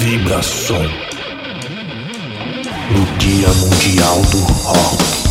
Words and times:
Vibração 0.00 0.82
no 2.90 3.18
Dia 3.18 3.48
Mundial 3.48 4.22
do 4.32 4.38
Rock. 4.38 5.29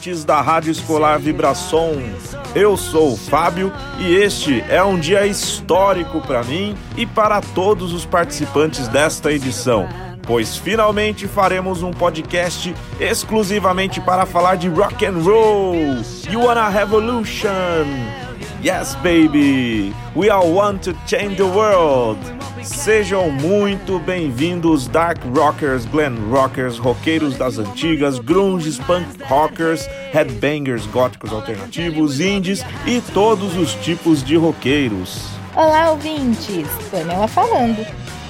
Ouvintes 0.00 0.24
da 0.24 0.40
Rádio 0.40 0.70
Escolar 0.70 1.18
Vibração. 1.18 1.92
Eu 2.54 2.74
sou 2.76 3.12
o 3.12 3.16
Fábio 3.16 3.70
e 3.98 4.14
este 4.14 4.64
é 4.68 4.82
um 4.82 4.98
dia 4.98 5.26
histórico 5.26 6.22
para 6.22 6.42
mim 6.42 6.74
e 6.96 7.04
para 7.04 7.40
todos 7.40 7.92
os 7.92 8.06
participantes 8.06 8.88
desta 8.88 9.30
edição, 9.30 9.86
pois 10.22 10.56
finalmente 10.56 11.28
faremos 11.28 11.82
um 11.82 11.90
podcast 11.90 12.74
exclusivamente 12.98 14.00
para 14.00 14.24
falar 14.24 14.56
de 14.56 14.68
rock 14.68 15.04
and 15.04 15.18
roll. 15.22 15.74
You 16.30 16.40
wanna 16.44 16.70
revolution? 16.70 17.84
Yes, 18.62 18.94
baby. 19.02 19.94
We 20.16 20.30
all 20.30 20.50
want 20.50 20.82
to 20.84 20.94
change 21.06 21.36
the 21.36 21.44
world. 21.44 22.18
Sejam 22.62 23.30
muito 23.30 23.98
bem-vindos, 23.98 24.86
Dark 24.86 25.18
Rockers, 25.34 25.86
Glam 25.86 26.14
Rockers, 26.30 26.76
roqueiros 26.78 27.36
das 27.36 27.58
antigas, 27.58 28.18
grunges, 28.18 28.78
punk 28.78 29.06
rockers, 29.24 29.86
headbangers, 30.12 30.86
góticos 30.86 31.32
alternativos, 31.32 32.20
indies 32.20 32.62
e 32.86 33.00
todos 33.12 33.56
os 33.56 33.74
tipos 33.76 34.22
de 34.22 34.36
roqueiros. 34.36 35.26
Olá, 35.56 35.90
ouvintes! 35.90 36.68
Pamela 36.90 37.26
falando. 37.26 37.86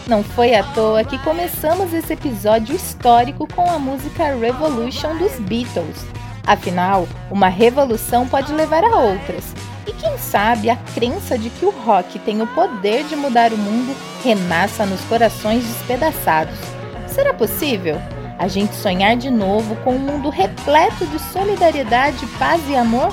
Não 0.07 0.23
foi 0.23 0.55
à 0.55 0.63
toa 0.63 1.03
que 1.03 1.19
começamos 1.19 1.93
esse 1.93 2.13
episódio 2.13 2.75
histórico 2.75 3.49
com 3.53 3.69
a 3.69 3.79
música 3.79 4.35
Revolution 4.37 5.17
dos 5.19 5.39
Beatles. 5.41 6.07
Afinal, 6.47 7.07
uma 7.31 7.49
revolução 7.49 8.27
pode 8.27 8.53
levar 8.53 8.85
a 8.85 8.97
outras. 8.97 9.55
Quem 10.01 10.17
sabe 10.17 10.71
a 10.71 10.77
crença 10.77 11.37
de 11.37 11.51
que 11.51 11.67
o 11.67 11.71
rock 11.71 12.19
tem 12.21 12.41
o 12.41 12.47
poder 12.47 13.05
de 13.05 13.15
mudar 13.15 13.53
o 13.53 13.59
mundo 13.59 13.95
renasça 14.25 14.87
nos 14.87 15.01
corações 15.03 15.63
despedaçados. 15.63 16.59
Será 17.07 17.35
possível? 17.35 18.01
A 18.39 18.49
gente 18.49 18.75
sonhar 18.75 19.15
de 19.15 19.31
novo 19.31 19.77
com 19.85 19.95
um 19.95 19.99
mundo 19.99 20.31
repleto 20.31 21.05
de 21.07 21.19
solidariedade, 21.19 22.27
paz 22.39 22.63
e 22.67 22.75
amor? 22.75 23.13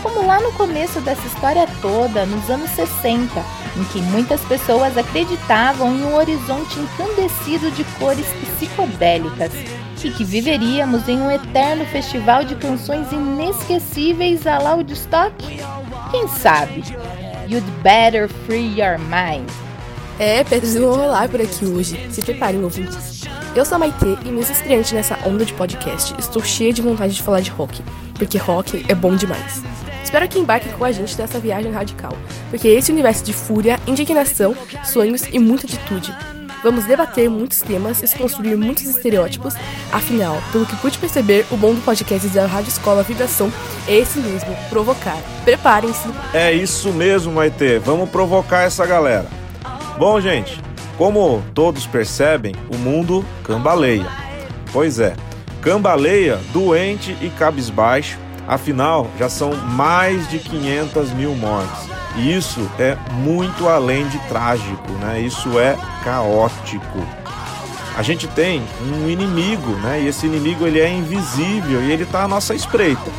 Como 0.00 0.24
lá 0.24 0.40
no 0.40 0.52
começo 0.52 1.00
dessa 1.00 1.26
história 1.26 1.66
toda, 1.82 2.24
nos 2.24 2.48
anos 2.48 2.70
60, 2.70 3.44
em 3.76 3.84
que 3.92 4.00
muitas 4.00 4.40
pessoas 4.42 4.96
acreditavam 4.96 5.92
em 5.96 6.04
um 6.04 6.14
horizonte 6.14 6.78
encandecido 6.78 7.68
de 7.72 7.82
cores 7.98 8.26
psicodélicas 8.26 9.52
e 10.06 10.10
que 10.10 10.24
viveríamos 10.24 11.08
em 11.08 11.20
um 11.20 11.30
eterno 11.30 11.84
festival 11.86 12.44
de 12.44 12.54
canções 12.54 13.10
inesquecíveis 13.10 14.46
a 14.46 14.58
la 14.58 14.74
Woodstock? 14.74 15.34
Quem 16.10 16.28
sabe? 16.28 16.84
You'd 17.48 17.66
better 17.82 18.28
free 18.28 18.78
your 18.78 18.98
mind. 18.98 19.48
É, 20.18 20.44
pedras 20.44 20.76
vão 20.76 20.94
rolar 20.94 21.28
por 21.28 21.40
aqui 21.40 21.64
hoje. 21.64 21.98
Se 22.10 22.20
preparem, 22.20 22.62
ouvintes. 22.62 23.24
Eu 23.56 23.64
sou 23.64 23.76
a 23.76 23.78
Maitê 23.78 24.16
e 24.24 24.30
mesmo 24.30 24.52
estreante 24.52 24.94
nessa 24.94 25.18
onda 25.26 25.44
de 25.44 25.52
podcast, 25.54 26.14
estou 26.18 26.42
cheia 26.44 26.72
de 26.72 26.82
vontade 26.82 27.14
de 27.14 27.22
falar 27.22 27.40
de 27.40 27.50
rock, 27.50 27.82
porque 28.14 28.38
rock 28.38 28.84
é 28.88 28.94
bom 28.94 29.16
demais. 29.16 29.62
Espero 30.04 30.28
que 30.28 30.38
embarque 30.38 30.68
com 30.68 30.84
a 30.84 30.92
gente 30.92 31.18
nessa 31.18 31.40
viagem 31.40 31.72
radical, 31.72 32.12
porque 32.50 32.68
esse 32.68 32.92
universo 32.92 33.24
de 33.24 33.32
fúria, 33.32 33.80
indignação, 33.86 34.54
sonhos 34.84 35.22
e 35.32 35.38
muita 35.38 35.66
atitude 35.66 36.14
Vamos 36.62 36.84
debater 36.84 37.30
muitos 37.30 37.60
temas 37.60 38.02
e 38.02 38.18
construir 38.18 38.56
muitos 38.56 38.84
estereótipos. 38.84 39.54
Afinal, 39.92 40.40
pelo 40.52 40.66
que 40.66 40.76
pude 40.76 40.98
perceber, 40.98 41.46
o 41.50 41.56
bom 41.56 41.74
do 41.74 41.80
podcast 41.80 42.28
da 42.28 42.46
Rádio 42.46 42.68
Escola 42.68 43.02
Vibração 43.02 43.52
é 43.86 43.96
esse 43.96 44.18
mesmo, 44.18 44.54
provocar. 44.68 45.18
Preparem-se. 45.44 46.08
É 46.34 46.52
isso 46.52 46.92
mesmo, 46.92 47.32
Maite. 47.32 47.78
Vamos 47.78 48.10
provocar 48.10 48.62
essa 48.62 48.84
galera. 48.84 49.26
Bom, 49.98 50.20
gente, 50.20 50.60
como 50.96 51.42
todos 51.54 51.86
percebem, 51.86 52.54
o 52.68 52.76
mundo 52.76 53.24
cambaleia. 53.44 54.06
Pois 54.72 54.98
é, 54.98 55.14
cambaleia, 55.62 56.38
doente 56.52 57.16
e 57.20 57.30
cabisbaixo. 57.30 58.18
Afinal, 58.46 59.08
já 59.18 59.28
são 59.28 59.54
mais 59.54 60.28
de 60.28 60.38
500 60.38 61.12
mil 61.12 61.34
mortes. 61.34 61.97
E 62.18 62.34
isso 62.34 62.68
é 62.78 62.96
muito 63.12 63.68
além 63.68 64.06
de 64.08 64.18
trágico, 64.28 64.90
né? 65.00 65.20
Isso 65.20 65.58
é 65.58 65.78
caótico. 66.02 67.06
A 67.96 68.02
gente 68.02 68.26
tem 68.28 68.62
um 68.82 69.08
inimigo, 69.08 69.70
né? 69.76 70.02
E 70.02 70.08
esse 70.08 70.26
inimigo 70.26 70.66
ele 70.66 70.80
é 70.80 70.90
invisível 70.90 71.82
e 71.82 71.92
ele 71.92 72.02
está 72.02 72.24
à 72.24 72.28
nossa 72.28 72.54
espreita. 72.54 73.10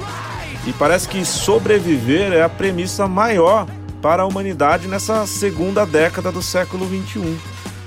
E 0.67 0.73
parece 0.73 1.07
que 1.07 1.23
sobreviver 1.23 2.33
é 2.33 2.41
a 2.41 2.49
premissa 2.49 3.07
maior 3.07 3.65
para 4.01 4.23
a 4.23 4.25
humanidade 4.25 4.87
nessa 4.87 5.25
segunda 5.25 5.85
década 5.85 6.31
do 6.31 6.41
século 6.41 6.85
21. 6.85 7.37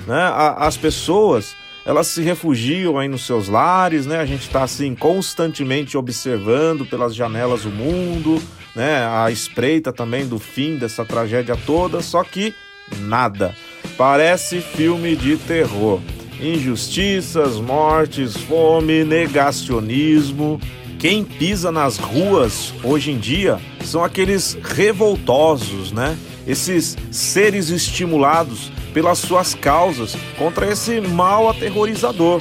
Né? 0.07 0.33
As 0.57 0.77
pessoas 0.77 1.55
elas 1.85 2.07
se 2.07 2.23
refugiam 2.23 2.99
aí 2.99 3.09
nos 3.09 3.27
seus 3.27 3.49
lares, 3.49 4.07
né? 4.07 4.21
A 4.21 4.27
gente 4.27 4.43
está 4.43 4.63
assim 4.63 4.95
constantemente 4.95 5.99
observando 5.99 6.87
pelas 6.87 7.15
janelas 7.15 7.65
o 7.65 7.71
mundo, 7.71 8.41
né? 8.75 9.07
A 9.07 9.31
espreita 9.31 9.93
também 9.93 10.27
do 10.27 10.39
fim 10.39 10.77
dessa 10.77 11.05
tragédia 11.05 11.57
toda, 11.67 12.01
só 12.01 12.23
que 12.25 12.55
nada. 13.01 13.55
Parece 13.97 14.61
filme 14.61 15.15
de 15.17 15.37
terror. 15.37 16.01
Injustiças, 16.41 17.57
mortes, 17.61 18.37
fome, 18.37 19.05
negacionismo. 19.05 20.61
Quem 20.99 21.25
pisa 21.25 21.71
nas 21.71 21.99
ruas 21.99 22.73
hoje 22.83 23.11
em 23.11 23.19
dia 23.19 23.61
são 23.85 24.03
aqueles 24.03 24.57
revoltosos, 24.63 25.93
né? 25.93 26.17
Esses 26.47 26.97
seres 27.11 27.69
estimulados 27.69 28.73
pelas 28.93 29.19
suas 29.19 29.55
causas 29.55 30.17
contra 30.37 30.71
esse 30.71 31.01
mal 31.01 31.49
aterrorizador. 31.49 32.41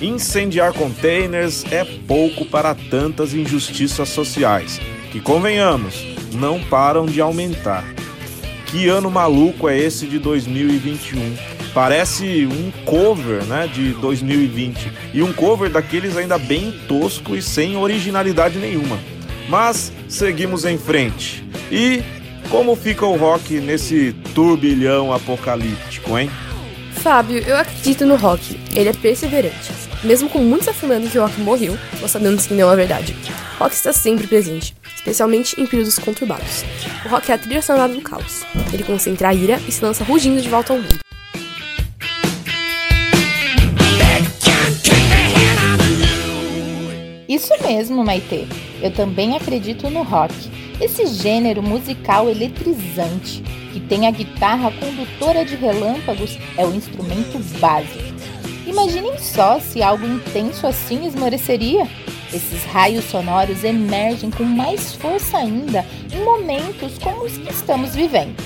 Incendiar 0.00 0.72
containers 0.72 1.64
é 1.70 1.84
pouco 1.84 2.44
para 2.44 2.74
tantas 2.74 3.34
injustiças 3.34 4.08
sociais 4.08 4.80
que, 5.12 5.20
convenhamos, 5.20 6.06
não 6.32 6.58
param 6.58 7.04
de 7.04 7.20
aumentar. 7.20 7.84
Que 8.66 8.88
ano 8.88 9.10
maluco 9.10 9.68
é 9.68 9.78
esse 9.78 10.06
de 10.06 10.18
2021? 10.18 11.36
Parece 11.74 12.46
um 12.46 12.70
cover, 12.84 13.44
né, 13.44 13.68
de 13.72 13.92
2020 13.92 14.92
e 15.12 15.22
um 15.22 15.32
cover 15.32 15.70
daqueles 15.70 16.16
ainda 16.16 16.38
bem 16.38 16.72
tosco 16.88 17.36
e 17.36 17.42
sem 17.42 17.76
originalidade 17.76 18.58
nenhuma. 18.58 18.98
Mas 19.48 19.92
seguimos 20.08 20.64
em 20.64 20.78
frente. 20.78 21.44
E 21.70 22.02
como 22.48 22.74
fica 22.74 23.06
o 23.06 23.16
rock 23.16 23.60
nesse 23.60 24.14
turbilhão 24.34 25.12
apocalíptico, 25.12 26.18
hein? 26.18 26.30
Fábio, 26.94 27.38
eu 27.38 27.56
acredito 27.56 28.06
no 28.06 28.16
rock. 28.16 28.58
Ele 28.74 28.88
é 28.88 28.92
perseverante. 28.92 29.81
Mesmo 30.04 30.28
com 30.28 30.38
muitos 30.38 30.68
afirmando 30.68 31.08
que 31.08 31.18
o 31.18 31.22
rock 31.22 31.40
morreu, 31.40 31.78
nós 32.00 32.10
sabemos 32.10 32.46
que 32.46 32.54
não 32.54 32.70
é 32.70 32.76
verdade. 32.76 33.16
Rock 33.58 33.74
está 33.74 33.92
sempre 33.92 34.26
presente 34.26 34.74
especialmente 35.02 35.60
em 35.60 35.66
períodos 35.66 35.98
conturbados. 35.98 36.64
O 37.04 37.08
rock 37.08 37.30
é 37.30 37.34
a 37.34 37.38
trilha 37.38 37.60
sonora 37.60 37.92
do 37.92 38.00
caos. 38.00 38.44
Ele 38.72 38.84
concentra 38.84 39.28
a 39.28 39.34
ira 39.34 39.60
e 39.66 39.72
se 39.72 39.84
lança 39.84 40.04
rugindo 40.04 40.40
de 40.40 40.48
volta 40.48 40.72
ao 40.72 40.78
mundo. 40.78 41.00
Isso 47.28 47.52
mesmo, 47.62 48.04
Maite. 48.04 48.46
Eu 48.80 48.92
também 48.92 49.36
acredito 49.36 49.90
no 49.90 50.02
rock. 50.02 50.34
Esse 50.80 51.06
gênero 51.06 51.62
musical 51.62 52.28
eletrizante, 52.28 53.42
que 53.72 53.80
tem 53.80 54.06
a 54.06 54.10
guitarra 54.10 54.70
condutora 54.72 55.44
de 55.44 55.56
relâmpagos, 55.56 56.38
é 56.56 56.64
o 56.64 56.74
instrumento 56.74 57.38
básico. 57.58 58.11
Imaginem 58.66 59.18
só 59.18 59.58
se 59.58 59.82
algo 59.82 60.06
intenso 60.06 60.66
assim 60.66 61.06
esmoreceria. 61.06 61.88
Esses 62.32 62.64
raios 62.64 63.04
sonoros 63.04 63.62
emergem 63.64 64.30
com 64.30 64.44
mais 64.44 64.94
força 64.94 65.38
ainda 65.38 65.84
em 66.12 66.24
momentos 66.24 66.96
como 66.98 67.24
os 67.24 67.36
que 67.36 67.50
estamos 67.50 67.94
vivendo. 67.94 68.36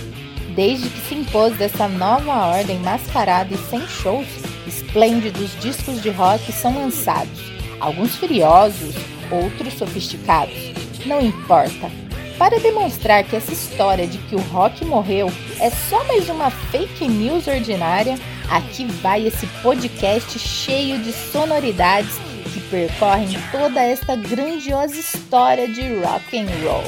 Desde 0.54 0.88
que 0.88 1.08
se 1.08 1.14
impôs 1.14 1.54
dessa 1.56 1.86
nova 1.86 2.46
ordem 2.46 2.78
mascarada 2.78 3.52
e 3.54 3.58
sem 3.70 3.86
shows, 3.86 4.26
esplêndidos 4.66 5.50
discos 5.60 6.02
de 6.02 6.08
rock 6.10 6.50
são 6.50 6.74
lançados, 6.74 7.52
alguns 7.78 8.16
furiosos, 8.16 8.94
outros 9.30 9.74
sofisticados. 9.74 10.72
Não 11.04 11.20
importa. 11.20 11.90
Para 12.38 12.58
demonstrar 12.58 13.24
que 13.24 13.36
essa 13.36 13.52
história 13.52 14.06
de 14.06 14.18
que 14.18 14.34
o 14.34 14.40
rock 14.40 14.84
morreu 14.84 15.30
é 15.60 15.70
só 15.70 16.02
mais 16.04 16.28
uma 16.28 16.50
fake 16.50 17.06
news 17.08 17.46
ordinária, 17.46 18.18
aqui 18.50 18.87
vai 19.02 19.26
esse 19.26 19.46
podcast 19.62 20.38
cheio 20.38 20.98
de 20.98 21.12
sonoridades 21.12 22.14
que 22.52 22.60
percorrem 22.70 23.28
toda 23.50 23.82
esta 23.82 24.16
grandiosa 24.16 24.94
história 24.94 25.69
de 25.69 25.96
rock 26.00 26.38
and 26.38 26.46
roll. 26.64 26.84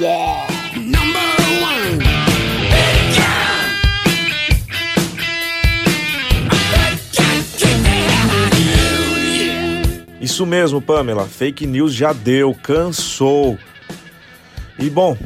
Yeah! 0.00 0.46
Isso 10.20 10.46
mesmo, 10.46 10.80
Pamela. 10.80 11.26
Fake 11.26 11.66
news 11.66 11.92
já 11.92 12.12
deu, 12.12 12.54
cansou. 12.54 13.58
E 14.78 14.88
bom, 14.88 15.16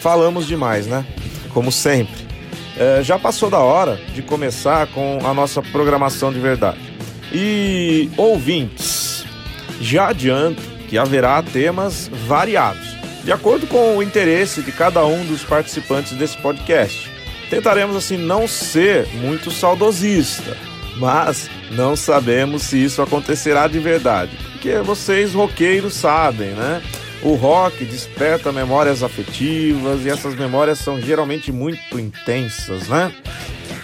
falamos 0.00 0.46
demais, 0.46 0.86
né? 0.86 1.06
Como 1.52 1.70
sempre. 1.70 2.21
É, 2.82 3.00
já 3.00 3.16
passou 3.16 3.48
da 3.48 3.60
hora 3.60 3.96
de 4.12 4.22
começar 4.22 4.88
com 4.88 5.20
a 5.24 5.32
nossa 5.32 5.62
programação 5.62 6.32
de 6.32 6.40
verdade. 6.40 6.80
E 7.32 8.10
ouvintes, 8.16 9.24
já 9.80 10.08
adianto 10.08 10.60
que 10.88 10.98
haverá 10.98 11.40
temas 11.44 12.10
variados, 12.26 12.84
de 13.22 13.30
acordo 13.30 13.68
com 13.68 13.96
o 13.96 14.02
interesse 14.02 14.62
de 14.62 14.72
cada 14.72 15.06
um 15.06 15.24
dos 15.24 15.44
participantes 15.44 16.14
desse 16.14 16.36
podcast. 16.38 17.08
Tentaremos 17.48 17.94
assim 17.94 18.16
não 18.16 18.48
ser 18.48 19.06
muito 19.14 19.52
saudosista, 19.52 20.56
mas 20.96 21.48
não 21.70 21.94
sabemos 21.94 22.62
se 22.62 22.82
isso 22.82 23.00
acontecerá 23.00 23.68
de 23.68 23.78
verdade, 23.78 24.36
porque 24.50 24.78
vocês 24.78 25.34
roqueiros 25.34 25.94
sabem, 25.94 26.48
né? 26.48 26.82
O 27.22 27.34
rock 27.34 27.84
desperta 27.84 28.50
memórias 28.50 29.02
afetivas 29.02 30.04
e 30.04 30.10
essas 30.10 30.34
memórias 30.34 30.80
são 30.80 31.00
geralmente 31.00 31.52
muito 31.52 31.98
intensas, 31.98 32.88
né? 32.88 33.12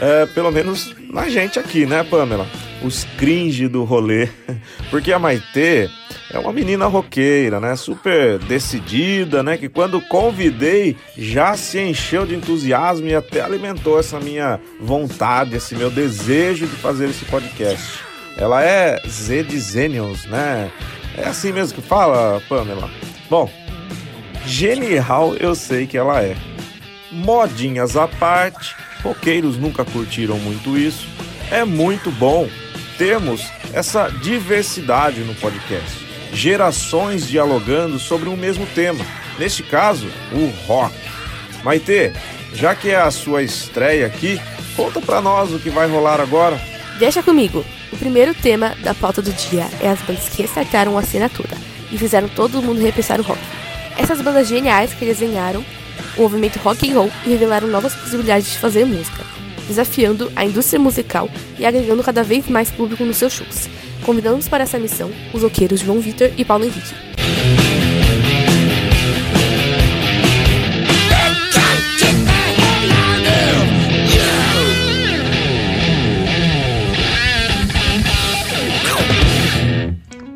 É, 0.01 0.27
pelo 0.27 0.51
menos 0.51 0.95
na 1.11 1.29
gente 1.29 1.59
aqui, 1.59 1.87
né, 1.87 2.03
Pamela? 2.03 2.47
Os 2.83 3.05
cringe 3.17 3.69
do 3.69 3.85
rolê. 3.85 4.29
Porque 4.91 5.13
a 5.13 5.19
Maitê 5.19 5.89
é 6.31 6.39
uma 6.39 6.53
menina 6.53 6.87
roqueira, 6.87 7.61
né? 7.61 7.77
Super 7.77 8.39
decidida, 8.39 9.43
né? 9.43 9.57
Que 9.57 9.69
quando 9.69 10.01
convidei 10.01 10.97
já 11.17 11.57
se 11.57 11.81
encheu 11.81 12.27
de 12.27 12.35
entusiasmo 12.35 13.07
e 13.07 13.15
até 13.15 13.41
alimentou 13.41 14.01
essa 14.01 14.19
minha 14.19 14.61
vontade, 14.81 15.57
esse 15.57 15.77
meu 15.77 15.91
desejo 15.91 16.67
de 16.67 16.77
fazer 16.77 17.09
esse 17.09 17.25
podcast. 17.25 18.01
Ela 18.37 18.65
é 18.65 19.01
Z 19.09 19.45
de 19.45 19.59
Zenials, 19.59 20.27
né? 20.27 20.71
É 21.17 21.27
assim 21.27 21.53
mesmo 21.53 21.81
que 21.81 21.89
fala, 21.89 22.41
Pamela? 22.49 22.89
Bom, 23.31 23.51
genial 24.47 25.35
eu 25.35 25.55
sei 25.55 25.87
que 25.87 25.99
ela 25.99 26.23
é. 26.23 26.35
Modinhas 27.11 27.97
à 27.97 28.09
parte, 28.09 28.75
roqueiros 29.03 29.59
nunca 29.59 29.85
curtiram 29.85 30.39
muito 30.39 30.79
isso. 30.79 31.07
É 31.51 31.65
muito 31.65 32.11
bom 32.11 32.49
termos 32.97 33.47
essa 33.73 34.09
diversidade 34.09 35.21
no 35.21 35.35
podcast. 35.35 36.07
Gerações 36.33 37.27
dialogando 37.29 37.99
sobre 37.99 38.29
um 38.29 38.37
mesmo 38.37 38.67
tema. 38.75 39.05
Neste 39.39 39.63
caso, 39.63 40.07
o 40.33 40.47
rock. 40.67 40.95
Maitê, 41.63 42.13
já 42.55 42.75
que 42.75 42.91
é 42.91 42.97
a 42.97 43.11
sua 43.11 43.43
estreia 43.43 44.07
aqui, 44.07 44.41
conta 44.75 45.01
pra 45.01 45.21
nós 45.21 45.53
o 45.53 45.59
que 45.59 45.71
vai 45.71 45.89
rolar 45.89 46.21
agora. 46.21 46.61
Deixa 46.99 47.23
comigo. 47.23 47.65
O 47.93 47.97
primeiro 47.97 48.35
tema 48.35 48.75
da 48.83 48.95
pauta 48.95 49.23
do 49.23 49.33
dia 49.33 49.67
é 49.81 49.89
as 49.89 50.01
bandas 50.01 50.29
que 50.29 50.43
restartaram 50.43 50.97
a 50.99 51.03
toda 51.29 51.78
e 51.91 51.99
fizeram 51.99 52.29
todo 52.29 52.63
mundo 52.63 52.81
repensar 52.81 53.21
o 53.21 53.23
rock. 53.23 53.41
Essas 53.97 54.21
bandas 54.21 54.49
geniais 54.49 54.93
que 54.95 55.05
desenharam 55.05 55.65
o 56.17 56.23
movimento 56.23 56.59
rock 56.59 56.91
and 56.91 56.95
roll 56.95 57.11
e 57.27 57.31
revelaram 57.31 57.69
novas 57.69 57.95
possibilidades 57.95 58.53
de 58.53 58.59
fazer 58.59 58.85
música, 58.85 59.25
desafiando 59.67 60.31
a 60.37 60.45
indústria 60.45 60.79
musical 60.79 61.29
e 61.59 61.67
agregando 61.67 62.03
cada 62.03 62.23
vez 62.23 62.49
mais 62.49 62.71
público 62.71 63.05
nos 63.05 63.17
seus 63.17 63.33
shows. 63.33 63.69
Convidamos 64.05 64.49
para 64.49 64.65
essa 64.65 64.79
missão 64.79 65.11
os 65.33 65.43
roqueiros 65.43 65.81
João 65.81 66.01
Vitor 66.01 66.31
e 66.37 66.45
Paulo 66.45 66.65
Henrique. 66.65 66.95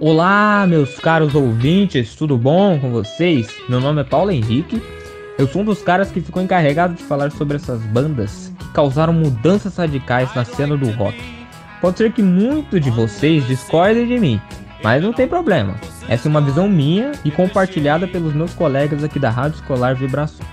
Olá, 0.05 0.67
meus 0.67 0.99
caros 0.99 1.33
ouvintes, 1.33 2.17
tudo 2.17 2.37
bom 2.37 2.77
com 2.81 2.91
vocês? 2.91 3.47
Meu 3.69 3.81
nome 3.81 4.01
é 4.01 4.05
Paulo 4.05 4.33
Henrique. 4.33 4.83
Eu 5.39 5.47
sou 5.47 5.63
um 5.63 5.65
dos 5.65 5.81
caras 5.81 6.11
que 6.11 6.21
ficou 6.21 6.43
encarregado 6.43 6.95
de 6.95 7.05
falar 7.05 7.31
sobre 7.31 7.55
essas 7.55 7.81
bandas 7.83 8.53
que 8.59 8.69
causaram 8.71 9.13
mudanças 9.13 9.77
radicais 9.77 10.35
na 10.35 10.45
cena 10.45 10.77
do 10.77 10.91
rock. 10.91 11.17
Pode 11.81 11.99
ser 11.99 12.11
que 12.11 12.21
muitos 12.21 12.81
de 12.81 12.91
vocês 12.91 13.47
discordem 13.47 14.05
de 14.05 14.19
mim, 14.19 14.41
mas 14.83 15.01
não 15.01 15.13
tem 15.13 15.29
problema. 15.29 15.77
Essa 16.09 16.27
é 16.27 16.31
uma 16.31 16.41
visão 16.41 16.69
minha 16.69 17.13
e 17.25 17.31
compartilhada 17.31 18.09
pelos 18.09 18.35
meus 18.35 18.53
colegas 18.55 19.05
aqui 19.05 19.21
da 19.21 19.31
Rádio 19.31 19.61
Escolar 19.61 19.95
Vibração. 19.95 20.45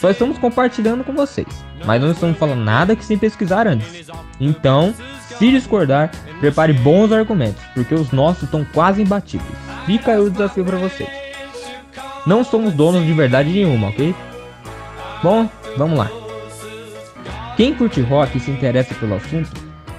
Só 0.00 0.08
estamos 0.08 0.38
compartilhando 0.38 1.04
com 1.04 1.12
vocês, 1.12 1.48
mas 1.84 2.00
não 2.00 2.12
estamos 2.12 2.38
falando 2.38 2.64
nada 2.64 2.96
que 2.96 3.04
sem 3.04 3.18
pesquisar 3.18 3.66
antes. 3.66 4.08
Então, 4.40 4.94
se 5.38 5.50
discordar, 5.52 6.10
prepare 6.40 6.72
bons 6.72 7.12
argumentos, 7.12 7.62
porque 7.72 7.94
os 7.94 8.10
nossos 8.10 8.44
estão 8.44 8.66
quase 8.72 9.02
imbatíveis. 9.02 9.56
Fica 9.86 10.12
aí 10.12 10.18
o 10.18 10.30
desafio 10.30 10.64
para 10.64 10.76
vocês. 10.76 11.08
Não 12.26 12.42
somos 12.42 12.74
donos 12.74 13.06
de 13.06 13.12
verdade 13.12 13.50
nenhuma, 13.50 13.88
ok? 13.88 14.14
Bom, 15.22 15.48
vamos 15.76 15.98
lá. 15.98 16.10
Quem 17.56 17.72
curte 17.74 18.00
rock 18.00 18.36
e 18.36 18.40
se 18.40 18.50
interessa 18.50 18.94
pelo 18.96 19.14
assunto, 19.14 19.50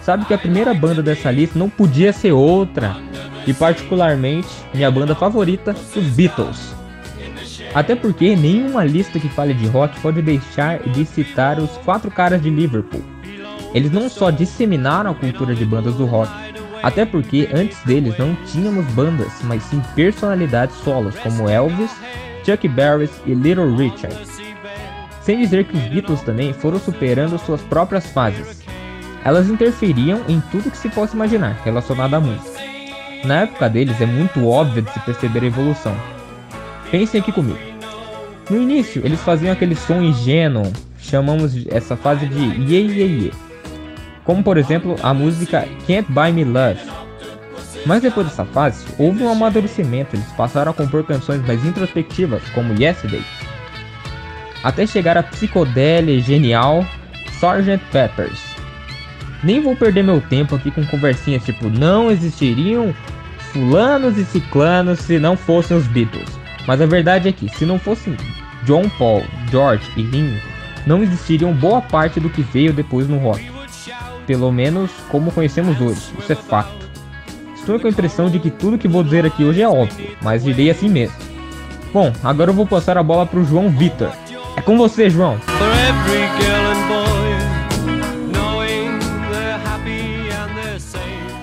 sabe 0.01 0.25
que 0.25 0.33
a 0.33 0.37
primeira 0.37 0.73
banda 0.73 1.01
dessa 1.01 1.31
lista 1.31 1.57
não 1.57 1.69
podia 1.69 2.11
ser 2.11 2.33
outra, 2.33 2.97
e 3.47 3.53
particularmente 3.53 4.49
minha 4.73 4.91
banda 4.91 5.15
favorita, 5.15 5.71
os 5.95 6.05
Beatles. 6.07 6.75
Até 7.73 7.95
porque 7.95 8.35
nenhuma 8.35 8.83
lista 8.83 9.19
que 9.19 9.29
fale 9.29 9.53
de 9.53 9.67
rock 9.67 9.99
pode 10.01 10.21
deixar 10.21 10.79
de 10.79 11.05
citar 11.05 11.59
os 11.59 11.71
quatro 11.77 12.09
caras 12.09 12.41
de 12.41 12.49
Liverpool 12.49 13.18
eles 13.73 13.91
não 13.91 14.09
só 14.09 14.31
disseminaram 14.31 15.11
a 15.11 15.15
cultura 15.15 15.53
de 15.53 15.65
bandas 15.65 15.95
do 15.95 16.05
rock, 16.05 16.31
até 16.81 17.05
porque 17.05 17.49
antes 17.53 17.77
deles 17.83 18.17
não 18.17 18.35
tínhamos 18.47 18.85
bandas, 18.93 19.31
mas 19.43 19.63
sim 19.63 19.81
personalidades 19.95 20.75
solos 20.77 21.17
como 21.19 21.49
Elvis, 21.49 21.91
Chuck 22.45 22.67
Berry 22.67 23.09
e 23.25 23.33
Little 23.33 23.75
Richard. 23.75 24.17
Sem 25.21 25.39
dizer 25.39 25.65
que 25.65 25.77
os 25.77 25.83
Beatles 25.83 26.21
também 26.21 26.53
foram 26.53 26.79
superando 26.79 27.37
suas 27.37 27.61
próprias 27.61 28.07
fases. 28.07 28.63
Elas 29.23 29.49
interferiam 29.49 30.21
em 30.27 30.41
tudo 30.51 30.71
que 30.71 30.77
se 30.77 30.89
possa 30.89 31.15
imaginar 31.15 31.59
relacionado 31.63 32.13
à 32.13 32.19
música. 32.19 32.59
Na 33.25 33.41
época 33.41 33.69
deles 33.69 33.99
é 33.99 34.05
muito 34.05 34.47
óbvio 34.47 34.81
de 34.81 34.91
se 34.91 34.99
perceber 35.01 35.43
a 35.43 35.47
evolução. 35.47 35.95
Pensem 36.89 37.19
aqui 37.19 37.31
comigo. 37.31 37.59
No 38.49 38.57
início, 38.57 39.05
eles 39.05 39.19
faziam 39.19 39.51
aquele 39.51 39.75
som 39.75 40.01
ingênuo, 40.01 40.71
chamamos 40.97 41.67
essa 41.67 41.95
fase 41.95 42.25
de 42.25 42.39
Ye 42.39 42.79
Ye 42.79 43.25
Ye 43.25 43.48
como 44.29 44.43
por 44.43 44.59
exemplo 44.59 44.95
a 45.01 45.11
música 45.11 45.67
Can't 45.87 46.05
Buy 46.11 46.31
Me 46.31 46.43
Love. 46.43 46.79
Mas 47.83 48.03
depois 48.03 48.27
dessa 48.27 48.45
fase, 48.45 48.85
houve 48.99 49.23
um 49.23 49.31
amadurecimento, 49.31 50.15
eles 50.15 50.31
passaram 50.33 50.69
a 50.69 50.73
compor 50.75 51.03
canções 51.03 51.43
mais 51.47 51.65
introspectivas, 51.65 52.43
como 52.49 52.79
Yesterday, 52.79 53.23
até 54.63 54.85
chegar 54.85 55.17
a 55.17 55.23
psicodélia 55.23 56.21
genial 56.21 56.85
Sgt. 57.31 57.81
Peppers. 57.91 58.39
Nem 59.43 59.61
vou 59.61 59.75
perder 59.75 60.03
meu 60.03 60.21
tempo 60.21 60.55
aqui 60.55 60.69
com 60.69 60.85
conversinhas 60.85 61.43
tipo 61.43 61.67
não 61.67 62.11
existiriam 62.11 62.93
fulanos 63.51 64.15
e 64.15 64.25
ciclanos 64.25 64.99
se 64.99 65.17
não 65.17 65.35
fossem 65.35 65.75
os 65.75 65.87
Beatles. 65.87 66.29
Mas 66.67 66.79
a 66.79 66.85
verdade 66.85 67.29
é 67.29 67.31
que 67.31 67.49
se 67.49 67.65
não 67.65 67.79
fossem 67.79 68.15
John 68.63 68.87
Paul, 68.89 69.23
George 69.49 69.89
e 69.97 70.03
Ringo, 70.03 70.39
não 70.85 71.01
existiriam 71.01 71.51
boa 71.51 71.81
parte 71.81 72.19
do 72.19 72.29
que 72.29 72.43
veio 72.43 72.71
depois 72.71 73.07
no 73.07 73.17
rock 73.17 73.58
pelo 74.29 74.51
menos 74.51 74.91
como 75.09 75.31
conhecemos 75.31 75.81
hoje, 75.81 76.13
isso 76.19 76.31
é 76.31 76.35
fato. 76.35 76.87
Estou 77.55 77.79
com 77.79 77.87
a 77.87 77.89
impressão 77.89 78.29
de 78.29 78.37
que 78.37 78.51
tudo 78.51 78.77
que 78.77 78.87
vou 78.87 79.03
dizer 79.03 79.25
aqui 79.25 79.43
hoje 79.43 79.63
é 79.63 79.67
óbvio, 79.67 80.15
mas 80.21 80.43
direi 80.43 80.69
assim 80.69 80.87
mesmo. 80.87 81.15
Bom, 81.91 82.13
agora 82.23 82.51
eu 82.51 82.53
vou 82.53 82.67
passar 82.67 82.95
a 82.95 83.01
bola 83.01 83.25
pro 83.25 83.43
João 83.43 83.71
Vitor. 83.71 84.11
É 84.55 84.61
com 84.61 84.77
você, 84.77 85.09
João. 85.09 85.39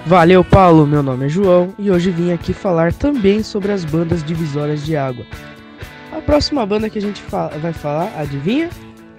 Valeu, 0.07 0.45
Paulo. 0.45 0.87
Meu 0.87 1.02
nome 1.02 1.26
é 1.26 1.28
João 1.28 1.75
e 1.81 1.90
hoje 1.90 2.12
vim 2.12 2.33
aqui 2.33 2.52
falar 2.52 2.93
também 2.93 3.43
sobre 3.43 3.73
as 3.73 3.85
bandas 3.85 4.23
divisórias 4.23 4.87
de 4.87 4.97
água. 4.97 5.26
A 6.16 6.21
próxima 6.21 6.64
banda 6.64 6.88
que 6.88 7.00
a 7.00 7.02
gente 7.02 7.21
vai 7.61 7.73
falar, 7.73 8.12
adivinha? 8.16 8.71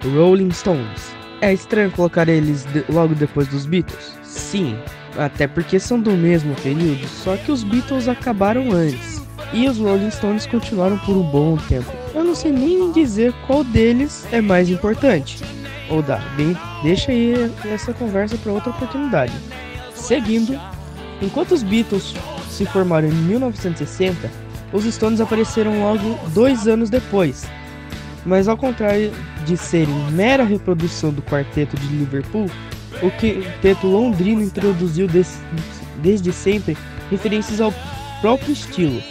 Rolling 0.02 0.52
Stones. 0.52 1.17
É 1.40 1.52
estranho 1.52 1.90
colocar 1.92 2.28
eles 2.28 2.64
de 2.64 2.84
logo 2.88 3.14
depois 3.14 3.46
dos 3.46 3.64
Beatles? 3.64 4.18
Sim, 4.24 4.76
até 5.16 5.46
porque 5.46 5.78
são 5.78 6.00
do 6.00 6.10
mesmo 6.12 6.54
período, 6.56 7.06
só 7.06 7.36
que 7.36 7.52
os 7.52 7.62
Beatles 7.62 8.08
acabaram 8.08 8.72
antes. 8.72 9.22
E 9.52 9.68
os 9.68 9.78
Rolling 9.78 10.10
Stones 10.10 10.46
continuaram 10.46 10.98
por 10.98 11.16
um 11.16 11.22
bom 11.22 11.56
tempo. 11.56 11.90
Eu 12.14 12.24
não 12.24 12.34
sei 12.34 12.52
nem 12.52 12.90
dizer 12.92 13.32
qual 13.46 13.62
deles 13.62 14.26
é 14.32 14.40
mais 14.40 14.68
importante. 14.68 15.42
Ou 15.88 16.02
dá, 16.02 16.18
bem, 16.36 16.56
deixa 16.82 17.12
aí 17.12 17.50
essa 17.64 17.94
conversa 17.94 18.36
para 18.36 18.52
outra 18.52 18.70
oportunidade. 18.70 19.32
Seguindo, 19.94 20.58
enquanto 21.22 21.52
os 21.52 21.62
Beatles 21.62 22.14
se 22.50 22.66
formaram 22.66 23.08
em 23.08 23.12
1960, 23.12 24.30
os 24.72 24.84
Stones 24.84 25.20
apareceram 25.20 25.80
logo 25.80 26.18
dois 26.34 26.66
anos 26.66 26.90
depois. 26.90 27.46
Mas 28.24 28.48
ao 28.48 28.56
contrário 28.56 29.12
de 29.44 29.56
serem 29.56 29.94
mera 30.10 30.44
reprodução 30.44 31.12
do 31.12 31.22
quarteto 31.22 31.76
de 31.76 31.86
Liverpool, 31.88 32.50
o 33.02 33.10
quinteto 33.12 33.86
londrino 33.86 34.42
introduziu 34.42 35.06
des 35.06 35.40
desde 36.02 36.32
sempre 36.32 36.76
referências 37.10 37.60
ao 37.60 37.72
próprio 38.20 38.52
estilo, 38.52 39.02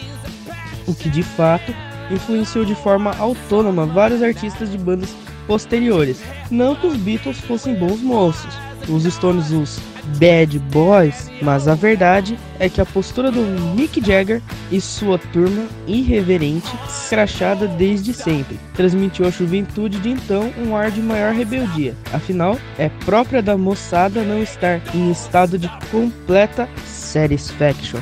o 0.88 0.94
que 0.94 1.10
de 1.10 1.24
fato 1.24 1.74
influenciou 2.10 2.64
de 2.64 2.76
forma 2.76 3.16
autônoma 3.18 3.86
vários 3.86 4.24
artistas 4.24 4.72
de 4.72 4.78
bandas 4.78 5.14
posteriores. 5.46 6.22
Não 6.50 6.76
que 6.76 6.88
os 6.88 6.96
Beatles 6.96 7.40
fossem 7.40 7.76
bons 7.76 8.02
moços, 8.02 8.54
os 8.88 9.04
Stones 9.04 9.52
os 9.52 9.80
bad 10.18 10.58
boys, 10.72 11.30
mas 11.42 11.68
a 11.68 11.76
verdade 11.76 12.38
é 12.60 12.70
que 12.70 12.82
a 12.82 12.86
postura 12.86 13.32
do 13.32 13.42
Mick 13.76 14.04
Jagger 14.04 14.42
e 14.72 14.82
sua 14.82 15.18
turma 15.18 15.66
irreverente, 15.86 16.68
escrachada 16.88 17.68
desde 17.68 18.14
sempre, 18.14 18.60
transmitiu 18.74 19.28
à 19.28 19.30
juventude 19.30 20.00
de 20.00 20.10
então 20.10 20.52
um 20.58 20.76
ar 20.76 20.92
de 20.92 21.02
maior 21.02 21.34
rebeldia. 21.34 21.96
Afinal, 22.12 22.58
é 22.78 22.90
própria 23.06 23.42
da 23.42 23.58
moçada 23.58 24.24
não 24.24 24.42
estar 24.42 24.82
em 24.94 25.12
estado 25.12 25.58
de 25.58 25.70
completa 25.92 26.68
satisfaction. 26.86 28.00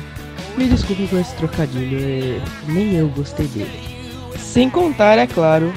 Me 0.56 0.66
desculpe 0.66 1.06
com 1.08 1.18
esse 1.18 1.34
trocadilho, 1.36 1.98
é, 2.00 2.40
nem 2.66 2.94
eu 2.94 3.08
gostei 3.08 3.46
dele. 3.48 3.96
Sem 4.38 4.70
contar, 4.70 5.18
é 5.18 5.26
claro, 5.26 5.72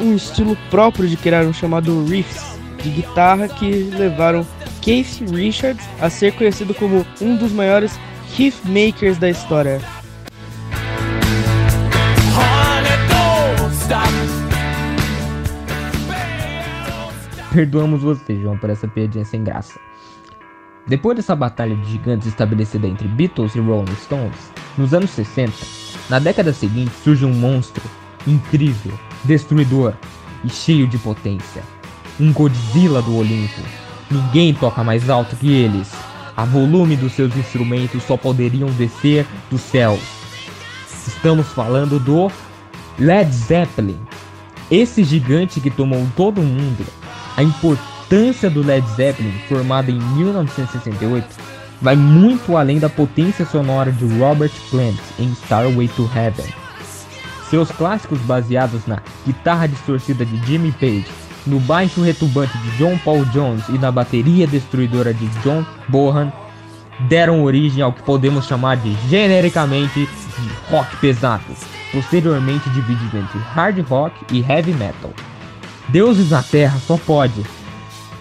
um 0.00 0.16
estilo 0.16 0.56
próprio 0.70 1.08
de 1.08 1.16
criar 1.16 1.44
um 1.44 1.52
chamado 1.52 2.04
riffs 2.04 2.54
de 2.82 2.90
guitarra 2.90 3.48
que 3.48 3.70
levaram 3.96 4.46
Keith 4.84 5.22
Richards 5.30 5.82
a 5.98 6.10
ser 6.10 6.34
conhecido 6.34 6.74
como 6.74 7.06
um 7.18 7.36
dos 7.36 7.52
maiores 7.52 7.98
riff 8.36 8.68
makers 8.68 9.16
da 9.16 9.30
história. 9.30 9.80
Perdoamos 17.50 18.02
você, 18.02 18.38
João, 18.38 18.58
por 18.58 18.68
essa 18.68 18.86
piadinha 18.86 19.24
sem 19.24 19.42
graça. 19.42 19.80
Depois 20.86 21.16
dessa 21.16 21.34
batalha 21.34 21.74
de 21.76 21.92
gigantes 21.92 22.28
estabelecida 22.28 22.86
entre 22.86 23.08
Beatles 23.08 23.54
e 23.54 23.60
Rolling 23.60 23.96
Stones, 23.96 24.52
nos 24.76 24.92
anos 24.92 25.08
60, 25.12 25.50
na 26.10 26.18
década 26.18 26.52
seguinte 26.52 26.92
surge 27.02 27.24
um 27.24 27.32
monstro 27.32 27.82
incrível, 28.26 28.92
destruidor 29.24 29.94
e 30.44 30.50
cheio 30.50 30.86
de 30.86 30.98
potência. 30.98 31.62
Um 32.20 32.34
Godzilla 32.34 33.00
do 33.00 33.16
Olimpo. 33.16 33.83
Ninguém 34.10 34.54
toca 34.54 34.84
mais 34.84 35.08
alto 35.08 35.36
que 35.36 35.50
eles. 35.50 35.90
A 36.36 36.44
volume 36.44 36.96
dos 36.96 37.12
seus 37.12 37.34
instrumentos 37.36 38.02
só 38.02 38.16
poderiam 38.16 38.68
descer 38.70 39.26
dos 39.50 39.60
céus. 39.60 40.00
Estamos 41.06 41.46
falando 41.48 41.98
do 41.98 42.30
Led 42.98 43.32
Zeppelin. 43.32 43.98
Esse 44.70 45.04
gigante 45.04 45.60
que 45.60 45.70
tomou 45.70 46.06
todo 46.16 46.40
o 46.40 46.44
mundo. 46.44 46.84
A 47.36 47.42
importância 47.42 48.48
do 48.48 48.62
Led 48.62 48.86
Zeppelin, 48.96 49.32
formado 49.48 49.90
em 49.90 49.98
1968, 49.98 51.26
vai 51.80 51.96
muito 51.96 52.56
além 52.56 52.78
da 52.78 52.88
potência 52.88 53.44
sonora 53.44 53.92
de 53.92 54.04
Robert 54.18 54.52
Plant 54.70 54.98
em 55.18 55.30
Starway 55.32 55.88
to 55.88 56.10
Heaven. 56.14 56.46
Seus 57.50 57.70
clássicos 57.70 58.18
baseados 58.20 58.86
na 58.86 59.02
guitarra 59.26 59.66
distorcida 59.66 60.24
de 60.24 60.46
Jimmy 60.46 60.72
Page, 60.72 61.06
no 61.46 61.60
baixo 61.60 62.02
retumbante 62.02 62.56
de 62.58 62.70
John 62.78 62.98
Paul 63.04 63.24
Jones 63.26 63.68
e 63.68 63.78
na 63.78 63.92
bateria 63.92 64.46
destruidora 64.46 65.12
de 65.12 65.26
John 65.42 65.64
Bohan 65.88 66.32
deram 67.08 67.42
origem 67.42 67.82
ao 67.82 67.92
que 67.92 68.02
podemos 68.02 68.46
chamar 68.46 68.76
de 68.76 68.94
genericamente 69.08 70.00
de 70.00 70.70
rock 70.70 70.96
pesado, 70.96 71.44
posteriormente 71.92 72.68
dividido 72.70 73.18
entre 73.18 73.38
hard 73.38 73.78
rock 73.88 74.14
e 74.32 74.40
heavy 74.40 74.72
metal. 74.72 75.12
Deuses 75.88 76.30
na 76.30 76.42
Terra 76.42 76.78
só 76.86 76.96
pode. 76.96 77.44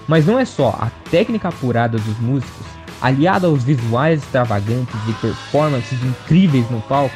Mas 0.07 0.25
não 0.25 0.37
é 0.37 0.43
só 0.43 0.69
a 0.69 0.91
técnica 1.09 1.47
apurada 1.47 1.97
dos 1.97 2.19
músicos, 2.19 2.65
aliada 3.01 3.47
aos 3.47 3.63
visuais 3.63 4.21
extravagantes 4.21 4.95
e 5.07 5.13
performances 5.13 6.03
incríveis 6.03 6.69
no 6.69 6.81
palco, 6.81 7.15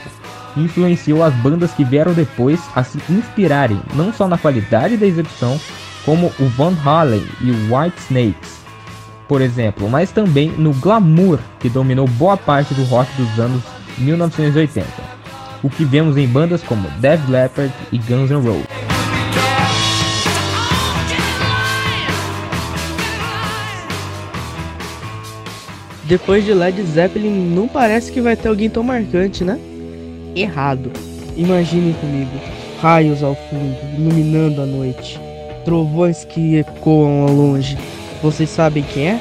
influenciou 0.55 1.23
as 1.23 1.33
bandas 1.35 1.71
que 1.73 1.83
vieram 1.83 2.13
depois 2.13 2.61
a 2.75 2.83
se 2.83 2.97
inspirarem 3.09 3.79
não 3.93 4.13
só 4.13 4.27
na 4.27 4.37
qualidade 4.37 4.95
da 4.95 5.05
execução, 5.05 5.59
como 6.07 6.31
o 6.39 6.45
Van 6.45 6.73
Halen 6.85 7.21
e 7.41 7.51
o 7.51 7.75
White 7.75 7.97
Snakes, 8.03 8.61
por 9.27 9.41
exemplo, 9.41 9.89
mas 9.89 10.09
também 10.09 10.47
no 10.51 10.73
glamour 10.75 11.37
que 11.59 11.67
dominou 11.67 12.07
boa 12.07 12.37
parte 12.37 12.73
do 12.73 12.85
rock 12.85 13.11
dos 13.17 13.37
anos 13.37 13.61
1980, 13.97 14.87
o 15.61 15.69
que 15.69 15.83
vemos 15.83 16.15
em 16.15 16.25
bandas 16.25 16.63
como 16.63 16.89
Def 17.01 17.27
Leppard 17.27 17.73
e 17.91 17.97
Guns 17.97 18.31
N' 18.31 18.35
Roses. 18.35 18.65
Depois 26.05 26.45
de 26.45 26.53
Led 26.53 26.81
Zeppelin, 26.83 27.53
não 27.53 27.67
parece 27.67 28.13
que 28.13 28.21
vai 28.21 28.37
ter 28.37 28.47
alguém 28.47 28.69
tão 28.69 28.81
marcante, 28.81 29.43
né? 29.43 29.59
Errado. 30.33 30.89
Imaginem 31.35 31.91
comigo, 31.95 32.31
raios 32.81 33.21
ao 33.21 33.35
fundo, 33.35 33.75
iluminando 33.97 34.61
a 34.61 34.65
noite 34.65 35.26
trovões 35.67 36.23
que 36.23 36.55
ecoam 36.55 37.23
ao 37.23 37.33
longe. 37.33 37.77
Vocês 38.23 38.49
sabem 38.49 38.83
quem 38.83 39.09
é? 39.09 39.19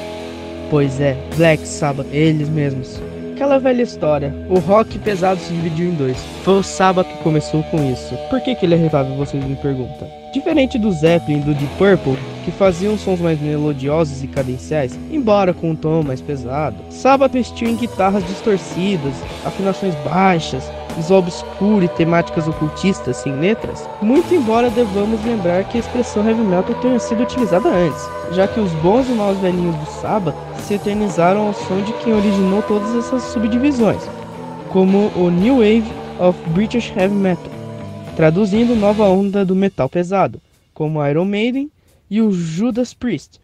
Pois 0.69 1.01
é, 1.01 1.17
Black 1.35 1.67
Sabbath, 1.67 2.07
eles 2.09 2.47
mesmos. 2.47 3.01
Aquela 3.33 3.59
velha 3.59 3.81
história, 3.81 4.33
o 4.49 4.57
rock 4.57 4.97
pesado 4.99 5.41
se 5.41 5.53
dividiu 5.53 5.89
em 5.89 5.93
dois. 5.93 6.17
Foi 6.45 6.59
o 6.59 6.63
Sabbath 6.63 7.05
que 7.05 7.21
começou 7.21 7.61
com 7.63 7.91
isso. 7.91 8.15
Por 8.29 8.39
que, 8.39 8.55
que 8.55 8.65
ele 8.65 8.75
é 8.75 8.77
revável, 8.77 9.13
vocês 9.17 9.43
me 9.43 9.57
perguntam? 9.57 10.07
Diferente 10.33 10.79
do 10.79 10.89
Zeppelin 10.93 11.39
e 11.39 11.43
do 11.43 11.53
Deep 11.53 11.75
Purple, 11.77 12.17
que 12.45 12.51
faziam 12.51 12.97
sons 12.97 13.19
mais 13.19 13.41
melodiosos 13.41 14.23
e 14.23 14.27
cadenciais, 14.27 14.97
embora 15.11 15.53
com 15.53 15.71
um 15.71 15.75
tom 15.75 16.01
mais 16.01 16.21
pesado, 16.21 16.77
Sabbath 16.89 17.35
investiu 17.35 17.67
em 17.67 17.75
guitarras 17.75 18.25
distorcidas, 18.25 19.13
afinações 19.45 19.93
baixas, 19.95 20.63
visual 20.97 21.19
obscuro 21.19 21.85
e 21.85 21.87
temáticas 21.87 22.47
ocultistas 22.47 23.17
sem 23.17 23.33
letras, 23.39 23.87
muito 24.01 24.33
embora 24.33 24.69
devamos 24.69 25.23
lembrar 25.23 25.63
que 25.65 25.77
a 25.77 25.79
expressão 25.79 26.27
heavy 26.27 26.41
metal 26.41 26.75
tenha 26.81 26.99
sido 26.99 27.23
utilizada 27.23 27.69
antes, 27.69 28.03
já 28.31 28.47
que 28.47 28.59
os 28.59 28.71
bons 28.73 29.07
e 29.07 29.13
maus 29.13 29.37
velhinhos 29.37 29.75
do 29.75 29.85
Sabbath 30.01 30.35
se 30.65 30.73
eternizaram 30.73 31.47
ao 31.47 31.53
som 31.53 31.81
de 31.81 31.93
quem 32.03 32.13
originou 32.13 32.61
todas 32.63 32.93
essas 32.95 33.23
subdivisões, 33.23 34.01
como 34.69 35.11
o 35.15 35.29
New 35.29 35.57
Wave 35.57 35.85
of 36.19 36.37
British 36.49 36.91
Heavy 36.95 37.15
Metal, 37.15 37.51
traduzindo 38.15 38.75
nova 38.75 39.05
onda 39.05 39.45
do 39.45 39.55
metal 39.55 39.87
pesado, 39.87 40.41
como 40.73 41.05
Iron 41.05 41.25
Maiden 41.25 41.71
e 42.09 42.21
o 42.21 42.31
Judas 42.31 42.93
Priest, 42.93 43.39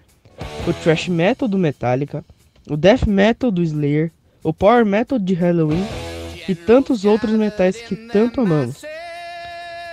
o 0.68 0.74
thrash 0.74 1.08
metal 1.08 1.48
do 1.48 1.58
Metallica, 1.58 2.26
o 2.70 2.76
death 2.76 3.06
metal 3.06 3.52
do 3.52 3.62
Slayer, 3.62 4.12
o 4.44 4.52
power 4.52 4.86
metal 4.86 5.20
de 5.20 5.34
Halloween 5.34 5.86
e 6.48 6.56
tantos 6.56 7.06
outros 7.06 7.34
metais 7.34 7.78
que 7.78 7.96
tanto 7.96 8.42
amamos. 8.42 8.84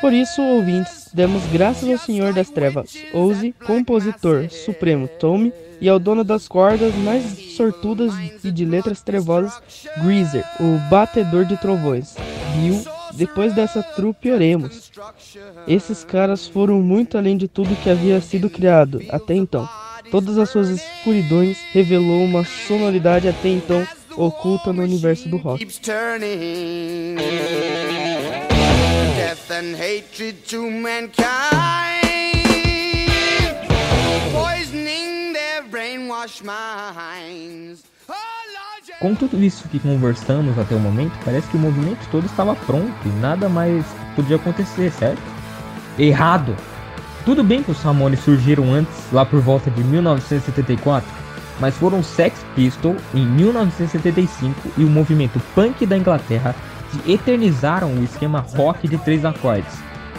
Por 0.00 0.12
isso, 0.12 0.40
ouvintes, 0.40 1.11
demos 1.12 1.45
graças 1.52 1.88
ao 1.88 1.99
Senhor 1.99 2.33
das 2.33 2.49
Trevas, 2.49 2.97
Ouse, 3.12 3.54
compositor 3.66 4.49
supremo 4.49 5.07
Tommy, 5.07 5.52
e 5.80 5.88
ao 5.88 5.99
dono 5.99 6.23
das 6.23 6.47
cordas 6.47 6.95
mais 6.97 7.25
sortudas 7.57 8.12
e 8.45 8.50
de 8.50 8.64
letras 8.64 9.02
trevosas, 9.02 9.61
Greaser, 10.02 10.45
o 10.61 10.78
batedor 10.90 11.45
de 11.45 11.57
trovões. 11.57 12.14
Bill, 12.54 12.85
depois 13.14 13.54
dessa 13.54 13.83
trupe 13.83 14.30
oremos. 14.30 14.90
Esses 15.66 16.04
caras 16.04 16.47
foram 16.47 16.80
muito 16.80 17.16
além 17.16 17.37
de 17.37 17.49
tudo 17.49 17.76
que 17.76 17.90
havia 17.90 18.21
sido 18.21 18.50
criado 18.50 19.00
até 19.11 19.35
então. 19.35 19.69
Todas 20.11 20.38
as 20.38 20.50
suas 20.50 20.69
escuridões 20.69 21.59
revelou 21.73 22.25
uma 22.25 22.45
sonoridade 22.45 23.28
até 23.28 23.49
então 23.49 23.87
oculta 24.17 24.73
no 24.73 24.83
universo 24.83 25.29
do 25.29 25.37
rock. 25.37 25.64
death 29.17 29.50
and 29.50 29.76
hatred 29.76 30.45
to 30.47 30.71
mankind, 30.71 31.17
poisoning 34.33 35.33
their 35.33 35.62
brainwashed 35.71 36.43
minds. 36.45 37.85
Oh. 38.09 38.40
Com 39.00 39.14
tudo 39.14 39.43
isso 39.43 39.67
que 39.69 39.79
conversamos 39.79 40.59
até 40.59 40.75
o 40.75 40.79
momento, 40.79 41.12
parece 41.25 41.49
que 41.49 41.57
o 41.57 41.61
movimento 41.61 42.07
todo 42.11 42.26
estava 42.26 42.55
pronto 42.55 42.93
e 43.07 43.09
nada 43.21 43.49
mais 43.49 43.83
podia 44.14 44.37
acontecer, 44.37 44.90
certo? 44.93 45.23
Errado! 45.99 46.55
Tudo 47.25 47.43
bem 47.43 47.62
que 47.62 47.71
os 47.71 47.81
Ramones 47.83 48.21
surgiram 48.21 48.75
antes, 48.75 48.95
lá 49.11 49.25
por 49.25 49.40
volta 49.40 49.71
de 49.71 49.83
1974, 49.83 51.09
mas 51.61 51.76
foram 51.76 52.02
Sex 52.02 52.45
Pistols 52.55 53.00
em 53.14 53.25
1975 53.25 54.71
e 54.79 54.85
o 54.85 54.90
movimento 54.90 55.40
punk 55.55 55.85
da 55.87 55.97
Inglaterra 55.97 56.55
que 56.90 57.12
eternizaram 57.12 57.93
o 57.93 58.02
esquema 58.02 58.45
rock 58.57 58.88
de 58.88 58.99
três 58.99 59.25
acordes, 59.25 59.73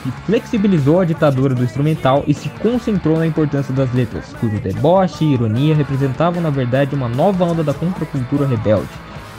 que 0.03 0.11
flexibilizou 0.25 1.01
a 1.01 1.05
ditadura 1.05 1.53
do 1.53 1.63
instrumental 1.63 2.23
e 2.27 2.33
se 2.33 2.49
concentrou 2.61 3.17
na 3.17 3.27
importância 3.27 3.73
das 3.73 3.91
letras, 3.93 4.33
cujo 4.39 4.59
deboche 4.59 5.25
e 5.25 5.33
ironia 5.33 5.75
representavam 5.75 6.41
na 6.41 6.49
verdade 6.49 6.95
uma 6.95 7.09
nova 7.09 7.43
onda 7.43 7.63
da 7.63 7.73
contracultura 7.73 8.47
rebelde, 8.47 8.87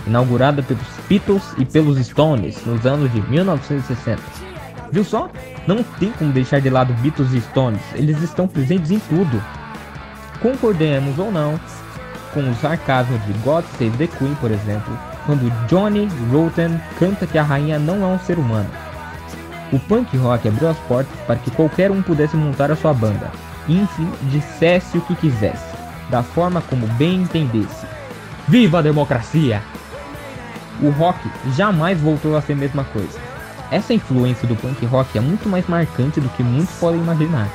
inaugurada 0.06 0.62
pelos 0.62 0.86
Beatles 1.08 1.54
e 1.58 1.64
pelos 1.64 1.98
Stones 2.06 2.64
nos 2.66 2.84
anos 2.84 3.10
de 3.12 3.22
1960. 3.22 4.20
Viu 4.90 5.04
só? 5.04 5.30
Não 5.66 5.82
tem 5.98 6.10
como 6.10 6.32
deixar 6.32 6.60
de 6.60 6.68
lado 6.68 6.92
Beatles 6.94 7.32
e 7.32 7.40
Stones, 7.40 7.80
eles 7.94 8.20
estão 8.20 8.46
presentes 8.46 8.90
em 8.90 8.98
tudo. 8.98 9.42
Concordemos 10.40 11.18
ou 11.18 11.30
não 11.30 11.58
com 12.32 12.40
o 12.48 12.54
sarcasmo 12.56 13.18
de 13.20 13.32
God 13.40 13.64
Save 13.78 13.96
the 13.98 14.06
Queen, 14.06 14.34
por 14.40 14.50
exemplo, 14.50 14.98
quando 15.26 15.50
Johnny 15.66 16.08
Rotten 16.30 16.80
canta 16.98 17.26
que 17.26 17.38
a 17.38 17.42
rainha 17.42 17.78
não 17.78 18.02
é 18.02 18.06
um 18.06 18.18
ser 18.18 18.38
humano. 18.38 18.70
O 19.72 19.78
punk 19.78 20.16
rock 20.16 20.48
abriu 20.48 20.68
as 20.68 20.78
portas 20.80 21.18
para 21.26 21.36
que 21.36 21.50
qualquer 21.50 21.90
um 21.90 22.02
pudesse 22.02 22.36
montar 22.36 22.70
a 22.70 22.76
sua 22.76 22.92
banda, 22.92 23.30
e 23.66 23.80
enfim, 23.80 24.08
dissesse 24.22 24.98
o 24.98 25.00
que 25.02 25.14
quisesse, 25.14 25.74
da 26.10 26.22
forma 26.22 26.60
como 26.60 26.86
bem 26.94 27.22
entendesse. 27.22 27.86
Viva 28.48 28.80
a 28.80 28.82
democracia! 28.82 29.62
O 30.82 30.90
rock 30.90 31.18
jamais 31.56 32.00
voltou 32.00 32.36
a 32.36 32.42
ser 32.42 32.54
a 32.54 32.56
mesma 32.56 32.84
coisa. 32.84 33.18
Essa 33.70 33.94
influência 33.94 34.46
do 34.46 34.56
punk 34.56 34.84
rock 34.84 35.16
é 35.16 35.20
muito 35.20 35.48
mais 35.48 35.66
marcante 35.66 36.20
do 36.20 36.28
que 36.30 36.42
muitos 36.42 36.74
podem 36.76 37.00
imaginar. 37.00 37.48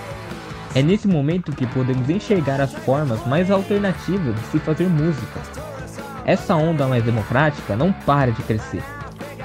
É 0.77 0.81
nesse 0.83 1.07
momento 1.07 1.51
que 1.53 1.65
podemos 1.65 2.07
enxergar 2.07 2.61
as 2.61 2.71
formas 2.71 3.25
mais 3.25 3.49
alternativas 3.49 4.35
de 4.35 4.41
se 4.51 4.59
fazer 4.59 4.87
música. 4.87 5.39
Essa 6.23 6.53
onda 6.53 6.85
mais 6.85 7.03
democrática 7.03 7.75
não 7.75 7.91
para 7.91 8.31
de 8.31 8.43
crescer. 8.43 8.83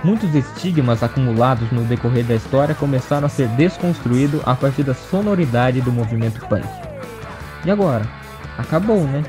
Muitos 0.05 0.35
estigmas 0.35 1.03
acumulados 1.03 1.73
no 1.73 1.85
decorrer 1.85 2.27
da 2.27 2.35
história 2.35 2.75
começaram 2.75 3.25
a 3.25 3.31
ser 3.31 3.49
desconstruídos 3.49 4.43
a 4.45 4.55
partir 4.55 4.83
da 4.83 4.93
sonoridade 4.93 5.81
do 5.81 5.91
movimento 5.91 6.39
punk. 6.49 6.69
E 7.65 7.71
agora? 7.71 8.07
Acabou, 8.59 9.03
né? 9.05 9.23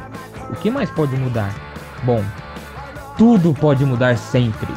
O 0.49 0.55
que 0.57 0.69
mais 0.69 0.89
pode 0.89 1.15
mudar? 1.15 1.55
Bom, 2.03 2.21
tudo 3.17 3.53
pode 3.53 3.85
mudar 3.85 4.17
sempre. 4.17 4.67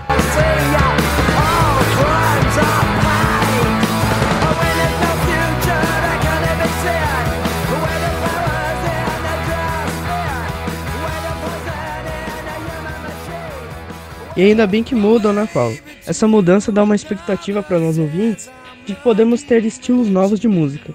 E 14.36 14.42
ainda 14.42 14.66
bem 14.66 14.82
que 14.82 14.94
mudam, 14.94 15.32
né, 15.32 15.48
Paulo? 15.52 15.78
Essa 16.06 16.28
mudança 16.28 16.70
dá 16.70 16.82
uma 16.82 16.94
expectativa 16.94 17.62
para 17.62 17.78
nós 17.78 17.96
ouvintes 17.96 18.50
de 18.84 18.94
que 18.94 19.02
podemos 19.02 19.42
ter 19.42 19.64
estilos 19.64 20.08
novos 20.08 20.38
de 20.38 20.46
música. 20.46 20.92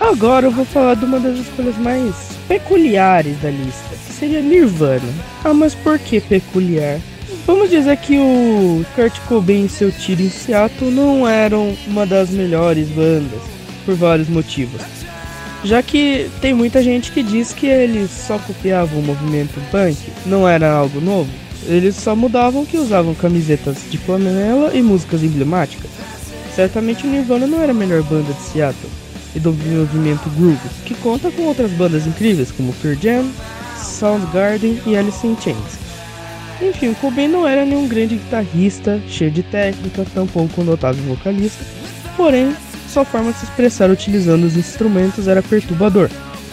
Agora 0.00 0.46
eu 0.46 0.50
vou 0.50 0.64
falar 0.64 0.94
de 0.94 1.04
uma 1.04 1.20
das 1.20 1.38
escolhas 1.38 1.76
mais 1.76 2.14
peculiares 2.48 3.38
da 3.40 3.50
lista, 3.50 3.88
que 4.06 4.12
seria 4.12 4.40
Nirvana. 4.40 5.12
Ah, 5.44 5.54
mas 5.54 5.74
por 5.74 5.98
que 5.98 6.20
peculiar? 6.20 6.98
Vamos 7.46 7.70
dizer 7.70 7.96
que 7.98 8.18
o 8.18 8.84
Kurt 8.94 9.18
Cobain 9.28 9.66
e 9.66 9.68
seu 9.68 9.92
tiro 9.92 10.22
em 10.22 10.30
Seattle 10.30 10.90
não 10.90 11.28
eram 11.28 11.76
uma 11.86 12.04
das 12.04 12.30
melhores 12.30 12.88
bandas, 12.88 13.40
por 13.84 13.94
vários 13.94 14.28
motivos. 14.28 14.80
Já 15.62 15.82
que 15.82 16.30
tem 16.40 16.54
muita 16.54 16.82
gente 16.82 17.12
que 17.12 17.22
diz 17.22 17.52
que 17.52 17.66
eles 17.66 18.10
só 18.10 18.38
copiavam 18.38 19.00
o 19.00 19.02
movimento 19.02 19.60
punk, 19.70 19.96
não 20.26 20.48
era 20.48 20.72
algo 20.72 21.00
novo. 21.00 21.30
Eles 21.66 21.96
só 21.96 22.16
mudavam 22.16 22.64
que 22.64 22.78
usavam 22.78 23.14
camisetas 23.14 23.78
de 23.90 23.98
flanela 23.98 24.74
e 24.74 24.82
músicas 24.82 25.22
emblemáticas. 25.22 25.90
Certamente 26.54 27.06
o 27.06 27.10
Nirvana 27.10 27.46
não 27.46 27.62
era 27.62 27.72
a 27.72 27.74
melhor 27.74 28.02
banda 28.02 28.32
de 28.32 28.42
Seattle 28.42 28.90
e 29.34 29.40
do 29.40 29.52
movimento 29.52 30.28
groove, 30.30 30.68
que 30.84 30.94
conta 30.94 31.30
com 31.30 31.42
outras 31.42 31.70
bandas 31.72 32.06
incríveis 32.06 32.50
como 32.50 32.72
Pearl 32.74 32.96
Jam, 33.00 33.30
Soundgarden 33.78 34.80
e 34.86 34.96
Alice 34.96 35.26
in 35.26 35.36
Chains. 35.40 35.78
Enfim, 36.60 36.92
Cobain 36.94 37.28
não 37.28 37.46
era 37.46 37.64
nenhum 37.64 37.88
grande 37.88 38.16
guitarrista, 38.16 39.00
cheio 39.08 39.30
de 39.30 39.42
técnica, 39.42 40.04
tampouco 40.14 40.60
um 40.60 40.64
notável 40.64 41.02
vocalista, 41.04 41.64
porém, 42.16 42.54
sua 42.88 43.04
forma 43.04 43.32
de 43.32 43.38
se 43.38 43.44
expressar 43.44 43.90
utilizando 43.90 44.44
os 44.44 44.56
instrumentos 44.56 45.28
era 45.28 45.42
perturbador. 45.42 46.10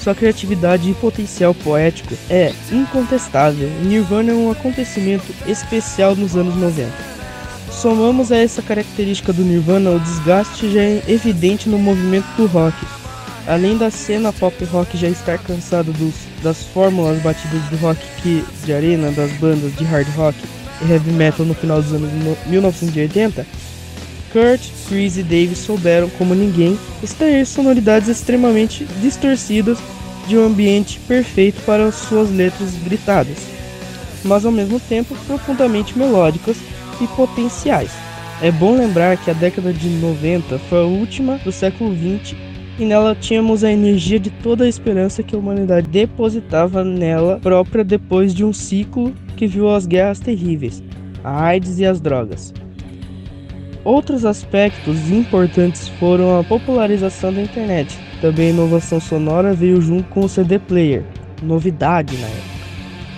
Sua 0.07 0.15
criatividade 0.15 0.89
e 0.89 0.93
potencial 0.93 1.53
poético 1.53 2.15
é 2.29 2.53
incontestável. 2.71 3.69
Nirvana 3.83 4.31
é 4.31 4.33
um 4.33 4.49
acontecimento 4.49 5.25
especial 5.45 6.15
nos 6.15 6.33
anos 6.33 6.55
90. 6.55 6.89
Somamos 7.69 8.31
a 8.31 8.37
essa 8.37 8.61
característica 8.61 9.33
do 9.33 9.41
Nirvana 9.41 9.91
o 9.91 9.99
desgaste 9.99 10.71
já 10.71 10.79
é 10.81 11.03
evidente 11.09 11.67
no 11.67 11.77
movimento 11.77 12.25
do 12.37 12.45
rock. 12.45 12.77
Além 13.45 13.77
da 13.77 13.91
cena 13.91 14.31
pop 14.31 14.63
rock 14.63 14.97
já 14.97 15.09
estar 15.09 15.39
cansado 15.39 15.91
dos, 15.91 16.15
das 16.41 16.63
fórmulas 16.67 17.21
batidas 17.21 17.63
do 17.63 17.75
rock 17.75 17.99
que, 18.23 18.45
de 18.63 18.71
arena 18.71 19.11
das 19.11 19.33
bandas 19.33 19.75
de 19.75 19.83
hard 19.83 20.07
rock 20.15 20.37
e 20.81 20.89
heavy 20.89 21.11
metal 21.11 21.45
no 21.45 21.53
final 21.53 21.81
dos 21.81 21.91
anos 21.91 22.09
1980, 22.45 23.45
Kurt, 24.37 24.69
Chris 24.87 25.17
e 25.17 25.23
Dave 25.23 25.55
souberam, 25.55 26.11
como 26.11 26.35
ninguém, 26.35 26.77
extrair 27.01 27.43
sonoridades 27.43 28.07
extremamente 28.07 28.85
distorcidas 29.01 29.79
de 30.27 30.37
um 30.37 30.45
ambiente 30.45 30.99
perfeito 31.07 31.59
para 31.65 31.91
suas 31.91 32.29
letras 32.29 32.75
gritadas, 32.83 33.35
mas 34.23 34.45
ao 34.45 34.51
mesmo 34.51 34.79
tempo 34.79 35.15
profundamente 35.25 35.97
melódicas 35.97 36.55
e 37.01 37.07
potenciais. 37.07 37.89
É 38.39 38.51
bom 38.51 38.77
lembrar 38.77 39.17
que 39.17 39.31
a 39.31 39.33
década 39.33 39.73
de 39.73 39.89
90 39.89 40.59
foi 40.69 40.81
a 40.81 40.85
última 40.85 41.39
do 41.39 41.51
século 41.51 41.91
20 41.95 42.37
e 42.77 42.85
nela 42.85 43.17
tínhamos 43.19 43.63
a 43.63 43.71
energia 43.71 44.19
de 44.19 44.29
toda 44.29 44.65
a 44.65 44.69
esperança 44.69 45.23
que 45.23 45.35
a 45.35 45.39
humanidade 45.39 45.87
depositava 45.87 46.83
nela 46.83 47.39
própria 47.41 47.83
depois 47.83 48.35
de 48.35 48.45
um 48.45 48.53
ciclo 48.53 49.15
que 49.35 49.47
viu 49.47 49.67
as 49.67 49.87
guerras 49.87 50.19
terríveis, 50.19 50.83
a 51.23 51.45
AIDS 51.45 51.79
e 51.79 51.85
as 51.87 51.99
drogas. 51.99 52.53
Outros 53.87 54.25
aspectos 54.25 55.09
importantes 55.09 55.87
foram 55.87 56.37
a 56.37 56.43
popularização 56.43 57.31
da 57.31 57.41
internet. 57.41 57.97
Também 58.19 58.47
a 58.47 58.49
inovação 58.49 58.99
sonora 58.99 59.53
veio 59.53 59.81
junto 59.81 60.09
com 60.09 60.25
o 60.25 60.27
CD 60.27 60.59
player, 60.59 61.05
novidade 61.41 62.17
na 62.17 62.27
época. 62.27 62.57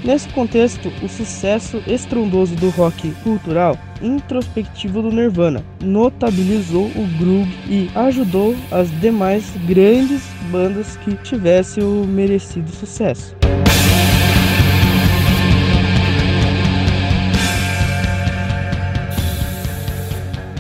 Nesse 0.04 0.30
contexto, 0.30 0.94
o 1.02 1.10
sucesso 1.10 1.82
estrondoso 1.88 2.56
do 2.56 2.70
rock 2.70 3.10
cultural 3.24 3.76
introspectivo 4.00 5.02
do 5.02 5.10
Nirvana 5.10 5.66
notabilizou 5.82 6.86
o 6.86 7.18
groove 7.18 7.58
e 7.68 7.90
ajudou 7.96 8.56
as 8.70 8.92
demais 9.02 9.52
grandes 9.66 10.22
bandas 10.52 10.98
que 10.98 11.16
tivessem 11.16 11.84
o 11.84 12.06
merecido 12.06 12.70
sucesso. 12.70 13.39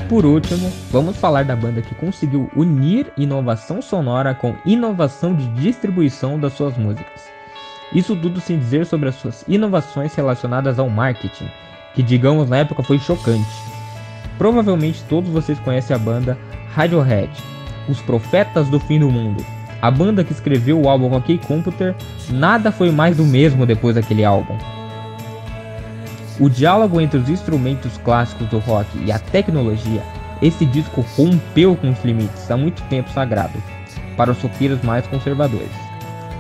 Por 0.09 0.25
último, 0.25 0.71
vamos 0.89 1.17
falar 1.17 1.45
da 1.45 1.55
banda 1.55 1.83
que 1.83 1.93
conseguiu 1.93 2.49
unir 2.55 3.13
inovação 3.15 3.79
sonora 3.79 4.33
com 4.33 4.55
inovação 4.65 5.35
de 5.35 5.45
distribuição 5.49 6.39
das 6.39 6.53
suas 6.53 6.75
músicas. 6.75 7.29
Isso 7.93 8.15
tudo 8.15 8.41
sem 8.41 8.57
dizer 8.57 8.87
sobre 8.87 9.09
as 9.09 9.15
suas 9.15 9.45
inovações 9.47 10.15
relacionadas 10.15 10.79
ao 10.79 10.89
marketing, 10.89 11.47
que 11.93 12.01
digamos 12.01 12.49
na 12.49 12.57
época 12.57 12.81
foi 12.81 12.97
chocante. 12.97 13.47
Provavelmente 14.35 15.03
todos 15.03 15.29
vocês 15.29 15.59
conhecem 15.59 15.95
a 15.95 15.99
banda 15.99 16.35
Radiohead, 16.73 17.29
os 17.87 18.01
profetas 18.01 18.67
do 18.67 18.79
fim 18.79 18.99
do 18.99 19.11
mundo. 19.11 19.45
A 19.79 19.91
banda 19.91 20.23
que 20.23 20.33
escreveu 20.33 20.81
o 20.81 20.89
álbum 20.89 21.15
OK 21.15 21.37
Computer, 21.37 21.95
nada 22.31 22.71
foi 22.71 22.89
mais 22.89 23.15
do 23.15 23.25
mesmo 23.25 23.63
depois 23.63 23.93
daquele 23.93 24.25
álbum. 24.25 24.57
O 26.39 26.49
diálogo 26.49 27.01
entre 27.01 27.19
os 27.19 27.27
instrumentos 27.27 27.97
clássicos 27.97 28.47
do 28.47 28.59
rock 28.59 28.87
e 29.05 29.11
a 29.11 29.19
tecnologia, 29.19 30.01
esse 30.41 30.65
disco 30.65 31.05
rompeu 31.17 31.75
com 31.75 31.89
os 31.89 32.01
limites 32.03 32.49
há 32.49 32.55
muito 32.55 32.81
tempo 32.83 33.09
sagrado 33.11 33.61
para 34.15 34.31
os 34.31 34.41
roqueiros 34.41 34.81
mais 34.81 35.05
conservadores. 35.07 35.69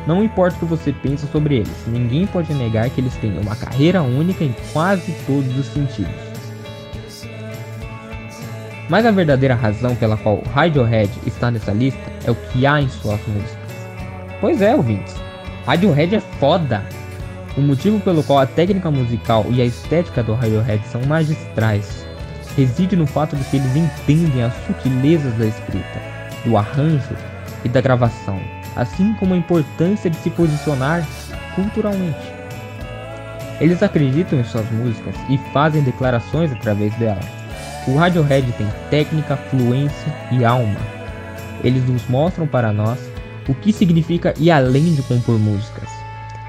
Não 0.07 0.23
importa 0.23 0.55
o 0.55 0.59
que 0.59 0.65
você 0.65 0.93
pensa 0.93 1.27
sobre 1.27 1.57
eles, 1.57 1.85
ninguém 1.85 2.25
pode 2.25 2.53
negar 2.53 2.89
que 2.89 3.01
eles 3.01 3.13
têm 3.17 3.37
uma 3.37 3.57
carreira 3.57 4.01
única 4.01 4.43
em 4.43 4.55
quase 4.71 5.11
todos 5.27 5.57
os 5.57 5.65
sentidos. 5.65 6.29
Mas 8.89 9.05
a 9.05 9.11
verdadeira 9.11 9.53
razão 9.53 9.95
pela 9.95 10.15
qual 10.15 10.41
Radiohead 10.53 11.11
está 11.27 11.51
nessa 11.51 11.73
lista 11.73 11.99
é 12.25 12.31
o 12.31 12.35
que 12.35 12.65
há 12.65 12.81
em 12.81 12.87
suas 12.87 13.19
músicas. 13.27 13.57
Pois 14.39 14.61
é, 14.61 14.73
ouvintes. 14.73 15.13
Radiohead 15.65 16.15
é 16.15 16.19
foda. 16.19 16.83
O 17.59 17.61
motivo 17.61 17.99
pelo 17.99 18.23
qual 18.23 18.39
a 18.39 18.45
técnica 18.45 18.89
musical 18.89 19.45
e 19.49 19.61
a 19.61 19.65
estética 19.65 20.23
do 20.23 20.33
Radiohead 20.33 20.81
são 20.87 21.01
magistrais 21.01 22.07
reside 22.55 22.95
no 22.95 23.05
fato 23.05 23.35
de 23.35 23.43
que 23.43 23.57
eles 23.57 23.75
entendem 23.75 24.43
as 24.43 24.53
sutilezas 24.65 25.33
da 25.33 25.45
escrita, 25.45 26.01
do 26.45 26.55
arranjo 26.55 27.17
e 27.65 27.67
da 27.67 27.81
gravação, 27.81 28.39
assim 28.77 29.13
como 29.15 29.33
a 29.33 29.37
importância 29.37 30.09
de 30.09 30.15
se 30.19 30.29
posicionar 30.29 31.05
culturalmente. 31.53 32.31
Eles 33.59 33.83
acreditam 33.83 34.39
em 34.39 34.43
suas 34.45 34.71
músicas 34.71 35.15
e 35.29 35.37
fazem 35.51 35.83
declarações 35.83 36.53
através 36.53 36.95
delas. 36.95 37.25
O 37.85 37.97
Radiohead 37.97 38.49
tem 38.53 38.67
técnica, 38.89 39.35
fluência 39.35 40.15
e 40.31 40.45
alma. 40.45 40.79
Eles 41.61 41.85
nos 41.85 42.07
mostram 42.07 42.47
para 42.47 42.71
nós 42.71 42.99
o 43.49 43.53
que 43.53 43.73
significa 43.73 44.33
ir 44.37 44.49
além 44.49 44.93
de 44.93 45.01
compor 45.01 45.37
músicas. 45.37 45.98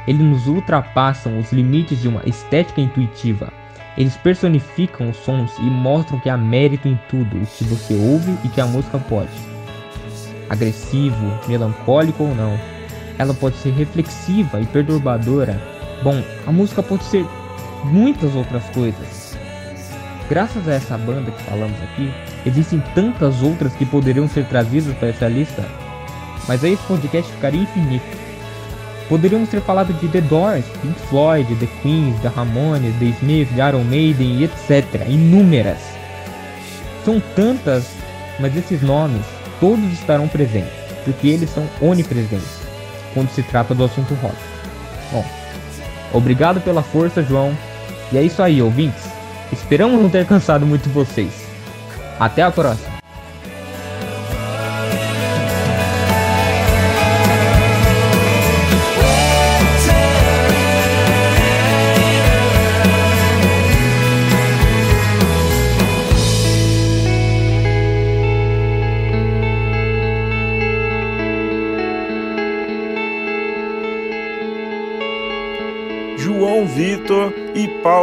Eles 0.07 0.23
nos 0.23 0.47
ultrapassam 0.47 1.39
os 1.39 1.53
limites 1.53 2.01
de 2.01 2.09
uma 2.09 2.23
estética 2.27 2.81
intuitiva. 2.81 3.53
Eles 3.97 4.17
personificam 4.17 5.11
os 5.11 5.17
sons 5.19 5.53
e 5.59 5.63
mostram 5.63 6.19
que 6.21 6.31
há 6.31 6.37
mérito 6.37 6.89
em 6.89 6.99
tudo 7.09 7.37
o 7.37 7.47
que 7.47 7.65
você 7.65 7.95
ouve 7.95 8.37
e 8.45 8.49
que 8.49 8.61
a 8.61 8.67
música 8.67 8.99
pode. 8.99 9.31
Agressivo, 10.49 11.39
melancólico 11.47 12.25
ou 12.25 12.35
não, 12.35 12.59
ela 13.19 13.35
pode 13.35 13.57
ser 13.57 13.71
reflexiva 13.73 14.61
e 14.61 14.67
perturbadora. 14.67 15.61
Bom, 16.03 16.23
a 16.47 16.53
música 16.53 16.83
pode 16.83 17.05
ser 17.05 17.27
muitas 17.85 18.35
outras 18.35 18.65
coisas. 18.71 19.37
Graças 20.29 20.67
a 20.69 20.75
essa 20.75 20.97
banda 20.97 21.31
que 21.31 21.43
falamos 21.43 21.77
aqui, 21.83 22.11
existem 22.47 22.81
tantas 22.95 23.43
outras 23.43 23.75
que 23.75 23.85
poderiam 23.85 24.29
ser 24.29 24.47
trazidas 24.47 24.97
para 24.97 25.09
essa 25.09 25.29
lista, 25.29 25.69
mas 26.47 26.65
aí 26.65 26.75
esse 26.75 26.83
podcast 26.85 27.31
ficaria 27.33 27.63
infinito. 27.63 28.20
Poderíamos 29.11 29.49
ter 29.49 29.61
falado 29.61 29.93
de 29.93 30.07
The 30.07 30.21
Doors, 30.21 30.65
Pink 30.81 30.99
Floyd, 31.09 31.57
The 31.57 31.67
Queens, 31.83 32.19
The 32.21 32.29
Ramones, 32.29 32.95
The 33.01 33.07
Smiths, 33.07 33.57
The 33.57 33.69
Iron 33.69 33.83
Maiden 33.83 34.45
etc. 34.45 35.05
Inúmeras. 35.09 35.81
São 37.05 37.21
tantas, 37.35 37.91
mas 38.39 38.57
esses 38.57 38.81
nomes 38.83 39.27
todos 39.59 39.85
estarão 39.93 40.29
presentes, 40.29 40.73
porque 41.05 41.27
eles 41.27 41.51
são 41.51 41.69
onipresentes 41.81 42.61
quando 43.13 43.31
se 43.31 43.43
trata 43.43 43.75
do 43.75 43.83
assunto 43.83 44.15
rock. 44.15 44.37
Bom, 45.11 45.25
obrigado 46.13 46.61
pela 46.61 46.83
força, 46.83 47.21
João. 47.21 47.53
E 48.13 48.17
é 48.19 48.23
isso 48.23 48.41
aí, 48.41 48.63
ouvintes. 48.63 49.03
Esperamos 49.53 50.01
não 50.01 50.09
ter 50.09 50.25
cansado 50.25 50.65
muito 50.65 50.89
vocês. 50.91 51.33
Até 52.21 52.43
a 52.43 52.51
próxima. 52.53 52.90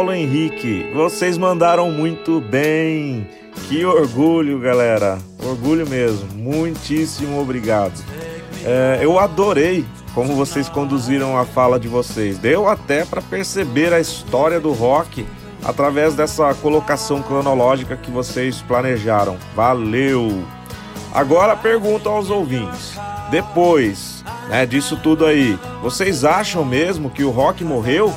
Paulo 0.08 0.14
Henrique. 0.14 0.90
Vocês 0.94 1.36
mandaram 1.36 1.90
muito 1.90 2.40
bem. 2.40 3.28
Que 3.68 3.84
orgulho, 3.84 4.58
galera. 4.58 5.18
Orgulho 5.44 5.86
mesmo. 5.86 6.26
Muitíssimo 6.34 7.38
obrigado. 7.38 7.92
É, 8.64 9.00
eu 9.02 9.18
adorei 9.18 9.84
como 10.14 10.34
vocês 10.34 10.66
conduziram 10.66 11.36
a 11.36 11.44
fala 11.44 11.78
de 11.78 11.88
vocês. 11.88 12.38
Deu 12.38 12.66
até 12.66 13.04
para 13.04 13.20
perceber 13.20 13.92
a 13.92 14.00
história 14.00 14.58
do 14.58 14.72
rock 14.72 15.26
através 15.62 16.14
dessa 16.14 16.54
colocação 16.54 17.20
cronológica 17.22 17.94
que 17.94 18.10
vocês 18.10 18.62
planejaram. 18.62 19.36
Valeu! 19.54 20.42
Agora 21.12 21.54
pergunto 21.54 22.08
aos 22.08 22.30
ouvintes. 22.30 22.98
Depois 23.30 24.24
né, 24.48 24.64
disso 24.64 24.98
tudo 25.02 25.26
aí, 25.26 25.58
vocês 25.82 26.24
acham 26.24 26.64
mesmo 26.64 27.10
que 27.10 27.24
o 27.24 27.30
rock 27.30 27.62
morreu? 27.62 28.14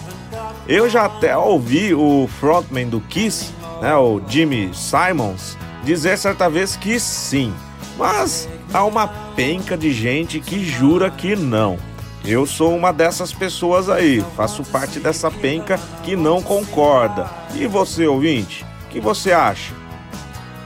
Eu 0.68 0.90
já 0.90 1.06
até 1.06 1.36
ouvi 1.36 1.94
o 1.94 2.30
frontman 2.40 2.88
do 2.88 3.02
Kiss, 3.02 3.52
né, 3.82 3.96
o 3.96 4.22
Jimmy 4.28 4.72
Simons, 4.74 5.58
dizer 5.84 6.18
certa 6.18 6.50
vez 6.50 6.76
que 6.76 7.00
sim, 7.00 7.54
mas 7.98 8.48
há 8.72 8.86
uma 8.86 9.08
penca 9.36 9.76
de 9.76 9.92
gente 9.92 10.40
que 10.40 10.64
jura 10.64 11.10
que 11.10 11.36
não. 11.36 11.78
Eu 12.24 12.46
sou 12.46 12.76
uma 12.76 12.94
dessas 12.94 13.34
pessoas 13.34 13.90
aí, 13.90 14.24
faço 14.38 14.64
parte 14.64 15.00
dessa 15.00 15.32
penca 15.32 15.80
que 16.04 16.16
não 16.16 16.42
concorda. 16.42 17.28
E 17.56 17.66
você, 17.66 18.06
ouvinte, 18.06 18.64
o 18.86 18.90
que 18.90 19.00
você 19.00 19.32
acha? 19.32 19.74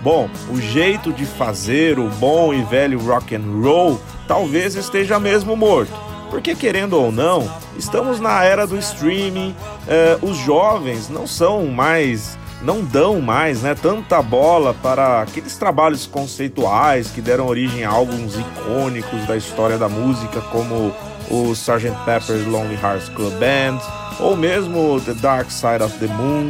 Bom, 0.01 0.29
o 0.51 0.59
jeito 0.59 1.13
de 1.13 1.25
fazer 1.25 1.97
o 1.97 2.09
bom 2.09 2.53
e 2.53 2.61
velho 2.63 2.99
rock 2.99 3.33
and 3.33 3.61
roll 3.61 3.99
talvez 4.27 4.75
esteja 4.75 5.19
mesmo 5.19 5.55
morto. 5.55 5.93
Porque 6.29 6.55
querendo 6.55 6.93
ou 6.93 7.11
não, 7.11 7.49
estamos 7.77 8.19
na 8.19 8.43
era 8.43 8.65
do 8.65 8.77
streaming, 8.77 9.55
eh, 9.87 10.17
os 10.21 10.37
jovens 10.37 11.09
não 11.09 11.27
são 11.27 11.67
mais, 11.67 12.37
não 12.61 12.83
dão 12.83 13.21
mais 13.21 13.61
né, 13.61 13.75
tanta 13.75 14.21
bola 14.21 14.73
para 14.73 15.21
aqueles 15.21 15.57
trabalhos 15.57 16.05
conceituais 16.05 17.09
que 17.09 17.21
deram 17.21 17.47
origem 17.47 17.83
a 17.83 17.89
álbuns 17.89 18.35
icônicos 18.37 19.25
da 19.27 19.37
história 19.37 19.77
da 19.77 19.87
música, 19.87 20.41
como 20.41 20.93
o 21.29 21.51
Sgt. 21.53 21.91
Pepper's 22.05 22.45
Lonely 22.45 22.79
Hearts 22.81 23.09
Club 23.09 23.33
Band, 23.33 23.79
ou 24.19 24.35
mesmo 24.35 24.99
The 25.01 25.13
Dark 25.13 25.49
Side 25.49 25.83
of 25.83 25.97
the 25.99 26.07
Moon. 26.07 26.49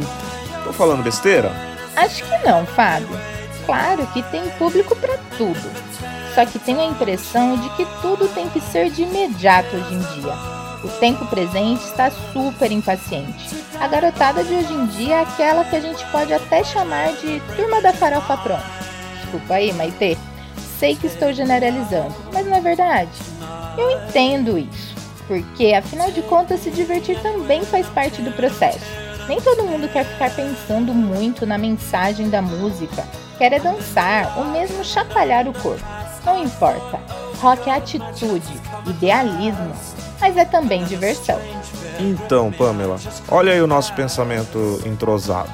Tô 0.64 0.72
falando 0.72 1.02
besteira? 1.02 1.52
Acho 1.96 2.24
que 2.24 2.46
não, 2.46 2.66
Fábio. 2.66 3.08
Claro 3.64 4.06
que 4.08 4.22
tem 4.24 4.48
público 4.58 4.94
para 4.96 5.16
tudo. 5.36 5.70
Só 6.36 6.44
que 6.44 6.58
tenho 6.58 6.82
a 6.82 6.84
impressão 6.84 7.56
de 7.56 7.66
que 7.70 7.86
tudo 8.02 8.28
tem 8.28 8.46
que 8.50 8.60
ser 8.60 8.90
de 8.90 9.04
imediato 9.04 9.74
hoje 9.74 9.94
em 9.94 10.20
dia. 10.20 10.34
O 10.84 10.88
tempo 11.00 11.24
presente 11.28 11.82
está 11.82 12.10
super 12.10 12.70
impaciente. 12.70 13.56
A 13.80 13.88
garotada 13.88 14.44
de 14.44 14.52
hoje 14.52 14.70
em 14.70 14.84
dia 14.84 15.14
é 15.14 15.20
aquela 15.22 15.64
que 15.64 15.74
a 15.74 15.80
gente 15.80 16.04
pode 16.12 16.34
até 16.34 16.62
chamar 16.62 17.14
de 17.14 17.40
turma 17.56 17.80
da 17.80 17.90
farofa 17.94 18.36
pronta. 18.36 18.66
Desculpa 19.22 19.54
aí, 19.54 19.72
Maitê. 19.72 20.18
Sei 20.78 20.94
que 20.94 21.06
estou 21.06 21.32
generalizando, 21.32 22.14
mas 22.30 22.44
não 22.44 22.54
é 22.54 22.60
verdade. 22.60 23.18
Eu 23.78 23.90
entendo 23.92 24.58
isso, 24.58 24.94
porque 25.26 25.72
afinal 25.72 26.10
de 26.10 26.20
contas 26.20 26.60
se 26.60 26.70
divertir 26.70 27.18
também 27.22 27.64
faz 27.64 27.86
parte 27.88 28.20
do 28.20 28.30
processo. 28.32 28.84
Nem 29.26 29.40
todo 29.40 29.64
mundo 29.64 29.90
quer 29.90 30.04
ficar 30.04 30.30
pensando 30.36 30.92
muito 30.92 31.46
na 31.46 31.56
mensagem 31.56 32.28
da 32.28 32.42
música, 32.42 33.08
quer 33.38 33.52
é 33.52 33.58
dançar 33.58 34.38
ou 34.38 34.44
mesmo 34.46 34.84
chacoalhar 34.84 35.48
o 35.48 35.52
corpo. 35.52 35.84
Não 36.24 36.42
importa, 36.42 36.98
rock 37.40 37.68
é 37.68 37.74
atitude, 37.74 38.60
idealismo, 38.86 39.72
mas 40.20 40.36
é 40.36 40.44
também 40.44 40.84
diversão. 40.84 41.38
Então, 41.98 42.50
Pamela, 42.52 42.96
olha 43.28 43.52
aí 43.52 43.60
o 43.60 43.66
nosso 43.66 43.92
pensamento 43.94 44.82
entrosado. 44.84 45.50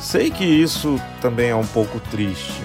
Sei 0.00 0.30
que 0.30 0.44
isso 0.44 1.00
também 1.20 1.50
é 1.50 1.56
um 1.56 1.66
pouco 1.66 2.00
triste. 2.00 2.60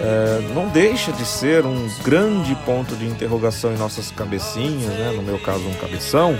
É, 0.00 0.52
não 0.54 0.68
deixa 0.68 1.12
de 1.12 1.24
ser 1.24 1.64
um 1.64 1.88
grande 2.02 2.54
ponto 2.66 2.94
de 2.96 3.06
interrogação 3.06 3.72
em 3.72 3.76
nossas 3.76 4.10
cabecinhas, 4.10 4.92
né? 4.92 5.12
no 5.14 5.22
meu 5.22 5.38
caso, 5.38 5.66
um 5.66 5.74
cabeção, 5.74 6.36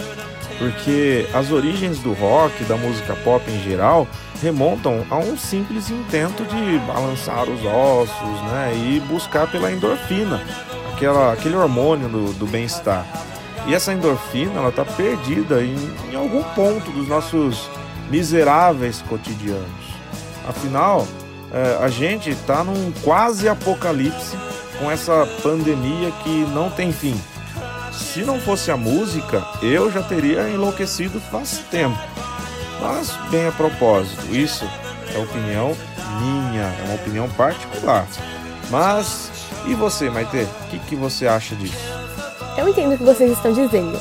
porque 0.59 1.27
as 1.33 1.51
origens 1.51 1.99
do 1.99 2.13
rock, 2.13 2.65
da 2.65 2.77
música 2.77 3.15
pop 3.17 3.49
em 3.51 3.63
geral, 3.63 4.07
remontam 4.43 5.07
a 5.09 5.19
um 5.19 5.39
simples 5.39 5.89
intento 5.89 6.45
de 6.45 6.79
balançar 6.81 7.49
os 7.49 7.65
ossos 7.65 8.43
né? 8.51 8.73
e 8.75 9.01
buscar 9.01 9.49
pela 9.49 9.71
endorfina, 9.71 10.43
aquela, 10.93 11.33
aquele 11.33 11.55
hormônio 11.55 12.09
do, 12.09 12.33
do 12.33 12.47
bem-estar. 12.47 13.07
E 13.67 13.75
essa 13.75 13.93
endorfina 13.93 14.69
está 14.69 14.85
perdida 14.85 15.63
em, 15.63 15.77
em 16.11 16.17
algum 16.17 16.43
ponto 16.43 16.91
dos 16.91 17.07
nossos 17.07 17.71
miseráveis 18.11 19.01
cotidianos. 19.09 19.93
Afinal, 20.49 21.07
é, 21.53 21.79
a 21.81 21.89
gente 21.89 22.31
está 22.31 22.65
num 22.65 22.91
quase 23.05 23.49
apocalipse 23.49 24.37
com 24.81 24.91
essa 24.91 25.25
pandemia 25.43 26.11
que 26.25 26.45
não 26.53 26.69
tem 26.69 26.93
fim. 26.93 27.15
Se 27.93 28.23
não 28.23 28.41
fosse 28.41 28.73
a 28.73 28.77
música, 28.77 29.47
eu 29.63 29.93
já 29.93 30.03
teria 30.03 30.49
enlouquecido 30.49 31.21
faz 31.21 31.63
tempo. 31.71 32.12
Mas, 32.83 33.13
bem 33.31 33.47
a 33.47 33.53
propósito, 33.53 34.35
isso 34.35 34.69
é 35.15 35.19
opinião 35.19 35.77
minha, 36.21 36.63
é 36.63 36.85
uma 36.87 36.95
opinião 36.97 37.29
particular. 37.31 38.07
Mas, 38.71 39.31
e 39.67 39.75
você, 39.75 40.11
Maite? 40.11 40.37
O 40.37 40.69
que, 40.69 40.79
que 40.81 40.97
você 40.97 41.29
acha 41.29 41.55
disso? 41.55 41.77
Eu 42.59 42.69
entendo 42.69 42.95
o 42.95 42.99
que 42.99 43.05
vocês 43.05 43.31
estão 43.31 43.53
dizendo, 43.53 43.99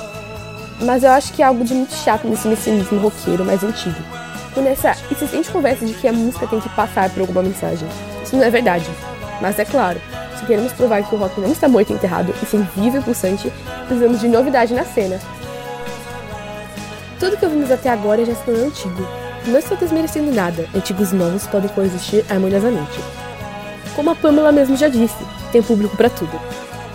mas 0.81 1.03
eu 1.03 1.11
acho 1.11 1.31
que 1.31 1.43
é 1.43 1.45
algo 1.45 1.63
de 1.63 1.75
muito 1.75 1.93
chato 1.93 2.27
nesse 2.27 2.47
messianismo 2.47 2.99
roqueiro 2.99 3.45
mais 3.45 3.63
antigo. 3.63 3.95
E 4.57 4.59
nessa 4.59 4.97
insistente 5.11 5.51
conversa 5.51 5.85
de 5.85 5.93
que 5.93 6.07
a 6.07 6.13
música 6.13 6.47
tem 6.47 6.59
que 6.59 6.69
passar 6.69 7.09
por 7.11 7.21
alguma 7.21 7.43
mensagem. 7.43 7.87
Isso 8.23 8.35
não 8.35 8.43
é 8.43 8.49
verdade. 8.49 8.89
Mas 9.39 9.57
é 9.59 9.63
claro, 9.63 10.01
se 10.37 10.45
queremos 10.45 10.73
provar 10.73 11.03
que 11.03 11.13
o 11.13 11.17
rock 11.17 11.39
não 11.39 11.51
está 11.51 11.67
morto 11.67 11.91
e 11.91 11.93
enterrado, 11.93 12.33
e 12.41 12.45
sim 12.45 12.67
vivo 12.75 12.97
e 12.97 13.01
pulsante, 13.01 13.53
precisamos 13.87 14.19
de 14.19 14.27
novidade 14.27 14.73
na 14.73 14.83
cena. 14.83 15.19
Tudo 17.21 17.37
que 17.37 17.45
ouvimos 17.45 17.69
até 17.69 17.87
agora 17.87 18.25
já 18.25 18.33
se 18.33 18.43
tornou 18.43 18.65
antigo. 18.65 19.07
Não 19.45 19.59
estou 19.59 19.77
desmerecendo 19.77 20.31
nada, 20.31 20.67
antigos 20.73 21.11
novos 21.11 21.45
podem 21.45 21.69
coexistir 21.69 22.25
harmoniosamente. 22.27 22.99
Como 23.95 24.09
a 24.09 24.15
Pamela 24.15 24.51
mesmo 24.51 24.75
já 24.75 24.87
disse, 24.87 25.23
tem 25.51 25.61
público 25.61 25.95
para 25.95 26.09
tudo. 26.09 26.31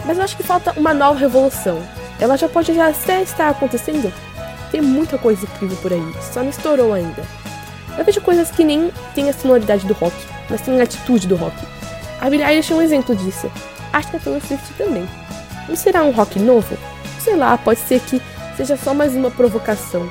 Mas 0.04 0.18
eu 0.18 0.24
acho 0.24 0.36
que 0.36 0.42
falta 0.42 0.72
uma 0.76 0.92
nova 0.92 1.16
revolução. 1.16 1.80
Ela 2.18 2.36
já 2.36 2.48
pode 2.48 2.74
já 2.74 2.88
até 2.88 3.22
estar 3.22 3.50
acontecendo. 3.50 4.12
Tem 4.72 4.80
muita 4.80 5.16
coisa 5.16 5.44
incrível 5.44 5.76
por 5.76 5.92
aí, 5.92 6.14
só 6.32 6.42
não 6.42 6.50
estourou 6.50 6.92
ainda. 6.92 7.22
Eu 7.96 8.04
vejo 8.04 8.20
coisas 8.20 8.50
que 8.50 8.64
nem 8.64 8.90
têm 9.14 9.30
a 9.30 9.32
sonoridade 9.32 9.86
do 9.86 9.94
rock, 9.94 10.16
mas 10.50 10.60
têm 10.60 10.80
a 10.80 10.82
atitude 10.82 11.28
do 11.28 11.36
rock. 11.36 11.56
A 12.20 12.28
Billie 12.28 12.44
Eilish 12.44 12.72
é 12.72 12.74
um 12.74 12.82
exemplo 12.82 13.14
disso. 13.14 13.48
Acho 13.92 14.10
que 14.10 14.16
a 14.16 14.18
Taylor 14.18 14.42
Swift 14.44 14.72
também. 14.72 15.08
Não 15.68 15.76
será 15.76 16.02
um 16.02 16.10
rock 16.10 16.40
novo? 16.40 16.76
Sei 17.20 17.36
lá, 17.36 17.56
pode 17.56 17.78
ser 17.78 18.00
que 18.00 18.20
seja 18.56 18.76
só 18.76 18.94
mais 18.94 19.14
uma 19.14 19.30
provocação. 19.30 20.08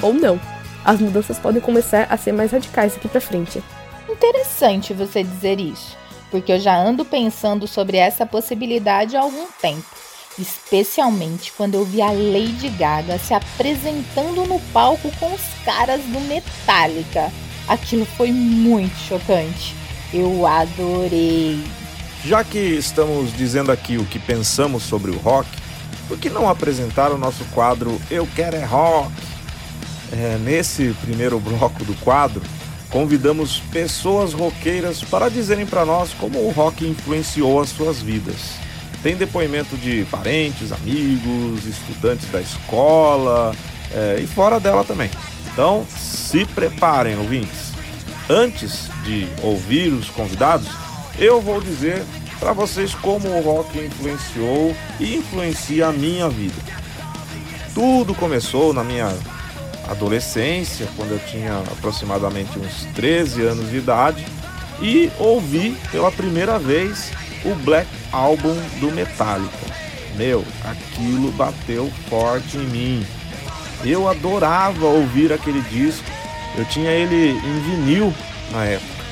Ou 0.00 0.12
não. 0.12 0.40
As 0.84 1.00
mudanças 1.00 1.38
podem 1.38 1.60
começar 1.60 2.06
a 2.08 2.16
ser 2.16 2.32
mais 2.32 2.52
radicais 2.52 2.96
aqui 2.96 3.08
pra 3.08 3.20
frente. 3.20 3.62
Interessante 4.08 4.94
você 4.94 5.22
dizer 5.22 5.60
isso, 5.60 5.96
porque 6.30 6.52
eu 6.52 6.60
já 6.60 6.76
ando 6.76 7.04
pensando 7.04 7.66
sobre 7.66 7.98
essa 7.98 8.24
possibilidade 8.24 9.16
há 9.16 9.20
algum 9.20 9.46
tempo. 9.60 9.84
Especialmente 10.38 11.52
quando 11.52 11.74
eu 11.74 11.84
vi 11.84 12.00
a 12.00 12.12
Lady 12.12 12.68
Gaga 12.78 13.18
se 13.18 13.34
apresentando 13.34 14.46
no 14.46 14.60
palco 14.72 15.10
com 15.18 15.34
os 15.34 15.42
caras 15.64 16.00
do 16.02 16.20
Metallica. 16.20 17.32
Aquilo 17.66 18.06
foi 18.06 18.30
muito 18.30 18.96
chocante. 18.96 19.74
Eu 20.14 20.46
adorei. 20.46 21.62
Já 22.24 22.42
que 22.44 22.58
estamos 22.58 23.32
dizendo 23.36 23.70
aqui 23.70 23.98
o 23.98 24.06
que 24.06 24.18
pensamos 24.18 24.84
sobre 24.84 25.10
o 25.10 25.18
rock, 25.18 25.48
por 26.08 26.18
que 26.18 26.30
não 26.30 26.48
apresentar 26.48 27.12
o 27.12 27.18
nosso 27.18 27.44
quadro 27.46 28.00
Eu 28.10 28.26
Quero 28.34 28.56
é 28.56 28.64
Rock? 28.64 29.12
É, 30.10 30.38
nesse 30.42 30.96
primeiro 31.02 31.38
bloco 31.38 31.84
do 31.84 31.94
quadro, 31.96 32.42
convidamos 32.88 33.60
pessoas 33.70 34.32
roqueiras 34.32 35.04
para 35.04 35.28
dizerem 35.28 35.66
para 35.66 35.84
nós 35.84 36.14
como 36.14 36.38
o 36.38 36.50
rock 36.50 36.86
influenciou 36.86 37.60
as 37.60 37.68
suas 37.68 38.00
vidas. 38.00 38.54
Tem 39.02 39.14
depoimento 39.14 39.76
de 39.76 40.06
parentes, 40.10 40.72
amigos, 40.72 41.66
estudantes 41.66 42.28
da 42.30 42.40
escola 42.40 43.54
é, 43.92 44.18
e 44.20 44.26
fora 44.26 44.58
dela 44.58 44.82
também. 44.82 45.10
Então, 45.52 45.86
se 45.88 46.46
preparem, 46.46 47.18
ouvintes. 47.18 47.72
Antes 48.30 48.88
de 49.04 49.28
ouvir 49.42 49.92
os 49.92 50.08
convidados, 50.08 50.68
eu 51.18 51.40
vou 51.40 51.60
dizer 51.60 52.02
para 52.38 52.52
vocês 52.52 52.94
como 52.94 53.28
o 53.28 53.40
rock 53.40 53.78
influenciou 53.78 54.74
e 55.00 55.16
influencia 55.16 55.88
a 55.88 55.92
minha 55.92 56.28
vida. 56.28 56.60
Tudo 57.74 58.14
começou 58.14 58.72
na 58.72 58.82
minha 58.82 59.14
adolescência, 59.88 60.88
quando 60.96 61.12
eu 61.12 61.18
tinha 61.30 61.58
aproximadamente 61.58 62.58
uns 62.58 62.84
13 62.94 63.42
anos 63.42 63.70
de 63.70 63.78
idade, 63.78 64.26
e 64.80 65.10
ouvi 65.18 65.76
pela 65.90 66.12
primeira 66.12 66.58
vez 66.58 67.10
o 67.44 67.54
Black 67.56 67.88
Album 68.12 68.54
do 68.80 68.90
Metallica. 68.92 69.66
Meu, 70.16 70.44
aquilo 70.64 71.30
bateu 71.32 71.90
forte 72.08 72.56
em 72.56 72.66
mim. 72.66 73.06
Eu 73.84 74.08
adorava 74.08 74.86
ouvir 74.86 75.32
aquele 75.32 75.60
disco. 75.62 76.04
Eu 76.56 76.64
tinha 76.64 76.90
ele 76.90 77.30
em 77.30 77.60
vinil 77.60 78.12
na 78.50 78.64
época. 78.64 79.04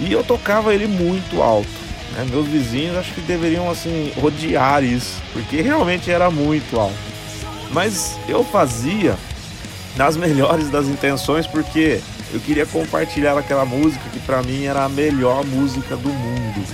E 0.00 0.12
eu 0.12 0.24
tocava 0.24 0.74
ele 0.74 0.86
muito 0.86 1.40
alto. 1.40 1.77
Né? 2.18 2.26
Meus 2.28 2.48
vizinhos 2.48 2.96
acho 2.96 3.14
que 3.14 3.20
deveriam 3.20 3.70
assim 3.70 4.12
odiar 4.20 4.82
isso, 4.82 5.22
porque 5.32 5.62
realmente 5.62 6.10
era 6.10 6.30
muito 6.30 6.78
alto. 6.78 6.96
Mas 7.70 8.18
eu 8.28 8.42
fazia 8.42 9.16
nas 9.96 10.16
melhores 10.16 10.68
das 10.68 10.86
intenções, 10.86 11.46
porque 11.46 12.00
eu 12.32 12.40
queria 12.40 12.66
compartilhar 12.66 13.38
aquela 13.38 13.64
música 13.64 14.02
que 14.12 14.18
para 14.20 14.42
mim 14.42 14.64
era 14.64 14.84
a 14.84 14.88
melhor 14.88 15.44
música 15.44 15.96
do 15.96 16.08
mundo. 16.08 16.64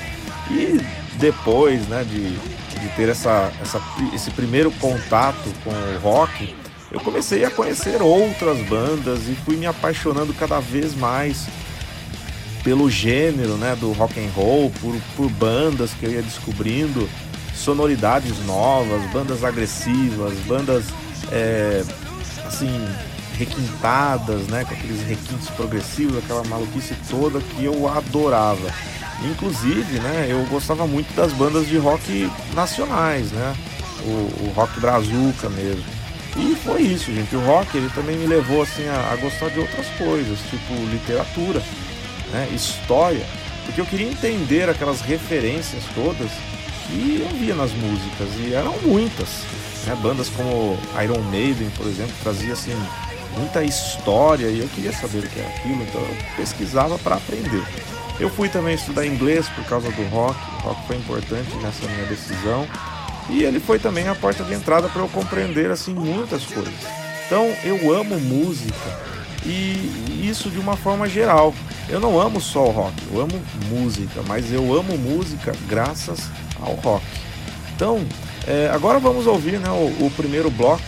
E 0.50 0.80
depois, 1.18 1.86
né, 1.88 2.04
de, 2.04 2.30
de 2.30 2.88
ter 2.96 3.08
essa, 3.08 3.52
essa, 3.60 3.80
esse 4.14 4.30
primeiro 4.30 4.70
contato 4.72 5.52
com 5.62 5.70
o 5.70 5.98
rock, 6.02 6.54
eu 6.90 7.00
comecei 7.00 7.44
a 7.44 7.50
conhecer 7.50 8.00
outras 8.00 8.58
bandas 8.68 9.28
e 9.28 9.34
fui 9.44 9.56
me 9.56 9.66
apaixonando 9.66 10.32
cada 10.34 10.60
vez 10.60 10.94
mais 10.94 11.46
pelo 12.64 12.90
gênero, 12.90 13.56
né, 13.56 13.76
do 13.78 13.92
rock 13.92 14.18
and 14.18 14.30
roll, 14.34 14.72
por, 14.80 14.96
por 15.14 15.30
bandas 15.30 15.92
que 15.92 16.06
eu 16.06 16.12
ia 16.12 16.22
descobrindo, 16.22 17.08
sonoridades 17.54 18.44
novas, 18.46 19.02
bandas 19.12 19.44
agressivas, 19.44 20.32
bandas 20.46 20.86
é, 21.30 21.84
assim 22.44 22.72
requintadas, 23.38 24.46
né, 24.46 24.64
com 24.64 24.72
aqueles 24.72 25.02
requintes 25.06 25.48
progressivos, 25.50 26.18
aquela 26.18 26.42
maluquice 26.44 26.96
toda 27.10 27.40
que 27.40 27.64
eu 27.64 27.86
adorava. 27.86 28.72
Inclusive, 29.30 30.00
né, 30.00 30.26
eu 30.28 30.42
gostava 30.46 30.86
muito 30.86 31.14
das 31.14 31.32
bandas 31.32 31.68
de 31.68 31.76
rock 31.76 32.30
nacionais, 32.54 33.30
né, 33.30 33.54
o, 34.04 34.44
o 34.44 34.52
rock 34.56 34.80
brazuca 34.80 35.50
mesmo. 35.50 35.84
E 36.36 36.56
foi 36.56 36.82
isso, 36.82 37.12
gente. 37.12 37.36
O 37.36 37.40
rock 37.40 37.76
ele 37.76 37.88
também 37.90 38.16
me 38.16 38.26
levou 38.26 38.62
assim 38.62 38.86
a, 38.88 39.12
a 39.12 39.16
gostar 39.16 39.50
de 39.50 39.60
outras 39.60 39.86
coisas, 39.90 40.38
tipo 40.50 40.74
literatura, 40.90 41.62
né, 42.32 42.48
história, 42.52 43.24
porque 43.64 43.80
eu 43.80 43.86
queria 43.86 44.08
entender 44.08 44.68
aquelas 44.68 45.00
referências 45.00 45.82
todas 45.94 46.30
que 46.86 47.20
eu 47.20 47.28
via 47.38 47.54
nas 47.54 47.72
músicas 47.72 48.28
e 48.38 48.54
eram 48.54 48.74
muitas. 48.82 49.28
Né? 49.86 49.96
Bandas 50.02 50.28
como 50.28 50.78
Iron 51.02 51.20
Maiden, 51.30 51.70
por 51.76 51.86
exemplo, 51.86 52.14
trazia 52.22 52.52
assim 52.52 52.76
muita 53.36 53.64
história 53.64 54.46
e 54.46 54.60
eu 54.60 54.68
queria 54.68 54.92
saber 54.92 55.18
o 55.18 55.28
que 55.28 55.40
era 55.40 55.48
aquilo, 55.48 55.82
então 55.82 56.00
eu 56.00 56.16
pesquisava 56.36 56.98
para 56.98 57.16
aprender. 57.16 57.64
Eu 58.20 58.30
fui 58.30 58.48
também 58.48 58.74
estudar 58.74 59.04
inglês 59.06 59.48
por 59.48 59.64
causa 59.64 59.90
do 59.90 60.02
rock, 60.08 60.38
o 60.38 60.68
rock 60.68 60.86
foi 60.86 60.96
importante 60.96 61.54
nessa 61.56 61.86
minha 61.86 62.06
decisão 62.06 62.66
e 63.28 63.42
ele 63.42 63.58
foi 63.58 63.78
também 63.78 64.06
a 64.06 64.14
porta 64.14 64.44
de 64.44 64.54
entrada 64.54 64.88
para 64.88 65.02
eu 65.02 65.08
compreender 65.08 65.70
assim 65.70 65.92
muitas 65.92 66.44
coisas. 66.44 66.74
Então 67.26 67.44
eu 67.64 67.92
amo 67.92 68.18
música 68.20 69.13
e 69.44 70.28
isso 70.28 70.50
de 70.50 70.58
uma 70.58 70.76
forma 70.76 71.08
geral. 71.08 71.54
Eu 71.88 72.00
não 72.00 72.20
amo 72.20 72.40
só 72.40 72.66
o 72.66 72.70
rock, 72.70 72.94
eu 73.12 73.20
amo 73.20 73.42
música, 73.68 74.22
mas 74.26 74.52
eu 74.52 74.74
amo 74.74 74.96
música 74.96 75.54
graças 75.68 76.30
ao 76.60 76.74
rock. 76.74 77.04
Então, 77.74 78.04
é, 78.46 78.70
agora 78.72 78.98
vamos 78.98 79.26
ouvir 79.26 79.58
né, 79.58 79.70
o, 79.70 80.06
o 80.06 80.12
primeiro 80.16 80.50
bloco 80.50 80.82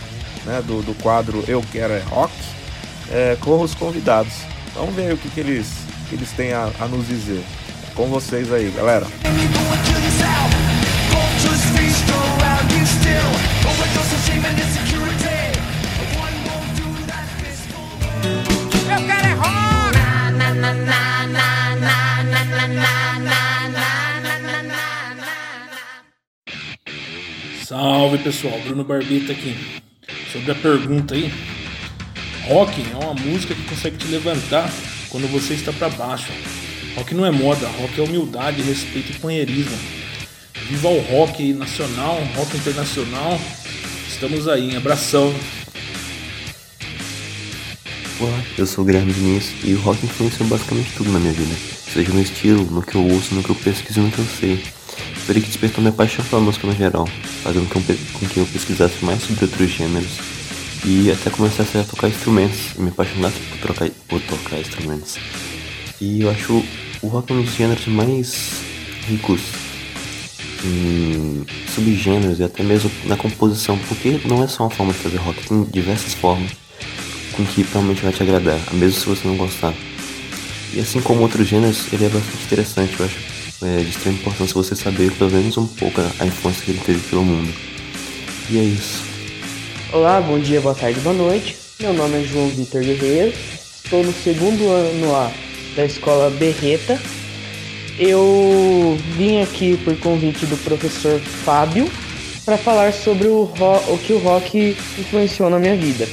né, 0.45 0.61
do, 0.65 0.81
do 0.81 0.93
quadro 1.01 1.43
Eu 1.47 1.63
Quero 1.71 1.93
é 1.93 1.99
Rock 1.99 2.33
é, 3.11 3.37
com 3.41 3.61
os 3.61 3.75
convidados. 3.75 4.33
Vamos 4.73 4.95
ver 4.95 5.13
o 5.13 5.17
que, 5.17 5.29
que, 5.29 5.39
eles, 5.39 5.67
que 6.09 6.15
eles 6.15 6.31
têm 6.31 6.53
a, 6.53 6.69
a 6.79 6.87
nos 6.87 7.07
dizer. 7.07 7.43
Com 7.93 8.07
vocês 8.07 8.51
aí, 8.53 8.71
galera. 8.71 9.07
Eu 9.23 9.31
Salve 27.67 28.17
pessoal, 28.19 28.57
Bruno 28.61 28.85
Barbita 28.85 29.33
aqui. 29.33 29.53
Sobre 30.31 30.51
a 30.51 30.55
pergunta 30.55 31.13
aí, 31.13 31.29
rock 32.43 32.81
é 32.81 32.95
uma 32.95 33.13
música 33.13 33.53
que 33.53 33.61
consegue 33.63 33.97
te 33.97 34.07
levantar 34.07 34.71
quando 35.09 35.29
você 35.29 35.53
está 35.53 35.73
para 35.73 35.89
baixo. 35.89 36.31
Rock 36.95 37.13
não 37.13 37.25
é 37.25 37.29
moda, 37.29 37.67
rock 37.67 37.99
é 37.99 38.03
humildade, 38.05 38.61
respeito 38.61 39.11
e 39.11 39.15
companheirismo. 39.15 39.77
Viva 40.69 40.87
o 40.87 41.01
rock 41.01 41.51
nacional, 41.51 42.17
rock 42.37 42.55
internacional. 42.55 43.37
Estamos 44.07 44.47
aí, 44.47 44.73
abração. 44.73 45.35
Olá, 48.21 48.43
eu 48.57 48.65
sou 48.65 48.85
o 48.85 48.87
Guilherme 48.87 49.11
Diniz 49.11 49.51
e 49.65 49.73
o 49.73 49.81
rock 49.81 50.05
influenciou 50.05 50.47
basicamente 50.47 50.93
tudo 50.95 51.11
na 51.11 51.19
minha 51.19 51.33
vida. 51.33 51.53
Seja 51.93 52.13
no 52.13 52.21
estilo, 52.21 52.63
no 52.71 52.81
que 52.81 52.95
eu 52.95 53.05
ouço, 53.05 53.35
no 53.35 53.43
que 53.43 53.49
eu 53.49 53.55
pesquiso 53.55 53.99
no 53.99 54.09
que 54.09 54.19
eu 54.19 54.25
sei. 54.39 54.76
Foi 55.27 55.35
que 55.35 55.41
despertou 55.41 55.81
minha 55.81 55.91
paixão 55.91 56.23
pela 56.23 56.41
música 56.41 56.65
no 56.65 56.73
geral, 56.73 57.05
fazendo 57.43 57.67
com, 57.67 57.83
com 57.83 58.25
que 58.27 58.37
eu 58.37 58.45
pesquisasse 58.45 59.03
mais 59.03 59.21
sobre 59.21 59.43
outros 59.43 59.69
gêneros 59.69 60.19
e 60.85 61.11
até 61.11 61.29
começasse 61.29 61.77
a 61.77 61.83
tocar 61.83 62.07
instrumentos 62.07 62.73
e 62.77 62.81
me 62.81 62.87
apaixonasse 62.87 63.37
por, 63.37 63.57
trocar, 63.59 63.89
por 64.07 64.21
tocar 64.21 64.57
instrumentos. 64.57 65.17
E 65.99 66.21
eu 66.21 66.29
acho 66.29 66.63
o 67.01 67.07
rock 67.07 67.33
um 67.33 67.41
dos 67.41 67.53
gêneros 67.53 67.85
mais 67.87 68.61
ricos 69.05 69.41
em 70.63 71.45
subgêneros 71.75 72.39
e 72.39 72.43
até 72.45 72.63
mesmo 72.63 72.89
na 73.03 73.17
composição, 73.17 73.77
porque 73.79 74.21
não 74.23 74.41
é 74.41 74.47
só 74.47 74.63
uma 74.63 74.69
forma 74.69 74.93
de 74.93 74.99
fazer 74.99 75.17
rock, 75.17 75.45
tem 75.45 75.61
diversas 75.65 76.13
formas 76.13 76.51
com 77.33 77.45
que 77.45 77.63
realmente 77.63 78.01
vai 78.01 78.13
te 78.13 78.23
agradar, 78.23 78.59
mesmo 78.71 78.97
se 78.97 79.05
você 79.05 79.27
não 79.27 79.35
gostar. 79.35 79.73
E 80.73 80.79
assim 80.79 81.01
como 81.01 81.21
outros 81.21 81.45
gêneros, 81.45 81.91
ele 81.91 82.05
é 82.05 82.09
bastante 82.09 82.45
interessante, 82.45 82.97
eu 82.97 83.05
acho 83.05 83.26
é 83.63 83.77
de 83.77 83.89
extrema 83.89 84.17
importância 84.17 84.53
você 84.53 84.75
saber 84.75 85.11
pelo 85.13 85.31
menos 85.31 85.57
um 85.57 85.65
pouco 85.65 85.99
a 86.19 86.25
infância 86.25 86.63
que 86.63 86.71
ele 86.71 86.81
teve 86.85 86.99
pelo 87.09 87.23
mundo. 87.23 87.51
E 88.49 88.57
é 88.57 88.61
isso. 88.61 89.03
Olá, 89.91 90.21
bom 90.21 90.37
dia, 90.37 90.61
boa 90.61 90.75
tarde, 90.75 90.99
boa 90.99 91.15
noite. 91.15 91.55
Meu 91.79 91.93
nome 91.93 92.21
é 92.21 92.23
João 92.23 92.49
Vitor 92.49 92.81
Guerreiro, 92.81 93.33
estou 93.83 94.03
no 94.03 94.13
segundo 94.13 94.69
ano 94.69 95.15
A 95.15 95.31
da 95.75 95.85
escola 95.85 96.29
Berreta. 96.29 96.99
Eu 97.97 98.97
vim 99.15 99.41
aqui 99.41 99.77
por 99.77 99.97
convite 99.97 100.45
do 100.45 100.57
professor 100.57 101.19
Fábio 101.19 101.89
para 102.45 102.57
falar 102.57 102.93
sobre 102.93 103.27
o, 103.27 103.43
rock, 103.43 103.91
o 103.91 103.97
que 103.97 104.13
o 104.13 104.19
rock 104.19 104.77
influenciou 104.99 105.49
na 105.49 105.57
minha 105.57 105.75
vida. 105.75 106.07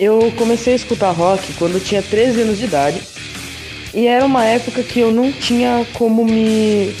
Eu 0.00 0.32
comecei 0.38 0.72
a 0.72 0.76
escutar 0.76 1.10
rock 1.10 1.52
quando 1.54 1.74
eu 1.74 1.80
tinha 1.80 2.02
13 2.02 2.42
anos 2.42 2.58
de 2.58 2.64
idade 2.64 3.17
e 3.94 4.06
era 4.06 4.24
uma 4.24 4.44
época 4.44 4.82
que 4.82 5.00
eu 5.00 5.10
não 5.10 5.32
tinha 5.32 5.86
como 5.94 6.24
me. 6.24 6.94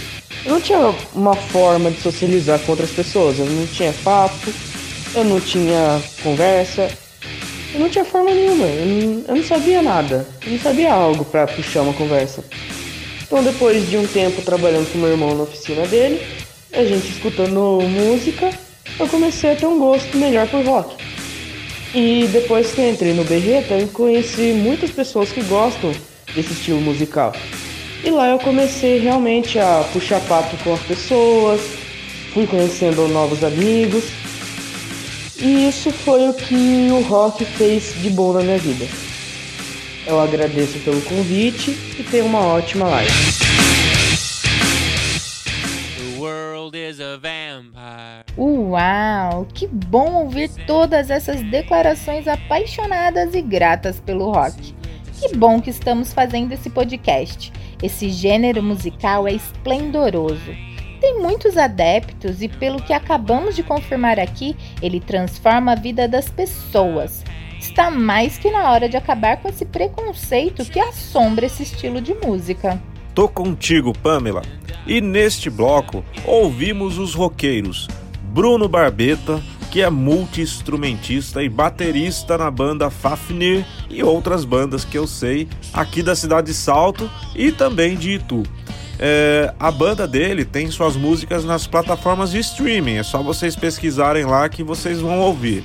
Eu 0.44 0.52
não 0.52 0.60
tinha 0.60 0.94
uma 1.14 1.34
forma 1.34 1.90
de 1.90 2.00
socializar 2.00 2.58
com 2.60 2.72
outras 2.72 2.90
pessoas, 2.90 3.38
eu 3.38 3.46
não 3.46 3.66
tinha 3.66 3.92
papo, 4.04 4.52
eu 5.14 5.24
não 5.24 5.40
tinha 5.40 6.00
conversa, 6.22 6.88
eu 7.74 7.80
não 7.80 7.88
tinha 7.88 8.04
forma 8.04 8.30
nenhuma, 8.30 8.66
eu 8.66 8.86
não, 8.86 9.24
eu 9.28 9.36
não 9.36 9.44
sabia 9.44 9.82
nada, 9.82 10.26
eu 10.46 10.52
não 10.52 10.58
sabia 10.58 10.92
algo 10.92 11.24
para 11.24 11.46
puxar 11.46 11.82
uma 11.82 11.92
conversa. 11.92 12.42
Então, 13.22 13.42
depois 13.42 13.88
de 13.90 13.98
um 13.98 14.06
tempo 14.06 14.40
trabalhando 14.40 14.90
com 14.90 14.98
meu 14.98 15.10
irmão 15.10 15.34
na 15.36 15.42
oficina 15.42 15.86
dele, 15.86 16.22
a 16.72 16.82
gente 16.84 17.08
escutando 17.08 17.80
música, 17.82 18.50
eu 18.98 19.06
comecei 19.08 19.52
a 19.52 19.56
ter 19.56 19.66
um 19.66 19.78
gosto 19.78 20.16
melhor 20.16 20.48
por 20.48 20.64
rock. 20.64 20.96
E 21.94 22.26
depois 22.32 22.72
que 22.72 22.80
eu 22.80 22.88
entrei 22.90 23.12
no 23.12 23.24
Berreta, 23.24 23.74
eu 23.74 23.88
conheci 23.88 24.52
muitas 24.52 24.90
pessoas 24.90 25.30
que 25.30 25.42
gostam 25.42 25.92
desse 26.34 26.52
estilo 26.52 26.80
musical. 26.80 27.32
E 28.04 28.10
lá 28.10 28.28
eu 28.28 28.38
comecei 28.38 28.98
realmente 28.98 29.58
a 29.58 29.84
puxar 29.92 30.20
papo 30.22 30.56
com 30.62 30.74
as 30.74 30.80
pessoas, 30.82 31.60
fui 32.32 32.46
conhecendo 32.46 33.08
novos 33.08 33.42
amigos 33.42 34.04
e 35.40 35.68
isso 35.68 35.92
foi 35.92 36.28
o 36.28 36.34
que 36.34 36.88
o 36.90 37.00
rock 37.02 37.44
fez 37.44 37.94
de 38.02 38.10
bom 38.10 38.32
na 38.32 38.40
minha 38.40 38.58
vida. 38.58 38.86
Eu 40.04 40.18
agradeço 40.20 40.78
pelo 40.80 41.00
convite 41.02 41.70
e 41.98 42.02
tenha 42.02 42.24
uma 42.24 42.40
ótima 42.40 42.88
live. 42.88 43.12
Uau, 48.36 49.46
que 49.54 49.66
bom 49.66 50.24
ouvir 50.24 50.50
todas 50.66 51.08
essas 51.08 51.40
declarações 51.42 52.26
apaixonadas 52.26 53.34
e 53.34 53.40
gratas 53.40 54.00
pelo 54.00 54.32
rock. 54.32 54.74
Que 55.20 55.36
bom 55.36 55.60
que 55.60 55.70
estamos 55.70 56.12
fazendo 56.12 56.52
esse 56.52 56.70
podcast. 56.70 57.52
Esse 57.82 58.10
gênero 58.10 58.62
musical 58.62 59.26
é 59.26 59.32
esplendoroso 59.32 60.68
tem 61.00 61.20
muitos 61.20 61.56
adeptos 61.56 62.42
e, 62.42 62.48
pelo 62.48 62.82
que 62.82 62.92
acabamos 62.92 63.54
de 63.54 63.62
confirmar 63.62 64.18
aqui, 64.18 64.56
ele 64.82 65.00
transforma 65.00 65.72
a 65.72 65.76
vida 65.76 66.08
das 66.08 66.28
pessoas. 66.28 67.24
Está 67.58 67.90
mais 67.90 68.38
que 68.38 68.50
na 68.50 68.70
hora 68.70 68.88
de 68.88 68.96
acabar 68.96 69.36
com 69.36 69.48
esse 69.48 69.64
preconceito 69.64 70.64
que 70.64 70.80
assombra 70.80 71.46
esse 71.46 71.62
estilo 71.62 72.00
de 72.00 72.14
música. 72.14 72.80
Tô 73.14 73.28
contigo, 73.28 73.92
Pamela. 73.92 74.42
E 74.86 75.00
neste 75.00 75.50
bloco 75.50 76.04
ouvimos 76.24 76.98
os 76.98 77.14
roqueiros 77.14 77.88
Bruno 78.22 78.68
Barbeta, 78.68 79.42
que 79.70 79.82
é 79.82 79.90
multi-instrumentista 79.90 81.42
e 81.42 81.48
baterista 81.48 82.38
na 82.38 82.50
banda 82.50 82.90
Fafnir 82.90 83.64
e 83.90 84.02
outras 84.02 84.44
bandas 84.44 84.84
que 84.84 84.96
eu 84.96 85.06
sei 85.06 85.48
aqui 85.72 86.02
da 86.02 86.16
cidade 86.16 86.48
de 86.48 86.54
Salto 86.54 87.10
e 87.34 87.52
também 87.52 87.96
de 87.96 88.12
Itu. 88.12 88.42
É, 88.98 89.54
a 89.60 89.70
banda 89.70 90.08
dele 90.08 90.44
tem 90.44 90.70
suas 90.70 90.96
músicas 90.96 91.44
nas 91.44 91.66
plataformas 91.66 92.32
de 92.32 92.38
streaming, 92.40 92.96
é 92.96 93.02
só 93.02 93.22
vocês 93.22 93.54
pesquisarem 93.54 94.24
lá 94.24 94.48
que 94.48 94.62
vocês 94.62 95.00
vão 95.00 95.20
ouvir. 95.20 95.62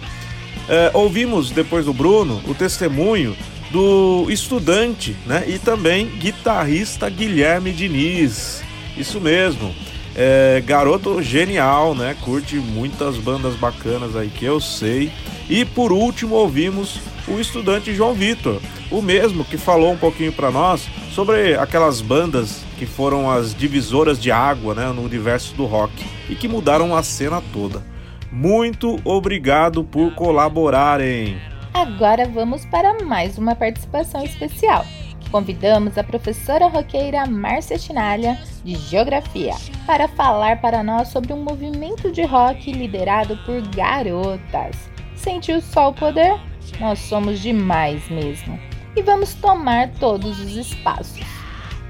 É, 0.70 0.92
ouvimos 0.94 1.50
depois 1.50 1.86
do 1.86 1.94
Bruno 1.94 2.42
o 2.48 2.54
testemunho 2.54 3.36
do 3.72 4.28
estudante 4.30 5.16
né, 5.26 5.44
e 5.48 5.58
também 5.58 6.08
guitarrista 6.20 7.10
Guilherme 7.10 7.72
Diniz. 7.72 8.62
Isso 8.96 9.20
mesmo. 9.20 9.74
É, 10.16 10.62
garoto 10.66 11.22
genial, 11.22 11.96
né? 11.96 12.16
Curte 12.22 12.56
muitas 12.56 13.18
bandas 13.18 13.56
bacanas 13.56 14.16
aí 14.16 14.30
que 14.30 14.46
eu 14.46 14.60
sei. 14.60 15.12
E 15.50 15.66
por 15.66 15.92
último 15.92 16.36
ouvimos 16.36 17.00
o 17.28 17.40
estudante 17.40 17.94
João 17.94 18.14
Vitor, 18.14 18.62
o 18.92 19.02
mesmo 19.02 19.44
que 19.44 19.58
falou 19.58 19.92
um 19.92 19.98
pouquinho 19.98 20.32
para 20.32 20.52
nós 20.52 20.88
sobre 21.12 21.56
aquelas 21.56 22.02
bandas 22.02 22.64
que 22.78 22.86
foram 22.86 23.30
as 23.30 23.56
divisoras 23.56 24.22
de 24.22 24.32
água 24.32 24.74
né, 24.74 24.88
no 24.88 25.04
universo 25.04 25.56
do 25.56 25.66
rock 25.66 25.94
e 26.30 26.36
que 26.36 26.48
mudaram 26.48 26.96
a 26.96 27.04
cena 27.04 27.42
toda. 27.54 27.84
Muito 28.32 29.00
obrigado 29.04 29.84
por 29.84 30.14
colaborarem. 30.16 31.38
Agora 31.74 32.28
vamos 32.28 32.66
para 32.66 33.04
mais 33.04 33.38
uma 33.38 33.56
participação 33.56 34.24
especial. 34.24 34.86
Convidamos 35.34 35.98
a 35.98 36.04
professora 36.04 36.68
roqueira 36.68 37.26
Márcia 37.26 37.80
Chinalha, 37.80 38.40
de 38.64 38.76
Geografia, 38.76 39.56
para 39.84 40.08
falar 40.08 40.62
para 40.62 40.84
nós 40.84 41.08
sobre 41.08 41.34
um 41.34 41.44
movimento 41.44 42.12
de 42.12 42.22
rock 42.22 42.72
liderado 42.72 43.36
por 43.38 43.60
garotas. 43.76 44.78
Sentiu 45.16 45.60
só 45.60 45.90
o 45.90 45.94
poder? 45.94 46.40
Nós 46.80 47.00
somos 47.00 47.40
demais 47.40 48.08
mesmo. 48.12 48.60
E 48.96 49.02
vamos 49.02 49.34
tomar 49.34 49.90
todos 49.94 50.40
os 50.40 50.56
espaços. 50.56 51.26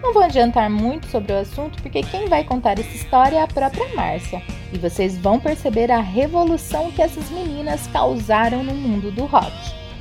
Não 0.01 0.13
vou 0.13 0.23
adiantar 0.23 0.69
muito 0.69 1.08
sobre 1.08 1.34
o 1.34 1.39
assunto 1.39 1.82
porque 1.82 2.01
quem 2.01 2.29
vai 2.29 2.45
contar 2.45 2.79
essa 2.79 2.95
história 2.95 3.39
é 3.39 3.41
a 3.41 3.47
própria 3.47 3.93
Márcia. 3.93 4.41
E 4.71 4.77
vocês 4.77 5.17
vão 5.17 5.38
perceber 5.38 5.91
a 5.91 5.99
revolução 5.99 6.93
que 6.93 7.01
essas 7.01 7.29
meninas 7.29 7.88
causaram 7.88 8.63
no 8.63 8.73
mundo 8.73 9.12
do 9.12 9.25
rock. 9.25 9.51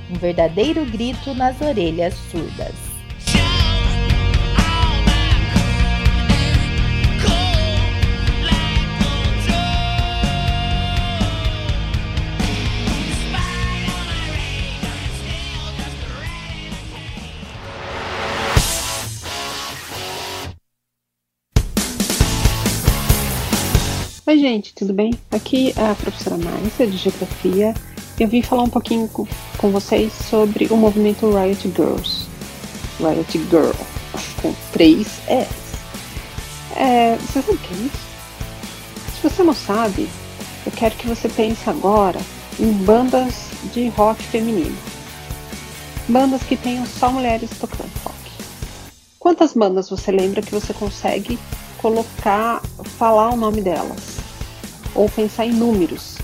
Um 0.09 0.15
verdadeiro 0.15 0.85
grito 0.87 1.35
nas 1.35 1.61
orelhas 1.61 2.15
surdas. 2.31 2.92
Oi, 24.33 24.39
gente, 24.39 24.73
tudo 24.73 24.95
bem? 24.95 25.13
Aqui 25.31 25.75
é 25.77 25.91
a 25.91 25.95
professora 25.95 26.39
Márcia, 26.39 26.87
de 26.87 26.97
Geografia. 26.97 27.75
Eu 28.19 28.27
vim 28.27 28.41
falar 28.41 28.63
um 28.63 28.71
pouquinho 28.71 29.07
com, 29.07 29.71
vocês 29.71 30.11
sobre 30.11 30.69
o 30.71 30.77
movimento 30.79 31.31
Riot 31.31 31.71
Girls. 31.77 32.27
Riot 32.99 33.39
Girl, 33.51 33.73
com 34.41 34.55
três 34.73 35.21
S. 35.29 35.53
É, 36.75 37.17
você 37.17 37.43
sabe 37.43 37.57
o 37.57 37.59
que 37.59 37.75
é 37.75 37.77
isso? 37.77 39.17
Se 39.17 39.29
você 39.29 39.43
não 39.43 39.53
sabe, 39.53 40.09
eu 40.65 40.73
quero 40.73 40.95
que 40.95 41.07
você 41.07 41.29
pense 41.29 41.69
agora 41.69 42.19
em 42.59 42.73
bandas 42.73 43.51
de 43.75 43.89
rock 43.89 44.23
feminino. 44.23 44.79
Bandas 46.09 46.43
que 46.43 46.57
tenham 46.57 46.87
só 46.87 47.13
mulheres 47.13 47.51
tocando 47.61 47.93
rock. 48.03 48.17
Quantas 49.19 49.53
bandas 49.53 49.91
você 49.91 50.11
lembra 50.11 50.41
que 50.41 50.53
você 50.53 50.73
consegue 50.73 51.39
colocar, 51.77 52.63
falar 52.97 53.29
o 53.29 53.37
nome 53.37 53.61
delas? 53.61 54.12
Ou 54.95 55.09
pensar 55.09 55.47
em 55.47 55.53
números. 55.53 56.19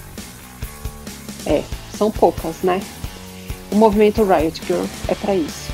É, 1.46 1.62
são 1.96 2.10
poucas, 2.10 2.62
né? 2.62 2.80
O 3.70 3.76
movimento 3.76 4.24
Riot 4.24 4.62
Girl 4.66 4.84
é 5.08 5.14
para 5.14 5.34
isso. 5.34 5.68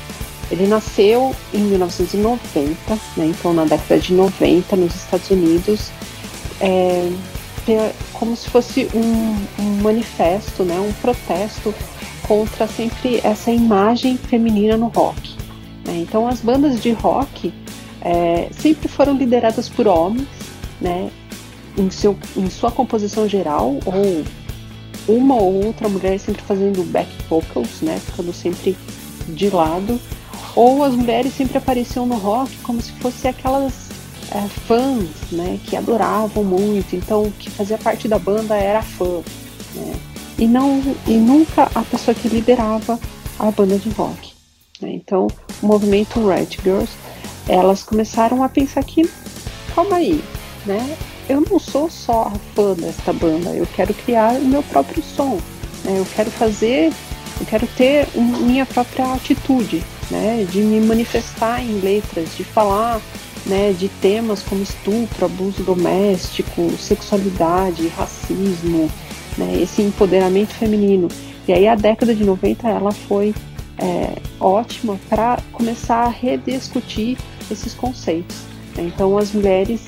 Ele 0.51 0.67
nasceu 0.67 1.35
em 1.53 1.59
1990, 1.59 2.77
né, 3.17 3.25
então 3.25 3.51
na 3.53 3.65
década 3.65 3.99
de 3.99 4.13
90 4.13 4.75
nos 4.75 4.95
Estados 4.95 5.29
Unidos, 5.31 5.89
é, 6.61 7.11
como 8.13 8.35
se 8.35 8.47
fosse 8.49 8.87
um, 8.93 9.63
um 9.63 9.81
manifesto, 9.81 10.63
né, 10.63 10.79
um 10.79 10.93
protesto 11.01 11.73
contra 12.27 12.67
sempre 12.67 13.19
essa 13.23 13.51
imagem 13.51 14.17
feminina 14.17 14.77
no 14.77 14.87
rock. 14.87 15.35
Né? 15.85 15.97
Então 16.07 16.27
as 16.27 16.41
bandas 16.41 16.81
de 16.81 16.91
rock 16.91 17.51
é, 18.01 18.49
sempre 18.51 18.87
foram 18.87 19.15
lideradas 19.15 19.67
por 19.67 19.87
homens, 19.87 20.27
né? 20.79 21.09
Em, 21.77 21.89
seu, 21.89 22.17
em 22.35 22.49
sua 22.49 22.71
composição 22.71 23.27
geral, 23.27 23.79
ou 23.85 24.23
uma 25.07 25.35
ou 25.35 25.65
outra 25.65 25.87
mulher 25.87 26.19
sempre 26.19 26.41
fazendo 26.41 26.83
back 26.91 27.09
vocals, 27.29 27.81
né, 27.81 27.99
ficando 28.03 28.33
sempre 28.33 28.75
de 29.29 29.49
lado, 29.49 29.99
ou 30.55 30.83
as 30.83 30.93
mulheres 30.93 31.33
sempre 31.33 31.57
apareciam 31.57 32.05
no 32.05 32.15
rock 32.15 32.55
como 32.57 32.81
se 32.81 32.91
fossem 32.93 33.29
aquelas 33.29 33.89
é, 34.31 34.47
fãs, 34.67 35.31
né, 35.31 35.59
que 35.65 35.75
adoravam 35.75 36.43
muito, 36.43 36.95
então 36.95 37.31
que 37.37 37.49
fazia 37.49 37.77
parte 37.77 38.07
da 38.07 38.17
banda 38.17 38.55
era 38.55 38.81
fã, 38.81 39.21
né, 39.75 39.95
e 40.37 40.47
não 40.47 40.81
e 41.07 41.13
nunca 41.13 41.69
a 41.75 41.81
pessoa 41.81 42.15
que 42.15 42.27
liderava 42.27 42.99
a 43.37 43.51
banda 43.51 43.77
de 43.77 43.89
rock. 43.89 44.33
Né, 44.81 44.91
então, 44.93 45.27
o 45.61 45.67
movimento 45.67 46.25
Red 46.25 46.57
Girls, 46.63 46.91
elas 47.47 47.83
começaram 47.83 48.43
a 48.43 48.49
pensar 48.49 48.83
que 48.83 49.07
calma 49.73 49.97
aí, 49.97 50.23
né? 50.65 50.97
Eu 51.27 51.41
não 51.41 51.59
sou 51.59 51.89
só 51.89 52.31
fã 52.53 52.73
desta 52.73 53.11
banda, 53.11 53.49
eu 53.49 53.67
quero 53.75 53.93
criar 53.93 54.33
o 54.33 54.45
meu 54.45 54.61
próprio 54.63 55.01
som, 55.01 55.39
né? 55.83 55.99
Eu 55.99 56.07
quero 56.15 56.29
fazer, 56.31 56.91
eu 57.39 57.45
quero 57.47 57.67
ter 57.67 58.07
um, 58.15 58.23
minha 58.23 58.65
própria 58.65 59.13
atitude, 59.13 59.83
né? 60.11 60.45
De 60.49 60.59
me 60.59 60.79
manifestar 60.81 61.63
em 61.63 61.79
letras, 61.79 62.35
de 62.35 62.43
falar 62.43 63.01
né, 63.45 63.73
de 63.77 63.87
temas 63.87 64.41
como 64.41 64.63
estupro, 64.63 65.25
abuso 65.25 65.63
doméstico, 65.63 66.71
sexualidade, 66.77 67.87
racismo, 67.89 68.89
né, 69.37 69.59
esse 69.61 69.81
empoderamento 69.81 70.53
feminino. 70.53 71.07
E 71.47 71.53
aí 71.53 71.67
a 71.67 71.75
década 71.75 72.15
de 72.15 72.23
90 72.23 72.67
ela 72.67 72.91
foi 72.91 73.35
é, 73.77 74.15
ótima 74.39 74.99
para 75.09 75.37
começar 75.51 76.05
a 76.05 76.09
rediscutir 76.09 77.17
esses 77.51 77.73
conceitos. 77.73 78.37
Né? 78.75 78.85
Então 78.93 79.17
as 79.17 79.31
mulheres, 79.31 79.81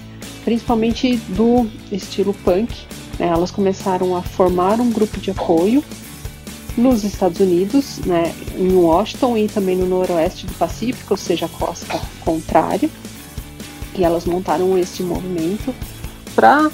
principalmente 0.47 1.17
do 1.27 1.69
estilo 1.91 2.33
punk, 2.33 2.73
né, 3.19 3.27
elas 3.27 3.51
começaram 3.51 4.15
a 4.15 4.21
formar 4.21 4.79
um 4.79 4.89
grupo 4.89 5.19
de 5.19 5.29
apoio 5.29 5.83
nos 6.77 7.03
Estados 7.03 7.41
Unidos, 7.41 7.97
né, 8.05 8.33
em 8.57 8.71
Washington 8.73 9.37
e 9.37 9.49
também 9.49 9.75
no 9.75 9.85
noroeste 9.85 10.45
do 10.45 10.53
Pacífico, 10.53 11.15
ou 11.15 11.17
seja, 11.17 11.47
a 11.47 11.49
costa 11.49 11.99
contrária. 12.21 12.89
E 13.93 14.05
elas 14.05 14.23
montaram 14.23 14.77
este 14.77 15.03
movimento 15.03 15.75
para 16.33 16.71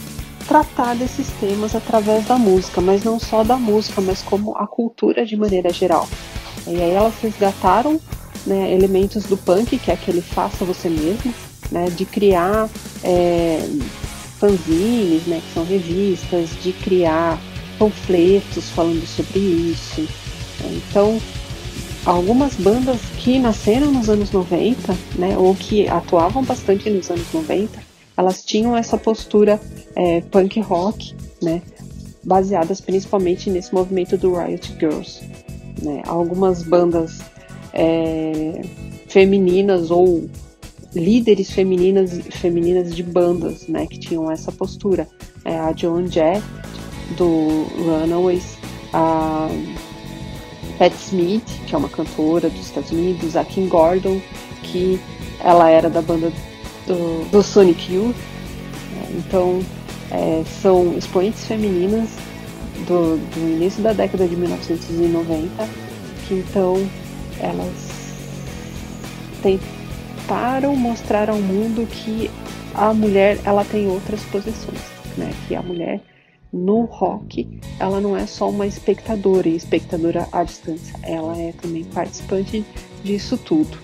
tratar 0.47 0.95
desses 0.95 1.25
temas 1.39 1.73
através 1.73 2.27
da 2.27 2.37
música, 2.37 2.79
mas 2.79 3.03
não 3.03 3.19
só 3.19 3.43
da 3.43 3.57
música, 3.57 4.01
mas 4.01 4.21
como 4.21 4.55
a 4.55 4.67
cultura 4.67 5.25
de 5.25 5.35
maneira 5.35 5.73
geral. 5.73 6.07
E 6.67 6.79
aí 6.79 6.91
elas 6.91 7.15
resgataram 7.23 7.99
né, 8.45 8.71
elementos 8.71 9.23
do 9.23 9.35
punk, 9.35 9.79
que 9.79 9.89
é 9.89 9.95
aquele 9.95 10.21
faça 10.21 10.63
você 10.63 10.89
mesmo, 10.89 11.33
né, 11.71 11.89
de 11.89 12.05
criar 12.05 12.69
é, 13.03 13.59
fanzines, 14.39 15.25
né, 15.25 15.41
que 15.45 15.53
são 15.53 15.65
revistas, 15.65 16.49
de 16.61 16.73
criar 16.73 17.39
panfletos 17.77 18.69
falando 18.69 19.05
sobre 19.05 19.39
isso. 19.39 20.07
Então, 20.63 21.19
algumas 22.05 22.55
bandas 22.55 22.99
que 23.17 23.39
nasceram 23.39 23.91
nos 23.91 24.09
anos 24.09 24.31
90, 24.31 24.95
né, 25.15 25.37
ou 25.37 25.55
que 25.55 25.87
atuavam 25.87 26.43
bastante 26.43 26.89
nos 26.89 27.09
anos 27.09 27.31
90, 27.33 27.79
elas 28.15 28.43
tinham 28.43 28.77
essa 28.77 28.97
postura 28.97 29.59
é, 29.95 30.21
punk 30.21 30.59
rock, 30.61 31.15
né, 31.41 31.61
baseadas 32.23 32.79
principalmente 32.79 33.49
nesse 33.49 33.73
movimento 33.73 34.17
do 34.17 34.35
Riot 34.35 34.75
Girls 34.79 35.43
né? 35.83 36.01
Algumas 36.05 36.63
bandas 36.63 37.19
é, 37.73 38.61
femininas 39.07 39.91
ou 39.91 40.29
líderes 40.95 41.51
femininas, 41.51 42.11
femininas 42.31 42.95
de 42.95 43.03
bandas, 43.03 43.67
né, 43.67 43.85
que 43.85 43.99
tinham 43.99 44.31
essa 44.31 44.51
postura. 44.51 45.07
É, 45.45 45.59
a 45.59 45.73
Joan 45.75 46.07
Jett 46.07 46.43
do 47.17 47.65
Runaways, 47.77 48.57
a 48.93 49.49
Pat 50.77 50.93
Smith, 50.93 51.45
que 51.67 51.75
é 51.75 51.77
uma 51.77 51.89
cantora 51.89 52.49
dos 52.49 52.67
Estados 52.67 52.91
Unidos, 52.91 53.35
a 53.35 53.43
Kim 53.43 53.67
Gordon, 53.67 54.21
que 54.63 54.99
ela 55.43 55.69
era 55.69 55.89
da 55.89 56.01
banda 56.01 56.31
do, 56.87 57.29
do 57.29 57.43
Sonic 57.43 57.93
Youth. 57.93 58.15
Então, 59.11 59.59
é, 60.11 60.43
são 60.61 60.97
expoentes 60.97 61.45
femininas 61.45 62.09
do, 62.87 63.17
do 63.17 63.39
início 63.39 63.81
da 63.81 63.93
década 63.93 64.27
de 64.27 64.35
1990, 64.35 65.67
que 66.27 66.35
então 66.35 66.75
elas 67.39 67.93
tentaram 70.23 70.75
mostrar 70.75 71.29
ao 71.29 71.37
mundo 71.37 71.85
que 71.85 72.31
a 72.73 72.93
mulher 72.93 73.39
ela 73.43 73.65
tem 73.65 73.87
outras 73.87 74.23
posições, 74.23 74.79
né? 75.17 75.31
Que 75.47 75.55
a 75.55 75.61
mulher 75.61 76.01
no 76.51 76.85
rock 76.85 77.59
ela 77.79 77.99
não 77.99 78.15
é 78.15 78.25
só 78.25 78.49
uma 78.49 78.65
espectadora 78.65 79.49
e 79.49 79.55
espectadora 79.55 80.27
à 80.31 80.43
distância, 80.43 80.95
ela 81.03 81.37
é 81.37 81.51
também 81.51 81.83
participante 81.83 82.65
disso 83.03 83.37
tudo. 83.37 83.77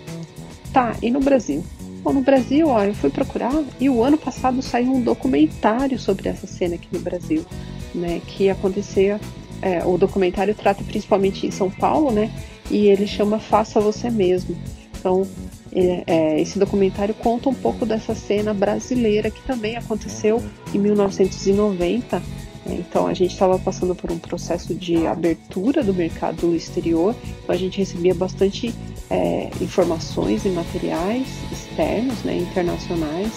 Tá, 0.72 0.96
e 1.02 1.12
no 1.12 1.20
Brasil? 1.20 1.64
Bom, 2.02 2.14
no 2.14 2.22
Brasil, 2.22 2.70
ó, 2.70 2.84
eu 2.84 2.94
fui 2.94 3.10
procurar 3.10 3.52
e 3.80 3.90
o 3.90 4.02
ano 4.02 4.18
passado 4.18 4.62
saiu 4.62 4.94
um 4.94 5.02
documentário 5.02 6.00
sobre 6.00 6.30
essa 6.30 6.48
cena 6.48 6.76
aqui 6.76 6.88
no 6.92 7.00
Brasil 7.00 7.46
né, 7.94 8.22
que 8.26 8.50
acontecia. 8.50 9.20
É, 9.62 9.84
o 9.86 9.98
documentário 9.98 10.56
trata 10.56 10.82
principalmente 10.86 11.46
em 11.46 11.52
São 11.52 11.70
Paulo, 11.70 12.12
né? 12.12 12.32
E 12.72 12.88
ele 12.88 13.06
chama 13.06 13.40
Faça 13.40 13.82
Você 13.82 14.10
Mesmo. 14.10 14.56
Então, 14.98 15.28
esse 16.38 16.58
documentário 16.58 17.14
conta 17.14 17.50
um 17.50 17.54
pouco 17.54 17.86
dessa 17.86 18.16
cena 18.16 18.54
brasileira 18.54 19.30
que 19.30 19.42
também 19.44 19.76
aconteceu 19.76 20.42
em 20.74 20.80
1990. 20.80 22.20
Né? 22.20 22.24
Então, 22.80 23.08
a 23.08 23.14
gente 23.14 23.32
estava 23.32 23.58
passando 23.60 23.94
por 23.96 24.12
um 24.12 24.18
processo 24.18 24.74
de 24.74 25.06
abertura 25.06 25.84
do 25.84 25.94
mercado 25.94 26.56
exterior, 26.56 27.16
então 27.44 27.56
a 27.56 27.58
gente 27.58 27.78
recebia 27.78 28.14
bastante 28.14 28.74
é, 29.10 29.50
informações 29.62 30.46
e 30.46 30.50
materiais 30.50 31.28
externos, 31.52 32.24
né, 32.24 32.38
internacionais, 32.38 33.32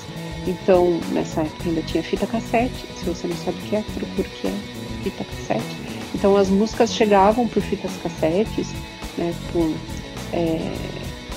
então, 0.46 0.98
nessa 1.12 1.42
época 1.42 1.68
ainda 1.68 1.82
tinha 1.82 2.02
fita 2.02 2.26
cassete. 2.26 2.86
Se 2.98 3.04
você 3.04 3.28
não 3.28 3.36
sabe 3.36 3.58
o 3.58 3.62
que 3.62 3.76
é, 3.76 3.84
procure 3.94 4.28
o 4.28 4.30
que 4.30 4.46
é 4.48 4.52
fita 5.04 5.24
cassete. 5.24 5.76
Então, 6.14 6.36
as 6.36 6.48
músicas 6.48 6.92
chegavam 6.92 7.46
por 7.46 7.62
fitas 7.62 7.92
cassetes, 8.02 8.68
né, 9.16 9.34
por 9.52 9.72
é, 10.32 10.74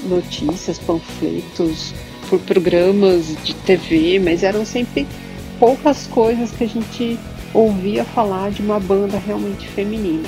notícias, 0.06 0.80
panfletos, 0.80 1.94
por 2.30 2.40
programas 2.40 3.36
de 3.44 3.54
TV, 3.56 4.20
mas 4.20 4.44
eram 4.44 4.66
sempre 4.66 5.08
poucas 5.60 6.08
coisas 6.08 6.52
que 6.52 6.64
a 6.64 6.68
gente 6.68 7.20
ouvia 7.54 8.04
falar 8.04 8.52
de 8.52 8.62
uma 8.62 8.80
banda 8.80 9.18
realmente 9.18 9.68
feminina. 9.68 10.28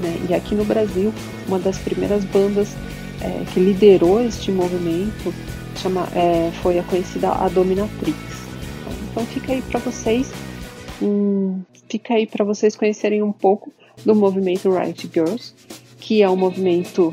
Né? 0.00 0.26
E 0.28 0.34
aqui 0.34 0.54
no 0.54 0.64
Brasil, 0.64 1.12
uma 1.46 1.58
das 1.58 1.78
primeiras 1.78 2.24
bandas 2.24 2.74
é, 3.20 3.44
que 3.52 3.60
liderou 3.60 4.22
este 4.22 4.50
movimento 4.50 5.32
chama, 5.76 6.08
é, 6.14 6.50
foi 6.62 6.78
a 6.78 6.82
conhecida 6.82 7.30
a 7.30 7.48
Dominatrix. 7.48 8.18
Então 9.10 9.24
fica 9.26 9.52
aí 9.52 9.62
para 9.62 9.80
vocês, 9.80 10.30
hum, 11.02 11.62
fica 11.88 12.14
aí 12.14 12.26
para 12.26 12.44
vocês 12.44 12.76
conhecerem 12.76 13.22
um 13.22 13.32
pouco 13.32 13.72
do 14.04 14.14
movimento 14.14 14.70
Riot 14.70 15.10
Girls, 15.12 15.54
que 15.98 16.22
é 16.22 16.28
um 16.28 16.36
movimento 16.36 17.12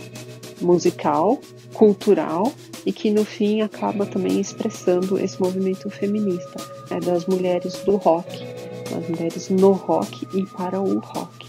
musical, 0.61 1.39
cultural 1.73 2.51
e 2.85 2.91
que 2.91 3.11
no 3.11 3.25
fim 3.25 3.61
acaba 3.61 4.05
também 4.05 4.39
expressando 4.39 5.19
esse 5.19 5.39
movimento 5.41 5.89
feminista 5.89 6.59
né, 6.89 6.99
das 6.99 7.25
mulheres 7.25 7.73
do 7.85 7.97
rock, 7.97 8.45
das 8.89 9.07
mulheres 9.09 9.49
no 9.49 9.71
rock 9.71 10.27
e 10.33 10.45
para 10.45 10.79
o 10.79 10.99
rock, 10.99 11.47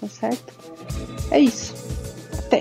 tá 0.00 0.08
certo? 0.08 0.54
É 1.30 1.38
isso. 1.40 1.74
Até. 2.38 2.60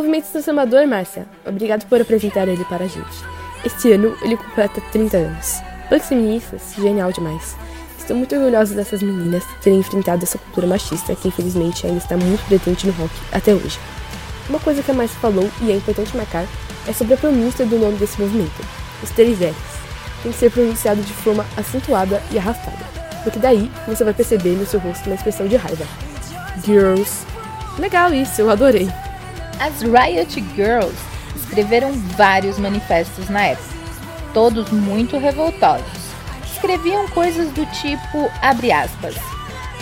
Movimento 0.00 0.32
transformador, 0.32 0.86
Márcia. 0.86 1.26
Obrigado 1.46 1.86
por 1.86 2.00
apresentar 2.00 2.48
ele 2.48 2.64
para 2.64 2.84
a 2.84 2.88
gente. 2.88 3.04
Este 3.64 3.92
ano 3.92 4.16
ele 4.22 4.36
completa 4.36 4.80
30 4.92 5.16
anos. 5.18 5.60
Punks 5.90 6.08
feministas, 6.08 6.74
genial 6.74 7.12
demais. 7.12 7.54
Estou 7.98 8.16
muito 8.16 8.34
orgulhosa 8.34 8.74
dessas 8.74 9.02
meninas 9.02 9.44
terem 9.62 9.78
enfrentado 9.78 10.22
essa 10.22 10.38
cultura 10.38 10.66
machista 10.66 11.14
que 11.14 11.28
infelizmente 11.28 11.86
ainda 11.86 11.98
está 11.98 12.16
muito 12.16 12.42
presente 12.46 12.86
no 12.86 12.94
rock 12.94 13.12
até 13.30 13.52
hoje. 13.52 13.78
Uma 14.48 14.58
coisa 14.58 14.82
que 14.82 14.90
a 14.90 14.94
Márcia 14.94 15.18
falou 15.20 15.50
e 15.60 15.70
é 15.70 15.76
importante 15.76 16.16
marcar 16.16 16.46
é 16.88 16.92
sobre 16.94 17.14
a 17.14 17.18
pronúncia 17.18 17.66
do 17.66 17.78
nome 17.78 17.98
desse 17.98 18.18
movimento, 18.18 18.64
os 19.02 19.10
três 19.10 19.38
L's. 19.38 19.54
Tem 20.22 20.32
que 20.32 20.38
ser 20.38 20.50
pronunciado 20.50 21.02
de 21.02 21.12
forma 21.12 21.44
acentuada 21.58 22.22
e 22.30 22.38
arrastada, 22.38 22.84
porque 23.22 23.38
daí 23.38 23.70
você 23.86 24.02
vai 24.02 24.14
perceber 24.14 24.56
no 24.56 24.64
seu 24.64 24.80
rosto 24.80 25.06
uma 25.06 25.14
expressão 25.14 25.46
de 25.46 25.56
raiva. 25.56 25.84
Girls. 26.64 27.26
Legal 27.78 28.12
isso, 28.14 28.40
eu 28.40 28.50
adorei. 28.50 28.88
As 29.60 29.82
Riot 29.82 30.42
Girls 30.56 30.96
escreveram 31.36 31.92
vários 32.16 32.58
manifestos 32.58 33.28
na 33.28 33.42
época, 33.48 33.68
todos 34.32 34.70
muito 34.70 35.18
revoltosos. 35.18 36.00
Escreviam 36.50 37.06
coisas 37.08 37.52
do 37.52 37.66
tipo, 37.66 38.30
abre 38.40 38.72
aspas, 38.72 39.14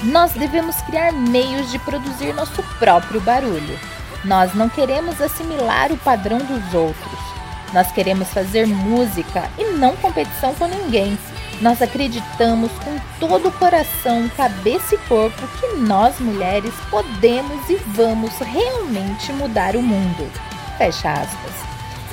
nós 0.02 0.32
devemos 0.32 0.74
criar 0.82 1.12
meios 1.12 1.70
de 1.70 1.78
produzir 1.78 2.34
nosso 2.34 2.60
próprio 2.80 3.20
barulho. 3.20 3.78
Nós 4.24 4.52
não 4.52 4.68
queremos 4.68 5.20
assimilar 5.20 5.92
o 5.92 5.96
padrão 5.98 6.38
dos 6.38 6.74
outros. 6.74 7.27
Nós 7.72 7.92
queremos 7.92 8.28
fazer 8.28 8.66
música 8.66 9.50
e 9.58 9.64
não 9.72 9.96
competição 9.96 10.54
com 10.54 10.66
ninguém. 10.66 11.18
Nós 11.60 11.82
acreditamos 11.82 12.70
com 12.84 12.98
todo 13.18 13.48
o 13.48 13.52
coração, 13.52 14.28
cabeça 14.36 14.94
e 14.94 14.98
corpo 14.98 15.48
que 15.58 15.76
nós 15.76 16.18
mulheres 16.20 16.72
podemos 16.88 17.68
e 17.68 17.76
vamos 17.76 18.32
realmente 18.38 19.32
mudar 19.32 19.74
o 19.74 19.82
mundo. 19.82 20.30
Fecha 20.78 21.12
aspas. 21.12 21.52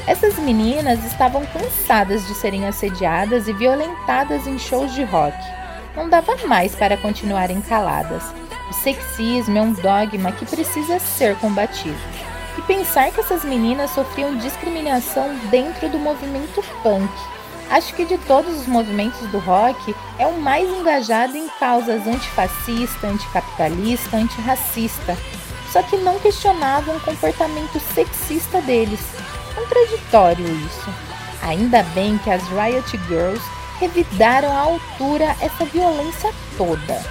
Essas 0.08 0.38
meninas 0.38 1.04
estavam 1.04 1.46
cansadas 1.46 2.28
de 2.28 2.34
serem 2.36 2.68
assediadas 2.68 3.48
e 3.48 3.54
violentadas 3.54 4.46
em 4.46 4.58
shows 4.58 4.94
de 4.94 5.04
rock. 5.04 5.38
Não 5.96 6.10
dava 6.10 6.36
mais 6.48 6.76
para 6.76 6.98
continuarem 6.98 7.62
caladas. 7.62 8.24
O 8.70 8.74
sexismo 8.74 9.58
é 9.58 9.62
um 9.62 9.74
dogma 9.74 10.32
que 10.32 10.46
precisa 10.46 11.00
ser 11.00 11.36
combatido. 11.38 11.98
E 12.58 12.62
pensar 12.62 13.12
que 13.12 13.20
essas 13.20 13.44
meninas 13.44 13.92
sofriam 13.92 14.38
discriminação 14.38 15.36
dentro 15.50 15.90
do 15.90 16.00
movimento 16.00 16.64
punk. 16.82 17.12
Acho 17.70 17.94
que 17.96 18.06
de 18.06 18.18
todos 18.20 18.62
os 18.62 18.68
movimentos 18.68 19.20
do 19.30 19.40
rock 19.40 19.96
é 20.20 20.28
o 20.28 20.40
mais 20.40 20.70
engajado 20.70 21.36
em 21.36 21.48
causas 21.60 22.06
antifascista, 22.08 23.08
anticapitalista, 23.08 24.18
antirracista. 24.18 25.18
Só 25.72 25.82
que 25.82 25.98
não 25.98 26.20
questionavam 26.20 26.96
o 26.96 27.02
comportamento 27.02 27.80
sexista 27.94 28.62
deles. 28.62 29.02
Contraditório 29.56 30.46
isso. 30.46 30.90
Ainda 31.42 31.84
bem 31.94 32.18
que 32.20 32.30
as 32.30 32.44
Riot 32.50 32.98
Girls 33.08 33.44
revidaram 33.80 34.52
à 34.52 34.62
altura 34.62 35.36
essa 35.42 35.66
violência 35.66 36.32
toda. 36.58 37.02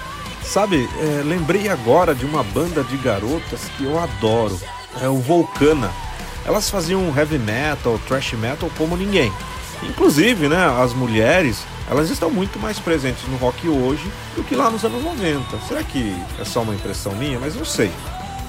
Sabe, 0.43 0.89
é, 0.99 1.23
lembrei 1.23 1.69
agora 1.69 2.15
de 2.15 2.25
uma 2.25 2.43
banda 2.43 2.85
de 2.85 2.97
garotas 2.99 3.69
que 3.77 3.85
eu 3.85 3.99
adoro, 3.99 4.59
é 5.01 5.09
o 5.09 5.17
Volcana. 5.19 5.91
Elas 6.45 6.69
faziam 6.69 7.13
heavy 7.17 7.39
metal, 7.39 7.99
thrash 8.07 8.33
metal 8.35 8.71
como 8.77 8.97
ninguém. 8.97 9.33
Inclusive, 9.83 10.49
né, 10.49 10.67
as 10.83 10.93
mulheres, 10.93 11.65
elas 11.89 12.11
estão 12.11 12.31
muito 12.31 12.59
mais 12.59 12.79
presentes 12.79 13.27
no 13.29 13.37
rock 13.37 13.69
hoje 13.69 14.11
do 14.37 14.43
que 14.45 14.55
lá 14.55 14.71
nos 14.71 14.85
anos 14.85 15.03
90. 15.03 15.59
Será 15.69 15.83
que 15.83 16.15
é 16.39 16.45
só 16.45 16.63
uma 16.63 16.75
impressão 16.75 17.15
minha? 17.15 17.39
Mas 17.39 17.55
não 17.55 17.65
sei. 17.65 17.91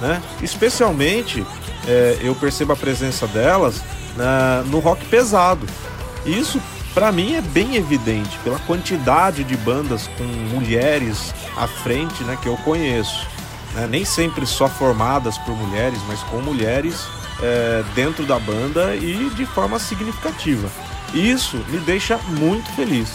Né? 0.00 0.22
Especialmente 0.42 1.44
é, 1.86 2.18
eu 2.20 2.34
percebo 2.34 2.72
a 2.72 2.76
presença 2.76 3.26
delas 3.26 3.82
na, 4.16 4.62
no 4.66 4.78
rock 4.78 5.04
pesado. 5.06 5.66
Isso 6.24 6.60
para 6.96 7.12
mim 7.12 7.34
é 7.34 7.42
bem 7.42 7.76
evidente 7.76 8.38
pela 8.38 8.58
quantidade 8.60 9.44
de 9.44 9.54
bandas 9.54 10.08
com 10.16 10.24
mulheres 10.24 11.34
à 11.54 11.66
frente 11.66 12.24
né, 12.24 12.38
que 12.40 12.48
eu 12.48 12.56
conheço. 12.58 13.26
Né? 13.76 13.86
Nem 13.86 14.04
sempre 14.04 14.46
só 14.46 14.68
formadas 14.68 15.36
por 15.38 15.54
mulheres, 15.54 16.00
mas 16.08 16.20
com 16.24 16.38
mulheres 16.38 17.06
é, 17.42 17.84
dentro 17.94 18.24
da 18.24 18.38
banda 18.38 18.96
e 18.96 19.30
de 19.36 19.44
forma 19.44 19.78
significativa. 19.78 20.68
Isso 21.14 21.58
me 21.68 21.78
deixa 21.78 22.18
muito 22.38 22.68
feliz. 22.72 23.12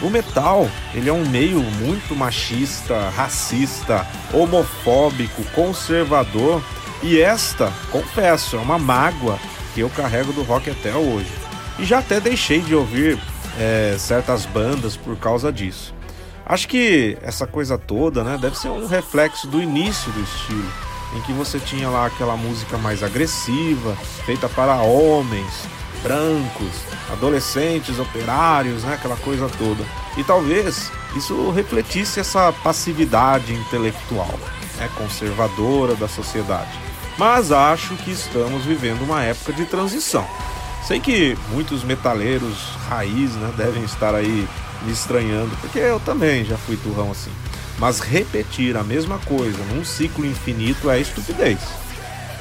O 0.00 0.08
metal, 0.08 0.68
ele 0.94 1.08
é 1.08 1.12
um 1.12 1.28
meio 1.28 1.60
muito 1.60 2.14
machista, 2.14 3.10
racista, 3.10 4.06
homofóbico, 4.32 5.42
conservador, 5.54 6.62
e 7.02 7.20
esta, 7.20 7.72
confesso, 7.90 8.56
é 8.56 8.58
uma 8.58 8.78
mágoa 8.78 9.38
que 9.74 9.80
eu 9.80 9.90
carrego 9.90 10.32
do 10.32 10.42
rock 10.42 10.70
até 10.70 10.94
hoje. 10.94 11.30
E 11.78 11.84
já 11.84 11.98
até 11.98 12.20
deixei 12.20 12.60
de 12.60 12.74
ouvir 12.74 13.18
é, 13.58 13.96
certas 13.98 14.46
bandas 14.46 14.96
por 14.96 15.16
causa 15.16 15.52
disso. 15.52 15.94
Acho 16.48 16.66
que 16.66 17.18
essa 17.20 17.46
coisa 17.46 17.76
toda, 17.76 18.24
né, 18.24 18.38
deve 18.40 18.56
ser 18.56 18.68
um 18.68 18.86
reflexo 18.86 19.46
do 19.46 19.60
início 19.60 20.10
do 20.12 20.22
estilo, 20.22 20.72
em 21.14 21.20
que 21.20 21.32
você 21.34 21.58
tinha 21.58 21.90
lá 21.90 22.06
aquela 22.06 22.38
música 22.38 22.78
mais 22.78 23.02
agressiva, 23.02 23.94
feita 24.24 24.48
para 24.48 24.76
homens, 24.76 25.68
brancos, 26.02 26.72
adolescentes, 27.12 27.98
operários, 27.98 28.82
né, 28.82 28.94
aquela 28.94 29.16
coisa 29.16 29.46
toda. 29.58 29.84
E 30.16 30.24
talvez 30.24 30.90
isso 31.14 31.50
refletisse 31.50 32.18
essa 32.18 32.50
passividade 32.64 33.52
intelectual, 33.52 34.38
né, 34.78 34.88
conservadora 34.96 35.94
da 35.96 36.08
sociedade. 36.08 36.72
Mas 37.18 37.52
acho 37.52 37.94
que 37.96 38.10
estamos 38.10 38.64
vivendo 38.64 39.02
uma 39.02 39.22
época 39.22 39.52
de 39.52 39.66
transição. 39.66 40.26
Sei 40.86 40.98
que 40.98 41.36
muitos 41.50 41.84
metaleiros 41.84 42.70
raiz 42.88 43.34
né, 43.34 43.52
devem 43.54 43.84
estar 43.84 44.14
aí 44.14 44.48
me 44.82 44.92
estranhando, 44.92 45.56
porque 45.60 45.78
eu 45.78 46.00
também 46.00 46.44
já 46.44 46.56
fui 46.56 46.76
turrão 46.76 47.10
assim. 47.10 47.32
Mas 47.78 48.00
repetir 48.00 48.76
a 48.76 48.82
mesma 48.82 49.18
coisa 49.20 49.58
num 49.72 49.84
ciclo 49.84 50.26
infinito 50.26 50.90
é 50.90 51.00
estupidez. 51.00 51.58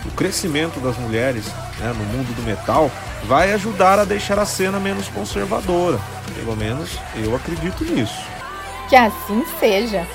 O 0.05 0.11
crescimento 0.11 0.79
das 0.79 0.97
mulheres 0.97 1.45
né, 1.79 1.93
no 1.95 2.03
mundo 2.05 2.35
do 2.35 2.41
metal 2.41 2.89
vai 3.25 3.53
ajudar 3.53 3.99
a 3.99 4.05
deixar 4.05 4.39
a 4.39 4.45
cena 4.45 4.79
menos 4.79 5.07
conservadora. 5.09 5.99
Pelo 6.35 6.55
menos 6.55 6.97
eu 7.15 7.35
acredito 7.35 7.83
nisso. 7.83 8.21
Que 8.89 8.95
assim 8.95 9.45
seja. 9.59 10.07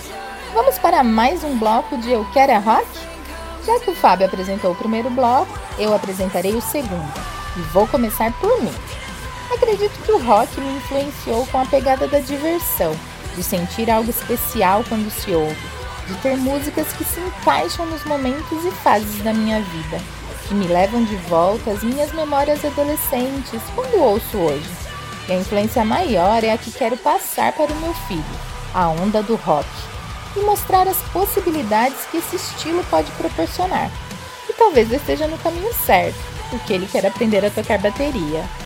Vamos 0.54 0.78
para 0.78 1.02
mais 1.02 1.44
um 1.44 1.58
bloco 1.58 1.96
de 1.98 2.10
Eu 2.10 2.24
Quero 2.32 2.52
é 2.52 2.58
Rock? 2.58 2.86
Já 3.66 3.78
que 3.80 3.90
o 3.90 3.94
Fábio 3.94 4.26
apresentou 4.26 4.72
o 4.72 4.74
primeiro 4.74 5.08
bloco, 5.10 5.58
eu 5.78 5.94
apresentarei 5.94 6.54
o 6.54 6.60
segundo. 6.60 7.12
E 7.56 7.60
vou 7.72 7.86
começar 7.86 8.32
por 8.40 8.60
mim. 8.60 8.72
Acredito 9.54 9.92
que 10.04 10.12
o 10.12 10.18
rock 10.18 10.58
me 10.58 10.76
influenciou 10.76 11.46
com 11.46 11.58
a 11.58 11.66
pegada 11.66 12.08
da 12.08 12.18
diversão, 12.20 12.96
de 13.36 13.42
sentir 13.42 13.90
algo 13.90 14.08
especial 14.08 14.82
quando 14.88 15.10
se 15.10 15.30
ouve, 15.32 15.56
de 16.06 16.14
ter 16.16 16.36
músicas 16.38 16.90
que 16.94 17.04
se 17.04 17.20
encaixam 17.20 17.84
nos 17.86 18.02
momentos 18.04 18.64
e 18.64 18.70
fases 18.70 19.22
da 19.22 19.32
minha 19.32 19.60
vida, 19.60 20.00
que 20.48 20.54
me 20.54 20.66
levam 20.66 21.04
de 21.04 21.16
volta 21.28 21.70
às 21.70 21.82
minhas 21.82 22.12
memórias 22.12 22.64
adolescentes 22.64 23.60
quando 23.74 24.02
ouço 24.02 24.38
hoje. 24.38 24.70
E 25.28 25.32
a 25.32 25.36
influência 25.36 25.84
maior 25.84 26.42
é 26.42 26.52
a 26.52 26.58
que 26.58 26.72
quero 26.72 26.96
passar 26.96 27.52
para 27.52 27.72
o 27.72 27.76
meu 27.76 27.94
filho, 28.08 28.24
a 28.74 28.88
onda 28.88 29.22
do 29.22 29.36
rock, 29.36 29.68
e 30.34 30.40
mostrar 30.40 30.88
as 30.88 30.98
possibilidades 31.12 32.06
que 32.10 32.16
esse 32.16 32.36
estilo 32.36 32.82
pode 32.90 33.10
proporcionar. 33.12 33.90
E 34.48 34.52
talvez 34.54 34.90
eu 34.90 34.96
esteja 34.96 35.26
no 35.26 35.38
caminho 35.38 35.72
certo, 35.74 36.18
porque 36.48 36.72
ele 36.72 36.86
quer 36.86 37.06
aprender 37.06 37.44
a 37.44 37.50
tocar 37.50 37.78
bateria. 37.78 38.61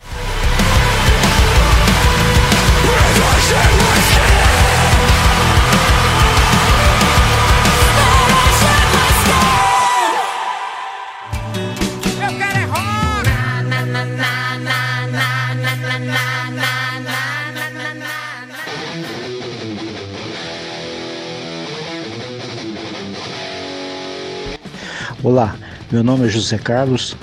Olá, 25.27 25.57
meu 25.91 26.05
nome 26.05 26.25
é 26.25 26.29
José 26.29 26.57
Carlos, 26.57 27.17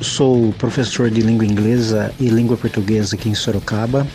sou 0.00 0.50
professor 0.54 1.10
de 1.10 1.20
língua 1.20 1.44
inglesa 1.44 2.10
e 2.18 2.28
língua 2.28 2.56
portuguesa 2.56 3.16
aqui 3.16 3.28
em 3.28 3.34
Sorocaba. 3.34 4.06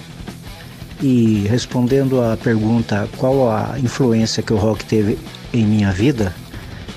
E 0.99 1.45
respondendo 1.47 2.23
à 2.23 2.35
pergunta 2.35 3.07
qual 3.17 3.51
a 3.51 3.77
influência 3.77 4.41
que 4.41 4.51
o 4.51 4.57
rock 4.57 4.83
teve 4.83 5.19
em 5.53 5.63
minha 5.63 5.91
vida, 5.91 6.33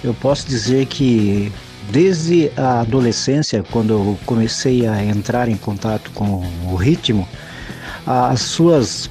eu 0.02 0.14
posso 0.14 0.48
dizer 0.48 0.86
que 0.86 1.52
desde 1.90 2.50
a 2.56 2.80
adolescência, 2.80 3.62
quando 3.70 3.92
eu 3.92 4.18
comecei 4.24 4.86
a 4.86 5.04
entrar 5.04 5.50
em 5.50 5.56
contato 5.58 6.10
com 6.12 6.50
o 6.64 6.76
ritmo, 6.76 7.28
as 8.06 8.40
suas 8.40 9.10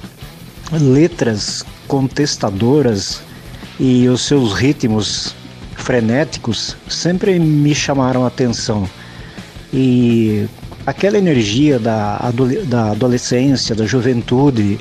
letras 0.72 1.64
contestadoras 1.86 3.22
e 3.78 4.08
os 4.08 4.22
seus 4.22 4.54
ritmos 4.54 5.36
frenéticos 5.82 6.76
sempre 6.88 7.38
me 7.38 7.74
chamaram 7.74 8.24
a 8.24 8.28
atenção. 8.28 8.88
E 9.72 10.46
aquela 10.86 11.18
energia 11.18 11.78
da, 11.78 12.18
da 12.66 12.90
adolescência, 12.92 13.74
da 13.74 13.84
juventude 13.84 14.78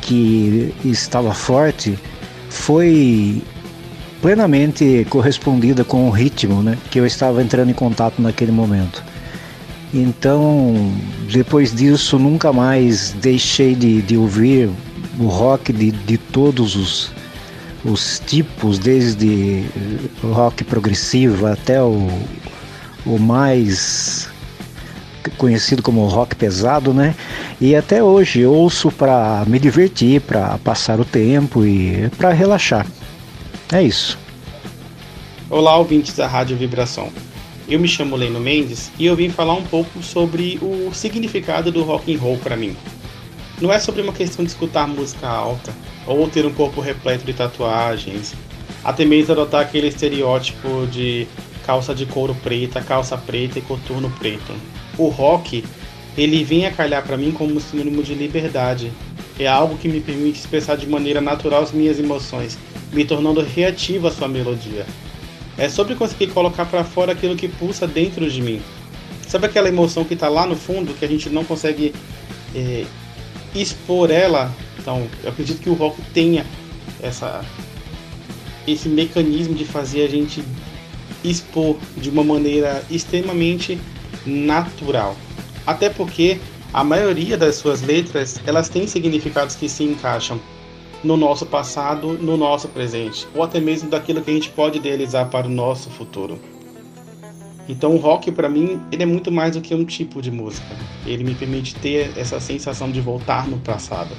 que 0.00 0.74
estava 0.84 1.32
forte, 1.32 1.98
foi 2.48 3.42
plenamente 4.20 5.06
correspondida 5.08 5.84
com 5.84 6.08
o 6.08 6.10
ritmo 6.10 6.62
né, 6.62 6.76
que 6.90 6.98
eu 6.98 7.06
estava 7.06 7.42
entrando 7.42 7.70
em 7.70 7.74
contato 7.74 8.20
naquele 8.20 8.52
momento. 8.52 9.02
Então, 9.92 10.92
depois 11.30 11.74
disso, 11.74 12.18
nunca 12.18 12.52
mais 12.52 13.12
deixei 13.20 13.74
de, 13.74 14.02
de 14.02 14.16
ouvir 14.16 14.70
o 15.18 15.26
rock 15.26 15.72
de, 15.72 15.90
de 15.90 16.16
todos 16.16 16.76
os, 16.76 17.12
os 17.84 18.20
tipos, 18.26 18.78
desde 18.78 19.64
rock 20.22 20.64
progressivo 20.64 21.46
até 21.46 21.82
o, 21.82 22.08
o 23.06 23.18
mais 23.18 24.28
conhecido 25.36 25.82
como 25.82 26.06
rock 26.06 26.34
pesado, 26.34 26.92
né? 26.92 27.14
E 27.60 27.74
até 27.74 28.02
hoje 28.02 28.44
ouço 28.44 28.90
para 28.90 29.44
me 29.46 29.58
divertir, 29.58 30.20
para 30.20 30.58
passar 30.58 31.00
o 31.00 31.04
tempo 31.04 31.64
e 31.64 32.10
para 32.16 32.30
relaxar. 32.30 32.86
É 33.72 33.82
isso. 33.82 34.18
Olá, 35.48 35.76
ouvintes 35.76 36.14
da 36.14 36.26
Rádio 36.26 36.56
Vibração. 36.56 37.10
Eu 37.68 37.78
me 37.78 37.86
chamo 37.86 38.16
Leno 38.16 38.40
Mendes 38.40 38.90
e 38.98 39.06
eu 39.06 39.14
vim 39.14 39.30
falar 39.30 39.54
um 39.54 39.62
pouco 39.62 40.02
sobre 40.02 40.58
o 40.60 40.92
significado 40.92 41.70
do 41.70 41.82
rock 41.82 42.12
and 42.12 42.18
roll 42.18 42.36
para 42.38 42.56
mim. 42.56 42.76
Não 43.60 43.72
é 43.72 43.78
sobre 43.78 44.02
uma 44.02 44.12
questão 44.12 44.44
de 44.44 44.50
escutar 44.50 44.88
música 44.88 45.28
alta 45.28 45.72
ou 46.06 46.28
ter 46.28 46.46
um 46.46 46.52
corpo 46.52 46.80
repleto 46.80 47.24
de 47.24 47.32
tatuagens, 47.32 48.34
até 48.82 49.04
mesmo 49.04 49.32
adotar 49.32 49.62
aquele 49.62 49.88
estereótipo 49.88 50.86
de 50.86 51.26
calça 51.64 51.94
de 51.94 52.06
couro 52.06 52.34
preta, 52.34 52.80
calça 52.80 53.16
preta 53.16 53.58
e 53.58 53.62
coturno 53.62 54.10
preto. 54.18 54.52
O 54.98 55.08
rock, 55.08 55.64
ele 56.16 56.42
vem 56.42 56.66
a 56.66 56.72
calhar 56.72 57.04
para 57.04 57.16
mim 57.16 57.32
como 57.32 57.54
um 57.54 57.60
sinônimo 57.60 58.02
de 58.02 58.14
liberdade. 58.14 58.90
É 59.38 59.46
algo 59.46 59.76
que 59.76 59.88
me 59.88 60.00
permite 60.00 60.38
expressar 60.38 60.76
de 60.76 60.86
maneira 60.86 61.20
natural 61.20 61.62
as 61.62 61.72
minhas 61.72 61.98
emoções, 61.98 62.58
me 62.92 63.04
tornando 63.04 63.40
reativa 63.40 64.08
a 64.08 64.10
sua 64.10 64.28
melodia. 64.28 64.84
É 65.56 65.68
sobre 65.68 65.94
conseguir 65.94 66.28
colocar 66.28 66.64
para 66.64 66.84
fora 66.84 67.12
aquilo 67.12 67.36
que 67.36 67.48
pulsa 67.48 67.86
dentro 67.86 68.28
de 68.30 68.40
mim. 68.40 68.60
Sabe 69.28 69.46
aquela 69.46 69.68
emoção 69.68 70.04
que 70.04 70.14
está 70.14 70.28
lá 70.28 70.46
no 70.46 70.56
fundo 70.56 70.94
que 70.94 71.04
a 71.04 71.08
gente 71.08 71.28
não 71.30 71.44
consegue 71.44 71.94
é, 72.54 72.84
expor 73.54 74.10
ela? 74.10 74.52
Então, 74.80 75.06
eu 75.22 75.30
acredito 75.30 75.60
que 75.60 75.70
o 75.70 75.74
rock 75.74 76.00
tenha 76.12 76.46
essa 77.02 77.44
esse 78.66 78.88
mecanismo 78.88 79.54
de 79.54 79.64
fazer 79.64 80.04
a 80.04 80.08
gente 80.08 80.42
expor 81.24 81.76
de 81.96 82.08
uma 82.08 82.22
maneira 82.22 82.82
extremamente 82.90 83.78
natural. 84.24 85.16
Até 85.66 85.88
porque 85.88 86.38
a 86.72 86.84
maioria 86.84 87.36
das 87.36 87.56
suas 87.56 87.82
letras, 87.82 88.40
elas 88.46 88.68
têm 88.68 88.86
significados 88.86 89.56
que 89.56 89.68
se 89.68 89.82
encaixam 89.82 90.40
no 91.02 91.16
nosso 91.16 91.46
passado, 91.46 92.18
no 92.20 92.36
nosso 92.36 92.68
presente, 92.68 93.26
ou 93.34 93.42
até 93.42 93.58
mesmo 93.58 93.88
daquilo 93.88 94.22
que 94.22 94.30
a 94.30 94.34
gente 94.34 94.50
pode 94.50 94.78
idealizar 94.78 95.28
para 95.30 95.46
o 95.46 95.50
nosso 95.50 95.90
futuro. 95.90 96.38
Então 97.70 97.94
o 97.94 97.98
rock 97.98 98.32
para 98.32 98.48
mim, 98.48 98.80
ele 98.90 99.04
é 99.04 99.06
muito 99.06 99.30
mais 99.30 99.54
do 99.54 99.60
que 99.60 99.72
um 99.72 99.84
tipo 99.84 100.20
de 100.20 100.28
música. 100.28 100.66
Ele 101.06 101.22
me 101.22 101.36
permite 101.36 101.76
ter 101.76 102.10
essa 102.18 102.40
sensação 102.40 102.90
de 102.90 103.00
voltar 103.00 103.46
no 103.46 103.58
passado 103.60 104.10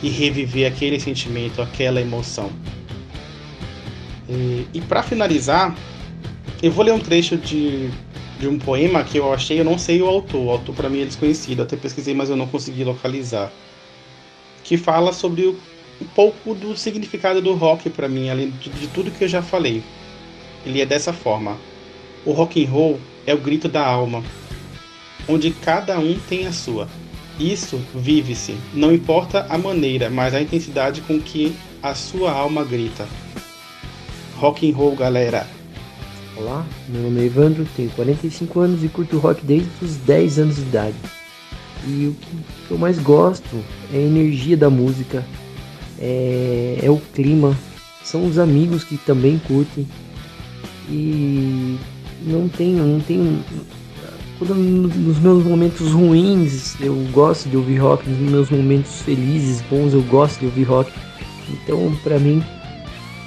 e 0.00 0.08
reviver 0.08 0.70
aquele 0.70 1.00
sentimento, 1.00 1.60
aquela 1.60 2.00
emoção. 2.00 2.52
E, 4.28 4.64
e 4.72 4.80
para 4.82 5.02
finalizar, 5.02 5.76
eu 6.62 6.70
vou 6.70 6.84
ler 6.84 6.92
um 6.92 7.00
trecho 7.00 7.36
de, 7.36 7.90
de 8.38 8.46
um 8.46 8.56
poema 8.60 9.02
que 9.02 9.18
eu 9.18 9.34
achei, 9.34 9.58
eu 9.58 9.64
não 9.64 9.76
sei 9.76 10.00
o 10.00 10.06
autor, 10.06 10.44
o 10.44 10.50
autor 10.50 10.76
para 10.76 10.88
mim 10.88 11.02
é 11.02 11.04
desconhecido, 11.04 11.62
até 11.62 11.76
pesquisei, 11.76 12.14
mas 12.14 12.30
eu 12.30 12.36
não 12.36 12.46
consegui 12.46 12.84
localizar. 12.84 13.50
Que 14.62 14.76
fala 14.76 15.12
sobre 15.12 15.46
o, 15.46 15.58
um 16.00 16.06
pouco 16.14 16.54
do 16.54 16.76
significado 16.76 17.42
do 17.42 17.54
rock 17.54 17.90
para 17.90 18.08
mim, 18.08 18.30
além 18.30 18.50
de, 18.50 18.70
de 18.70 18.86
tudo 18.86 19.10
que 19.10 19.24
eu 19.24 19.28
já 19.28 19.42
falei. 19.42 19.82
Ele 20.64 20.80
é 20.80 20.86
dessa 20.86 21.12
forma: 21.12 21.58
O 22.24 22.32
rock 22.32 22.62
and 22.62 22.68
roll 22.68 23.00
é 23.26 23.34
o 23.34 23.38
grito 23.38 23.66
da 23.66 23.86
alma, 23.86 24.22
onde 25.26 25.50
cada 25.50 25.98
um 25.98 26.18
tem 26.28 26.46
a 26.46 26.52
sua. 26.52 26.86
Isso 27.38 27.80
vive-se, 27.94 28.54
não 28.74 28.92
importa 28.92 29.46
a 29.48 29.56
maneira, 29.56 30.10
mas 30.10 30.34
a 30.34 30.42
intensidade 30.42 31.00
com 31.00 31.18
que 31.18 31.56
a 31.82 31.94
sua 31.94 32.30
alma 32.30 32.62
grita. 32.62 33.08
Rock 34.36 34.70
and 34.70 34.76
roll, 34.76 34.94
galera. 34.94 35.46
Olá, 36.36 36.66
meu 36.88 37.02
nome 37.02 37.22
é 37.22 37.24
Evandro, 37.24 37.66
tenho 37.74 37.90
45 37.90 38.60
anos 38.60 38.84
e 38.84 38.88
curto 38.88 39.18
rock 39.18 39.44
desde 39.44 39.70
os 39.80 39.96
10 39.96 40.38
anos 40.38 40.56
de 40.56 40.62
idade. 40.62 40.96
E 41.86 42.08
o 42.08 42.16
que 42.68 42.70
eu 42.70 42.76
mais 42.78 42.98
gosto 42.98 43.64
é 43.92 43.96
a 43.96 44.00
energia 44.00 44.56
da 44.58 44.68
música, 44.68 45.24
é, 45.98 46.78
é 46.82 46.90
o 46.90 46.98
clima, 47.14 47.56
são 48.04 48.26
os 48.26 48.38
amigos 48.38 48.84
que 48.84 48.98
também 48.98 49.38
curtem. 49.38 49.88
E 50.90 51.78
não 52.22 52.48
tenho, 52.48 52.84
não 52.84 53.00
tenho. 53.00 53.42
Quando, 54.38 54.54
nos 54.54 55.18
meus 55.18 55.44
momentos 55.44 55.92
ruins 55.92 56.80
eu 56.80 56.94
gosto 57.12 57.48
de 57.48 57.56
ouvir 57.56 57.78
rock, 57.78 58.08
nos 58.08 58.30
meus 58.30 58.50
momentos 58.50 59.02
felizes, 59.02 59.60
bons 59.62 59.92
eu 59.92 60.02
gosto 60.02 60.40
de 60.40 60.46
ouvir 60.46 60.64
rock. 60.64 60.92
Então, 61.48 61.94
para 62.02 62.18
mim, 62.18 62.42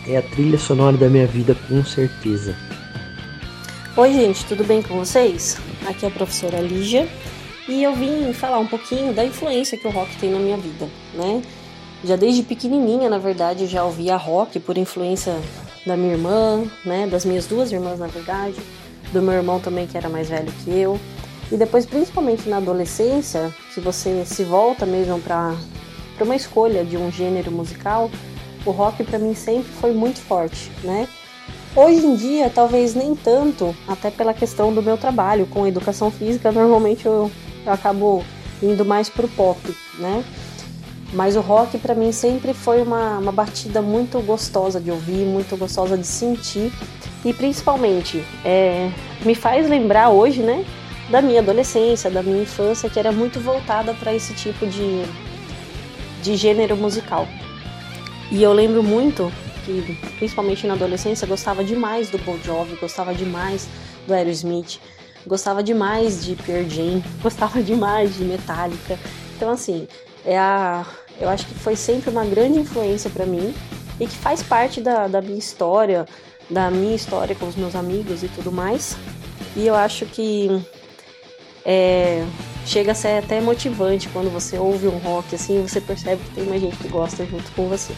é 0.07 0.17
a 0.17 0.21
trilha 0.21 0.57
sonora 0.57 0.97
da 0.97 1.09
minha 1.09 1.27
vida 1.27 1.55
com 1.67 1.83
certeza. 1.83 2.55
Oi, 3.95 4.11
gente, 4.11 4.43
tudo 4.45 4.63
bem 4.63 4.81
com 4.81 4.97
vocês? 4.97 5.57
Aqui 5.85 6.05
é 6.05 6.07
a 6.07 6.11
professora 6.11 6.59
Lígia 6.59 7.07
e 7.67 7.83
eu 7.83 7.95
vim 7.95 8.33
falar 8.33 8.57
um 8.59 8.65
pouquinho 8.65 9.13
da 9.13 9.23
influência 9.23 9.77
que 9.77 9.87
o 9.87 9.91
rock 9.91 10.15
tem 10.17 10.31
na 10.31 10.39
minha 10.39 10.57
vida, 10.57 10.89
né? 11.13 11.41
Já 12.03 12.15
desde 12.15 12.43
pequenininha, 12.43 13.09
na 13.09 13.17
verdade, 13.17 13.67
já 13.67 13.83
ouvia 13.83 14.17
rock 14.17 14.59
por 14.59 14.77
influência 14.77 15.39
da 15.85 15.95
minha 15.95 16.13
irmã, 16.13 16.65
né? 16.83 17.07
Das 17.07 17.23
minhas 17.23 17.45
duas 17.45 17.71
irmãs, 17.71 17.99
na 17.99 18.07
verdade, 18.07 18.55
do 19.13 19.21
meu 19.21 19.33
irmão 19.33 19.59
também, 19.59 19.87
que 19.87 19.97
era 19.97 20.09
mais 20.09 20.27
velho 20.27 20.51
que 20.63 20.71
eu. 20.71 20.99
E 21.51 21.55
depois, 21.55 21.85
principalmente 21.85 22.49
na 22.49 22.57
adolescência, 22.57 23.53
que 23.73 23.79
você 23.79 24.25
se 24.25 24.43
volta 24.43 24.85
mesmo 24.85 25.19
para 25.19 25.55
uma 26.19 26.35
escolha 26.35 26.83
de 26.83 26.97
um 26.97 27.11
gênero 27.11 27.51
musical, 27.51 28.09
o 28.65 28.71
rock 28.71 29.03
para 29.03 29.19
mim 29.19 29.35
sempre 29.35 29.71
foi 29.73 29.93
muito 29.93 30.19
forte, 30.19 30.71
né? 30.83 31.07
Hoje 31.75 32.05
em 32.05 32.15
dia, 32.15 32.49
talvez 32.49 32.93
nem 32.93 33.15
tanto, 33.15 33.75
até 33.87 34.11
pela 34.11 34.33
questão 34.33 34.73
do 34.73 34.81
meu 34.81 34.97
trabalho 34.97 35.47
com 35.47 35.65
educação 35.65 36.11
física, 36.11 36.51
normalmente 36.51 37.05
eu, 37.05 37.31
eu 37.65 37.71
acabo 37.71 38.23
indo 38.61 38.85
mais 38.85 39.09
pro 39.09 39.27
pop, 39.27 39.59
né? 39.99 40.23
Mas 41.13 41.35
o 41.35 41.41
rock 41.41 41.77
para 41.77 41.93
mim 41.93 42.11
sempre 42.11 42.53
foi 42.53 42.81
uma, 42.81 43.19
uma 43.19 43.31
batida 43.31 43.81
muito 43.81 44.19
gostosa 44.21 44.79
de 44.79 44.89
ouvir, 44.89 45.25
muito 45.25 45.55
gostosa 45.57 45.97
de 45.97 46.07
sentir 46.07 46.71
e 47.25 47.33
principalmente 47.33 48.23
é, 48.43 48.89
me 49.23 49.35
faz 49.35 49.69
lembrar 49.69 50.09
hoje, 50.09 50.41
né, 50.41 50.65
da 51.09 51.21
minha 51.21 51.41
adolescência, 51.41 52.09
da 52.09 52.23
minha 52.23 52.43
infância, 52.43 52.89
que 52.89 52.99
era 52.99 53.11
muito 53.11 53.39
voltada 53.39 53.93
para 53.93 54.13
esse 54.13 54.33
tipo 54.33 54.65
de, 54.65 55.03
de 56.21 56.35
gênero 56.35 56.75
musical. 56.75 57.27
E 58.31 58.41
eu 58.41 58.51
lembro 58.53 58.81
muito 58.81 59.31
que, 59.65 59.97
principalmente 60.17 60.65
na 60.65 60.73
adolescência, 60.73 61.27
gostava 61.27 61.63
demais 61.63 62.09
do 62.09 62.17
Bon 62.19 62.37
Jovi, 62.43 62.75
gostava 62.75 63.13
demais 63.13 63.67
do 64.07 64.13
Aerosmith, 64.13 64.79
gostava 65.25 65.63
demais 65.63 66.23
de 66.25 66.35
Pearl 66.35 66.67
Jam, 66.67 67.01
gostava 67.21 67.61
demais 67.61 68.15
de 68.15 68.23
Metallica. 68.23 68.97
Então, 69.35 69.49
assim, 69.49 69.87
é 70.25 70.37
a, 70.37 70.85
eu 71.19 71.29
acho 71.29 71.45
que 71.45 71.53
foi 71.53 71.75
sempre 71.75 72.09
uma 72.09 72.25
grande 72.25 72.59
influência 72.59 73.09
para 73.09 73.25
mim 73.25 73.53
e 73.99 74.07
que 74.07 74.15
faz 74.15 74.41
parte 74.41 74.81
da, 74.81 75.07
da 75.07 75.21
minha 75.21 75.37
história, 75.37 76.05
da 76.49 76.69
minha 76.69 76.95
história 76.95 77.35
com 77.35 77.47
os 77.47 77.55
meus 77.55 77.75
amigos 77.75 78.23
e 78.23 78.27
tudo 78.27 78.51
mais. 78.51 78.97
E 79.55 79.67
eu 79.67 79.75
acho 79.75 80.05
que 80.05 80.49
é, 81.65 82.25
chega 82.65 82.91
a 82.91 82.95
ser 82.95 83.23
até 83.23 83.39
motivante 83.39 84.09
quando 84.09 84.31
você 84.31 84.57
ouve 84.57 84.87
um 84.87 84.97
rock 84.97 85.35
assim, 85.35 85.61
você 85.61 85.79
percebe 85.79 86.21
que 86.23 86.35
tem 86.35 86.45
mais 86.45 86.61
gente 86.61 86.77
que 86.77 86.87
gosta 86.87 87.25
junto 87.25 87.51
com 87.51 87.67
você. 87.67 87.93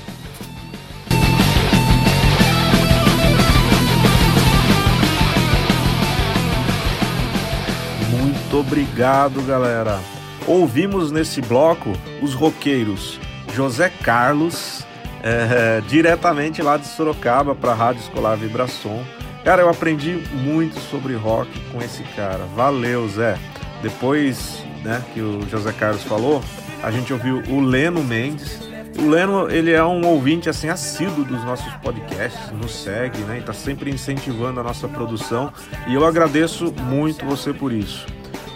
Muito 8.12 8.58
obrigado, 8.58 9.42
galera. 9.46 10.00
Ouvimos 10.48 11.12
nesse 11.12 11.42
bloco 11.42 11.92
os 12.22 12.34
roqueiros 12.34 13.20
José 13.56 13.90
Carlos, 13.90 14.85
é, 15.26 15.82
diretamente 15.88 16.62
lá 16.62 16.78
de 16.78 16.86
Sorocaba 16.86 17.56
para 17.56 17.72
a 17.72 17.76
Rádio 17.76 18.02
Escolar 18.02 18.38
Vibração. 18.38 19.04
Cara, 19.44 19.64
eu 19.64 19.70
aprendi 19.70 20.24
muito 20.32 20.80
sobre 20.80 21.16
rock 21.16 21.50
com 21.72 21.82
esse 21.82 22.04
cara. 22.16 22.46
Valeu, 22.56 23.08
Zé. 23.10 23.36
Depois 23.82 24.64
né, 24.84 25.04
que 25.14 25.22
o 25.22 25.42
José 25.50 25.72
Carlos 25.74 26.04
falou, 26.04 26.44
a 26.84 26.92
gente 26.92 27.12
ouviu 27.12 27.42
o 27.50 27.60
Leno 27.60 28.04
Mendes. 28.04 28.60
O 29.00 29.10
Leno, 29.10 29.50
ele 29.50 29.72
é 29.72 29.84
um 29.84 30.06
ouvinte 30.06 30.48
assim 30.48 30.70
assíduo 30.70 31.26
dos 31.26 31.44
nossos 31.44 31.74
podcasts, 31.78 32.52
nos 32.52 32.74
segue, 32.74 33.18
né? 33.24 33.40
E 33.40 33.42
tá 33.42 33.52
sempre 33.52 33.90
incentivando 33.90 34.60
a 34.60 34.64
nossa 34.64 34.88
produção. 34.88 35.52
E 35.88 35.96
eu 35.96 36.06
agradeço 36.06 36.72
muito 36.84 37.26
você 37.26 37.52
por 37.52 37.74
isso. 37.74 38.06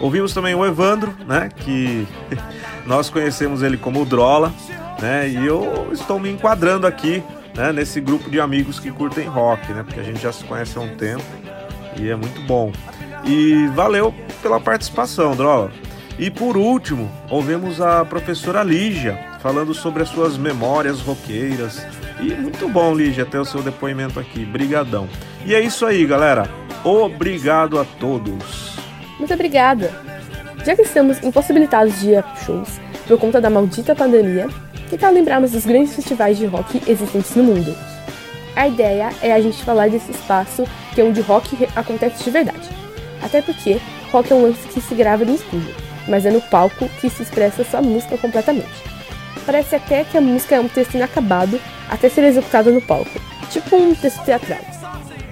Ouvimos 0.00 0.32
também 0.32 0.54
o 0.54 0.64
Evandro, 0.64 1.14
né? 1.26 1.50
Que 1.54 2.06
nós 2.86 3.10
conhecemos 3.10 3.62
ele 3.62 3.76
como 3.76 4.06
Drola, 4.06 4.52
né? 5.00 5.28
E 5.28 5.46
eu 5.46 5.88
estou 5.92 6.18
me 6.18 6.30
enquadrando 6.30 6.86
aqui, 6.86 7.22
né? 7.54 7.72
Nesse 7.72 8.00
grupo 8.00 8.30
de 8.30 8.40
amigos 8.40 8.78
que 8.78 8.90
curtem 8.90 9.26
rock, 9.26 9.72
né? 9.72 9.82
Porque 9.82 10.00
a 10.00 10.02
gente 10.02 10.20
já 10.20 10.32
se 10.32 10.44
conhece 10.44 10.76
há 10.78 10.80
um 10.80 10.94
tempo 10.96 11.24
e 11.96 12.08
é 12.08 12.16
muito 12.16 12.40
bom. 12.42 12.72
E 13.24 13.66
valeu 13.74 14.14
pela 14.42 14.60
participação, 14.60 15.36
Drola. 15.36 15.70
E 16.18 16.30
por 16.30 16.56
último, 16.56 17.10
ouvimos 17.30 17.80
a 17.80 18.04
professora 18.04 18.62
Lígia 18.62 19.18
falando 19.40 19.72
sobre 19.72 20.02
as 20.02 20.08
suas 20.08 20.36
memórias 20.36 21.00
roqueiras. 21.00 21.84
E 22.20 22.34
muito 22.34 22.68
bom, 22.68 22.94
Lígia, 22.94 23.24
ter 23.24 23.38
o 23.38 23.44
seu 23.44 23.62
depoimento 23.62 24.20
aqui. 24.20 24.44
Brigadão. 24.44 25.08
E 25.44 25.54
é 25.54 25.60
isso 25.60 25.86
aí, 25.86 26.04
galera. 26.04 26.48
Obrigado 26.84 27.78
a 27.78 27.84
todos. 27.84 28.78
Muito 29.18 29.34
obrigada! 29.34 29.90
Já 30.64 30.74
que 30.74 30.82
estamos 30.82 31.22
impossibilitados 31.22 32.00
de 32.00 32.10
ir 32.10 32.16
a 32.16 32.36
shows 32.36 32.80
por 33.06 33.18
conta 33.18 33.40
da 33.40 33.50
maldita 33.50 33.94
pandemia, 33.94 34.48
que 34.90 34.98
tal 34.98 35.12
lembrarmos 35.12 35.52
dos 35.52 35.64
grandes 35.64 35.94
festivais 35.94 36.36
de 36.36 36.46
rock 36.46 36.82
existentes 36.84 37.36
no 37.36 37.44
mundo? 37.44 37.76
A 38.56 38.66
ideia 38.66 39.10
é 39.22 39.32
a 39.32 39.40
gente 39.40 39.62
falar 39.62 39.88
desse 39.88 40.10
espaço 40.10 40.64
que 40.92 41.00
é 41.00 41.04
onde 41.04 41.20
rock 41.20 41.56
acontece 41.76 42.24
de 42.24 42.30
verdade. 42.30 42.68
Até 43.22 43.40
porque 43.40 43.80
rock 44.10 44.32
é 44.32 44.34
um 44.34 44.42
lance 44.42 44.66
que 44.66 44.80
se 44.80 44.92
grava 44.96 45.24
no 45.24 45.36
estúdio, 45.36 45.72
mas 46.08 46.26
é 46.26 46.30
no 46.32 46.40
palco 46.40 46.88
que 47.00 47.08
se 47.08 47.22
expressa 47.22 47.62
sua 47.62 47.80
música 47.80 48.18
completamente. 48.18 48.66
Parece 49.46 49.76
até 49.76 50.02
que 50.02 50.18
a 50.18 50.20
música 50.20 50.56
é 50.56 50.60
um 50.60 50.66
texto 50.66 50.94
inacabado 50.94 51.60
até 51.88 52.08
ser 52.08 52.24
executado 52.24 52.72
no 52.72 52.82
palco, 52.82 53.20
tipo 53.48 53.76
um 53.76 53.94
texto 53.94 54.24
teatral. 54.24 54.58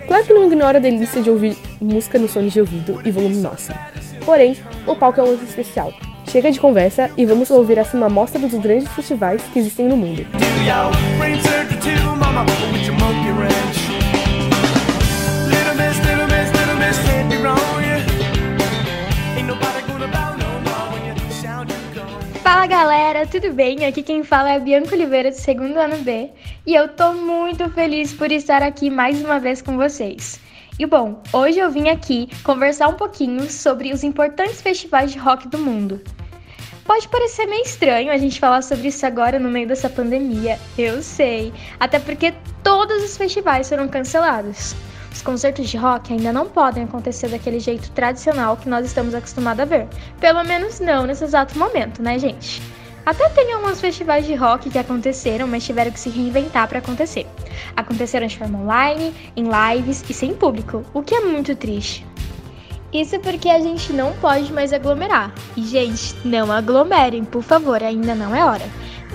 Claro 0.06 0.24
que 0.24 0.32
não 0.32 0.46
ignora 0.46 0.78
a 0.78 0.80
delícia 0.80 1.20
de 1.20 1.30
ouvir 1.30 1.56
música 1.80 2.16
no 2.16 2.28
som 2.28 2.46
de 2.46 2.61
ouvido 2.61 3.02
e 3.04 3.11
volume 3.11 3.42
máximo. 3.42 3.76
Porém, 4.24 4.56
o 4.86 4.94
palco 4.94 5.20
é 5.20 5.24
um 5.24 5.32
lance 5.32 5.44
especial. 5.44 5.92
Chega 6.29 6.53
de 6.53 6.61
conversa 6.61 7.11
e 7.16 7.24
vamos 7.24 7.51
ouvir 7.51 7.79
essa 7.79 7.97
uma 7.97 8.05
amostra 8.05 8.39
dos 8.39 8.53
grandes 8.53 8.87
festivais 8.93 9.43
que 9.51 9.59
existem 9.59 9.89
no 9.89 9.97
mundo. 9.97 10.26
Fala 22.43 22.66
galera, 22.66 23.26
tudo 23.26 23.55
bem? 23.55 23.87
Aqui 23.87 24.03
quem 24.03 24.22
fala 24.22 24.53
é 24.53 24.57
a 24.57 24.59
Bianca 24.59 24.95
Oliveira 24.95 25.31
do 25.31 25.37
segundo 25.37 25.79
ano 25.79 25.97
B 25.99 26.29
e 26.66 26.74
eu 26.74 26.89
tô 26.89 27.14
muito 27.14 27.70
feliz 27.70 28.12
por 28.12 28.31
estar 28.31 28.62
aqui 28.62 28.91
mais 28.91 29.18
uma 29.24 29.41
vez 29.41 29.62
com 29.62 29.79
vocês. 29.79 30.39
E 30.79 30.87
bom, 30.87 31.20
hoje 31.33 31.59
eu 31.59 31.68
vim 31.68 31.89
aqui 31.89 32.29
conversar 32.45 32.87
um 32.87 32.95
pouquinho 32.95 33.51
sobre 33.51 33.93
os 33.93 34.05
importantes 34.05 34.62
festivais 34.62 35.11
de 35.11 35.18
rock 35.18 35.49
do 35.49 35.59
mundo. 35.59 36.01
Pode 36.85 37.09
parecer 37.09 37.47
meio 37.47 37.64
estranho 37.64 38.12
a 38.12 38.16
gente 38.16 38.39
falar 38.39 38.62
sobre 38.62 38.87
isso 38.87 39.05
agora 39.05 39.41
no 39.41 39.51
meio 39.51 39.66
dessa 39.66 39.91
pandemia, 39.91 40.57
eu 40.79 41.03
sei, 41.03 41.53
até 41.81 41.99
porque 41.99 42.33
todos 42.62 43.03
os 43.03 43.16
festivais 43.16 43.68
foram 43.68 43.89
cancelados. 43.89 44.76
Os 45.12 45.20
concertos 45.20 45.68
de 45.68 45.76
rock 45.76 46.12
ainda 46.12 46.33
não 46.33 46.47
podem 46.47 46.85
acontecer 46.85 47.26
daquele 47.26 47.59
jeito 47.59 47.91
tradicional 47.91 48.57
que 48.57 48.68
nós 48.68 48.87
estamos 48.87 49.16
acostumados 49.16 49.61
a 49.61 49.64
ver. 49.64 49.89
Pelo 50.20 50.45
menos 50.45 50.79
não 50.79 51.07
nesse 51.07 51.24
exato 51.24 51.59
momento, 51.59 52.01
né, 52.01 52.20
gente? 52.20 52.62
Até 53.09 53.26
tem 53.30 53.54
alguns 53.54 53.80
festivais 53.80 54.26
de 54.26 54.34
rock 54.34 54.68
que 54.68 54.78
aconteceram, 54.78 55.48
mas 55.48 55.64
tiveram 55.64 55.90
que 55.90 55.98
se 55.98 56.11
reinventar 56.11 56.68
para 56.68 56.80
acontecer. 56.80 57.26
Aconteceram 57.74 58.26
de 58.26 58.36
forma 58.36 58.59
online, 58.59 59.14
em 59.34 59.44
lives 59.44 60.04
e 60.11 60.12
sem 60.12 60.34
público, 60.34 60.84
o 60.92 61.02
que 61.02 61.14
é 61.14 61.20
muito 61.22 61.56
triste. 61.56 62.06
Isso 62.92 63.18
porque 63.20 63.48
a 63.48 63.61
gente 63.61 63.94
não 63.94 64.12
pode 64.18 64.52
mais 64.52 64.74
aglomerar. 64.74 65.32
E, 65.56 65.62
gente, 65.62 66.14
não 66.22 66.52
aglomerem, 66.52 67.24
por 67.24 67.42
favor, 67.42 67.82
ainda 67.82 68.14
não 68.14 68.36
é 68.36 68.44
hora. 68.44 68.68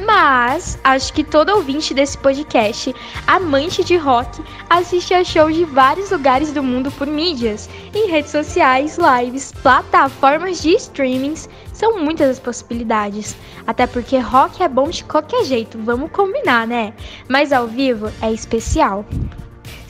Mas 0.07 0.79
acho 0.83 1.13
que 1.13 1.23
todo 1.23 1.55
ouvinte 1.55 1.93
desse 1.93 2.17
podcast, 2.17 2.95
amante 3.27 3.83
de 3.83 3.95
rock, 3.95 4.43
assiste 4.67 5.13
a 5.13 5.23
shows 5.23 5.55
de 5.55 5.65
vários 5.65 6.09
lugares 6.09 6.51
do 6.51 6.63
mundo 6.63 6.91
por 6.93 7.05
mídias, 7.05 7.69
em 7.93 8.09
redes 8.09 8.31
sociais, 8.31 8.97
lives, 8.97 9.51
plataformas 9.61 10.63
de 10.63 10.71
streamings. 10.75 11.47
São 11.73 11.99
muitas 11.99 12.29
as 12.29 12.39
possibilidades. 12.39 13.35
Até 13.67 13.85
porque 13.87 14.17
rock 14.17 14.61
é 14.61 14.67
bom 14.67 14.89
de 14.89 15.03
qualquer 15.03 15.43
jeito, 15.43 15.77
vamos 15.79 16.11
combinar, 16.11 16.67
né? 16.67 16.93
Mas 17.27 17.51
ao 17.51 17.67
vivo 17.67 18.11
é 18.21 18.31
especial. 18.31 19.05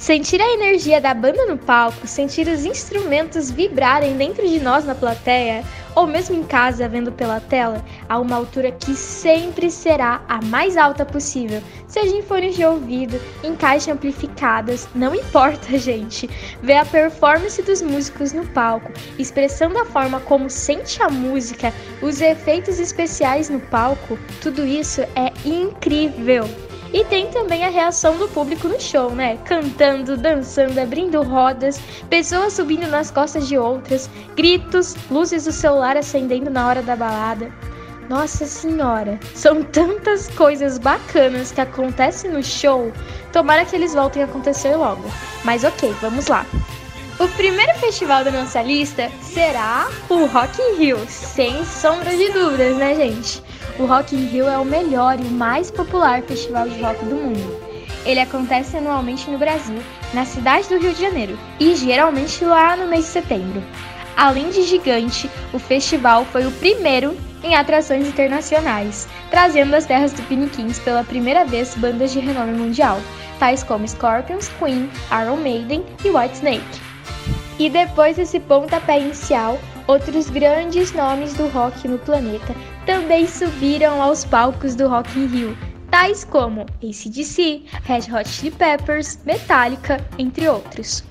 Sentir 0.04 0.42
a 0.42 0.54
energia 0.54 1.00
da 1.00 1.14
banda 1.14 1.46
no 1.46 1.58
palco, 1.58 2.06
sentir 2.06 2.46
os 2.50 2.66
instrumentos 2.66 3.50
vibrarem 3.50 4.18
dentro 4.18 4.46
de 4.46 4.60
nós 4.60 4.84
na 4.84 4.94
plateia, 4.94 5.64
ou 5.96 6.06
mesmo 6.06 6.36
em 6.36 6.44
casa 6.44 6.90
vendo 6.90 7.10
pela 7.10 7.40
tela, 7.40 7.82
a 8.10 8.20
uma 8.20 8.36
altura 8.36 8.70
que 8.70 8.96
sempre 8.96 9.72
será 9.72 10.22
a 10.28 10.42
mais 10.42 10.76
alta 10.76 11.06
possível, 11.06 11.64
seja 11.88 12.18
em 12.18 12.22
fones 12.22 12.54
de 12.58 12.66
ouvido, 12.66 13.18
em 13.46 13.56
caixas 13.56 13.96
amplificadas, 13.96 14.90
não 14.94 15.16
importa, 15.16 15.70
gente. 15.80 16.30
Ver 16.62 16.80
a 16.80 16.86
performance 16.86 17.62
dos 17.62 17.82
músicos 17.82 18.34
no 18.34 18.46
palco, 18.48 18.92
expressando 19.18 19.80
a 19.80 19.86
forma 19.86 20.20
como 20.20 20.50
sente 20.50 21.02
a 21.02 21.10
música, 21.10 21.74
os 22.02 22.20
efeitos 22.20 22.78
especiais 22.78 23.50
no 23.50 23.62
palco, 23.62 24.20
tudo 24.42 24.66
isso 24.66 25.00
é 25.16 25.32
incrível. 25.46 26.44
E 26.94 27.04
tem 27.06 27.28
também 27.32 27.66
a 27.66 27.70
reação 27.70 28.18
do 28.18 28.28
público 28.28 28.68
no 28.68 28.80
show, 28.80 29.10
né? 29.10 29.38
Cantando, 29.46 30.16
dançando, 30.16 30.80
abrindo 30.80 31.24
rodas, 31.24 31.82
pessoas 32.08 32.54
subindo 32.54 32.88
nas 32.88 33.10
costas 33.10 33.48
de 33.48 33.58
outras, 33.58 34.08
gritos, 34.36 34.96
luzes 35.10 35.46
do 35.46 35.52
celular 35.52 35.98
acendendo 35.98 36.52
na 36.52 36.68
hora 36.68 36.84
da 36.84 36.96
balada. 36.96 37.52
Nossa 38.08 38.46
senhora, 38.46 39.20
são 39.34 39.64
tantas 39.64 40.30
coisas 40.30 40.78
bacanas 40.78 41.52
que 41.52 41.62
acontecem 41.62 42.30
no 42.30 42.44
show. 42.44 42.92
Tomara 43.32 43.66
que 43.66 43.76
eles 43.76 43.96
voltem 43.96 44.22
a 44.22 44.26
acontecer 44.26 44.76
logo. 44.76 45.04
Mas 45.44 45.64
ok, 45.64 45.96
vamos 46.00 46.28
lá. 46.28 46.46
O 47.20 47.28
primeiro 47.30 47.74
festival 47.80 48.24
da 48.24 48.32
nossa 48.32 48.62
lista 48.62 49.10
será 49.22 49.88
o 50.10 50.26
Rock 50.26 50.62
in 50.62 50.76
Rio, 50.76 51.00
sem 51.08 51.64
sombra 51.66 52.16
de 52.16 52.30
dúvidas, 52.30 52.76
né, 52.76 52.94
gente? 52.96 53.42
O 53.80 53.86
Rock 53.86 54.16
in 54.16 54.26
Rio 54.26 54.48
é 54.48 54.58
o 54.58 54.66
melhor 54.66 55.20
e 55.20 55.24
mais 55.24 55.72
popular 55.72 56.22
festival 56.22 56.70
de 56.70 56.80
rock 56.80 57.04
do 57.06 57.16
mundo. 57.16 57.60
Ele 58.06 58.20
acontece 58.20 58.78
anualmente 58.78 59.30
no 59.32 59.40
Brasil, 59.40 59.80
na 60.14 60.26
cidade 60.26 60.70
do 60.70 60.78
Rio 60.78 60.94
de 60.94 61.02
Janeiro, 61.02 61.40
e 61.60 61.76
geralmente 61.76 62.46
lá 62.46 62.76
no 62.76 62.88
mês 62.88 63.06
de 63.06 63.12
setembro. 63.12 63.64
Além 64.16 64.52
de 64.52 64.62
gigante, 64.62 65.28
o 65.52 65.58
festival 65.58 66.24
foi 66.26 66.46
o 66.46 66.52
primeiro 66.52 67.18
em 67.44 67.56
atrações 67.56 68.08
internacionais, 68.08 69.08
trazendo 69.32 69.74
às 69.74 69.88
terras 69.88 70.14
tupiniquins 70.14 70.78
pela 70.78 71.04
primeira 71.04 71.44
vez 71.44 71.74
bandas 71.76 72.12
de 72.14 72.20
renome 72.20 72.54
mundial, 72.54 73.02
tais 73.40 73.64
como 73.64 73.88
Scorpions, 73.88 74.50
Queen, 74.60 74.88
Iron 75.20 75.38
Maiden 75.38 75.84
e 76.06 76.10
Whitesnake. 76.10 76.82
E 77.58 77.72
depois 77.72 78.18
desse 78.18 78.40
pontapé 78.40 79.00
inicial, 79.00 79.60
outros 79.88 80.30
grandes 80.30 80.92
nomes 80.92 81.34
do 81.34 81.48
rock 81.48 81.88
no 81.88 81.98
planeta 81.98 82.54
também 82.86 83.28
subiram 83.28 84.02
aos 84.02 84.26
palcos 84.26 84.76
do 84.76 84.88
Rock 84.88 85.18
in 85.18 85.28
Rio, 85.28 85.58
tais 85.90 86.24
como 86.24 86.66
ACDC, 86.82 87.64
Red 87.84 88.14
Hot 88.14 88.28
Chili 88.28 88.52
Peppers, 88.52 89.20
Metallica, 89.26 90.06
entre 90.18 90.48
outros. 90.48 91.04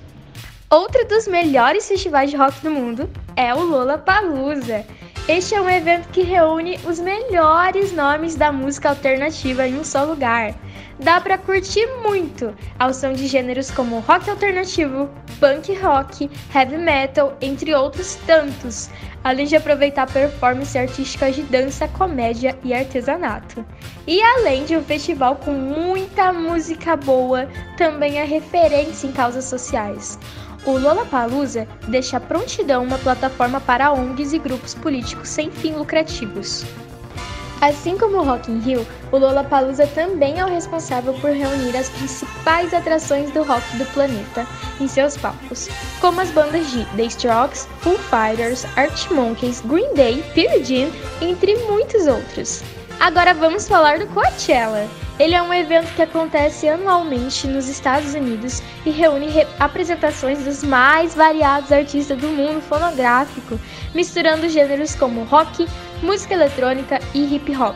Outro 0.69 1.07
dos 1.07 1.27
melhores 1.27 1.87
festivais 1.87 2.31
de 2.31 2.35
rock 2.35 2.59
do 2.61 2.71
mundo 2.71 3.09
é 3.35 3.53
o 3.53 3.63
Lollapalooza. 3.63 4.83
Este 5.27 5.55
é 5.55 5.61
um 5.61 5.69
evento 5.69 6.09
que 6.09 6.23
reúne 6.23 6.79
os 6.85 6.99
melhores 6.99 7.93
nomes 7.93 8.35
da 8.35 8.51
música 8.51 8.89
alternativa 8.89 9.67
em 9.67 9.79
um 9.79 9.83
só 9.83 10.03
lugar. 10.03 10.55
Dá 11.03 11.19
para 11.19 11.37
curtir 11.37 11.85
muito 12.01 12.55
ao 12.79 12.93
som 12.93 13.11
de 13.11 13.27
gêneros 13.27 13.69
como 13.69 13.99
rock 13.99 14.29
alternativo, 14.29 15.09
punk 15.37 15.73
rock, 15.73 16.31
heavy 16.55 16.77
metal, 16.77 17.37
entre 17.41 17.75
outros 17.75 18.15
tantos, 18.25 18.89
além 19.21 19.45
de 19.45 19.57
aproveitar 19.57 20.09
performances 20.09 20.77
artísticas 20.77 21.35
de 21.35 21.43
dança, 21.43 21.89
comédia 21.89 22.57
e 22.63 22.73
artesanato. 22.73 23.65
E 24.07 24.21
além 24.21 24.63
de 24.63 24.77
um 24.77 24.83
festival 24.83 25.35
com 25.35 25.51
muita 25.51 26.31
música 26.31 26.95
boa, 26.95 27.49
também 27.77 28.17
é 28.17 28.23
referência 28.23 29.05
em 29.05 29.11
causas 29.11 29.43
sociais. 29.43 30.17
O 30.65 30.77
Lollapalooza 30.77 31.67
deixa 31.89 32.17
prontidão 32.17 32.81
uma 32.81 32.97
plataforma 32.97 33.59
para 33.59 33.91
ONGs 33.91 34.31
e 34.31 34.39
grupos 34.39 34.73
políticos 34.73 35.27
sem 35.27 35.51
fim 35.51 35.73
lucrativos. 35.73 36.65
Assim 37.61 37.97
como 37.97 38.17
o 38.17 38.23
Rock 38.23 38.51
in 38.51 38.59
Rio, 38.59 38.85
o 39.11 39.17
Lollapalooza 39.17 39.87
também 39.87 40.39
é 40.39 40.45
o 40.45 40.49
responsável 40.49 41.13
por 41.15 41.31
reunir 41.31 41.77
as 41.77 41.89
principais 41.89 42.73
atrações 42.73 43.31
do 43.31 43.43
rock 43.43 43.63
do 43.77 43.85
planeta 43.93 44.45
em 44.81 44.87
seus 44.87 45.15
palcos, 45.15 45.69
como 46.01 46.19
as 46.19 46.29
bandas 46.31 46.69
de 46.71 46.83
The 46.97 47.03
Strokes, 47.05 47.67
Foo 47.79 47.97
Fighters, 47.97 48.65
Arctic 48.75 49.11
Monkeys, 49.11 49.61
Green 49.61 49.93
Day, 49.93 50.23
Pearl 50.35 50.63
Jam, 50.63 50.91
entre 51.21 51.55
muitos 51.65 52.05
outros. 52.07 52.63
Agora 52.99 53.33
vamos 53.33 53.67
falar 53.67 53.99
do 53.99 54.07
Coachella. 54.07 54.87
Ele 55.19 55.35
é 55.35 55.41
um 55.41 55.53
evento 55.53 55.93
que 55.93 56.01
acontece 56.01 56.67
anualmente 56.67 57.47
nos 57.47 57.69
Estados 57.69 58.15
Unidos 58.15 58.63
e 58.83 58.89
reúne 58.89 59.27
re 59.27 59.45
apresentações 59.59 60.43
dos 60.43 60.63
mais 60.63 61.13
variados 61.13 61.71
artistas 61.71 62.17
do 62.17 62.27
mundo 62.29 62.61
fonográfico, 62.61 63.59
misturando 63.93 64.49
gêneros 64.49 64.95
como 64.95 65.23
rock, 65.25 65.67
música 66.03 66.33
eletrônica 66.33 66.99
e 67.13 67.33
hip 67.33 67.55
hop. 67.55 67.75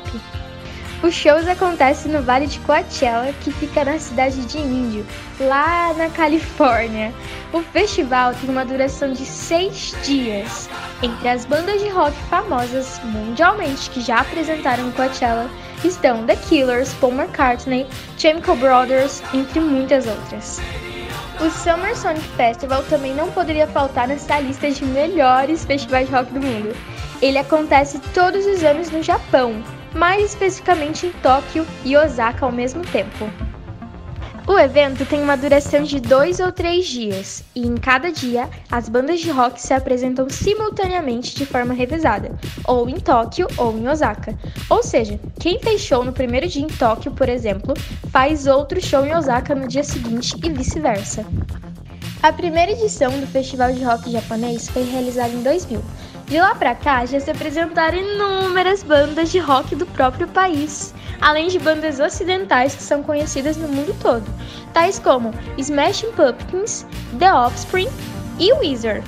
Os 1.01 1.13
shows 1.13 1.47
acontecem 1.47 2.11
no 2.11 2.21
Vale 2.23 2.47
de 2.47 2.59
Coachella, 2.59 3.31
que 3.41 3.51
fica 3.51 3.85
na 3.85 3.99
cidade 3.99 4.45
de 4.45 4.57
Índio, 4.57 5.05
lá 5.39 5.93
na 5.93 6.09
Califórnia. 6.09 7.13
O 7.53 7.61
festival 7.61 8.33
tem 8.33 8.49
uma 8.49 8.65
duração 8.65 9.13
de 9.13 9.23
seis 9.23 9.95
dias. 10.03 10.67
Entre 11.01 11.29
as 11.29 11.45
bandas 11.45 11.81
de 11.81 11.87
rock 11.89 12.17
famosas 12.29 12.99
mundialmente 13.03 13.89
que 13.91 14.01
já 14.01 14.19
apresentaram 14.19 14.91
Coachella 14.91 15.49
estão 15.83 16.25
The 16.25 16.35
Killers, 16.35 16.93
Paul 16.95 17.13
McCartney, 17.13 17.85
Chemical 18.17 18.55
Brothers, 18.55 19.23
entre 19.33 19.59
muitas 19.59 20.07
outras. 20.07 20.59
O 21.39 21.51
Summer 21.51 21.95
Sonic 21.95 22.27
Festival 22.29 22.83
também 22.89 23.13
não 23.13 23.29
poderia 23.31 23.67
faltar 23.67 24.07
nessa 24.07 24.39
lista 24.39 24.71
de 24.71 24.83
melhores 24.83 25.63
festivais 25.63 26.07
de 26.07 26.15
rock 26.15 26.33
do 26.33 26.41
mundo. 26.41 26.75
Ele 27.21 27.39
acontece 27.39 27.99
todos 28.13 28.45
os 28.45 28.63
anos 28.63 28.91
no 28.91 29.01
Japão, 29.01 29.63
mais 29.93 30.23
especificamente 30.23 31.07
em 31.07 31.11
Tóquio 31.13 31.65
e 31.83 31.97
Osaka 31.97 32.45
ao 32.45 32.51
mesmo 32.51 32.83
tempo. 32.85 33.27
O 34.47 34.57
evento 34.57 35.05
tem 35.05 35.21
uma 35.21 35.35
duração 35.35 35.83
de 35.83 35.99
dois 35.99 36.39
ou 36.39 36.53
três 36.53 36.85
dias, 36.85 37.43
e 37.53 37.67
em 37.67 37.75
cada 37.75 38.09
dia 38.11 38.47
as 38.71 38.87
bandas 38.87 39.19
de 39.19 39.29
rock 39.29 39.59
se 39.59 39.73
apresentam 39.73 40.29
simultaneamente 40.29 41.35
de 41.35 41.45
forma 41.45 41.73
revezada, 41.73 42.31
ou 42.65 42.87
em 42.87 42.97
Tóquio 42.97 43.47
ou 43.57 43.77
em 43.77 43.89
Osaka. 43.89 44.37
Ou 44.69 44.81
seja, 44.81 45.19
quem 45.37 45.59
fez 45.59 45.81
show 45.81 46.01
no 46.01 46.13
primeiro 46.13 46.47
dia 46.47 46.63
em 46.63 46.67
Tóquio, 46.67 47.11
por 47.11 47.27
exemplo, 47.27 47.73
faz 48.09 48.47
outro 48.47 48.79
show 48.79 49.05
em 49.05 49.13
Osaka 49.13 49.53
no 49.53 49.67
dia 49.67 49.83
seguinte 49.83 50.37
e 50.41 50.49
vice-versa. 50.49 51.25
A 52.23 52.31
primeira 52.31 52.71
edição 52.71 53.11
do 53.19 53.27
Festival 53.27 53.73
de 53.73 53.83
Rock 53.83 54.09
Japonês 54.09 54.69
foi 54.69 54.83
realizada 54.83 55.33
em 55.33 55.43
2000. 55.43 55.81
De 56.27 56.41
lá 56.41 56.53
pra 56.55 56.75
cá 56.75 57.05
já 57.05 57.21
se 57.21 57.31
apresentaram 57.31 57.97
inúmeras 57.97 58.83
bandas 58.83 59.31
de 59.31 59.39
rock 59.39 59.73
do 59.77 59.85
próprio 59.85 60.27
país, 60.27 60.93
além 61.21 61.47
de 61.47 61.57
bandas 61.57 62.01
ocidentais 62.01 62.75
que 62.75 62.83
são 62.83 63.01
conhecidas 63.01 63.55
no 63.55 63.69
mundo 63.69 63.95
todo, 64.01 64.25
tais 64.73 64.99
como 64.99 65.33
Smashing 65.57 66.11
Pumpkins, 66.11 66.85
The 67.17 67.33
Offspring 67.33 67.87
e 68.37 68.51
Weezer. 68.55 69.01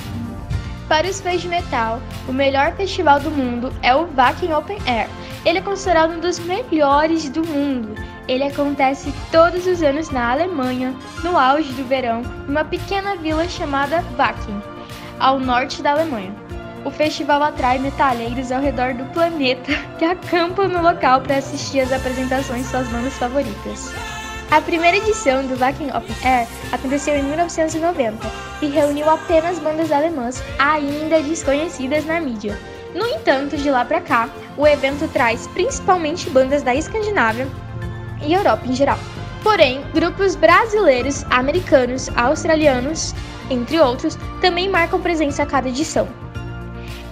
Para 0.88 1.10
os 1.10 1.20
fãs 1.20 1.42
de 1.42 1.50
metal, 1.50 2.02
o 2.26 2.32
melhor 2.32 2.74
festival 2.76 3.20
do 3.20 3.30
mundo 3.30 3.74
é 3.84 3.94
o 3.94 4.08
Wacken 4.16 4.54
Open 4.54 4.80
Air. 4.88 5.10
Ele 5.46 5.60
é 5.60 5.62
considerado 5.62 6.14
um 6.14 6.22
dos 6.22 6.40
melhores 6.40 7.30
do 7.30 7.46
mundo. 7.46 7.96
Ele 8.30 8.46
acontece 8.46 9.14
todos 9.30 9.68
os 9.68 9.84
anos 9.84 10.10
na 10.10 10.32
Alemanha, 10.32 10.96
no 11.22 11.38
auge 11.38 11.74
do 11.74 11.84
verão, 11.84 12.22
numa 12.48 12.64
pequena 12.64 13.18
vila 13.18 13.48
chamada 13.50 14.06
Wacken, 14.18 14.64
ao 15.20 15.38
norte 15.38 15.82
da 15.82 15.92
Alemanha. 15.92 16.49
O 16.86 16.92
festival 16.92 17.44
atrai 17.44 17.78
metaleiros 17.78 18.52
ao 18.52 18.62
redor 18.62 18.94
do 18.94 19.06
planeta 19.12 19.74
que 20.00 20.06
acampam 20.06 20.68
no 20.68 20.82
local 20.82 21.22
para 21.22 21.38
assistir 21.38 21.82
às 21.82 21.92
apresentações 21.92 22.64
de 22.64 22.70
suas 22.70 22.88
bandas 22.88 23.14
favoritas. 23.14 23.94
A 24.52 24.62
primeira 24.62 24.98
edição 24.98 25.46
do 25.46 25.56
Wacken 25.56 25.90
Open 25.96 26.16
Air 26.24 26.48
aconteceu 26.72 27.16
em 27.16 27.24
1990 27.24 28.18
e 28.62 28.68
reuniu 28.68 29.08
apenas 29.10 29.60
bandas 29.60 29.92
alemãs 29.92 30.42
ainda 30.58 31.22
desconhecidas 31.22 32.06
na 32.06 32.20
mídia. 32.20 32.58
No 32.96 33.06
entanto, 33.06 33.56
de 33.56 33.70
lá 33.70 33.86
para 33.86 34.02
cá, 34.02 34.28
o 34.58 34.66
evento 34.66 35.08
traz 35.10 35.46
principalmente 35.48 36.30
bandas 36.32 36.64
da 36.64 36.74
Escandinávia 36.74 37.48
e 38.26 38.34
Europa 38.34 38.66
em 38.66 38.74
geral. 38.74 38.98
Porém, 39.44 39.84
grupos 39.94 40.36
brasileiros, 40.36 41.24
americanos, 41.30 42.10
australianos, 42.16 43.14
entre 43.50 43.80
outros, 43.80 44.18
também 44.42 44.68
marcam 44.68 45.00
presença 45.00 45.44
a 45.44 45.46
cada 45.46 45.70
edição. 45.70 46.08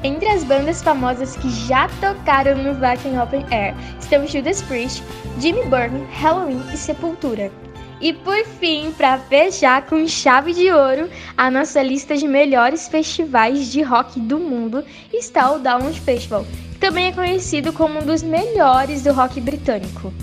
Entre 0.08 0.30
as 0.30 0.42
bandas 0.46 0.82
famosas 0.82 1.36
que 1.36 1.50
já 1.50 1.90
tocaram 2.00 2.56
no 2.56 2.80
Wacken 2.80 3.20
Open 3.20 3.46
Air 3.52 3.76
estão 4.00 4.26
Judas 4.26 4.62
Priest, 4.62 5.04
Jimmy 5.38 5.64
Burton, 5.64 6.06
Halloween 6.14 6.64
e 6.74 6.78
Sepultura. 6.78 7.52
E 8.00 8.14
por 8.14 8.42
fim, 8.46 8.94
para 8.98 9.18
fechar 9.18 9.86
com 9.86 10.08
chave 10.08 10.54
de 10.54 10.72
ouro, 10.72 11.10
a 11.36 11.52
nossa 11.52 11.84
lista 11.84 12.16
de 12.16 12.26
melhores 12.26 12.88
festivais 12.88 13.70
de 13.70 13.82
rock 13.82 14.18
do 14.18 14.40
mundo 14.40 14.82
está 15.12 15.52
o 15.52 15.60
Download 15.60 16.00
Festival, 16.00 16.46
que 16.72 16.80
também 16.80 17.08
é 17.08 17.12
conhecido 17.12 17.74
como 17.74 18.00
um 18.00 18.06
dos 18.06 18.24
melhores 18.24 19.04
do 19.04 19.12
rock 19.12 19.42
britânico. 19.42 20.14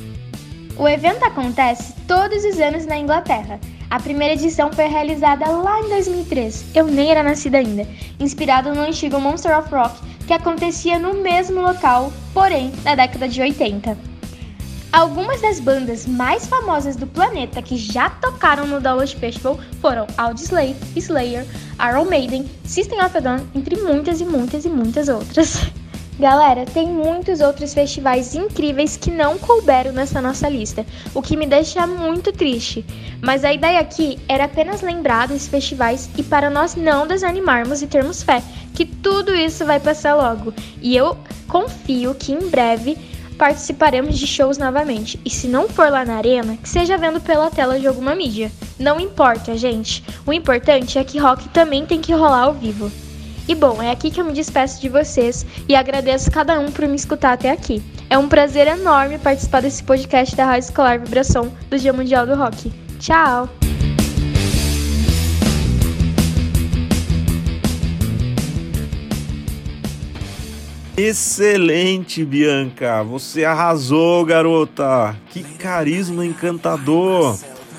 O 0.78 0.89
evento 0.89 1.24
acontece 1.24 1.93
todos 2.09 2.43
os 2.43 2.59
anos 2.59 2.87
na 2.87 2.97
Inglaterra. 2.97 3.61
A 3.91 4.01
primeira 4.01 4.35
edição 4.35 4.72
foi 4.72 4.87
realizada 4.87 5.49
lá 5.49 5.80
em 5.80 5.89
2003, 5.89 6.64
eu 6.74 6.87
nem 6.87 7.11
era 7.11 7.22
nascida 7.22 7.59
ainda, 7.59 7.87
inspirado 8.18 8.74
no 8.74 8.80
antigo 8.80 9.20
Monster 9.20 9.59
of 9.59 9.70
Rock, 9.72 10.01
que 10.26 10.32
acontecia 10.32 10.99
no 10.99 11.14
mesmo 11.14 11.61
local, 11.61 12.12
porém 12.32 12.72
na 12.85 12.95
década 12.95 13.28
de 13.28 13.41
80. 13.41 13.97
Algumas 14.93 15.41
das 15.41 15.59
bandas 15.59 16.07
mais 16.07 16.47
famosas 16.47 16.95
do 16.95 17.07
planeta 17.07 17.61
que 17.61 17.76
já 17.76 18.09
tocaram 18.11 18.66
no 18.66 18.80
Download 18.80 19.16
Festival 19.16 19.59
foram 19.80 20.07
Audioslave, 20.16 20.76
Slayer, 20.95 21.45
Iron 21.91 22.05
Maiden, 22.05 22.49
System 22.64 23.05
of 23.05 23.16
a 23.16 23.20
Down, 23.20 23.47
entre 23.55 23.76
muitas 23.82 24.20
e 24.20 24.24
muitas 24.24 24.64
e 24.64 24.68
muitas 24.68 25.09
outras. 25.09 25.59
Galera, 26.19 26.65
tem 26.65 26.87
muitos 26.87 27.41
outros 27.41 27.75
festivais 27.75 28.37
incríveis 28.37 28.97
que 28.97 29.11
não 29.11 29.37
couberam 29.37 29.93
nessa 29.93 30.23
nossa 30.23 30.49
lista, 30.49 30.87
o 31.12 31.21
que 31.21 31.37
me 31.37 31.45
deixa 31.45 31.85
muito 31.89 32.31
triste. 32.31 32.85
Mas 33.21 33.45
a 33.45 33.53
ideia 33.53 33.81
aqui 33.81 34.21
era 34.29 34.45
apenas 34.45 34.81
lembrar 34.81 35.27
desses 35.27 35.49
festivais 35.49 36.09
e 36.17 36.23
para 36.23 36.49
nós 36.49 36.77
não 36.77 37.05
desanimarmos 37.05 37.83
e 37.83 37.89
termos 37.89 38.23
fé 38.23 38.41
que 38.75 38.85
tudo 38.85 39.35
isso 39.35 39.65
vai 39.65 39.81
passar 39.81 40.15
logo. 40.15 40.55
E 40.81 40.97
eu 40.97 41.17
confio 41.49 42.15
que 42.15 42.33
em 42.33 42.49
breve 42.49 42.97
participaremos 43.37 44.17
de 44.17 44.27
shows 44.27 44.57
novamente. 44.57 45.19
E 45.25 45.31
se 45.31 45.49
não 45.49 45.69
for 45.69 45.91
lá 45.91 46.05
na 46.05 46.17
arena, 46.17 46.57
que 46.57 46.69
seja 46.69 46.97
vendo 46.97 47.21
pela 47.21 47.51
tela 47.51 47.81
de 47.81 47.89
alguma 47.89 48.15
mídia. 48.15 48.53
Não 48.79 49.01
importa, 49.01 49.57
gente. 49.57 50.05
O 50.25 50.33
importante 50.33 50.97
é 50.97 51.03
que 51.03 51.19
rock 51.19 51.49
também 51.49 51.85
tem 51.85 52.01
que 52.01 52.12
rolar 52.12 52.43
ao 52.43 52.55
vivo. 52.55 52.91
E 53.47 53.55
bom, 53.55 53.83
é 53.83 53.91
aqui 53.91 54.11
que 54.11 54.19
eu 54.19 54.25
me 54.25 54.33
despeço 54.33 54.81
de 54.81 54.89
vocês 54.89 55.45
e 55.69 55.77
agradeço 55.77 56.31
cada 56.31 56.59
um 56.59 56.71
por 56.71 56.89
me 56.89 56.97
escutar 56.97 57.35
até 57.35 57.51
aqui. 57.51 57.83
É 58.09 58.17
um 58.17 58.27
prazer 58.27 58.67
enorme 58.67 59.19
participar 59.19 59.61
desse 59.61 59.85
podcast 59.85 60.35
da 60.35 60.47
Rádio 60.47 60.69
Escolar 60.69 60.99
Vibração 60.99 61.53
do 61.69 61.79
Dia 61.79 61.93
Mundial 61.93 62.27
do 62.27 62.35
Rock. 62.35 62.73
Tchau! 62.99 63.47
Excelente, 70.97 72.25
Bianca! 72.25 73.03
Você 73.03 73.45
arrasou, 73.45 74.25
garota! 74.25 75.15
Que 75.29 75.43
carisma 75.43 76.25
encantador! 76.25 77.39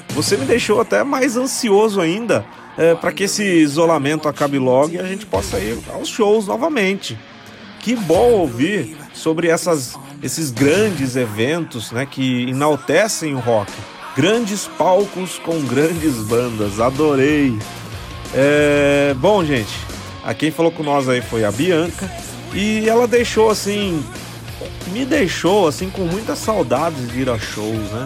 Você 0.10 0.38
me 0.38 0.46
deixou 0.46 0.80
até 0.80 1.04
mais 1.04 1.36
ansioso 1.36 2.00
ainda 2.00 2.46
é, 2.78 2.96
para 2.96 3.12
que 3.12 3.24
esse 3.24 3.44
isolamento 3.44 4.28
acabe 4.28 4.60
logo 4.60 4.94
e 4.94 5.00
a 5.00 5.04
gente 5.04 5.26
possa 5.26 5.60
ir 5.60 5.78
aos 5.94 6.08
shows 6.08 6.48
novamente. 6.48 7.18
Que 7.80 7.96
bom 7.96 8.32
ouvir 8.32 8.98
sobre 9.14 9.48
essas, 9.48 9.98
esses 10.22 10.52
grandes 10.52 11.16
eventos 11.16 11.92
né, 11.92 12.06
que 12.06 12.50
enaltecem 12.50 13.36
o 13.36 13.40
rock. 13.40 13.72
Grandes 14.16 14.68
palcos 14.68 15.38
com 15.40 15.62
grandes 15.62 16.16
bandas, 16.24 16.80
adorei. 16.80 17.58
É, 18.34 19.14
bom, 19.18 19.44
gente, 19.44 19.74
a 20.24 20.34
quem 20.34 20.52
falou 20.52 20.72
com 20.72 20.84
nós 20.84 21.08
aí 21.08 21.22
foi 21.22 21.46
a 21.46 21.52
Bianca 21.52 22.10
e 22.54 22.90
ela 22.90 23.08
deixou 23.08 23.50
assim, 23.50 24.04
me 24.88 25.06
deixou 25.06 25.68
assim 25.68 25.90
com 25.90 26.04
muitas 26.04 26.40
saudades 26.40 27.12
de 27.12 27.22
ir 27.22 27.30
a 27.30 27.38
shows, 27.38 27.92
né? 27.92 28.06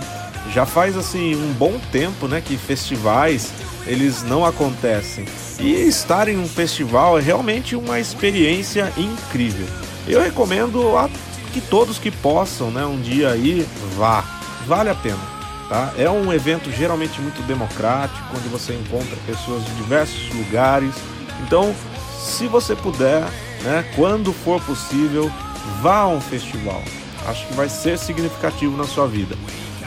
Já 0.54 0.66
faz 0.66 0.98
assim 0.98 1.36
um 1.36 1.54
bom 1.54 1.80
tempo, 1.92 2.28
né, 2.28 2.42
que 2.42 2.58
festivais 2.58 3.54
eles 3.86 4.24
não 4.24 4.46
acontecem. 4.46 5.26
E 5.60 5.74
estar 5.74 6.28
em 6.28 6.38
um 6.38 6.48
festival 6.48 7.18
é 7.18 7.22
realmente 7.22 7.76
uma 7.76 8.00
experiência 8.00 8.92
incrível. 8.98 9.68
Eu 10.08 10.22
recomendo 10.22 10.98
a 10.98 11.10
que 11.52 11.62
todos 11.62 11.98
que 11.98 12.12
possam, 12.12 12.72
né, 12.72 12.86
um 12.86 13.00
dia 13.02 13.30
aí 13.30 13.68
vá. 13.98 14.24
Vale 14.68 14.90
a 14.90 14.96
pena, 14.96 15.20
tá? 15.68 15.94
É 15.98 16.10
um 16.10 16.32
evento 16.32 16.72
geralmente 16.72 17.20
muito 17.20 17.42
democrático, 17.48 18.24
onde 18.36 18.48
você 18.50 18.74
encontra 18.74 19.16
pessoas 19.26 19.66
de 19.66 19.72
diversos 19.76 20.34
lugares. 20.36 20.94
Então, 21.46 21.74
se 22.20 22.48
você 22.48 22.76
puder, 22.76 23.24
né, 23.64 23.84
quando 23.96 24.32
for 24.32 24.62
possível, 24.62 25.32
vá 25.82 26.00
a 26.00 26.08
um 26.08 26.22
festival. 26.22 26.82
Acho 27.28 27.48
que 27.48 27.54
vai 27.54 27.68
ser 27.68 27.98
significativo 27.98 28.78
na 28.78 28.86
sua 28.86 29.08
vida. 29.08 29.36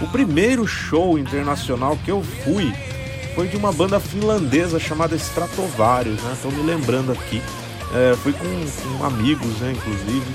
O 0.01 0.07
primeiro 0.09 0.67
show 0.67 1.19
internacional 1.19 1.97
que 2.05 2.11
eu 2.11 2.23
fui 2.23 2.75
foi 3.35 3.49
de 3.49 3.57
uma 3.57 3.73
banda 3.73 3.99
finlandesa 3.99 4.79
chamada 4.79 5.17
Stratovarius, 5.17 6.21
né? 6.23 6.33
Estou 6.35 6.53
me 6.53 6.63
lembrando 6.63 7.13
aqui. 7.13 7.43
É, 7.95 8.17
fui 8.17 8.33
com, 8.33 8.99
com, 8.99 9.05
amigos, 9.05 9.59
né? 9.59 9.73
Inclusive. 9.73 10.27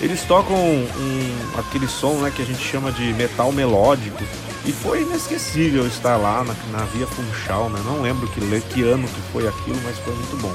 Eles 0.00 0.22
tocam 0.22 0.56
um, 0.56 1.36
aquele 1.58 1.88
som 1.88 2.14
né, 2.14 2.32
que 2.34 2.40
a 2.40 2.44
gente 2.44 2.60
chama 2.60 2.92
de 2.92 3.12
metal 3.14 3.52
melódico. 3.52 4.22
E 4.64 4.72
foi 4.72 5.02
inesquecível 5.02 5.86
estar 5.86 6.16
lá 6.16 6.44
na, 6.44 6.54
na 6.78 6.84
Via 6.86 7.06
Funchal, 7.06 7.68
né? 7.70 7.80
Não 7.84 8.02
lembro 8.02 8.28
que, 8.28 8.40
que 8.72 8.82
ano 8.82 9.06
que 9.08 9.20
foi 9.32 9.46
aquilo, 9.48 9.78
mas 9.84 9.98
foi 9.98 10.14
muito 10.14 10.36
bom. 10.40 10.52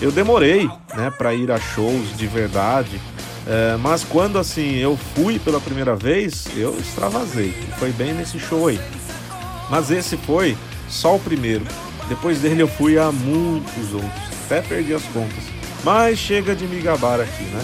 Eu 0.00 0.12
demorei, 0.12 0.68
né, 0.94 1.10
para 1.10 1.34
ir 1.34 1.50
a 1.50 1.58
shows 1.58 2.16
de 2.16 2.26
verdade. 2.26 3.00
É, 3.46 3.76
mas 3.76 4.04
quando 4.04 4.38
assim 4.38 4.74
eu 4.76 4.98
fui 5.14 5.38
pela 5.38 5.60
primeira 5.60 5.94
vez, 5.94 6.46
eu 6.56 6.76
extravasei. 6.78 7.54
Foi 7.78 7.90
bem 7.92 8.12
nesse 8.12 8.38
show 8.38 8.68
aí. 8.68 8.80
Mas 9.70 9.90
esse 9.90 10.16
foi 10.16 10.56
só 10.88 11.16
o 11.16 11.20
primeiro. 11.20 11.64
Depois 12.08 12.40
dele 12.40 12.62
eu 12.62 12.68
fui 12.68 12.98
a 12.98 13.10
muitos 13.10 13.92
outros, 13.92 14.22
até 14.44 14.60
perdi 14.62 14.94
as 14.94 15.02
contas. 15.04 15.44
Mas 15.84 16.18
chega 16.18 16.54
de 16.54 16.66
me 16.66 16.80
gabar 16.80 17.20
aqui, 17.20 17.44
né? 17.44 17.62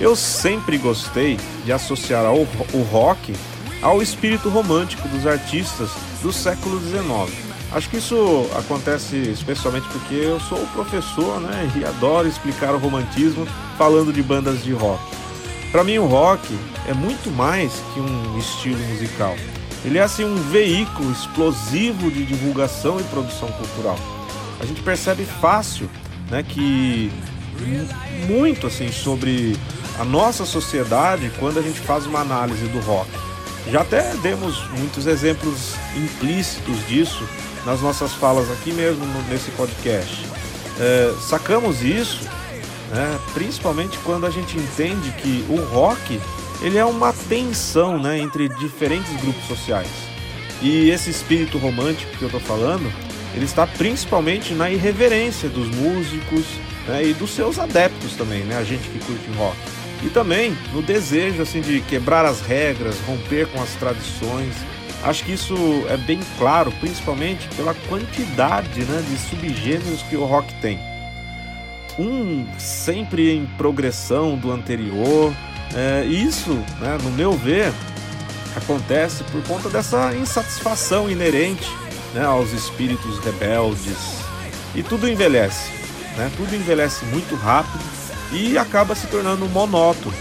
Eu 0.00 0.14
sempre 0.14 0.78
gostei 0.78 1.38
de 1.64 1.72
associar 1.72 2.24
ao, 2.24 2.38
o 2.38 2.82
rock 2.90 3.34
ao 3.82 4.02
espírito 4.02 4.48
romântico 4.48 5.06
dos 5.08 5.26
artistas 5.26 5.90
do 6.22 6.32
século 6.32 6.80
XIX. 6.80 7.48
Acho 7.72 7.90
que 7.90 7.98
isso 7.98 8.48
acontece 8.56 9.16
especialmente 9.16 9.86
porque 9.88 10.14
eu 10.14 10.40
sou 10.40 10.58
professor, 10.68 11.38
né, 11.40 11.70
e 11.76 11.84
adoro 11.84 12.26
explicar 12.26 12.74
o 12.74 12.78
romantismo 12.78 13.46
falando 13.76 14.12
de 14.12 14.22
bandas 14.22 14.62
de 14.64 14.72
rock. 14.72 15.02
Para 15.70 15.84
mim 15.84 15.98
o 15.98 16.06
rock 16.06 16.58
é 16.86 16.94
muito 16.94 17.30
mais 17.30 17.72
que 17.92 18.00
um 18.00 18.38
estilo 18.38 18.78
musical 18.88 19.36
ele 19.84 19.98
é 19.98 20.02
assim 20.02 20.24
um 20.24 20.36
veículo 20.36 21.10
explosivo 21.12 22.10
de 22.10 22.24
divulgação 22.24 22.98
e 23.00 23.04
produção 23.04 23.48
cultural. 23.52 23.98
A 24.60 24.66
gente 24.66 24.82
percebe 24.82 25.24
fácil, 25.24 25.88
né, 26.30 26.42
que 26.42 27.10
muito 28.28 28.66
assim 28.66 28.90
sobre 28.92 29.56
a 29.98 30.04
nossa 30.04 30.44
sociedade 30.44 31.30
quando 31.38 31.58
a 31.58 31.62
gente 31.62 31.80
faz 31.80 32.06
uma 32.06 32.20
análise 32.20 32.66
do 32.68 32.80
rock. 32.80 33.10
Já 33.70 33.82
até 33.82 34.14
demos 34.16 34.66
muitos 34.70 35.06
exemplos 35.06 35.74
implícitos 35.96 36.86
disso 36.86 37.28
nas 37.66 37.80
nossas 37.80 38.12
falas 38.12 38.50
aqui 38.50 38.72
mesmo 38.72 39.04
nesse 39.28 39.50
podcast. 39.52 40.24
É, 40.80 41.12
sacamos 41.20 41.82
isso, 41.82 42.22
né, 42.90 43.18
principalmente 43.34 43.98
quando 43.98 44.26
a 44.26 44.30
gente 44.30 44.56
entende 44.56 45.10
que 45.12 45.44
o 45.48 45.56
rock 45.74 46.20
ele 46.60 46.78
é 46.78 46.84
uma 46.84 47.12
tensão 47.12 47.98
né, 48.00 48.18
entre 48.18 48.48
diferentes 48.48 49.14
grupos 49.20 49.44
sociais. 49.46 49.88
E 50.60 50.90
esse 50.90 51.10
espírito 51.10 51.56
romântico 51.58 52.16
que 52.16 52.22
eu 52.22 52.28
estou 52.28 52.40
falando, 52.40 52.92
ele 53.34 53.44
está 53.44 53.66
principalmente 53.66 54.54
na 54.54 54.70
irreverência 54.70 55.48
dos 55.48 55.68
músicos 55.68 56.44
né, 56.88 57.04
e 57.04 57.14
dos 57.14 57.30
seus 57.30 57.58
adeptos 57.58 58.14
também, 58.16 58.42
né, 58.42 58.56
a 58.56 58.64
gente 58.64 58.88
que 58.88 58.98
curte 58.98 59.30
rock. 59.36 59.56
E 60.02 60.08
também 60.08 60.56
no 60.72 60.82
desejo 60.82 61.42
assim 61.42 61.60
de 61.60 61.80
quebrar 61.82 62.24
as 62.24 62.40
regras, 62.40 62.96
romper 63.06 63.46
com 63.48 63.62
as 63.62 63.70
tradições. 63.74 64.54
Acho 65.02 65.24
que 65.24 65.32
isso 65.32 65.54
é 65.88 65.96
bem 65.96 66.20
claro, 66.38 66.72
principalmente 66.80 67.48
pela 67.56 67.74
quantidade 67.88 68.80
né, 68.84 69.04
de 69.08 69.16
subgêneros 69.28 70.02
que 70.02 70.16
o 70.16 70.24
rock 70.24 70.52
tem. 70.60 70.78
Um 71.98 72.46
sempre 72.58 73.32
em 73.32 73.46
progressão 73.56 74.36
do 74.36 74.52
anterior. 74.52 75.32
É, 75.74 76.04
isso, 76.04 76.52
né, 76.80 76.98
no 77.02 77.10
meu 77.10 77.32
ver, 77.32 77.72
acontece 78.56 79.22
por 79.24 79.42
conta 79.44 79.68
dessa 79.68 80.14
insatisfação 80.14 81.10
inerente 81.10 81.68
né, 82.14 82.24
aos 82.24 82.52
espíritos 82.52 83.18
rebeldes. 83.20 84.18
E 84.74 84.82
tudo 84.82 85.08
envelhece, 85.08 85.70
né? 86.16 86.30
tudo 86.36 86.54
envelhece 86.54 87.04
muito 87.06 87.34
rápido 87.34 87.82
e 88.32 88.58
acaba 88.58 88.94
se 88.94 89.06
tornando 89.06 89.48
monótono. 89.48 90.14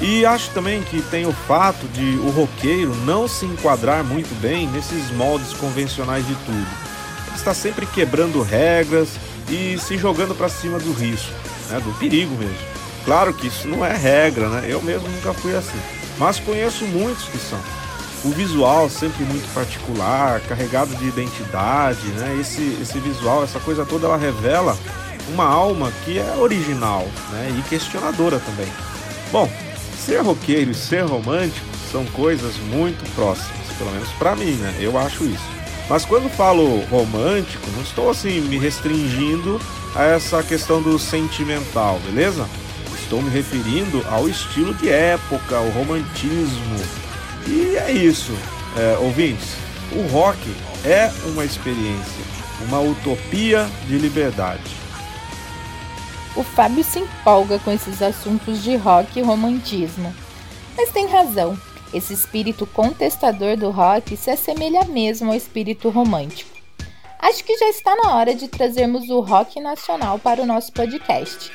E 0.00 0.24
acho 0.26 0.50
também 0.50 0.82
que 0.82 1.00
tem 1.02 1.26
o 1.26 1.32
fato 1.32 1.86
de 1.88 2.16
o 2.16 2.30
roqueiro 2.30 2.94
não 3.04 3.28
se 3.28 3.46
enquadrar 3.46 4.02
muito 4.02 4.34
bem 4.40 4.66
nesses 4.68 5.10
moldes 5.12 5.52
convencionais 5.52 6.26
de 6.26 6.34
tudo. 6.34 6.66
Ele 7.28 7.36
está 7.36 7.54
sempre 7.54 7.86
quebrando 7.86 8.42
regras 8.42 9.10
e 9.48 9.78
se 9.78 9.96
jogando 9.96 10.34
para 10.34 10.48
cima 10.48 10.78
do 10.78 10.92
risco, 10.92 11.32
né? 11.70 11.78
do 11.78 11.96
perigo 11.98 12.34
mesmo. 12.34 12.71
Claro 13.04 13.34
que 13.34 13.48
isso 13.48 13.66
não 13.66 13.84
é 13.84 13.96
regra, 13.96 14.48
né? 14.48 14.66
Eu 14.68 14.80
mesmo 14.82 15.08
nunca 15.08 15.32
fui 15.34 15.54
assim, 15.56 15.78
mas 16.18 16.38
conheço 16.38 16.84
muitos 16.86 17.24
que 17.24 17.38
são 17.38 17.58
o 18.24 18.30
visual 18.30 18.88
sempre 18.88 19.24
muito 19.24 19.52
particular, 19.52 20.40
carregado 20.42 20.94
de 20.94 21.06
identidade, 21.06 22.06
né? 22.08 22.38
Esse, 22.40 22.78
esse 22.80 22.98
visual, 23.00 23.42
essa 23.42 23.58
coisa 23.58 23.84
toda, 23.84 24.06
ela 24.06 24.16
revela 24.16 24.76
uma 25.28 25.44
alma 25.44 25.92
que 26.04 26.18
é 26.18 26.36
original, 26.38 27.06
né? 27.30 27.56
E 27.58 27.68
questionadora 27.68 28.38
também. 28.38 28.68
Bom, 29.32 29.50
ser 29.98 30.20
roqueiro 30.20 30.70
e 30.70 30.74
ser 30.74 31.04
romântico 31.04 31.66
são 31.90 32.04
coisas 32.06 32.56
muito 32.56 33.04
próximas, 33.14 33.66
pelo 33.76 33.90
menos 33.90 34.08
para 34.10 34.36
mim, 34.36 34.52
né? 34.52 34.74
Eu 34.78 34.96
acho 34.96 35.24
isso. 35.24 35.44
Mas 35.88 36.04
quando 36.04 36.30
falo 36.30 36.80
romântico, 36.86 37.68
não 37.72 37.82
estou 37.82 38.10
assim 38.10 38.40
me 38.42 38.56
restringindo 38.56 39.60
a 39.94 40.04
essa 40.04 40.42
questão 40.42 40.80
do 40.80 40.98
sentimental, 40.98 41.98
beleza? 42.04 42.48
Estou 43.12 43.22
me 43.22 43.28
referindo 43.28 44.02
ao 44.08 44.26
estilo 44.26 44.72
de 44.72 44.88
época, 44.88 45.60
o 45.60 45.70
romantismo, 45.72 46.78
e 47.46 47.76
é 47.76 47.92
isso, 47.92 48.32
é, 48.74 48.96
ouvintes. 48.96 49.54
O 49.94 50.10
rock 50.10 50.38
é 50.82 51.12
uma 51.26 51.44
experiência, 51.44 52.24
uma 52.66 52.80
utopia 52.80 53.68
de 53.86 53.98
liberdade. 53.98 54.62
O 56.34 56.42
Fábio 56.42 56.82
se 56.82 57.00
empolga 57.00 57.58
com 57.58 57.70
esses 57.70 58.00
assuntos 58.00 58.62
de 58.62 58.76
rock 58.76 59.18
e 59.18 59.22
romantismo. 59.22 60.10
Mas 60.74 60.90
tem 60.90 61.06
razão, 61.06 61.54
esse 61.92 62.14
espírito 62.14 62.66
contestador 62.66 63.58
do 63.58 63.70
rock 63.70 64.16
se 64.16 64.30
assemelha 64.30 64.84
mesmo 64.84 65.32
ao 65.32 65.36
espírito 65.36 65.90
romântico. 65.90 66.56
Acho 67.18 67.44
que 67.44 67.58
já 67.58 67.68
está 67.68 67.94
na 67.94 68.16
hora 68.16 68.34
de 68.34 68.48
trazermos 68.48 69.10
o 69.10 69.20
rock 69.20 69.60
nacional 69.60 70.18
para 70.18 70.40
o 70.40 70.46
nosso 70.46 70.72
podcast. 70.72 71.52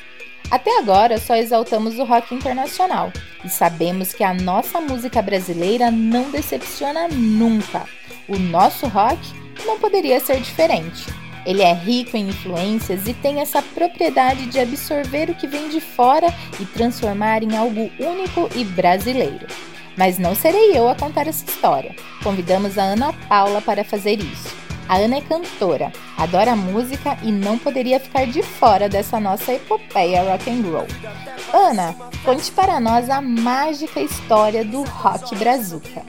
Até 0.49 0.79
agora 0.79 1.17
só 1.17 1.35
exaltamos 1.35 1.99
o 1.99 2.05
rock 2.05 2.33
internacional 2.33 3.11
e 3.43 3.49
sabemos 3.49 4.13
que 4.13 4.23
a 4.23 4.33
nossa 4.33 4.79
música 4.79 5.21
brasileira 5.21 5.91
não 5.91 6.31
decepciona 6.31 7.09
nunca. 7.09 7.83
O 8.29 8.37
nosso 8.37 8.87
rock 8.87 9.19
não 9.65 9.77
poderia 9.77 10.21
ser 10.21 10.39
diferente. 10.39 11.05
Ele 11.45 11.61
é 11.61 11.73
rico 11.73 12.15
em 12.15 12.29
influências 12.29 13.07
e 13.07 13.13
tem 13.13 13.41
essa 13.41 13.61
propriedade 13.61 14.47
de 14.47 14.59
absorver 14.59 15.29
o 15.29 15.35
que 15.35 15.47
vem 15.47 15.69
de 15.69 15.81
fora 15.81 16.27
e 16.59 16.65
transformar 16.65 17.43
em 17.43 17.55
algo 17.55 17.91
único 17.99 18.49
e 18.55 18.63
brasileiro. 18.63 19.47
Mas 19.97 20.17
não 20.17 20.35
serei 20.35 20.77
eu 20.77 20.87
a 20.87 20.95
contar 20.95 21.27
essa 21.27 21.45
história. 21.45 21.95
Convidamos 22.23 22.77
a 22.77 22.83
Ana 22.83 23.11
Paula 23.27 23.61
para 23.61 23.83
fazer 23.83 24.19
isso. 24.19 24.66
A 24.89 24.95
Ana 24.99 25.17
é 25.17 25.21
cantora, 25.21 25.91
adora 26.17 26.55
música 26.55 27.17
e 27.21 27.29
não 27.29 27.57
poderia 27.57 27.99
ficar 27.99 28.25
de 28.25 28.41
fora 28.41 28.87
dessa 28.87 29.19
nossa 29.19 29.51
epopeia 29.51 30.23
rock 30.23 30.49
and 30.49 30.61
roll. 30.61 30.87
Ana, 31.53 31.93
conte 32.23 32.49
para 32.53 32.79
nós 32.79 33.09
a 33.09 33.19
mágica 33.19 33.99
história 33.99 34.63
do 34.63 34.83
rock 34.83 35.35
brazuca. 35.35 36.03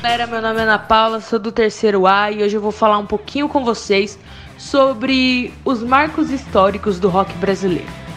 Galera, 0.00 0.26
meu 0.28 0.40
nome 0.40 0.60
é 0.60 0.62
Ana 0.62 0.78
Paula, 0.78 1.20
sou 1.20 1.40
do 1.40 1.50
terceiro 1.50 2.06
A 2.06 2.30
e 2.30 2.42
hoje 2.44 2.56
eu 2.56 2.60
vou 2.60 2.72
falar 2.72 2.98
um 2.98 3.06
pouquinho 3.06 3.48
com 3.48 3.64
vocês 3.64 4.16
sobre 4.56 5.52
os 5.64 5.82
marcos 5.82 6.30
históricos 6.30 7.00
do 7.00 7.08
rock 7.08 7.32
brasileiro. 7.34 8.09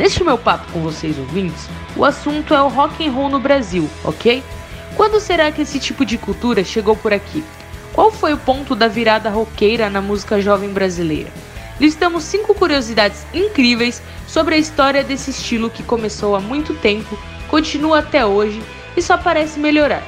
Neste 0.00 0.24
meu 0.24 0.38
papo 0.38 0.72
com 0.72 0.80
vocês 0.80 1.18
ouvintes, 1.18 1.68
o 1.94 2.06
assunto 2.06 2.54
é 2.54 2.62
o 2.62 2.68
rock 2.68 3.06
and 3.06 3.12
roll 3.12 3.28
no 3.28 3.38
Brasil, 3.38 3.86
ok? 4.02 4.42
Quando 4.96 5.20
será 5.20 5.52
que 5.52 5.60
esse 5.60 5.78
tipo 5.78 6.06
de 6.06 6.16
cultura 6.16 6.64
chegou 6.64 6.96
por 6.96 7.12
aqui? 7.12 7.44
Qual 7.92 8.10
foi 8.10 8.32
o 8.32 8.38
ponto 8.38 8.74
da 8.74 8.88
virada 8.88 9.28
roqueira 9.28 9.90
na 9.90 10.00
música 10.00 10.40
jovem 10.40 10.70
brasileira? 10.70 11.30
Listamos 11.78 12.24
cinco 12.24 12.54
curiosidades 12.54 13.26
incríveis 13.34 14.02
sobre 14.26 14.54
a 14.54 14.58
história 14.58 15.04
desse 15.04 15.32
estilo 15.32 15.68
que 15.68 15.82
começou 15.82 16.34
há 16.34 16.40
muito 16.40 16.72
tempo, 16.72 17.18
continua 17.48 17.98
até 17.98 18.24
hoje 18.24 18.62
e 18.96 19.02
só 19.02 19.18
parece 19.18 19.60
melhorar. 19.60 20.02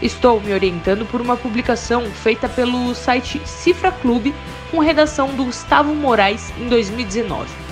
Estou 0.00 0.40
me 0.40 0.52
orientando 0.52 1.04
por 1.04 1.20
uma 1.20 1.36
publicação 1.36 2.08
feita 2.12 2.48
pelo 2.48 2.94
site 2.94 3.42
Cifra 3.44 3.90
Clube 3.90 4.32
com 4.70 4.78
redação 4.78 5.34
do 5.34 5.46
Gustavo 5.46 5.92
Moraes 5.96 6.52
em 6.60 6.68
2019. 6.68 7.71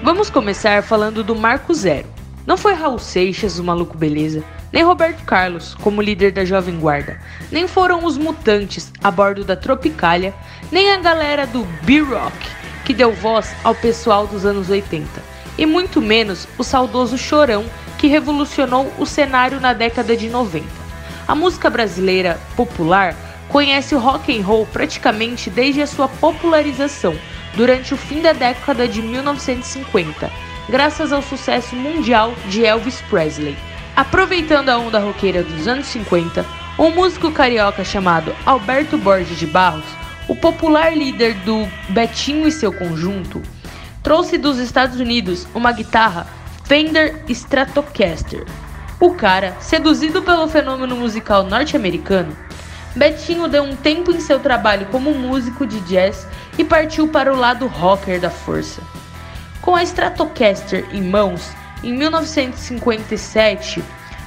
Vamos 0.00 0.30
começar 0.30 0.82
falando 0.84 1.24
do 1.24 1.34
Marco 1.34 1.74
Zero. 1.74 2.06
Não 2.46 2.56
foi 2.56 2.72
Raul 2.72 3.00
Seixas, 3.00 3.58
o 3.58 3.64
maluco 3.64 3.98
beleza, 3.98 4.44
nem 4.72 4.84
Roberto 4.84 5.24
Carlos, 5.24 5.74
como 5.82 6.00
líder 6.00 6.30
da 6.30 6.44
Jovem 6.44 6.78
Guarda, 6.78 7.20
nem 7.50 7.66
foram 7.66 8.04
os 8.04 8.16
mutantes 8.16 8.92
a 9.02 9.10
bordo 9.10 9.44
da 9.44 9.56
Tropicália, 9.56 10.32
nem 10.70 10.92
a 10.92 10.98
galera 10.98 11.46
do 11.48 11.64
B-Rock, 11.82 12.36
que 12.84 12.94
deu 12.94 13.12
voz 13.12 13.52
ao 13.64 13.74
pessoal 13.74 14.26
dos 14.26 14.46
anos 14.46 14.70
80, 14.70 15.08
e 15.58 15.66
muito 15.66 16.00
menos 16.00 16.46
o 16.56 16.62
saudoso 16.62 17.18
Chorão, 17.18 17.64
que 17.98 18.06
revolucionou 18.06 18.90
o 18.98 19.04
cenário 19.04 19.60
na 19.60 19.72
década 19.72 20.16
de 20.16 20.28
90. 20.28 20.64
A 21.26 21.34
música 21.34 21.68
brasileira 21.68 22.40
popular 22.56 23.16
conhece 23.48 23.96
o 23.96 23.98
rock 23.98 24.38
and 24.38 24.44
roll 24.44 24.64
praticamente 24.66 25.50
desde 25.50 25.82
a 25.82 25.86
sua 25.86 26.08
popularização 26.08 27.18
durante 27.54 27.94
o 27.94 27.96
fim 27.96 28.20
da 28.20 28.32
década 28.32 28.86
de 28.86 29.02
1950, 29.02 30.30
graças 30.68 31.12
ao 31.12 31.22
sucesso 31.22 31.74
mundial 31.74 32.34
de 32.48 32.64
Elvis 32.64 33.00
Presley. 33.08 33.56
Aproveitando 33.96 34.68
a 34.68 34.78
onda 34.78 34.98
roqueira 34.98 35.42
dos 35.42 35.66
anos 35.66 35.86
50, 35.86 36.44
um 36.78 36.90
músico 36.90 37.32
carioca 37.32 37.84
chamado 37.84 38.34
Alberto 38.46 38.96
Borges 38.96 39.38
de 39.38 39.46
Barros, 39.46 39.84
o 40.28 40.36
popular 40.36 40.96
líder 40.96 41.34
do 41.34 41.66
Betinho 41.88 42.46
e 42.46 42.52
seu 42.52 42.72
conjunto, 42.72 43.42
trouxe 44.02 44.38
dos 44.38 44.58
Estados 44.58 45.00
Unidos 45.00 45.46
uma 45.54 45.72
guitarra 45.72 46.26
Fender 46.64 47.24
Stratocaster. 47.28 48.44
O 49.00 49.14
cara, 49.14 49.56
seduzido 49.58 50.22
pelo 50.22 50.48
fenômeno 50.48 50.94
musical 50.96 51.42
norte-americano, 51.44 52.36
Betinho 52.94 53.48
deu 53.48 53.62
um 53.62 53.76
tempo 53.76 54.10
em 54.10 54.20
seu 54.20 54.38
trabalho 54.38 54.86
como 54.86 55.14
músico 55.14 55.66
de 55.66 55.80
jazz 55.80 56.26
e 56.58 56.64
partiu 56.64 57.08
para 57.08 57.32
o 57.32 57.36
lado 57.36 57.66
rocker 57.66 58.20
da 58.20 58.28
força. 58.28 58.82
Com 59.62 59.76
a 59.76 59.82
Stratocaster 59.82 60.86
em 60.92 61.02
mãos, 61.02 61.52
em 61.82 61.96
1957, 61.96 63.82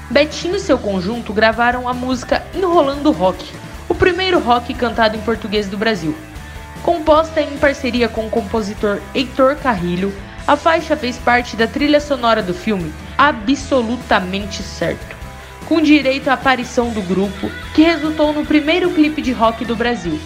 Betinho 0.10 0.56
e 0.56 0.60
seu 0.60 0.78
conjunto 0.78 1.32
gravaram 1.34 1.88
a 1.88 1.94
música 1.94 2.44
Enrolando 2.54 3.12
Rock, 3.12 3.46
o 3.88 3.96
primeiro 3.96 4.40
rock 4.40 4.74
cantado 4.74 5.16
em 5.16 5.22
português 5.22 5.68
do 5.68 5.78
Brasil. 5.78 6.16
Composta 6.84 7.42
em 7.42 7.58
parceria 7.58 8.10
com 8.10 8.26
o 8.26 8.30
compositor 8.30 9.00
Heitor 9.14 9.56
Carrilho, 9.58 10.14
a 10.48 10.56
faixa 10.58 10.98
fez 10.98 11.18
parte 11.18 11.56
da 11.56 11.68
trilha 11.68 12.00
sonora 12.00 12.42
do 12.42 12.54
filme 12.54 12.92
Absolutamente 13.18 14.64
Certo, 14.64 15.16
com 15.68 15.82
direito 15.82 16.30
à 16.30 16.34
aparição 16.34 16.90
do 16.90 17.02
grupo, 17.02 17.50
que 17.74 17.84
resultou 17.84 18.34
no 18.34 18.46
primeiro 18.46 18.90
clipe 18.92 19.22
de 19.22 19.32
rock 19.32 19.64
do 19.64 19.76
Brasil. 19.76 20.20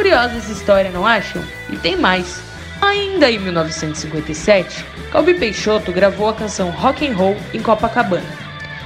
Curiosa 0.00 0.38
essa 0.38 0.52
história, 0.52 0.90
não 0.90 1.06
acham? 1.06 1.44
E 1.68 1.76
tem 1.76 1.94
mais. 1.94 2.40
Ainda 2.80 3.30
em 3.30 3.38
1957, 3.38 4.82
Calbi 5.12 5.34
Peixoto 5.34 5.92
gravou 5.92 6.30
a 6.30 6.32
canção 6.32 6.70
Rock 6.70 7.06
and 7.06 7.14
Roll 7.14 7.36
em 7.52 7.60
Copacabana. 7.60 8.24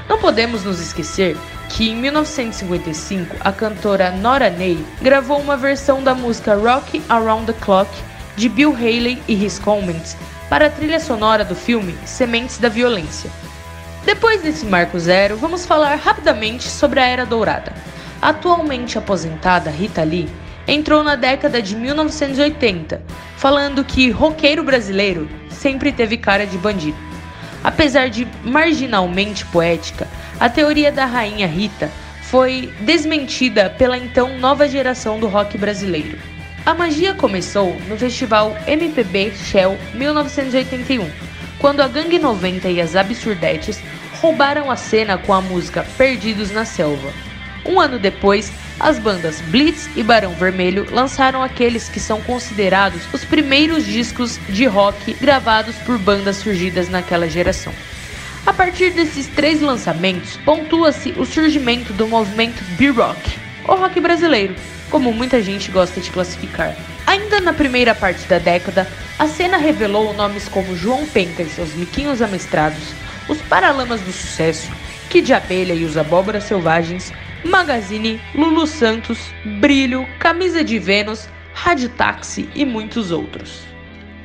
Não 0.08 0.18
podemos 0.18 0.64
nos 0.64 0.80
esquecer 0.80 1.36
que 1.68 1.88
em 1.88 1.94
1955 1.94 3.36
a 3.38 3.52
cantora 3.52 4.10
Nora 4.10 4.50
Ney 4.50 4.84
gravou 5.00 5.38
uma 5.38 5.56
versão 5.56 6.02
da 6.02 6.16
música 6.16 6.56
Rock 6.56 7.00
Around 7.08 7.52
the 7.52 7.64
Clock 7.64 7.88
de 8.34 8.48
Bill 8.48 8.74
Haley 8.74 9.22
e 9.28 9.44
His 9.44 9.60
Comments 9.60 10.16
para 10.50 10.66
a 10.66 10.70
trilha 10.70 10.98
sonora 10.98 11.44
do 11.44 11.54
filme 11.54 11.96
Sementes 12.04 12.58
da 12.58 12.68
Violência. 12.68 13.30
Depois 14.04 14.42
desse 14.42 14.66
marco 14.66 14.98
zero, 14.98 15.36
vamos 15.36 15.64
falar 15.64 15.94
rapidamente 15.94 16.68
sobre 16.68 16.98
a 16.98 17.06
Era 17.06 17.24
Dourada. 17.24 17.72
Atualmente 18.20 18.98
aposentada 18.98 19.70
Rita 19.70 20.02
Lee 20.02 20.28
entrou 20.66 21.02
na 21.02 21.14
década 21.16 21.60
de 21.60 21.76
1980, 21.76 23.02
falando 23.36 23.84
que 23.84 24.10
roqueiro 24.10 24.62
brasileiro 24.62 25.28
sempre 25.50 25.92
teve 25.92 26.16
cara 26.16 26.46
de 26.46 26.58
bandido. 26.58 26.98
Apesar 27.62 28.08
de 28.10 28.26
marginalmente 28.44 29.44
poética, 29.46 30.06
a 30.38 30.48
teoria 30.48 30.92
da 30.92 31.06
rainha 31.06 31.46
Rita 31.46 31.90
foi 32.22 32.72
desmentida 32.80 33.70
pela 33.70 33.96
então 33.96 34.38
nova 34.38 34.68
geração 34.68 35.18
do 35.18 35.26
rock 35.26 35.56
brasileiro. 35.56 36.18
A 36.66 36.74
magia 36.74 37.14
começou 37.14 37.76
no 37.88 37.96
festival 37.96 38.56
MPB 38.66 39.32
Shell 39.32 39.78
1981, 39.94 41.10
quando 41.58 41.80
a 41.80 41.88
Gangue 41.88 42.18
90 42.18 42.68
e 42.68 42.80
as 42.80 42.96
Absurdetes 42.96 43.80
roubaram 44.20 44.70
a 44.70 44.76
cena 44.76 45.18
com 45.18 45.32
a 45.32 45.40
música 45.40 45.86
Perdidos 45.96 46.50
na 46.50 46.64
Selva. 46.64 47.12
Um 47.64 47.80
ano 47.80 47.98
depois, 47.98 48.52
as 48.78 48.98
bandas 48.98 49.40
Blitz 49.40 49.88
e 49.96 50.02
Barão 50.02 50.34
Vermelho 50.34 50.86
lançaram 50.90 51.42
aqueles 51.42 51.88
que 51.88 51.98
são 51.98 52.20
considerados 52.20 53.02
os 53.12 53.24
primeiros 53.24 53.86
discos 53.86 54.38
de 54.48 54.66
rock 54.66 55.14
gravados 55.14 55.74
por 55.76 55.98
bandas 55.98 56.36
surgidas 56.36 56.88
naquela 56.88 57.28
geração. 57.28 57.72
A 58.44 58.52
partir 58.52 58.90
desses 58.90 59.26
três 59.28 59.62
lançamentos, 59.62 60.36
pontua-se 60.44 61.12
o 61.12 61.24
surgimento 61.24 61.94
do 61.94 62.06
movimento 62.06 62.62
B-Rock, 62.76 63.38
ou 63.66 63.78
rock 63.78 63.98
brasileiro, 64.00 64.54
como 64.90 65.12
muita 65.12 65.42
gente 65.42 65.70
gosta 65.70 65.98
de 66.00 66.10
classificar. 66.10 66.76
Ainda 67.06 67.40
na 67.40 67.54
primeira 67.54 67.94
parte 67.94 68.26
da 68.28 68.38
década, 68.38 68.86
a 69.18 69.26
cena 69.26 69.56
revelou 69.56 70.12
nomes 70.12 70.48
como 70.48 70.76
João 70.76 71.06
Penca 71.06 71.42
e 71.42 71.48
seus 71.48 71.72
miquinhos 71.74 72.20
amestrados, 72.20 72.92
os 73.28 73.40
Paralamas 73.42 74.02
do 74.02 74.12
Sucesso, 74.12 74.70
Kid 75.08 75.32
Abelha 75.32 75.72
e 75.72 75.84
os 75.84 75.96
Abóboras 75.96 76.44
Selvagens, 76.44 77.12
Magazine, 77.44 78.18
Lulu 78.34 78.66
Santos, 78.66 79.18
Brilho, 79.60 80.06
Camisa 80.18 80.64
de 80.64 80.78
Vênus, 80.78 81.28
Rádio 81.52 81.90
Táxi 81.90 82.48
e 82.54 82.64
muitos 82.64 83.10
outros. 83.10 83.60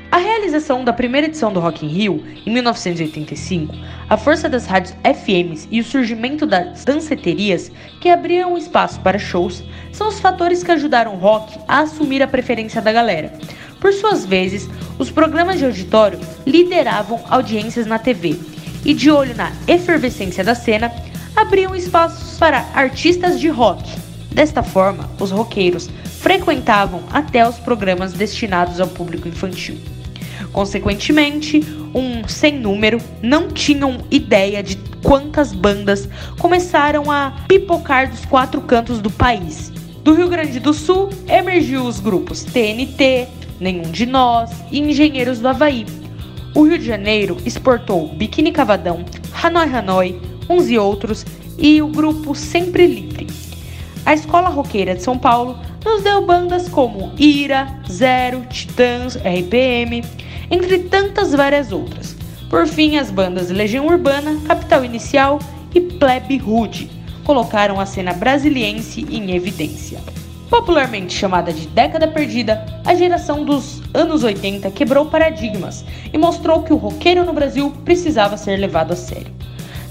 A 0.10 0.18
realização 0.18 0.84
da 0.84 0.94
primeira 0.94 1.28
edição 1.28 1.52
do 1.52 1.60
Rock 1.60 1.86
in 1.86 1.90
Rio, 1.90 2.26
em 2.46 2.52
1985, 2.52 3.76
a 4.10 4.18
força 4.18 4.48
das 4.48 4.66
rádios 4.66 4.96
FMs 5.04 5.68
e 5.70 5.82
o 5.82 5.84
surgimento 5.84 6.46
das 6.46 6.84
danceterias, 6.86 7.72
que 8.02 8.10
abriam 8.10 8.58
espaço 8.58 9.00
para 9.02 9.20
shows, 9.20 9.64
são 9.92 10.08
os 10.08 10.20
fatores 10.20 10.64
que 10.64 10.72
ajudaram 10.72 11.14
o 11.14 11.20
rock 11.20 11.60
a 11.68 11.82
assumir 11.82 12.24
a 12.24 12.28
preferência 12.28 12.82
da 12.82 12.92
galera. 12.92 13.34
Por 13.80 13.94
suas 13.94 14.26
vezes, 14.26 14.68
os 14.98 15.12
programas 15.12 15.60
de 15.60 15.66
auditório 15.66 16.20
lideravam 16.48 17.22
audiências 17.30 17.86
na 17.86 18.00
TV, 18.00 18.40
e 18.86 18.94
de 18.94 19.12
olho 19.12 19.36
na 19.36 19.52
efervescência 19.68 20.44
da 20.44 20.56
cena, 20.56 20.92
abriam 21.40 21.76
espaços 21.76 22.38
para 22.38 22.66
artistas 22.74 23.40
de 23.40 23.48
rock. 23.48 23.84
Desta 24.32 24.62
forma, 24.62 25.10
os 25.20 25.32
roqueiros 25.32 25.90
frequentavam 26.20 27.02
até 27.12 27.48
os 27.48 27.56
programas 27.58 28.14
destinados 28.14 28.80
ao 28.80 28.88
público 28.88 29.28
infantil. 29.28 29.78
Consequentemente, 30.52 31.62
um 31.94 32.28
sem 32.28 32.60
número 32.60 33.00
não 33.22 33.48
tinham 33.48 34.00
ideia 34.12 34.62
de 34.62 34.76
quantas 35.02 35.54
bandas 35.54 36.10
começaram 36.38 37.10
a 37.10 37.34
pipocar 37.48 38.10
dos 38.10 38.26
quatro 38.26 38.62
cantos 38.62 39.00
do 39.00 39.10
país. 39.10 39.72
Do 40.04 40.14
Rio 40.14 40.30
Grande 40.30 40.60
do 40.60 40.74
Sul 40.74 41.10
emergiu 41.28 41.86
os 41.86 42.00
grupos 42.00 42.44
TNT, 42.44 43.28
Nenhum 43.60 43.92
de 43.92 44.06
Nós 44.06 44.52
e 44.72 44.80
Engenheiros 44.80 45.40
do 45.40 45.48
Havaí. 45.48 45.86
O 46.56 46.64
Rio 46.64 46.78
de 46.80 46.86
Janeiro 46.86 47.38
exportou 47.46 48.08
Biquíni 48.08 48.52
Cavadão, 48.52 49.06
Hanoi 49.42 49.74
Hanoi, 49.74 50.29
uns 50.50 50.70
e 50.70 50.78
outros 50.78 51.26
e 51.58 51.82
o 51.82 51.88
grupo 51.88 52.34
Sempre 52.34 52.88
Livre. 52.88 53.28
A 54.06 54.14
Escola 54.14 54.50
Roqueira 54.50 54.96
de 54.96 55.04
São 55.04 55.18
Paulo 55.18 55.58
nos 55.86 56.02
deu 56.04 56.26
bandas 56.26 56.68
como 56.68 57.12
Ira, 57.18 57.68
Zero, 57.90 58.44
Titãs, 58.50 59.16
RPM, 59.18 60.04
entre 60.50 60.80
tantas 60.80 61.32
várias 61.34 61.72
outras. 61.72 62.16
Por 62.50 62.66
fim, 62.66 62.98
as 62.98 63.12
bandas 63.12 63.52
Legião 63.52 63.86
Urbana, 63.86 64.40
Capital 64.48 64.84
Inicial 64.84 65.40
e 65.76 65.80
Plebe 65.80 66.38
Rude 66.38 66.90
colocaram 67.24 67.80
a 67.80 67.86
cena 67.86 68.12
brasiliense 68.12 69.06
em 69.08 69.36
evidência. 69.36 70.00
Popularmente 70.50 71.14
chamada 71.14 71.54
de 71.54 71.68
década 71.68 72.08
perdida, 72.08 72.66
a 72.84 72.96
geração 72.96 73.46
dos 73.46 73.84
anos 73.94 74.24
80 74.24 74.72
quebrou 74.72 75.06
paradigmas 75.06 75.86
e 76.12 76.18
mostrou 76.18 76.64
que 76.64 76.74
o 76.74 76.78
roqueiro 76.78 77.24
no 77.24 77.34
Brasil 77.34 77.72
precisava 77.86 78.36
ser 78.36 78.58
levado 78.58 78.94
a 78.94 78.96
sério. 78.96 79.39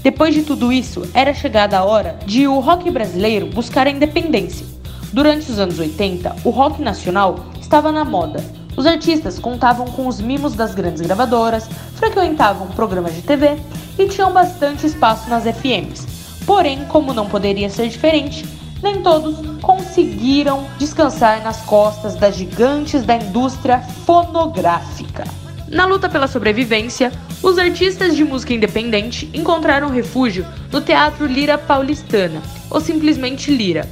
Depois 0.01 0.33
de 0.33 0.43
tudo 0.43 0.71
isso, 0.71 1.03
era 1.13 1.33
chegada 1.33 1.77
a 1.77 1.83
hora 1.83 2.17
de 2.25 2.47
o 2.47 2.59
rock 2.59 2.89
brasileiro 2.89 3.47
buscar 3.47 3.85
a 3.85 3.89
independência. 3.89 4.65
Durante 5.11 5.51
os 5.51 5.59
anos 5.59 5.77
80, 5.77 6.37
o 6.43 6.49
rock 6.49 6.81
nacional 6.81 7.45
estava 7.59 7.91
na 7.91 8.05
moda. 8.05 8.43
Os 8.77 8.85
artistas 8.85 9.37
contavam 9.37 9.87
com 9.87 10.07
os 10.07 10.21
mimos 10.21 10.53
das 10.53 10.73
grandes 10.73 11.01
gravadoras, 11.01 11.67
frequentavam 11.95 12.67
programas 12.67 13.13
de 13.13 13.21
TV 13.21 13.57
e 13.97 14.07
tinham 14.07 14.31
bastante 14.31 14.85
espaço 14.85 15.29
nas 15.29 15.43
FMs. 15.43 16.07
Porém, 16.45 16.85
como 16.85 17.13
não 17.13 17.27
poderia 17.27 17.69
ser 17.69 17.89
diferente, 17.89 18.47
nem 18.81 19.01
todos 19.01 19.35
conseguiram 19.61 20.65
descansar 20.77 21.43
nas 21.43 21.61
costas 21.63 22.15
das 22.15 22.35
gigantes 22.35 23.03
da 23.03 23.17
indústria 23.17 23.81
fonográfica. 24.05 25.25
Na 25.67 25.85
luta 25.85 26.07
pela 26.07 26.27
sobrevivência, 26.27 27.11
os 27.41 27.57
artistas 27.57 28.15
de 28.15 28.23
música 28.23 28.53
independente 28.53 29.29
encontraram 29.33 29.89
refúgio 29.89 30.45
no 30.71 30.81
Teatro 30.81 31.25
Lira 31.25 31.57
Paulistana, 31.57 32.41
ou 32.69 32.81
simplesmente 32.81 33.49
Lira. 33.49 33.87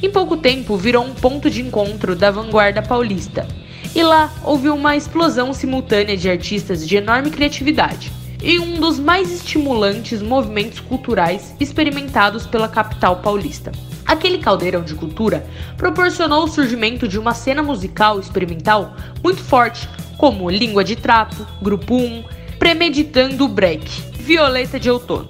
Em 0.00 0.10
pouco 0.10 0.36
tempo 0.36 0.76
virou 0.76 1.04
um 1.04 1.14
ponto 1.14 1.50
de 1.50 1.60
encontro 1.60 2.14
da 2.14 2.30
vanguarda 2.30 2.80
paulista. 2.80 3.46
E 3.94 4.02
lá 4.02 4.32
houve 4.44 4.68
uma 4.68 4.96
explosão 4.96 5.52
simultânea 5.52 6.16
de 6.16 6.30
artistas 6.30 6.86
de 6.86 6.96
enorme 6.96 7.30
criatividade 7.30 8.12
e 8.42 8.58
um 8.58 8.80
dos 8.80 8.98
mais 8.98 9.32
estimulantes 9.32 10.22
movimentos 10.22 10.80
culturais 10.80 11.54
experimentados 11.60 12.46
pela 12.46 12.68
capital 12.68 13.16
paulista. 13.16 13.70
Aquele 14.04 14.38
caldeirão 14.38 14.82
de 14.82 14.94
cultura 14.94 15.46
proporcionou 15.76 16.44
o 16.44 16.48
surgimento 16.48 17.06
de 17.06 17.18
uma 17.18 17.34
cena 17.34 17.62
musical 17.62 18.18
experimental 18.18 18.96
muito 19.22 19.42
forte, 19.42 19.88
como 20.18 20.50
Língua 20.50 20.82
de 20.82 20.96
Trapo, 20.96 21.46
Grupo 21.62 21.94
1, 21.94 22.24
Premeditando 22.62 23.44
o 23.44 23.48
Break, 23.48 23.90
Violeta 24.20 24.78
de 24.78 24.88
Outono. 24.88 25.28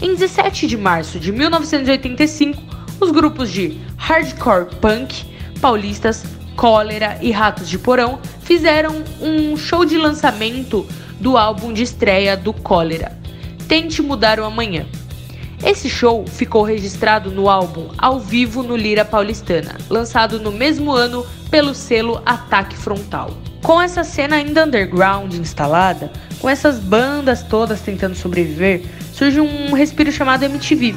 Em 0.00 0.14
17 0.14 0.64
de 0.68 0.76
março 0.76 1.18
de 1.18 1.32
1985, 1.32 2.62
os 3.00 3.10
grupos 3.10 3.50
de 3.50 3.80
hardcore 3.96 4.76
punk 4.76 5.26
paulistas, 5.60 6.24
Cólera 6.54 7.18
e 7.20 7.32
Ratos 7.32 7.68
de 7.68 7.76
Porão 7.76 8.20
fizeram 8.42 9.02
um 9.20 9.56
show 9.56 9.84
de 9.84 9.98
lançamento 9.98 10.86
do 11.18 11.36
álbum 11.36 11.72
de 11.72 11.82
estreia 11.82 12.36
do 12.36 12.52
Cólera, 12.52 13.10
Tente 13.66 14.00
Mudar 14.00 14.38
o 14.38 14.44
Amanhã. 14.44 14.86
Esse 15.64 15.90
show 15.90 16.24
ficou 16.28 16.62
registrado 16.62 17.32
no 17.32 17.50
álbum 17.50 17.88
Ao 17.98 18.20
Vivo 18.20 18.62
no 18.62 18.76
Lira 18.76 19.04
Paulistana, 19.04 19.76
lançado 19.90 20.38
no 20.38 20.52
mesmo 20.52 20.92
ano 20.92 21.26
pelo 21.50 21.74
selo 21.74 22.22
Ataque 22.24 22.76
Frontal. 22.76 23.36
Com 23.62 23.82
essa 23.82 24.04
cena 24.04 24.36
ainda 24.36 24.64
underground 24.64 25.34
instalada, 25.34 26.12
com 26.40 26.48
essas 26.48 26.78
bandas 26.78 27.42
todas 27.42 27.80
tentando 27.80 28.14
sobreviver, 28.14 28.82
surge 29.12 29.40
um 29.40 29.72
respiro 29.72 30.12
chamado 30.12 30.44
MTV. 30.44 30.94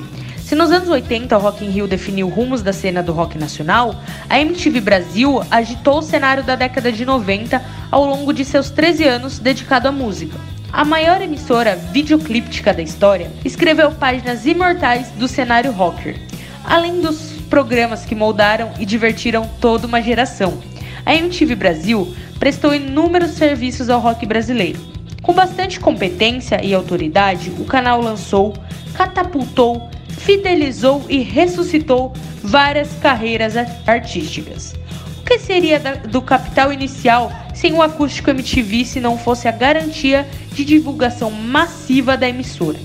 Se 0.51 0.55
nos 0.55 0.69
anos 0.69 0.89
80 0.89 1.37
o 1.37 1.39
Rock 1.39 1.63
in 1.63 1.69
Rio 1.69 1.87
definiu 1.87 2.27
rumos 2.27 2.61
da 2.61 2.73
cena 2.73 3.01
do 3.01 3.13
rock 3.13 3.37
nacional, 3.37 3.95
a 4.29 4.37
MTV 4.37 4.81
Brasil 4.81 5.41
agitou 5.49 5.99
o 5.99 6.01
cenário 6.01 6.43
da 6.43 6.57
década 6.57 6.91
de 6.91 7.05
90 7.05 7.63
ao 7.89 8.05
longo 8.05 8.33
de 8.33 8.43
seus 8.43 8.69
13 8.69 9.05
anos 9.05 9.39
dedicado 9.39 9.87
à 9.87 9.91
música. 9.93 10.37
A 10.73 10.83
maior 10.83 11.21
emissora 11.21 11.75
videoclíptica 11.75 12.73
da 12.73 12.81
história 12.81 13.31
escreveu 13.45 13.91
páginas 13.91 14.45
imortais 14.45 15.09
do 15.11 15.27
cenário 15.27 15.71
rocker, 15.71 16.19
além 16.65 16.99
dos 16.99 17.31
programas 17.49 18.03
que 18.03 18.13
moldaram 18.13 18.71
e 18.77 18.85
divertiram 18.85 19.49
toda 19.61 19.87
uma 19.87 20.01
geração. 20.01 20.61
a 21.05 21.15
MTV 21.15 21.55
Brasil 21.55 22.13
prestou 22.37 22.75
inúmeros 22.75 23.31
serviços 23.31 23.89
ao 23.89 24.01
rock 24.01 24.25
brasileiro. 24.25 24.90
Com 25.21 25.33
bastante 25.33 25.79
competência 25.79 26.63
e 26.65 26.73
autoridade, 26.73 27.51
o 27.59 27.65
canal 27.65 28.01
lançou, 28.01 28.53
catapultou, 28.93 29.87
fidelizou 30.09 31.05
e 31.07 31.19
ressuscitou 31.19 32.11
várias 32.43 32.93
carreiras 32.93 33.55
artísticas. 33.85 34.73
O 35.19 35.23
que 35.23 35.37
seria 35.37 35.79
do 35.79 36.21
capital 36.21 36.73
inicial 36.73 37.31
sem 37.53 37.73
o 37.73 37.81
acústico 37.81 38.31
MTV 38.31 38.83
se 38.83 38.99
não 38.99 39.17
fosse 39.17 39.47
a 39.47 39.51
garantia 39.51 40.27
de 40.53 40.65
divulgação 40.65 41.29
massiva 41.29 42.17
da 42.17 42.27
emissora, 42.27 42.79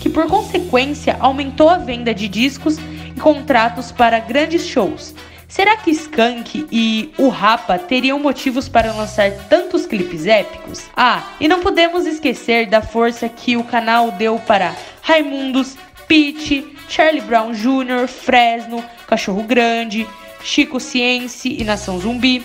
que 0.00 0.08
por 0.08 0.26
consequência 0.26 1.16
aumentou 1.20 1.68
a 1.68 1.78
venda 1.78 2.12
de 2.12 2.26
discos 2.26 2.76
e 2.76 3.20
contratos 3.20 3.92
para 3.92 4.18
grandes 4.18 4.66
shows, 4.66 5.14
Será 5.48 5.78
que 5.78 5.90
Skank 5.90 6.66
e 6.70 7.10
o 7.16 7.30
Rapa 7.30 7.78
teriam 7.78 8.18
motivos 8.18 8.68
para 8.68 8.92
lançar 8.92 9.30
tantos 9.48 9.86
clipes 9.86 10.26
épicos? 10.26 10.84
Ah, 10.94 11.24
e 11.40 11.48
não 11.48 11.60
podemos 11.60 12.04
esquecer 12.04 12.66
da 12.66 12.82
força 12.82 13.30
que 13.30 13.56
o 13.56 13.64
canal 13.64 14.10
deu 14.10 14.38
para 14.38 14.76
Raimundos, 15.00 15.74
Pete, 16.06 16.76
Charlie 16.86 17.22
Brown 17.22 17.52
Jr., 17.52 18.06
Fresno, 18.06 18.84
Cachorro 19.06 19.42
Grande, 19.42 20.06
Chico 20.44 20.78
Ciência 20.78 21.50
e 21.50 21.64
Nação 21.64 21.98
Zumbi, 21.98 22.44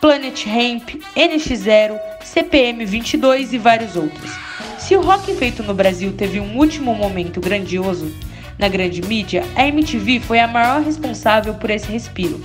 Planet 0.00 0.44
Hemp, 0.44 1.00
NX0, 1.16 2.00
CPM 2.24 2.84
22 2.84 3.52
e 3.52 3.58
vários 3.58 3.94
outros. 3.94 4.30
Se 4.76 4.96
o 4.96 5.00
rock 5.00 5.32
feito 5.36 5.62
no 5.62 5.72
Brasil 5.72 6.12
teve 6.16 6.40
um 6.40 6.56
último 6.58 6.94
momento 6.96 7.40
grandioso, 7.40 8.12
na 8.60 8.68
grande 8.68 9.00
mídia, 9.02 9.42
a 9.56 9.66
MTV 9.66 10.20
foi 10.20 10.38
a 10.38 10.46
maior 10.46 10.82
responsável 10.82 11.54
por 11.54 11.70
esse 11.70 11.90
respiro. 11.90 12.40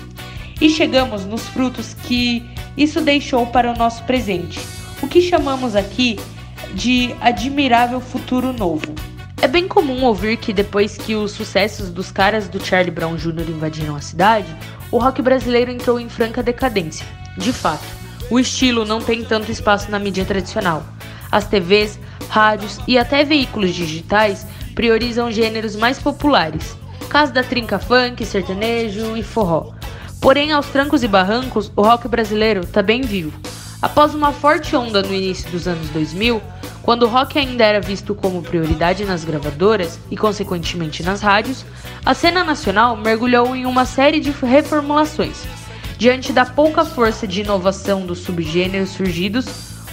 E 0.60 0.70
chegamos 0.70 1.26
nos 1.26 1.44
frutos 1.50 1.94
que 1.94 2.44
isso 2.78 3.02
deixou 3.02 3.46
para 3.48 3.72
o 3.72 3.78
nosso 3.78 4.04
presente, 4.06 4.60
o 5.04 5.08
que 5.08 5.22
chamamos 5.22 5.76
aqui 5.76 6.18
de 6.74 7.14
admirável 7.20 8.00
futuro 8.00 8.54
novo. 8.54 8.96
É 9.42 9.48
bem 9.48 9.68
comum 9.68 10.06
ouvir 10.06 10.38
que 10.38 10.54
depois 10.54 10.98
que 10.98 11.14
os 11.14 11.34
sucessos 11.34 11.90
dos 11.90 12.10
caras 12.10 12.48
do 12.48 12.64
Charlie 12.64 12.92
Brown 12.92 13.18
Jr. 13.18 13.50
invadiram 13.50 13.96
a 13.96 14.02
cidade, 14.02 14.48
o 14.90 14.98
rock 14.98 15.22
brasileiro 15.22 15.70
entrou 15.70 16.00
em 16.00 16.08
franca 16.08 16.42
decadência. 16.42 17.06
De 17.38 17.52
fato, 17.52 17.86
o 18.32 18.40
estilo 18.40 18.86
não 18.86 19.02
tem 19.02 19.24
tanto 19.24 19.52
espaço 19.52 19.92
na 19.92 20.00
mídia 20.00 20.24
tradicional. 20.24 20.86
As 21.30 21.46
TVs, 21.48 22.00
rádios 22.30 22.80
e 22.88 22.98
até 22.98 23.26
veículos 23.26 23.76
digitais 23.76 24.48
priorizam 24.76 25.32
gêneros 25.32 25.76
mais 25.76 25.98
populares, 25.98 26.78
caso 27.10 27.34
da 27.34 27.42
trinca 27.42 27.80
funk, 27.80 28.24
sertanejo 28.26 29.16
e 29.16 29.24
forró. 29.24 29.72
Porém, 30.22 30.52
aos 30.52 30.68
trancos 30.68 31.02
e 31.02 31.08
barrancos, 31.08 31.72
o 31.76 31.82
rock 31.82 32.08
brasileiro 32.08 32.62
está 32.62 32.84
bem 32.84 33.02
vivo. 33.02 33.40
Após 33.82 34.14
uma 34.14 34.32
forte 34.32 34.76
onda 34.76 35.02
no 35.02 35.14
início 35.14 35.50
dos 35.50 35.68
anos 35.68 35.90
2000, 35.90 36.42
quando 36.82 37.04
o 37.04 37.08
rock 37.08 37.40
ainda 37.40 37.64
era 37.64 37.80
visto 37.80 38.14
como 38.14 38.42
prioridade 38.42 39.06
nas 39.06 39.24
gravadoras 39.24 40.00
e, 40.12 40.18
consequentemente, 40.18 41.04
nas 41.04 41.22
rádios, 41.22 41.66
a 42.06 42.14
cena 42.14 42.44
nacional 42.44 42.98
mergulhou 42.98 43.56
em 43.56 43.66
uma 43.66 43.86
série 43.86 44.20
de 44.20 44.32
reformulações. 44.32 45.44
Diante 45.98 46.34
da 46.34 46.46
pouca 46.46 46.84
força 46.84 47.26
de 47.26 47.42
inovação 47.42 48.06
dos 48.06 48.20
subgêneros 48.20 48.90
surgidos, 48.90 49.46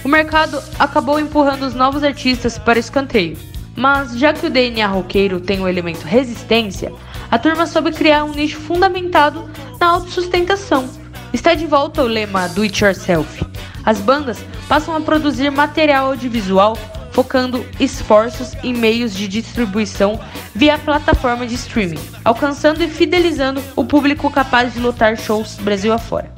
o 0.03 0.09
mercado 0.09 0.61
acabou 0.77 1.19
empurrando 1.19 1.63
os 1.63 1.73
novos 1.73 2.03
artistas 2.03 2.57
para 2.57 2.77
o 2.77 2.79
escanteio. 2.79 3.52
Mas 3.75 4.17
já 4.17 4.33
que 4.33 4.45
o 4.45 4.49
DNA 4.49 4.85
roqueiro 4.87 5.39
tem 5.39 5.59
o 5.59 5.67
elemento 5.67 6.05
resistência, 6.05 6.91
a 7.31 7.39
turma 7.39 7.65
soube 7.65 7.91
criar 7.91 8.23
um 8.23 8.33
nicho 8.33 8.59
fundamentado 8.59 9.49
na 9.79 9.87
autossustentação. 9.87 10.87
Está 11.33 11.55
de 11.55 11.65
volta 11.65 12.03
o 12.03 12.07
lema 12.07 12.47
do 12.49 12.61
it 12.61 12.83
yourself. 12.83 13.43
As 13.83 13.99
bandas 13.99 14.45
passam 14.67 14.95
a 14.95 15.01
produzir 15.01 15.49
material 15.49 16.07
audiovisual 16.07 16.77
focando 17.11 17.63
esforços 17.79 18.53
em 18.63 18.73
meios 18.73 19.13
de 19.13 19.27
distribuição 19.27 20.19
via 20.53 20.77
plataforma 20.79 21.45
de 21.45 21.53
streaming, 21.55 21.99
alcançando 22.25 22.83
e 22.83 22.87
fidelizando 22.87 23.61
o 23.75 23.85
público 23.85 24.29
capaz 24.31 24.73
de 24.73 24.79
lotar 24.79 25.15
shows 25.15 25.55
Brasil 25.57 25.93
afora. 25.93 26.31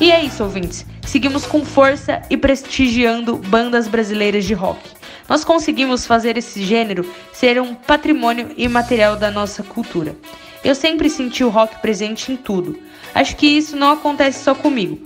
E 0.00 0.10
é 0.10 0.22
isso, 0.22 0.42
ouvintes. 0.42 0.84
Seguimos 1.06 1.46
com 1.46 1.64
força 1.64 2.20
e 2.28 2.36
prestigiando 2.36 3.36
bandas 3.36 3.88
brasileiras 3.88 4.44
de 4.44 4.54
rock 4.54 4.97
nós 5.28 5.44
conseguimos 5.44 6.06
fazer 6.06 6.38
esse 6.38 6.64
gênero 6.64 7.04
ser 7.32 7.60
um 7.60 7.74
patrimônio 7.74 8.50
imaterial 8.56 9.14
da 9.14 9.30
nossa 9.30 9.62
cultura. 9.62 10.16
Eu 10.64 10.74
sempre 10.74 11.10
senti 11.10 11.44
o 11.44 11.50
rock 11.50 11.80
presente 11.80 12.32
em 12.32 12.36
tudo. 12.36 12.78
Acho 13.14 13.36
que 13.36 13.46
isso 13.46 13.76
não 13.76 13.92
acontece 13.92 14.42
só 14.42 14.54
comigo. 14.54 14.98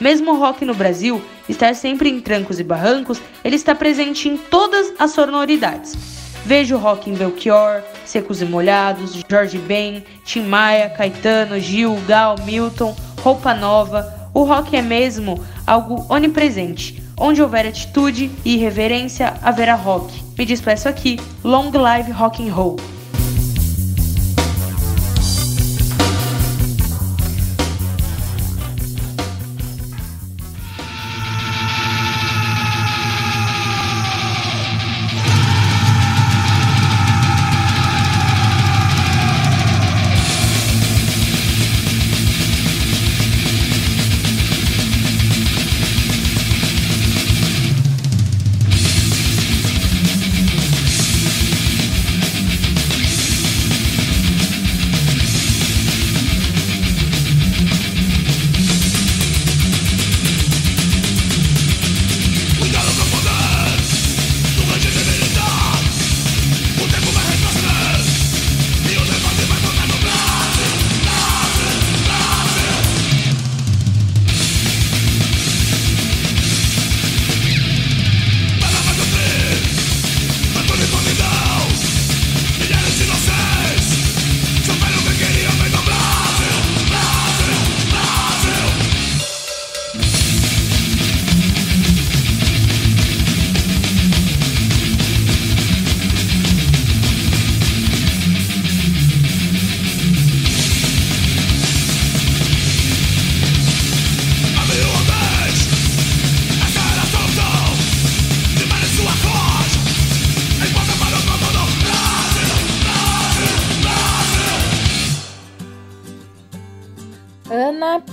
Mesmo 0.00 0.32
o 0.32 0.38
rock 0.38 0.64
no 0.64 0.74
Brasil 0.74 1.22
estar 1.48 1.74
sempre 1.74 2.08
em 2.08 2.20
trancos 2.20 2.58
e 2.58 2.64
barrancos, 2.64 3.20
ele 3.44 3.56
está 3.56 3.74
presente 3.74 4.28
em 4.28 4.36
todas 4.36 4.92
as 4.98 5.12
sonoridades. 5.12 5.94
Vejo 6.44 6.76
rock 6.76 7.10
em 7.10 7.14
Belchior, 7.14 7.82
Secos 8.04 8.40
e 8.40 8.44
Molhados, 8.44 9.20
Jorge 9.28 9.58
Ben, 9.58 10.04
Tim 10.24 10.42
Maia, 10.42 10.90
Caetano, 10.90 11.58
Gil, 11.58 11.96
Gal, 12.06 12.36
Milton, 12.44 12.96
Roupa 13.20 13.54
Nova. 13.54 14.30
O 14.32 14.44
rock 14.44 14.76
é 14.76 14.82
mesmo 14.82 15.42
algo 15.66 16.06
onipresente. 16.08 17.05
Onde 17.18 17.40
houver 17.40 17.66
atitude 17.66 18.30
e 18.44 18.56
reverência, 18.58 19.34
haverá 19.42 19.74
rock. 19.74 20.22
Me 20.38 20.44
despeço 20.44 20.88
aqui. 20.88 21.18
Long 21.42 21.70
live 21.70 22.12
rock 22.12 22.46
and 22.46 22.52
roll. 22.52 22.76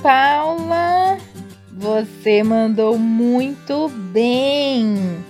Paula, 0.04 1.18
você 1.72 2.44
mandou 2.44 3.00
muito 3.00 3.88
bem. 3.88 5.24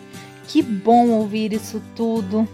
Que 0.48 0.64
bom 0.64 1.12
ouvir 1.12 1.54
isso 1.54 1.80
tudo. 1.96 2.48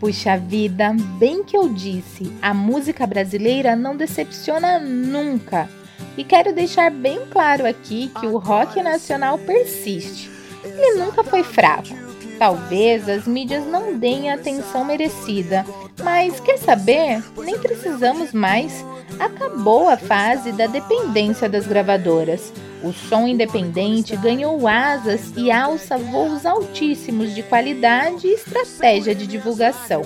Puxa 0.00 0.38
vida, 0.38 0.96
bem 1.18 1.44
que 1.44 1.54
eu 1.54 1.68
disse, 1.68 2.32
a 2.40 2.54
música 2.54 3.06
brasileira 3.06 3.76
não 3.76 3.98
decepciona 3.98 4.78
nunca. 4.78 5.68
E 6.16 6.24
quero 6.24 6.54
deixar 6.54 6.90
bem 6.90 7.26
claro 7.30 7.66
aqui 7.66 8.10
que 8.18 8.26
o 8.26 8.38
rock 8.38 8.82
nacional 8.82 9.36
persiste. 9.36 10.30
Ele 10.64 11.04
nunca 11.04 11.22
foi 11.22 11.42
fraco. 11.42 12.07
Talvez 12.38 13.08
as 13.08 13.26
mídias 13.26 13.66
não 13.66 13.98
deem 13.98 14.30
a 14.30 14.34
atenção 14.34 14.84
merecida, 14.84 15.66
mas 16.04 16.38
quer 16.38 16.56
saber? 16.56 17.22
Nem 17.36 17.58
precisamos 17.58 18.32
mais. 18.32 18.84
Acabou 19.18 19.88
a 19.88 19.96
fase 19.96 20.52
da 20.52 20.66
dependência 20.66 21.48
das 21.48 21.66
gravadoras. 21.66 22.52
O 22.82 22.92
som 22.92 23.26
independente 23.26 24.16
ganhou 24.16 24.68
asas 24.68 25.32
e 25.36 25.50
alça 25.50 25.98
voos 25.98 26.46
altíssimos 26.46 27.34
de 27.34 27.42
qualidade 27.42 28.26
e 28.26 28.34
estratégia 28.34 29.14
de 29.14 29.26
divulgação. 29.26 30.02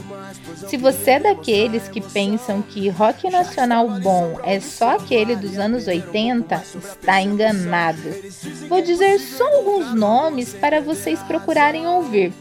Se 0.66 0.76
você 0.76 1.12
é 1.12 1.20
daqueles 1.20 1.88
que 1.88 2.00
pensam 2.00 2.62
que 2.62 2.88
rock 2.88 3.28
nacional 3.28 3.88
bom 4.00 4.38
é 4.42 4.58
só 4.58 4.96
aquele 4.96 5.36
dos 5.36 5.58
anos 5.58 5.86
80, 5.86 6.54
está 6.56 7.20
enganado. 7.20 8.02
Vou 8.68 8.80
dizer 8.80 9.18
só 9.18 9.46
alguns 9.56 9.94
nomes 9.94 10.54
para 10.54 10.80
vocês 10.80 11.20
procurarem 11.24 11.86
ouvir. 11.86 12.32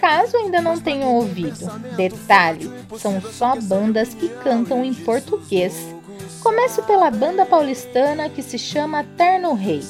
Caso 0.00 0.36
ainda 0.36 0.60
não 0.60 0.78
tenham 0.78 1.14
ouvido, 1.14 1.66
detalhe: 1.96 2.70
são 2.98 3.20
só 3.20 3.56
bandas 3.56 4.14
que 4.14 4.28
cantam 4.28 4.84
em 4.84 4.94
português. 4.94 5.97
Começo 6.42 6.82
pela 6.82 7.10
banda 7.10 7.44
paulistana 7.44 8.28
que 8.28 8.42
se 8.42 8.58
chama 8.58 9.04
Terno 9.16 9.54
Rei, 9.54 9.80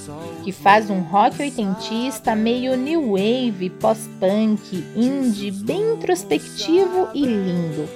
que 0.44 0.52
faz 0.52 0.88
um 0.88 1.00
rock 1.00 1.42
oitentista 1.42 2.34
meio 2.34 2.76
new 2.76 3.12
wave, 3.12 3.68
pós-punk, 3.80 4.84
indie, 4.96 5.50
bem 5.50 5.94
introspectivo 5.94 7.08
e 7.12 7.24
lindo. 7.24 7.88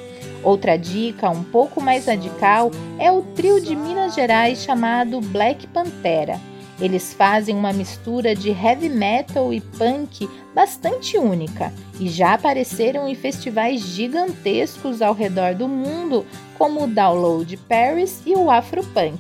Outra 0.43 0.77
dica 0.77 1.31
um 1.31 1.45
pouco 1.45 1.81
mais 1.81 2.07
radical 2.07 2.71
é 2.99 3.11
o 3.11 3.23
trio 3.23 3.61
de 3.61 3.77
Minas 3.77 4.15
Gerais 4.15 4.59
chamado 4.59 5.21
Black 5.21 5.67
Pantera. 5.69 6.39
Eles 6.83 7.15
fazem 7.15 7.55
uma 7.55 7.73
mistura 7.73 8.35
de 8.35 8.51
heavy 8.51 8.89
metal 8.89 9.55
e 9.55 9.61
punk 9.61 10.29
bastante 10.53 11.17
única 11.17 11.73
e 12.01 12.09
já 12.09 12.35
apareceram 12.35 13.09
em 13.09 13.15
festivais 13.15 13.81
gigantescos 13.81 15.01
ao 15.01 15.15
redor 15.15 15.55
do 15.55 15.69
mundo, 15.69 16.27
como 16.59 16.83
o 16.83 16.89
Download 16.89 17.57
Paris 17.69 18.21
e 18.27 18.35
o 18.35 18.51
Afropunk. 18.51 19.17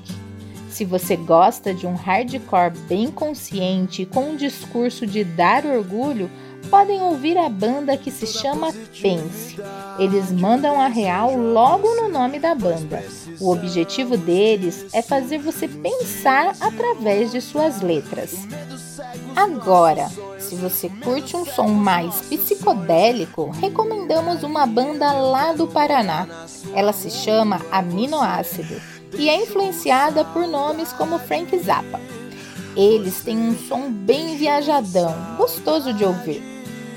Se 0.68 0.84
você 0.84 1.14
gosta 1.14 1.72
de 1.72 1.86
um 1.86 1.94
hardcore 1.94 2.76
bem 2.89 3.12
consciente 3.12 4.06
com 4.06 4.30
um 4.30 4.36
discurso 4.36 5.06
de 5.06 5.22
dar 5.22 5.64
orgulho, 5.64 6.28
podem 6.70 7.02
ouvir 7.02 7.36
a 7.36 7.48
banda 7.48 7.97
que 7.97 8.10
se 8.10 8.26
chama 8.26 8.72
Pense. 9.01 9.56
Eles 9.98 10.30
mandam 10.30 10.80
a 10.80 10.89
real 10.89 11.36
logo 11.36 11.89
no 11.94 12.09
nome 12.09 12.39
da 12.39 12.55
banda. 12.55 13.05
O 13.40 13.51
objetivo 13.51 14.16
deles 14.16 14.86
é 14.93 15.02
fazer 15.02 15.39
você 15.39 15.66
pensar 15.68 16.55
através 16.60 17.32
de 17.32 17.40
suas 17.40 17.80
letras. 17.80 18.47
Agora, 19.34 20.09
se 20.39 20.55
você 20.55 20.89
curte 20.89 21.36
um 21.36 21.44
som 21.44 21.68
mais 21.68 22.20
psicodélico, 22.22 23.51
recomendamos 23.51 24.43
uma 24.43 24.66
banda 24.66 25.12
lá 25.12 25.52
do 25.52 25.66
Paraná. 25.66 26.26
Ela 26.74 26.93
se 26.93 27.10
chama 27.10 27.60
Aminoácido 27.70 28.80
e 29.18 29.28
é 29.28 29.43
influenciada 29.43 30.24
por 30.24 30.47
nomes 30.47 30.93
como 30.93 31.18
Frank 31.18 31.59
Zappa. 31.59 32.01
Eles 32.76 33.22
têm 33.22 33.36
um 33.36 33.56
som 33.56 33.90
bem 33.90 34.36
viajadão, 34.36 35.14
gostoso 35.36 35.93
de 35.93 36.05
ouvir. 36.05 36.52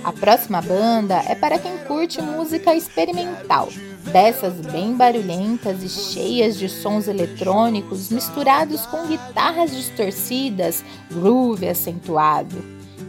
A 0.05 0.13
próxima 0.13 0.61
banda 0.61 1.15
é 1.27 1.33
para 1.33 1.57
quem 1.57 1.79
curte 1.79 2.21
música 2.21 2.75
experimental, 2.75 3.69
dessas 4.13 4.53
bem 4.53 4.93
barulhentas 4.93 5.81
e 5.81 5.89
cheias 5.89 6.59
de 6.59 6.69
sons 6.69 7.07
eletrônicos 7.07 8.11
misturados 8.11 8.85
com 8.85 9.07
guitarras 9.07 9.71
distorcidas, 9.71 10.85
groove 11.09 11.67
acentuado. 11.67 12.55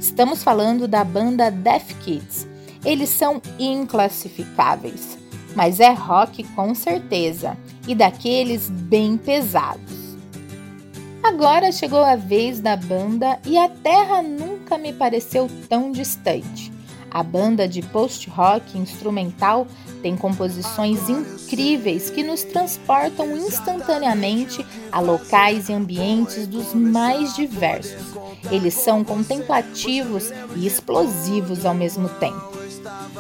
Estamos 0.01 0.43
falando 0.43 0.89
da 0.89 1.05
banda 1.05 1.51
Death 1.51 1.93
Kids. 2.03 2.49
Eles 2.83 3.11
são 3.11 3.43
inclassificáveis, 3.59 5.19
mas 5.55 5.81
é 5.81 5.93
rock 5.93 6.45
com 6.55 6.75
certeza 6.75 7.59
e 7.87 7.95
daqueles 7.95 8.71
bem 8.71 9.19
pesados. 9.19 10.17
Agora 11.23 11.71
chegou 11.73 12.03
a 12.03 12.17
vez 12.17 12.59
da 12.59 12.75
banda 12.75 13.39
e 13.45 13.59
a 13.59 13.69
Terra 13.69 14.23
nunca 14.23 14.79
me 14.79 14.95
pareceu 14.95 15.47
tão 15.69 15.93
distante. 15.93 16.75
A 17.11 17.23
banda 17.23 17.67
de 17.67 17.83
post-rock 17.83 18.77
instrumental 18.77 19.67
tem 20.03 20.17
composições 20.17 21.09
incríveis 21.09 22.11
que 22.11 22.23
nos 22.23 22.43
transportam 22.43 23.37
instantaneamente 23.37 24.65
a 24.93 25.01
locais 25.01 25.69
e 25.69 25.73
ambientes 25.73 26.47
dos 26.47 26.75
mais 26.75 27.35
diversos. 27.35 28.15
Eles 28.51 28.75
são 28.75 29.03
contemplativos 29.03 30.31
e 30.57 30.67
explosivos 30.67 31.65
ao 31.65 31.75
mesmo 31.75 32.09
tempo. 32.09 32.57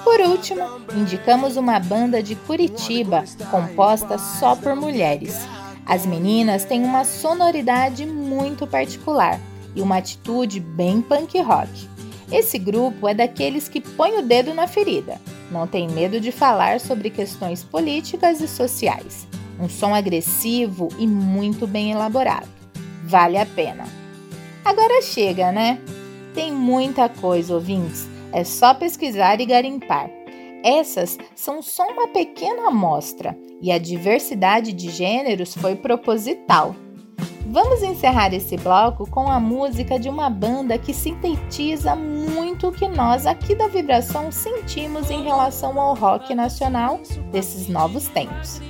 Por 0.04 0.20
último, 0.20 0.62
indicamos 0.94 1.56
uma 1.56 1.78
banda 1.80 2.22
de 2.22 2.34
Curitiba 2.34 3.24
composta 3.50 4.18
só 4.18 4.54
por 4.54 4.76
mulheres. 4.76 5.36
As 5.84 6.04
meninas 6.04 6.64
têm 6.64 6.84
uma 6.84 7.04
sonoridade 7.04 8.04
muito 8.04 8.66
particular 8.66 9.40
e 9.74 9.80
uma 9.80 9.98
atitude 9.98 10.60
bem 10.60 11.00
punk 11.00 11.40
rock. 11.40 11.95
Esse 12.30 12.58
grupo 12.58 13.08
é 13.08 13.14
daqueles 13.14 13.68
que 13.68 13.80
põe 13.80 14.18
o 14.18 14.22
dedo 14.22 14.52
na 14.52 14.66
ferida, 14.66 15.20
não 15.50 15.66
tem 15.66 15.88
medo 15.88 16.20
de 16.20 16.32
falar 16.32 16.80
sobre 16.80 17.10
questões 17.10 17.62
políticas 17.62 18.40
e 18.40 18.48
sociais. 18.48 19.26
Um 19.60 19.68
som 19.68 19.94
agressivo 19.94 20.88
e 20.98 21.06
muito 21.06 21.66
bem 21.66 21.92
elaborado. 21.92 22.48
Vale 23.04 23.38
a 23.38 23.46
pena. 23.46 23.84
Agora 24.64 25.00
chega, 25.00 25.52
né? 25.52 25.78
Tem 26.34 26.52
muita 26.52 27.08
coisa, 27.08 27.54
ouvintes. 27.54 28.08
É 28.32 28.44
só 28.44 28.74
pesquisar 28.74 29.40
e 29.40 29.46
garimpar. 29.46 30.10
Essas 30.64 31.16
são 31.34 31.62
só 31.62 31.84
uma 31.84 32.08
pequena 32.08 32.68
amostra 32.68 33.38
e 33.62 33.70
a 33.70 33.78
diversidade 33.78 34.72
de 34.72 34.90
gêneros 34.90 35.54
foi 35.54 35.76
proposital. 35.76 36.74
Vamos 37.56 37.82
encerrar 37.82 38.34
esse 38.34 38.56
bloco 38.56 39.08
com 39.08 39.30
a 39.30 39.40
música 39.40 39.98
de 39.98 40.10
uma 40.10 40.28
banda 40.28 40.76
que 40.76 40.92
sintetiza 40.92 41.96
muito 41.96 42.68
o 42.68 42.72
que 42.72 42.86
nós 42.86 43.24
aqui 43.24 43.54
da 43.54 43.66
Vibração 43.66 44.30
sentimos 44.30 45.10
em 45.10 45.22
relação 45.22 45.80
ao 45.80 45.94
rock 45.94 46.34
nacional 46.34 47.00
desses 47.32 47.66
novos 47.66 48.08
tempos. 48.08 48.60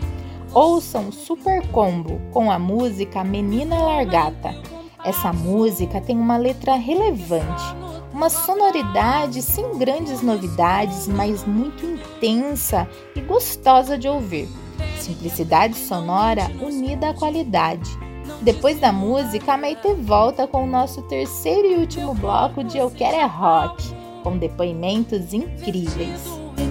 Ouçam 0.52 1.10
Super 1.10 1.66
Combo 1.72 2.20
com 2.30 2.48
a 2.48 2.60
música 2.60 3.24
Menina 3.24 3.76
Largata. 3.76 4.54
Essa 5.02 5.32
música 5.32 6.00
tem 6.00 6.16
uma 6.16 6.36
letra 6.36 6.76
relevante, 6.76 7.64
uma 8.12 8.30
sonoridade 8.30 9.42
sem 9.42 9.78
grandes 9.78 10.22
novidades, 10.22 11.08
mas 11.08 11.44
muito 11.44 11.84
intensa 11.84 12.86
e 13.16 13.20
gostosa 13.20 13.98
de 13.98 14.06
ouvir. 14.06 14.48
Simplicidade 15.00 15.74
sonora 15.74 16.48
unida 16.60 17.10
à 17.10 17.14
qualidade 17.14 18.05
depois 18.42 18.78
da 18.80 18.92
música, 18.92 19.54
a 19.54 19.56
Maite 19.56 19.92
volta 19.94 20.46
com 20.46 20.64
o 20.64 20.66
nosso 20.66 21.02
terceiro 21.02 21.66
e 21.66 21.76
último 21.76 22.14
bloco 22.14 22.62
de 22.62 22.78
Eu 22.78 22.90
Quero 22.90 23.16
é 23.16 23.24
Rock, 23.24 23.82
com 24.22 24.38
depoimentos 24.38 25.32
incríveis. 25.32 26.22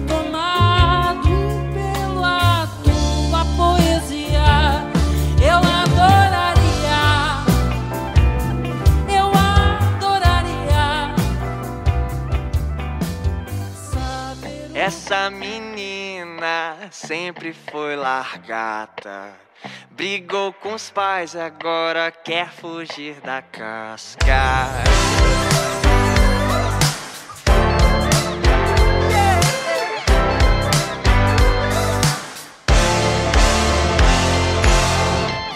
Tomado 0.08 1.28
pela 1.74 2.66
tua 2.82 3.44
poesia, 3.56 4.84
eu 5.42 5.58
adoraria, 5.58 7.02
eu 9.08 9.26
adoraria. 9.96 11.14
Essa 14.74 15.30
menina 15.30 16.76
sempre 16.90 17.52
foi 17.52 17.96
largata. 17.96 19.46
Brigou 19.96 20.52
com 20.52 20.74
os 20.74 20.90
pais, 20.90 21.34
agora 21.34 22.10
quer 22.10 22.52
fugir 22.52 23.18
da 23.22 23.40
casca. 23.40 24.30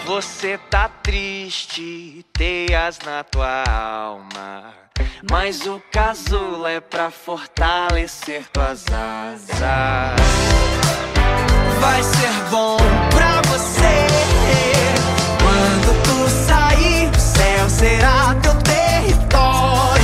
Você 0.07 0.57
tá 0.71 0.89
triste, 0.89 2.25
teias 2.33 2.97
na 3.05 3.23
tua 3.23 3.63
alma. 3.69 4.73
Mas 5.29 5.67
o 5.67 5.79
casulo 5.91 6.65
é 6.65 6.79
pra 6.79 7.11
fortalecer 7.11 8.49
tuas 8.51 8.85
asas. 8.91 9.59
Vai 11.81 12.03
ser 12.03 12.31
bom 12.51 12.77
pra 13.09 13.41
você. 13.49 14.05
Quando 15.41 16.03
tu 16.03 16.29
sair, 16.45 17.09
o 17.09 17.19
céu 17.19 17.67
será 17.69 18.35
teu 18.43 18.53
território. 18.57 20.03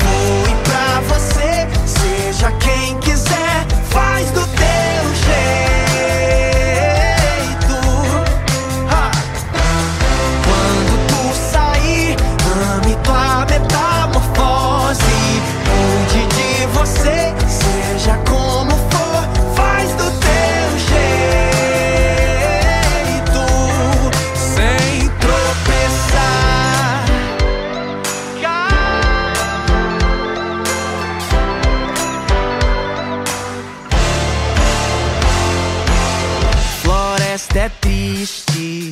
Voe 0.00 0.54
pra 0.64 1.00
você, 1.14 1.68
seja 1.86 2.50
quem 2.52 2.79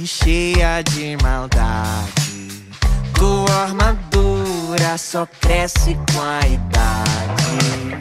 cheia 0.08 0.82
de 0.82 1.18
maldade. 1.22 2.64
Tua 3.12 3.64
armadura 3.64 4.96
só 4.96 5.28
cresce 5.38 5.98
com 6.10 6.22
a 6.22 6.40
idade. 6.46 7.97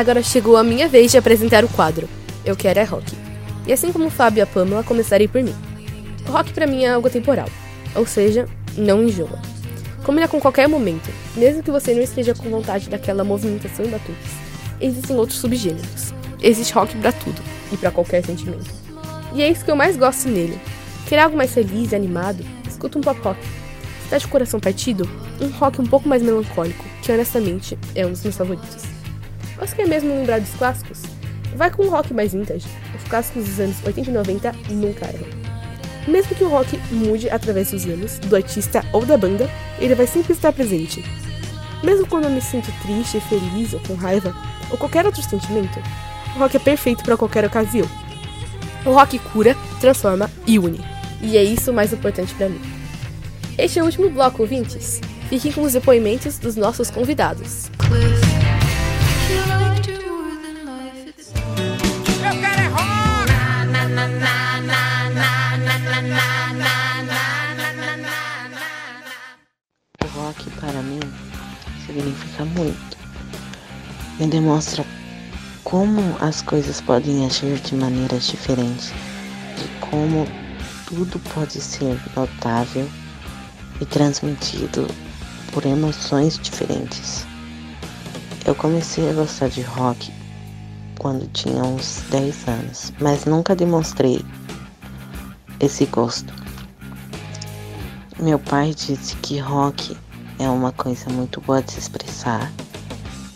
Agora 0.00 0.22
chegou 0.22 0.56
a 0.56 0.64
minha 0.64 0.88
vez 0.88 1.10
de 1.10 1.18
apresentar 1.18 1.62
o 1.62 1.68
quadro. 1.68 2.08
Eu 2.42 2.56
quero 2.56 2.80
é 2.80 2.84
rock. 2.84 3.12
E 3.66 3.72
assim 3.72 3.92
como 3.92 4.08
Fábio 4.08 4.38
e 4.38 4.40
a 4.40 4.46
Pamela, 4.46 4.82
começarei 4.82 5.28
por 5.28 5.42
mim. 5.42 5.54
O 6.26 6.32
rock 6.32 6.54
pra 6.54 6.66
mim 6.66 6.84
é 6.84 6.90
algo 6.90 7.10
temporal, 7.10 7.50
ou 7.94 8.06
seja, 8.06 8.48
não 8.78 9.02
enjoa. 9.02 9.38
Combina 10.02 10.26
com 10.26 10.40
qualquer 10.40 10.66
momento, 10.66 11.10
mesmo 11.36 11.62
que 11.62 11.70
você 11.70 11.92
não 11.92 12.00
esteja 12.00 12.34
com 12.34 12.48
vontade 12.48 12.88
daquela 12.88 13.22
movimentação 13.22 13.84
e 13.84 13.88
batuques. 13.88 14.32
Existem 14.80 15.14
outros 15.16 15.38
subgêneros. 15.38 16.14
Existe 16.40 16.72
rock 16.72 16.96
pra 16.96 17.12
tudo 17.12 17.42
e 17.70 17.76
pra 17.76 17.90
qualquer 17.90 18.24
sentimento. 18.24 18.70
E 19.34 19.42
é 19.42 19.50
isso 19.50 19.66
que 19.66 19.70
eu 19.70 19.76
mais 19.76 19.98
gosto 19.98 20.30
nele. 20.30 20.58
Quer 21.06 21.18
algo 21.18 21.36
mais 21.36 21.52
feliz 21.52 21.92
e 21.92 21.94
animado? 21.94 22.42
Escuta 22.66 22.98
um 22.98 23.02
pop 23.02 23.20
rock. 23.20 23.38
Se 24.04 24.08
tá 24.08 24.16
de 24.16 24.26
coração 24.26 24.60
partido? 24.60 25.06
Um 25.42 25.48
rock 25.48 25.78
um 25.78 25.86
pouco 25.86 26.08
mais 26.08 26.22
melancólico, 26.22 26.86
que 27.02 27.12
honestamente 27.12 27.78
é 27.94 28.06
um 28.06 28.12
dos 28.12 28.22
meus 28.22 28.38
favoritos. 28.38 28.89
Você 29.60 29.76
quer 29.76 29.86
mesmo 29.86 30.08
lembrar 30.08 30.40
dos 30.40 30.54
clássicos? 30.54 31.02
Vai 31.54 31.70
com 31.70 31.84
um 31.84 31.90
rock 31.90 32.14
mais 32.14 32.32
vintage. 32.32 32.66
Os 32.96 33.08
clássicos 33.08 33.44
dos 33.44 33.60
anos 33.60 33.76
80 33.84 34.10
e 34.10 34.12
90 34.12 34.52
nunca 34.70 35.04
erram. 35.04 35.26
Mesmo 36.08 36.34
que 36.34 36.42
o 36.42 36.48
rock 36.48 36.78
mude 36.90 37.28
através 37.28 37.70
dos 37.70 37.84
anos, 37.84 38.18
do 38.20 38.34
artista 38.34 38.82
ou 38.90 39.04
da 39.04 39.18
banda, 39.18 39.50
ele 39.78 39.94
vai 39.94 40.06
sempre 40.06 40.32
estar 40.32 40.50
presente. 40.50 41.04
Mesmo 41.82 42.06
quando 42.06 42.24
eu 42.24 42.30
me 42.30 42.40
sinto 42.40 42.72
triste, 42.80 43.20
feliz 43.20 43.74
ou 43.74 43.80
com 43.80 43.94
raiva, 43.94 44.34
ou 44.70 44.78
qualquer 44.78 45.04
outro 45.04 45.22
sentimento, 45.22 45.78
o 46.34 46.38
rock 46.38 46.56
é 46.56 46.60
perfeito 46.60 47.04
para 47.04 47.16
qualquer 47.16 47.44
ocasião. 47.44 47.86
O 48.86 48.92
rock 48.92 49.18
cura, 49.18 49.54
transforma 49.78 50.30
e 50.46 50.58
une. 50.58 50.80
E 51.20 51.36
é 51.36 51.44
isso 51.44 51.70
o 51.70 51.74
mais 51.74 51.92
importante 51.92 52.34
para 52.34 52.48
mim. 52.48 52.60
Este 53.58 53.78
é 53.78 53.82
o 53.82 53.84
último 53.84 54.08
bloco, 54.08 54.40
ouvintes. 54.40 55.02
Fiquem 55.28 55.52
com 55.52 55.62
os 55.62 55.74
depoimentos 55.74 56.38
dos 56.38 56.56
nossos 56.56 56.90
convidados. 56.90 57.70
Muito. 72.44 72.96
Me 74.18 74.26
demonstra 74.26 74.84
como 75.64 76.16
as 76.20 76.42
coisas 76.42 76.80
podem 76.80 77.24
agir 77.26 77.58
de 77.60 77.74
maneiras 77.74 78.26
diferentes, 78.26 78.92
de 79.56 79.68
como 79.86 80.26
tudo 80.86 81.18
pode 81.32 81.60
ser 81.60 81.98
notável 82.16 82.88
e 83.80 83.86
transmitido 83.86 84.86
por 85.52 85.64
emoções 85.64 86.38
diferentes. 86.38 87.24
Eu 88.44 88.54
comecei 88.54 89.08
a 89.08 89.12
gostar 89.12 89.48
de 89.48 89.62
rock 89.62 90.12
quando 90.98 91.30
tinha 91.32 91.62
uns 91.62 92.02
10 92.10 92.48
anos, 92.48 92.92
mas 93.00 93.24
nunca 93.24 93.54
demonstrei 93.54 94.24
esse 95.60 95.86
gosto. 95.86 96.32
Meu 98.18 98.38
pai 98.38 98.74
disse 98.74 99.16
que 99.16 99.38
rock 99.38 99.96
é 100.40 100.48
uma 100.48 100.72
coisa 100.72 101.10
muito 101.10 101.38
boa 101.42 101.62
de 101.62 101.72
se 101.72 101.78
expressar, 101.78 102.50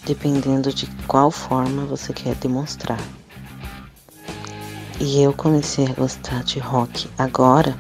dependendo 0.07 0.73
de 0.73 0.87
qual 1.07 1.31
forma 1.31 1.85
você 1.85 2.15
quer 2.15 2.35
demonstrar. 2.37 2.99
E 4.99 5.21
eu 5.23 5.35
comecei 5.35 5.87
a 5.87 5.93
gostar 5.93 6.43
de 6.45 6.59
rock 6.59 7.11
agora, 7.19 7.77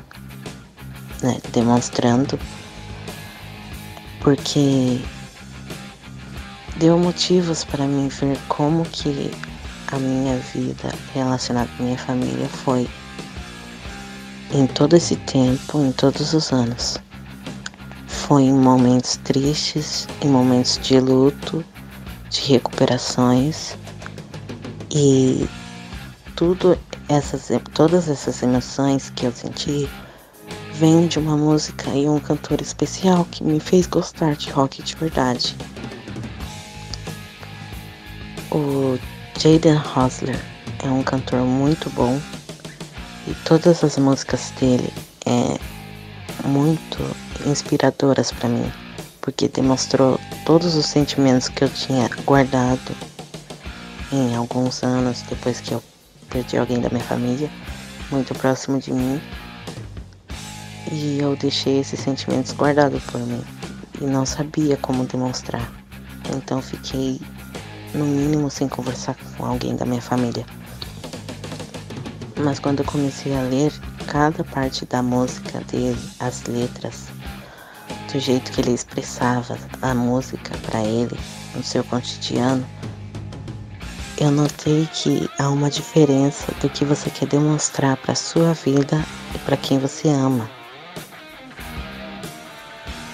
né, 1.22 1.40
demonstrando, 1.52 2.38
porque 4.20 5.00
deu 6.76 6.98
motivos 6.98 7.64
para 7.64 7.86
mim 7.86 8.08
ver 8.08 8.38
como 8.46 8.84
que 8.84 9.30
a 9.90 9.96
minha 9.96 10.36
vida 10.36 10.94
relacionada 11.14 11.70
à 11.78 11.82
minha 11.82 11.96
família 11.96 12.48
foi 12.48 12.86
em 14.52 14.66
todo 14.66 14.94
esse 14.94 15.16
tempo, 15.16 15.80
em 15.80 15.92
todos 15.92 16.34
os 16.34 16.52
anos. 16.52 16.98
Foi 18.14 18.44
em 18.44 18.52
momentos 18.52 19.16
tristes, 19.18 20.08
em 20.22 20.28
momentos 20.28 20.78
de 20.82 20.98
luto, 20.98 21.64
de 22.30 22.40
recuperações 22.52 23.76
e 24.90 25.48
tudo 26.34 26.78
essas, 27.08 27.50
todas 27.74 28.08
essas 28.08 28.42
emoções 28.42 29.10
que 29.10 29.26
eu 29.26 29.32
senti 29.32 29.88
vêm 30.72 31.06
de 31.06 31.18
uma 31.18 31.36
música 31.36 31.90
e 31.90 32.08
um 32.08 32.18
cantor 32.18 32.60
especial 32.60 33.24
que 33.30 33.44
me 33.44 33.60
fez 33.60 33.86
gostar 33.86 34.34
de 34.34 34.50
rock 34.50 34.82
de 34.82 34.96
verdade. 34.96 35.56
O 38.50 38.98
Jaden 39.38 39.80
Hosler 39.94 40.40
é 40.82 40.88
um 40.88 41.02
cantor 41.02 41.40
muito 41.40 41.90
bom 41.90 42.20
e 43.26 43.34
todas 43.44 43.84
as 43.84 43.98
músicas 43.98 44.52
dele 44.58 44.92
é 45.26 45.58
muito 46.46 47.23
inspiradoras 47.46 48.32
para 48.32 48.48
mim, 48.48 48.70
porque 49.20 49.48
demonstrou 49.48 50.18
todos 50.44 50.74
os 50.74 50.86
sentimentos 50.86 51.48
que 51.48 51.64
eu 51.64 51.68
tinha 51.68 52.08
guardado 52.24 52.94
em 54.12 54.34
alguns 54.34 54.82
anos 54.82 55.22
depois 55.22 55.60
que 55.60 55.72
eu 55.72 55.82
perdi 56.30 56.56
alguém 56.56 56.80
da 56.80 56.88
minha 56.88 57.04
família, 57.04 57.50
muito 58.10 58.34
próximo 58.34 58.78
de 58.78 58.92
mim. 58.92 59.20
E 60.92 61.18
eu 61.18 61.34
deixei 61.36 61.80
esses 61.80 61.98
sentimentos 61.98 62.52
guardados 62.52 63.02
por 63.04 63.20
mim 63.20 63.42
e 64.00 64.04
não 64.04 64.26
sabia 64.26 64.76
como 64.76 65.06
demonstrar. 65.06 65.72
Então 66.36 66.60
fiquei 66.60 67.20
no 67.94 68.04
mínimo 68.04 68.50
sem 68.50 68.68
conversar 68.68 69.16
com 69.36 69.44
alguém 69.44 69.76
da 69.76 69.84
minha 69.84 70.02
família. 70.02 70.44
Mas 72.36 72.58
quando 72.58 72.80
eu 72.80 72.84
comecei 72.84 73.34
a 73.34 73.42
ler 73.42 73.72
cada 74.06 74.44
parte 74.44 74.84
da 74.84 75.02
música 75.02 75.60
dele, 75.60 75.98
as 76.18 76.44
letras, 76.44 77.06
do 78.14 78.20
jeito 78.20 78.52
que 78.52 78.60
ele 78.60 78.70
expressava 78.70 79.58
a 79.82 79.92
música 79.92 80.56
para 80.58 80.80
ele 80.84 81.18
no 81.52 81.64
seu 81.64 81.82
cotidiano, 81.82 82.64
eu 84.16 84.30
notei 84.30 84.88
que 84.92 85.28
há 85.36 85.50
uma 85.50 85.68
diferença 85.68 86.52
do 86.60 86.70
que 86.70 86.84
você 86.84 87.10
quer 87.10 87.26
demonstrar 87.26 87.96
para 87.96 88.14
sua 88.14 88.54
vida 88.54 89.04
e 89.34 89.38
para 89.38 89.56
quem 89.56 89.80
você 89.80 90.08
ama. 90.08 90.48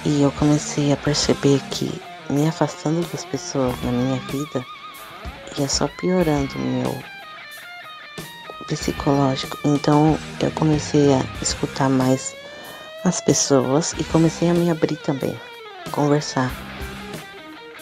E 0.05 0.21
eu 0.21 0.31
comecei 0.33 0.93
a 0.93 0.99
perceber 0.99 1.63
que 1.71 1.91
me 2.29 2.47
afastando 2.47 3.01
das 3.11 3.25
pessoas 3.25 3.75
na 3.83 3.91
minha 3.91 4.21
vida 4.27 4.63
ia 5.59 5.67
só 5.67 5.89
piorando 5.89 6.55
o 6.57 6.61
meu 6.61 7.03
psicológico. 8.67 9.59
Então 9.65 10.19
eu 10.41 10.51
comecei 10.51 11.15
a 11.15 11.25
escutar 11.41 11.89
mais 11.89 12.35
as 13.05 13.21
pessoas 13.21 13.95
e 13.99 14.05
comecei 14.05 14.51
a 14.51 14.55
me 14.55 14.71
abrir 14.71 14.97
também, 14.97 15.35
conversar, 15.91 16.53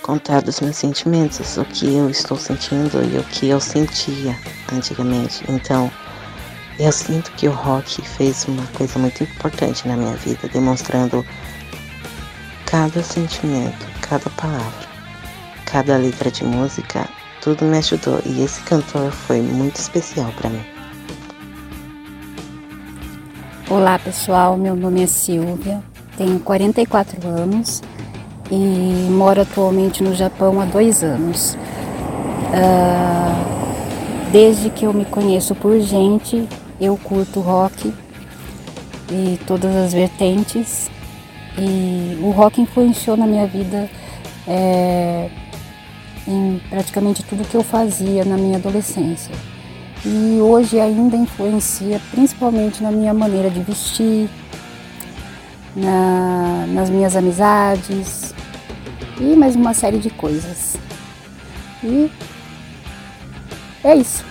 contar 0.03 0.43
dos 0.43 0.61
meus 0.61 0.77
sentimentos, 0.77 1.57
o 1.57 1.65
que 1.65 1.97
eu 1.97 2.09
estou 2.09 2.37
sentindo 2.37 3.03
e 3.05 3.19
o 3.19 3.25
que 3.25 3.49
eu 3.49 3.61
sentia 3.61 4.39
antigamente. 4.73 5.45
Então 5.49 5.91
eu 6.79 6.93
sinto 6.93 7.33
que 7.33 7.49
o 7.49 7.53
rock 7.53 8.01
fez 8.03 8.45
uma 8.47 8.67
coisa 8.69 8.99
muito 8.99 9.25
importante 9.25 9.87
na 9.89 9.97
minha 9.97 10.17
vida, 10.17 10.49
demonstrando 10.49 11.27
cada 12.67 13.03
sentimento, 13.03 13.87
cada 14.03 14.31
palavra, 14.31 14.89
cada 15.67 15.97
letra 15.97 16.31
de 16.31 16.45
música, 16.45 17.09
tudo 17.41 17.65
me 17.65 17.79
ajudou 17.79 18.21
e 18.25 18.43
esse 18.43 18.61
cantor 18.63 19.11
foi 19.11 19.41
muito 19.41 19.77
especial 19.77 20.33
para 20.33 20.51
mim. 20.51 20.78
Olá 23.71 23.99
pessoal, 23.99 24.57
meu 24.57 24.75
nome 24.75 25.03
é 25.03 25.07
Silvia, 25.07 25.83
tenho 26.17 26.41
44 26.41 27.29
anos 27.29 27.83
e 28.51 28.55
moro 29.11 29.43
atualmente 29.43 30.03
no 30.03 30.15
Japão 30.15 30.59
há 30.59 30.65
dois 30.65 31.03
anos. 31.05 31.55
Uh, 32.49 34.31
desde 34.33 34.71
que 34.71 34.87
eu 34.87 34.95
me 34.95 35.05
conheço 35.05 35.55
por 35.55 35.79
gente, 35.81 36.49
eu 36.81 36.97
curto 36.97 37.41
rock 37.41 37.93
e 39.13 39.39
todas 39.47 39.77
as 39.77 39.93
vertentes 39.93 40.91
e 41.59 42.19
o 42.23 42.31
rock 42.31 42.63
influenciou 42.63 43.19
na 43.19 43.27
minha 43.27 43.47
vida 43.47 43.91
é, 44.47 45.29
em 46.27 46.59
praticamente 46.71 47.23
tudo 47.23 47.47
que 47.47 47.55
eu 47.55 47.63
fazia 47.63 48.25
na 48.25 48.39
minha 48.39 48.57
adolescência. 48.57 49.35
E 50.05 50.41
hoje 50.41 50.79
ainda 50.79 51.17
influencia 51.17 52.01
principalmente 52.11 52.83
na 52.83 52.91
minha 52.91 53.13
maneira 53.13 53.51
de 53.51 53.61
vestir, 53.61 54.29
na, 55.75 56.67
nas 56.69 56.91
minhas 56.91 57.17
amizades 57.17 58.35
e 59.21 59.35
mais 59.37 59.57
uma 59.57 59.75
série 59.75 59.99
de 59.99 60.11
coisas. 60.11 60.77
E 61.83 62.11
é 63.85 63.97
isso. 63.97 64.25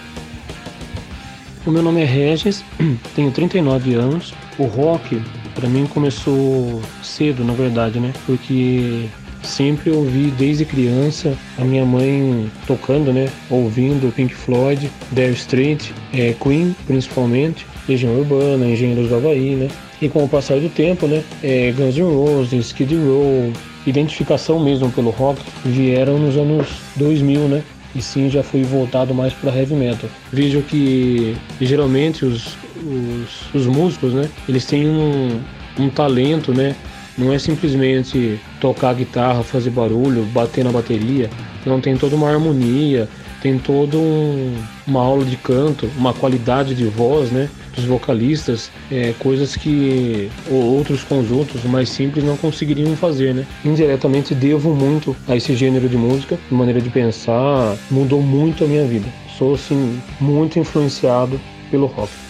O 1.66 1.72
meu 1.72 1.84
nome 1.84 2.02
é 2.02 2.06
Regis, 2.06 2.64
tenho 3.16 3.32
39 3.32 3.94
anos. 3.96 4.34
O 4.58 4.66
rock 4.66 5.22
para 5.54 5.68
mim 5.68 5.86
começou 5.88 6.82
cedo, 7.04 7.44
na 7.44 7.54
verdade, 7.54 8.00
né? 8.00 8.14
Porque 8.26 9.10
sempre 9.44 9.92
ouvi 9.92 10.32
desde 10.38 10.66
criança 10.66 11.34
a 11.58 11.64
minha 11.64 11.86
mãe 11.86 12.50
tocando, 12.66 13.12
né? 13.12 13.30
Ouvindo 13.50 14.14
Pink 14.14 14.34
Floyd, 14.34 14.90
Dire 15.12 15.34
Straits, 15.34 15.92
é, 16.14 16.34
Queen 16.34 16.76
principalmente, 16.86 17.66
Legião 17.88 18.18
Urbana, 18.18 18.66
Engenheiros 18.66 19.10
do 19.10 19.16
Havaí, 19.16 19.56
né? 19.56 19.68
E 20.02 20.10
com 20.10 20.24
o 20.24 20.30
passar 20.30 20.60
do 20.60 20.70
tempo, 20.70 21.08
né? 21.08 21.24
É, 21.44 21.74
Guns 21.76 21.98
N' 21.98 22.04
Roses, 22.04 22.68
Skid 22.68 22.96
Row, 22.96 23.52
identificação 23.86 24.60
mesmo 24.60 24.92
pelo 24.92 25.10
rock 25.10 25.42
vieram 25.66 26.20
nos 26.20 26.36
anos 26.36 26.68
2000, 26.96 27.48
né? 27.48 27.64
E 27.96 28.02
sim 28.02 28.30
já 28.30 28.44
fui 28.44 28.64
voltado 28.64 29.14
mais 29.14 29.34
para 29.34 29.56
heavy 29.56 29.74
metal. 29.74 30.10
Vejo 30.32 30.62
que 30.62 31.36
geralmente 31.60 32.26
os, 32.26 32.56
os, 32.76 33.56
os 33.56 33.66
músicos, 33.66 34.14
né? 34.14 34.30
Eles 34.48 34.66
têm 34.66 34.88
um, 34.88 35.40
um 35.80 35.90
talento, 35.90 36.54
né? 36.54 36.76
Não 37.18 37.34
é 37.34 37.40
simplesmente 37.40 38.40
tocar 38.62 38.94
guitarra, 38.94 39.44
fazer 39.44 39.72
barulho, 39.72 40.24
bater 40.26 40.64
na 40.64 40.72
bateria. 40.72 41.30
Não 41.66 41.82
tem 41.82 41.98
toda 41.98 42.16
uma 42.16 42.30
harmonia, 42.30 43.10
tem 43.42 43.58
toda 43.58 43.98
um, 43.98 44.56
uma 44.86 45.02
aula 45.02 45.26
de 45.26 45.36
canto, 45.38 45.90
uma 45.98 46.14
qualidade 46.14 46.76
de 46.76 46.86
voz, 46.86 47.32
né? 47.32 47.50
Dos 47.76 47.86
vocalistas, 47.86 48.72
é, 48.92 49.14
coisas 49.20 49.56
que 49.56 50.30
outros 50.50 51.04
conjuntos 51.04 51.64
mais 51.64 51.90
simples 51.90 52.24
não 52.24 52.36
conseguiriam 52.38 52.96
fazer, 52.96 53.34
né? 53.34 53.46
Indiretamente 53.64 54.34
devo 54.34 54.74
muito 54.74 55.16
a 55.28 55.36
esse 55.36 55.56
gênero 55.56 55.88
de 55.88 55.98
música, 55.98 56.38
maneira 56.50 56.82
de 56.82 56.90
pensar, 56.90 57.76
mudou 57.90 58.22
muito 58.22 58.64
a 58.64 58.68
minha 58.68 58.86
vida. 58.86 59.08
Sou 59.38 59.56
assim 59.56 60.00
muito 60.20 60.58
influenciado 60.58 61.40
pelo 61.70 61.86
rock. 61.86 62.27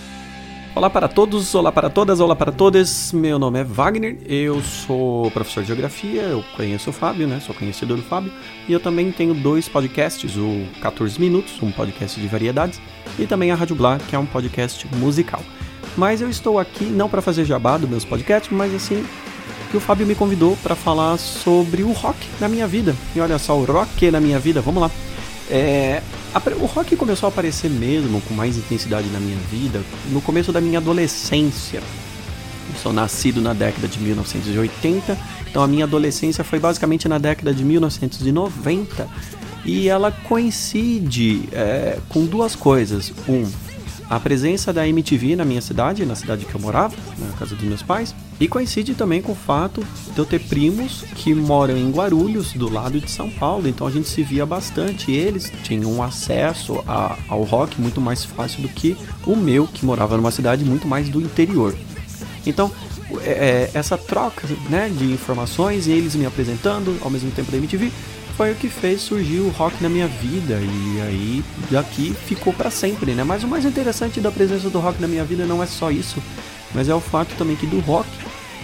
Olá 0.77 0.91
para 0.91 1.07
todos, 1.07 1.55
olá 1.55 1.71
para 1.71 1.89
todas, 1.89 2.19
olá 2.19 2.35
para 2.35 2.51
todas. 2.51 3.11
Meu 3.11 3.39
nome 3.39 3.57
é 3.57 3.63
Wagner, 3.63 4.15
eu 4.27 4.61
sou 4.61 5.31
professor 5.31 5.61
de 5.61 5.69
geografia, 5.69 6.21
eu 6.21 6.43
conheço 6.55 6.91
o 6.91 6.93
Fábio, 6.93 7.27
né? 7.27 7.39
Sou 7.39 7.55
conhecedor 7.55 7.97
do 7.97 8.03
Fábio. 8.03 8.31
E 8.69 8.73
eu 8.73 8.79
também 8.79 9.11
tenho 9.11 9.33
dois 9.33 9.67
podcasts, 9.67 10.35
o 10.35 10.67
14 10.79 11.19
Minutos, 11.19 11.59
um 11.63 11.71
podcast 11.71 12.21
de 12.21 12.27
variedades, 12.27 12.79
e 13.17 13.25
também 13.25 13.49
a 13.49 13.55
Rádio 13.55 13.75
Blá, 13.75 13.97
que 13.97 14.15
é 14.15 14.19
um 14.19 14.25
podcast 14.27 14.87
musical. 14.97 15.41
Mas 15.97 16.21
eu 16.21 16.29
estou 16.29 16.59
aqui 16.59 16.83
não 16.83 17.09
para 17.09 17.23
fazer 17.23 17.43
jabá 17.43 17.75
dos 17.75 17.89
meus 17.89 18.05
podcasts, 18.05 18.55
mas 18.55 18.71
assim 18.75 19.03
que 19.71 19.77
o 19.77 19.79
Fábio 19.79 20.05
me 20.05 20.13
convidou 20.13 20.55
para 20.57 20.75
falar 20.75 21.17
sobre 21.17 21.81
o 21.81 21.91
rock 21.91 22.19
na 22.39 22.47
minha 22.47 22.67
vida. 22.67 22.95
E 23.15 23.19
olha 23.19 23.39
só, 23.39 23.57
o 23.57 23.65
rock 23.65 24.11
na 24.11 24.21
minha 24.21 24.37
vida, 24.37 24.61
vamos 24.61 24.83
lá. 24.83 24.91
É, 25.49 26.01
o 26.59 26.65
rock 26.65 26.95
começou 26.95 27.27
a 27.27 27.29
aparecer 27.29 27.69
mesmo 27.69 28.21
com 28.21 28.33
mais 28.33 28.57
intensidade 28.57 29.07
na 29.09 29.19
minha 29.19 29.37
vida 29.49 29.81
no 30.11 30.21
começo 30.21 30.51
da 30.51 30.59
minha 30.59 30.79
adolescência. 30.79 31.81
Eu 32.69 32.79
sou 32.81 32.91
nascido 32.91 33.41
na 33.41 33.53
década 33.53 33.87
de 33.87 33.97
1980, 33.99 35.17
então 35.49 35.63
a 35.63 35.67
minha 35.67 35.85
adolescência 35.85 36.43
foi 36.43 36.59
basicamente 36.59 37.07
na 37.07 37.17
década 37.17 37.53
de 37.53 37.63
1990 37.63 39.07
e 39.63 39.87
ela 39.87 40.11
coincide 40.11 41.47
é, 41.51 41.97
com 42.09 42.25
duas 42.25 42.55
coisas. 42.55 43.13
Um, 43.27 43.49
a 44.09 44.19
presença 44.19 44.71
da 44.71 44.87
MTV 44.87 45.35
na 45.35 45.43
minha 45.43 45.61
cidade, 45.61 46.05
na 46.05 46.15
cidade 46.15 46.45
que 46.45 46.55
eu 46.55 46.61
morava, 46.61 46.95
na 47.17 47.37
casa 47.37 47.55
dos 47.55 47.65
meus 47.65 47.81
pais, 47.81 48.15
e 48.39 48.47
coincide 48.47 48.93
também 48.93 49.21
com 49.21 49.31
o 49.31 49.35
fato 49.35 49.85
de 50.13 50.17
eu 50.17 50.25
ter 50.25 50.39
primos 50.39 51.03
que 51.15 51.33
moram 51.33 51.75
em 51.75 51.91
Guarulhos, 51.91 52.53
do 52.53 52.71
lado 52.71 52.99
de 52.99 53.09
São 53.09 53.29
Paulo, 53.29 53.67
então 53.67 53.85
a 53.87 53.91
gente 53.91 54.07
se 54.07 54.23
via 54.23 54.45
bastante. 54.45 55.11
Eles 55.11 55.51
tinham 55.63 56.01
acesso 56.01 56.83
a, 56.87 57.17
ao 57.27 57.43
rock 57.43 57.79
muito 57.81 57.99
mais 57.99 58.23
fácil 58.23 58.61
do 58.61 58.69
que 58.69 58.95
o 59.25 59.35
meu, 59.35 59.67
que 59.67 59.85
morava 59.85 60.15
numa 60.15 60.31
cidade 60.31 60.63
muito 60.63 60.87
mais 60.87 61.09
do 61.09 61.21
interior. 61.21 61.75
Então, 62.45 62.71
é, 63.21 63.31
é 63.31 63.71
essa 63.73 63.97
troca 63.97 64.47
né, 64.69 64.89
de 64.89 65.05
informações 65.11 65.87
e 65.87 65.91
eles 65.91 66.15
me 66.15 66.25
apresentando 66.25 66.97
ao 67.01 67.09
mesmo 67.09 67.31
tempo 67.31 67.51
da 67.51 67.57
MTV 67.57 67.91
foi 68.37 68.51
o 68.51 68.55
que 68.55 68.69
fez 68.69 69.01
surgir 69.01 69.39
o 69.39 69.49
rock 69.49 69.81
na 69.81 69.89
minha 69.89 70.07
vida 70.07 70.59
e 70.61 71.01
aí 71.01 71.43
daqui 71.71 72.13
ficou 72.13 72.53
para 72.53 72.69
sempre, 72.69 73.13
né? 73.13 73.23
Mas 73.23 73.43
o 73.43 73.47
mais 73.47 73.65
interessante 73.65 74.21
da 74.21 74.31
presença 74.31 74.69
do 74.69 74.79
rock 74.79 75.01
na 75.01 75.07
minha 75.07 75.25
vida 75.25 75.43
não 75.47 75.61
é 75.61 75.65
só 75.65 75.89
isso, 75.89 76.21
mas 76.73 76.87
é 76.87 76.93
o 76.93 76.99
fato 76.99 77.33
também 77.35 77.55
que 77.55 77.65
do 77.65 77.79
rock 77.79 78.07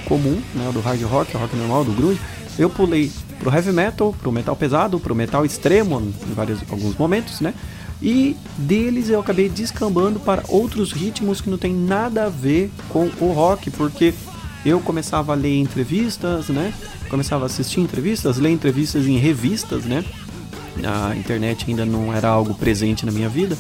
comum, 0.06 0.40
né, 0.54 0.70
do 0.72 0.80
hard 0.80 1.02
rock, 1.02 1.36
rock 1.36 1.56
normal, 1.56 1.84
do 1.84 1.92
grunge, 1.92 2.22
eu 2.60 2.70
pulei 2.70 3.12
pro 3.40 3.52
heavy 3.52 3.72
metal, 3.72 4.14
pro 4.14 4.32
metal 4.32 4.56
pesado, 4.56 5.00
pro 5.00 5.16
metal 5.16 5.44
extremo 5.44 6.00
em 6.00 6.34
vários 6.34 6.60
alguns 6.70 6.96
momentos, 6.96 7.42
né? 7.42 7.56
E 8.00 8.36
deles 8.58 9.10
eu 9.10 9.20
acabei 9.20 9.50
descambando 9.50 10.20
para 10.20 10.44
outros 10.50 10.92
ritmos 10.92 11.42
que 11.42 11.50
não 11.50 11.58
tem 11.58 11.74
nada 11.74 12.26
a 12.26 12.30
ver 12.30 12.70
com 12.90 13.10
o 13.20 13.32
rock, 13.32 13.72
porque 13.72 14.14
eu 14.66 14.80
começava 14.80 15.34
a 15.34 15.36
ler 15.36 15.60
entrevistas, 15.60 16.50
né? 16.50 16.74
Começava 17.10 17.46
a 17.46 17.48
assistir 17.48 17.82
entrevistas, 17.82 18.38
ler 18.38 18.52
entrevistas 18.52 19.06
em 19.06 19.18
revistas, 19.18 19.84
né? 19.86 20.04
A 20.84 21.16
internet 21.16 21.66
ainda 21.68 21.86
não 21.86 22.14
era 22.14 22.28
algo 22.28 22.54
presente 22.56 23.06
na 23.06 23.12
minha 23.12 23.30
vida. 23.30 23.58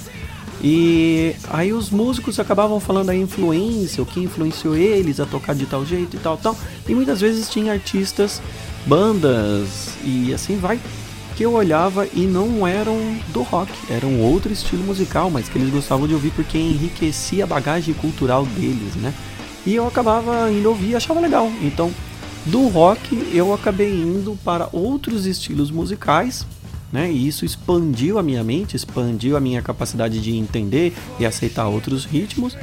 E 0.62 1.36
aí 1.50 1.74
os 1.74 1.90
músicos 1.90 2.40
acabavam 2.40 2.80
falando 2.80 3.10
a 3.10 3.16
influência, 3.16 4.02
o 4.02 4.06
que 4.06 4.22
influenciou 4.22 4.76
eles 4.76 5.20
a 5.20 5.26
tocar 5.26 5.54
de 5.54 5.66
tal 5.66 5.86
jeito 5.86 6.16
e 6.16 6.20
tal, 6.20 6.38
tal. 6.38 6.58
E 6.88 6.96
muitas 6.96 7.20
vezes 7.20 7.50
tinha 7.50 7.74
artistas, 7.74 8.42
bandas 8.86 9.90
e 10.06 10.34
assim 10.34 10.58
vai 10.58 10.80
que 11.36 11.44
eu 11.44 11.54
olhava 11.54 12.08
e 12.14 12.28
não 12.28 12.66
eram 12.68 13.18
do 13.30 13.42
rock, 13.42 13.72
eram 13.90 14.20
outro 14.22 14.54
estilo 14.54 14.84
musical, 14.84 15.32
mas 15.32 15.50
que 15.50 15.58
eles 15.58 15.72
gostavam 15.72 16.08
de 16.08 16.14
ouvir 16.14 16.32
porque 16.32 16.58
enriquecia 16.58 17.44
a 17.44 17.48
bagagem 17.48 17.94
cultural 17.96 18.46
deles, 18.46 18.96
né? 18.96 19.14
E 19.66 19.76
eu 19.76 19.88
acabava 19.88 20.52
indo 20.52 20.70
ouvir 20.70 20.92
e 20.92 20.96
achava 20.96 21.20
legal. 21.20 21.52
Então, 21.62 21.92
do 22.46 22.68
rock 22.68 23.30
eu 23.34 23.54
acabei 23.54 23.94
indo 23.94 24.38
para 24.44 24.68
outros 24.72 25.26
estilos 25.26 25.72
musicais, 25.72 26.46
né? 26.92 27.12
E 27.12 27.28
isso 27.28 27.46
expandiu 27.46 28.20
a 28.20 28.24
minha 28.24 28.44
mente, 28.44 28.76
expandiu 28.76 29.38
a 29.38 29.40
minha 29.40 29.62
capacidade 29.62 30.20
de 30.20 30.36
entender 30.36 30.94
e 31.20 31.26
aceitar 31.26 31.68
outros 31.68 32.06
ritmos. 32.06 32.58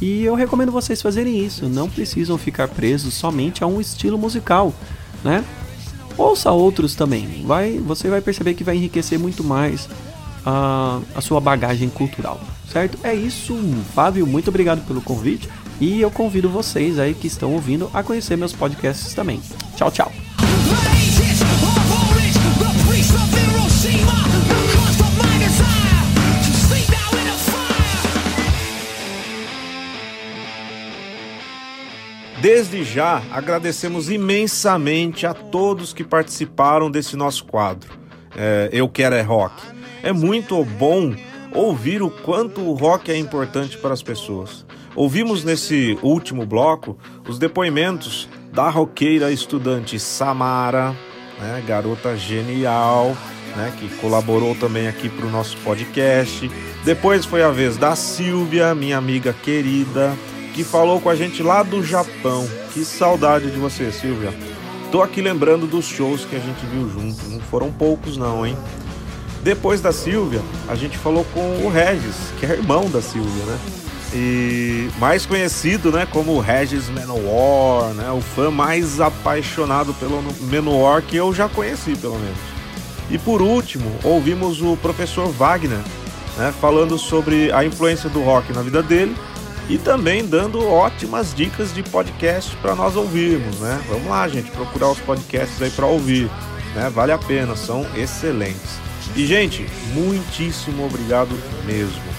E 0.00 0.22
eu 0.22 0.34
recomendo 0.34 0.70
vocês 0.70 1.00
fazerem 1.00 1.44
isso, 1.44 1.68
não 1.68 1.88
precisam 1.88 2.36
ficar 2.36 2.68
presos 2.68 3.14
somente 3.14 3.64
a 3.64 3.66
um 3.66 3.80
estilo 3.80 4.18
musical, 4.18 4.74
né? 5.24 5.44
Ouça 6.18 6.50
outros 6.50 6.94
também, 6.94 7.44
vai, 7.46 7.78
você 7.78 8.10
vai 8.10 8.20
perceber 8.20 8.54
que 8.54 8.64
vai 8.64 8.76
enriquecer 8.76 9.18
muito 9.18 9.42
mais 9.42 9.88
a, 10.44 11.00
a 11.14 11.20
sua 11.20 11.40
bagagem 11.40 11.88
cultural, 11.88 12.40
certo? 12.70 12.98
É 13.02 13.14
isso, 13.14 13.56
Fábio, 13.94 14.26
muito 14.26 14.48
obrigado 14.48 14.84
pelo 14.86 15.00
convite. 15.00 15.48
E 15.80 16.00
eu 16.00 16.10
convido 16.10 16.48
vocês 16.48 16.98
aí 16.98 17.14
que 17.14 17.26
estão 17.26 17.52
ouvindo 17.52 17.90
a 17.92 18.02
conhecer 18.02 18.36
meus 18.36 18.52
podcasts 18.52 19.14
também. 19.14 19.40
Tchau, 19.76 19.90
tchau. 19.90 20.12
Desde 32.42 32.82
já, 32.82 33.22
agradecemos 33.30 34.10
imensamente 34.10 35.28
a 35.28 35.32
todos 35.32 35.92
que 35.92 36.02
participaram 36.02 36.90
desse 36.90 37.16
nosso 37.16 37.44
quadro. 37.44 37.88
É, 38.36 38.68
Eu 38.72 38.88
Quero 38.88 39.14
é 39.14 39.22
Rock. 39.22 39.54
É 40.02 40.12
muito 40.12 40.64
bom 40.64 41.14
ouvir 41.54 42.02
o 42.02 42.10
quanto 42.10 42.60
o 42.60 42.74
rock 42.74 43.12
é 43.12 43.16
importante 43.16 43.78
para 43.78 43.94
as 43.94 44.02
pessoas. 44.02 44.66
Ouvimos 44.94 45.42
nesse 45.42 45.98
último 46.02 46.44
bloco 46.44 46.98
os 47.26 47.38
depoimentos 47.38 48.28
da 48.52 48.68
roqueira 48.68 49.32
estudante 49.32 49.98
Samara, 49.98 50.94
né, 51.40 51.62
garota 51.66 52.14
genial, 52.14 53.16
né, 53.56 53.72
que 53.78 53.88
colaborou 53.96 54.54
também 54.54 54.88
aqui 54.88 55.08
para 55.08 55.26
o 55.26 55.30
nosso 55.30 55.56
podcast. 55.58 56.50
Depois 56.84 57.24
foi 57.24 57.42
a 57.42 57.50
vez 57.50 57.78
da 57.78 57.96
Silvia, 57.96 58.74
minha 58.74 58.98
amiga 58.98 59.32
querida, 59.32 60.14
que 60.54 60.62
falou 60.62 61.00
com 61.00 61.08
a 61.08 61.14
gente 61.14 61.42
lá 61.42 61.62
do 61.62 61.82
Japão. 61.82 62.46
Que 62.74 62.84
saudade 62.84 63.50
de 63.50 63.58
você, 63.58 63.90
Silvia. 63.90 64.32
Tô 64.90 65.00
aqui 65.00 65.22
lembrando 65.22 65.66
dos 65.66 65.86
shows 65.86 66.26
que 66.26 66.36
a 66.36 66.38
gente 66.38 66.66
viu 66.66 66.90
junto. 66.90 67.24
Não 67.30 67.40
foram 67.40 67.72
poucos, 67.72 68.18
não, 68.18 68.46
hein? 68.46 68.56
Depois 69.42 69.80
da 69.80 69.90
Silvia, 69.90 70.42
a 70.68 70.74
gente 70.74 70.98
falou 70.98 71.24
com 71.32 71.64
o 71.64 71.70
Regis, 71.70 72.16
que 72.38 72.44
é 72.44 72.50
irmão 72.50 72.90
da 72.90 73.00
Silvia, 73.00 73.44
né? 73.46 73.81
E 74.14 74.90
mais 74.98 75.24
conhecido, 75.24 75.90
né, 75.90 76.06
como 76.10 76.38
Regis 76.38 76.90
Manowar, 76.90 77.94
né? 77.94 78.10
O 78.10 78.20
fã 78.20 78.50
mais 78.50 79.00
apaixonado 79.00 79.94
pelo 79.94 80.22
Manowar 80.50 81.02
que 81.02 81.16
eu 81.16 81.32
já 81.32 81.48
conheci, 81.48 81.96
pelo 81.96 82.18
menos. 82.18 82.38
E 83.10 83.18
por 83.18 83.40
último, 83.40 83.90
ouvimos 84.04 84.60
o 84.60 84.76
professor 84.76 85.28
Wagner, 85.30 85.80
né, 86.36 86.52
falando 86.60 86.98
sobre 86.98 87.50
a 87.52 87.64
influência 87.64 88.08
do 88.08 88.22
rock 88.22 88.52
na 88.52 88.62
vida 88.62 88.82
dele 88.82 89.16
e 89.68 89.78
também 89.78 90.26
dando 90.26 90.66
ótimas 90.66 91.34
dicas 91.34 91.72
de 91.72 91.82
podcast 91.82 92.54
para 92.56 92.74
nós 92.74 92.96
ouvirmos, 92.96 93.60
né? 93.60 93.80
Vamos 93.88 94.08
lá, 94.08 94.28
gente, 94.28 94.50
procurar 94.50 94.90
os 94.90 94.98
podcasts 94.98 95.60
aí 95.62 95.70
para 95.70 95.86
ouvir, 95.86 96.30
né? 96.74 96.90
Vale 96.90 97.12
a 97.12 97.18
pena, 97.18 97.56
são 97.56 97.86
excelentes. 97.96 98.80
E 99.16 99.26
gente, 99.26 99.66
muitíssimo 99.94 100.84
obrigado 100.84 101.30
mesmo. 101.64 102.11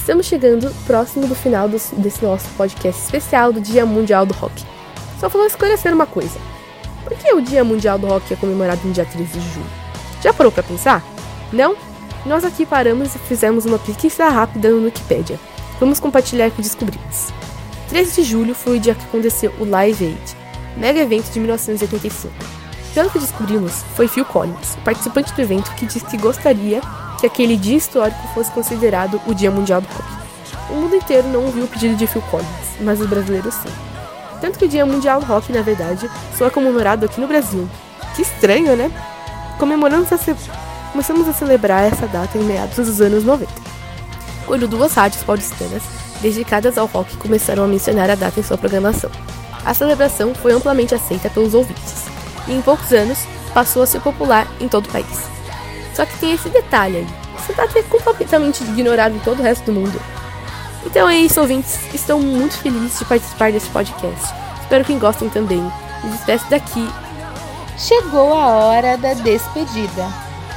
Estamos 0.00 0.26
chegando 0.26 0.74
próximo 0.86 1.26
do 1.28 1.34
final 1.34 1.68
dos- 1.68 1.90
desse 1.92 2.24
nosso 2.24 2.48
podcast 2.56 3.00
especial 3.00 3.52
do 3.52 3.60
Dia 3.60 3.84
Mundial 3.86 4.24
do 4.26 4.34
Rock. 4.34 4.64
Só 5.20 5.28
falou 5.28 5.46
esclarecer 5.46 5.92
uma 5.94 6.06
coisa. 6.06 6.38
Por 7.04 7.14
que 7.16 7.32
o 7.34 7.40
Dia 7.42 7.62
Mundial 7.62 7.98
do 7.98 8.06
Rock 8.06 8.32
é 8.32 8.36
comemorado 8.36 8.80
no 8.84 8.92
dia 8.92 9.04
13 9.04 9.38
de 9.38 9.48
julho? 9.54 9.66
Já 10.22 10.32
parou 10.32 10.50
pra 10.50 10.62
pensar? 10.62 11.04
Não? 11.52 11.76
Nós 12.26 12.44
aqui 12.44 12.66
paramos 12.66 13.14
e 13.14 13.18
fizemos 13.18 13.64
uma 13.66 13.78
pesquisa 13.78 14.28
rápida 14.28 14.70
no 14.70 14.84
Wikipedia. 14.84 15.38
Vamos 15.78 16.00
compartilhar 16.00 16.48
o 16.48 16.50
que 16.50 16.62
descobrimos. 16.62 17.28
13 17.88 18.22
de 18.22 18.28
julho 18.28 18.54
foi 18.54 18.76
o 18.78 18.80
dia 18.80 18.94
que 18.94 19.04
aconteceu 19.04 19.52
o 19.60 19.64
Live 19.64 20.04
Aid, 20.04 20.36
mega 20.76 21.00
evento 21.00 21.30
de 21.30 21.38
1985. 21.40 22.32
Pelo 22.94 23.10
que 23.10 23.18
descobrimos, 23.18 23.82
foi 23.94 24.08
Phil 24.08 24.24
Collins, 24.24 24.76
participante 24.84 25.32
do 25.32 25.40
evento, 25.40 25.72
que 25.74 25.86
disse 25.86 26.04
que 26.06 26.16
gostaria 26.16 26.80
que 27.20 27.26
aquele 27.26 27.56
dia 27.56 27.76
histórico 27.76 28.26
fosse 28.34 28.50
considerado 28.50 29.20
o 29.26 29.34
Dia 29.34 29.50
Mundial 29.50 29.82
do 29.82 29.88
Rock. 29.88 30.20
O 30.70 30.74
mundo 30.74 30.96
inteiro 30.96 31.28
não 31.28 31.44
ouviu 31.44 31.64
o 31.64 31.68
pedido 31.68 31.94
de 31.94 32.06
Phil 32.06 32.22
Collins, 32.30 32.48
mas 32.80 33.00
os 33.00 33.06
brasileiros 33.06 33.54
sim. 33.54 33.68
Tanto 34.40 34.58
que 34.58 34.64
o 34.64 34.68
Dia 34.68 34.86
Mundial 34.86 35.20
do 35.20 35.26
Rock, 35.26 35.52
na 35.52 35.60
verdade, 35.60 36.10
só 36.36 36.46
é 36.46 36.50
comemorado 36.50 37.04
aqui 37.04 37.20
no 37.20 37.28
Brasil. 37.28 37.68
Que 38.16 38.22
estranho, 38.22 38.74
né? 38.74 38.90
Comemoramos 39.58 40.10
a 40.12 40.16
ce... 40.16 40.34
Começamos 40.92 41.28
a 41.28 41.32
celebrar 41.32 41.84
essa 41.84 42.06
data 42.06 42.36
em 42.38 42.42
meados 42.42 42.76
dos 42.76 43.00
anos 43.00 43.22
90, 43.22 43.52
quando 44.46 44.66
duas 44.66 44.92
rádios 44.94 45.22
paulistanas 45.22 45.82
dedicadas 46.20 46.76
ao 46.76 46.86
rock 46.86 47.16
começaram 47.16 47.62
a 47.62 47.68
mencionar 47.68 48.10
a 48.10 48.16
data 48.16 48.40
em 48.40 48.42
sua 48.42 48.58
programação. 48.58 49.10
A 49.64 49.72
celebração 49.72 50.34
foi 50.34 50.52
amplamente 50.52 50.94
aceita 50.94 51.30
pelos 51.30 51.54
ouvintes, 51.54 52.06
e 52.48 52.54
em 52.54 52.62
poucos 52.62 52.92
anos 52.92 53.18
passou 53.54 53.82
a 53.82 53.86
ser 53.86 54.00
popular 54.00 54.48
em 54.60 54.66
todo 54.66 54.86
o 54.86 54.92
país. 54.92 55.39
Só 55.94 56.04
que 56.06 56.18
tem 56.18 56.32
esse 56.32 56.48
detalhe 56.48 56.98
aí. 56.98 57.06
Essa 57.36 57.52
data 57.52 57.78
é 57.78 57.82
completamente 57.82 58.62
ignorada 58.62 59.14
em 59.14 59.20
todo 59.20 59.40
o 59.40 59.42
resto 59.42 59.64
do 59.66 59.72
mundo. 59.72 60.00
Então 60.84 61.08
é 61.08 61.16
isso, 61.16 61.40
ouvintes. 61.40 61.78
Estou 61.94 62.20
muito 62.20 62.56
feliz 62.58 62.98
de 62.98 63.04
participar 63.04 63.52
desse 63.52 63.68
podcast. 63.70 64.34
Espero 64.60 64.84
que 64.84 64.94
gostem 64.94 65.28
também. 65.28 65.60
Me 66.02 66.10
despeço 66.10 66.48
daqui. 66.48 66.86
Chegou 67.76 68.34
a 68.34 68.46
hora 68.46 68.96
da 68.96 69.14
despedida. 69.14 70.06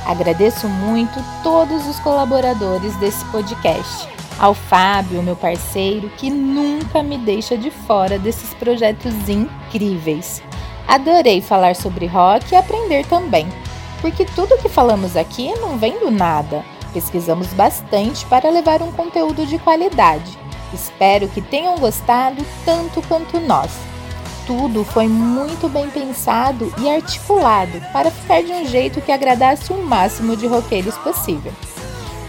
Agradeço 0.05 0.67
muito 0.67 1.23
todos 1.41 1.87
os 1.87 1.99
colaboradores 1.99 2.95
desse 2.97 3.23
podcast. 3.25 4.07
Ao 4.39 4.53
Fábio, 4.53 5.23
meu 5.23 5.35
parceiro, 5.35 6.09
que 6.17 6.29
nunca 6.29 7.01
me 7.01 7.17
deixa 7.17 7.57
de 7.57 7.71
fora 7.71 8.19
desses 8.19 8.53
projetos 8.55 9.13
incríveis. 9.29 10.41
Adorei 10.87 11.41
falar 11.41 11.75
sobre 11.75 12.05
rock 12.07 12.53
e 12.53 12.57
aprender 12.57 13.05
também, 13.05 13.47
porque 14.03 14.25
tudo 14.25 14.57
que 14.57 14.67
falamos 14.67 15.15
aqui 15.15 15.57
não 15.61 15.77
vem 15.77 15.97
do 15.97 16.11
nada. 16.11 16.61
Pesquisamos 16.91 17.47
bastante 17.53 18.25
para 18.25 18.49
levar 18.49 18.81
um 18.81 18.91
conteúdo 18.91 19.45
de 19.45 19.57
qualidade. 19.57 20.37
Espero 20.73 21.29
que 21.29 21.41
tenham 21.41 21.77
gostado 21.77 22.45
tanto 22.65 23.01
quanto 23.07 23.39
nós. 23.39 23.71
Tudo 24.45 24.83
foi 24.83 25.07
muito 25.07 25.69
bem 25.69 25.89
pensado 25.89 26.71
e 26.79 26.89
articulado 26.89 27.79
para 27.93 28.11
ficar 28.11 28.43
de 28.43 28.51
um 28.51 28.67
jeito 28.67 28.99
que 28.99 29.11
agradasse 29.11 29.71
o 29.71 29.81
máximo 29.81 30.35
de 30.35 30.47
roqueiros 30.47 30.97
possível. 30.97 31.53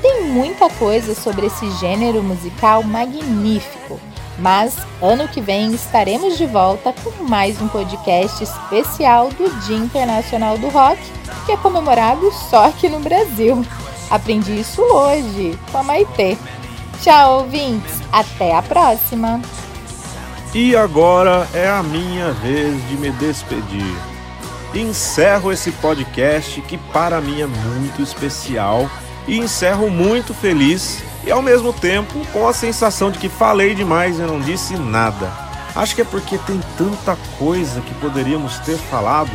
Tem 0.01 0.29
muita 0.29 0.71
coisa 0.71 1.13
sobre 1.13 1.47
esse 1.47 1.69
gênero 1.73 2.23
musical 2.23 2.85
magnífico, 2.85 3.99
mas 4.39 4.77
ano 5.01 5.29
que 5.29 5.41
vem 5.41 5.73
estaremos 5.73 6.37
de 6.37 6.47
volta 6.47 6.93
com 6.93 7.25
mais 7.25 7.61
um 7.61 7.69
podcast 7.69 8.43
especial 8.43 9.31
do 9.31 9.49
Dia 9.61 9.77
Internacional 9.77 10.59
do 10.59 10.69
Rock, 10.69 11.01
que 11.47 11.53
é 11.53 11.57
comemorado 11.57 12.31
só 12.33 12.67
aqui 12.67 12.89
no 12.89 13.01
Brasil. 13.01 13.65
Aprendi 14.11 14.61
isso 14.61 14.83
hoje 14.83 15.59
com 15.71 15.79
a 15.79 15.83
Maitê. 15.83 16.37
Tchau, 17.03 17.41
ouvintes! 17.41 18.01
Até 18.13 18.55
a 18.55 18.63
próxima! 18.63 19.41
E 20.55 20.77
agora 20.77 21.49
é 21.53 21.69
a 21.69 21.83
minha 21.83 22.33
vez 22.33 22.89
de 22.89 22.97
me 22.97 23.11
despedir. 23.13 23.95
Encerro 24.75 25.53
esse 25.53 25.71
podcast 25.73 26.61
que 26.63 26.79
para 26.79 27.21
mim 27.21 27.41
é 27.41 27.47
muito 27.47 28.03
especial 28.03 28.89
e 29.27 29.39
encerro 29.39 29.89
muito 29.91 30.35
feliz 30.35 31.03
e 31.27 31.31
ao 31.31 31.43
mesmo 31.43 31.73
tempo 31.73 32.25
com 32.33 32.47
a 32.47 32.53
sensação 32.53 33.11
de 33.11 33.19
que 33.19 33.29
falei 33.29 33.75
demais 33.75 34.19
e 34.19 34.23
não 34.23 34.41
disse 34.41 34.77
nada. 34.77 35.31
Acho 35.75 35.95
que 35.95 36.03
é 36.03 36.05
porque 36.05 36.39
tem 36.39 36.61
tanta 36.79 37.17
coisa 37.39 37.81
que 37.81 37.95
poderíamos 37.95 38.59
ter 38.61 38.77
falado, 38.77 39.31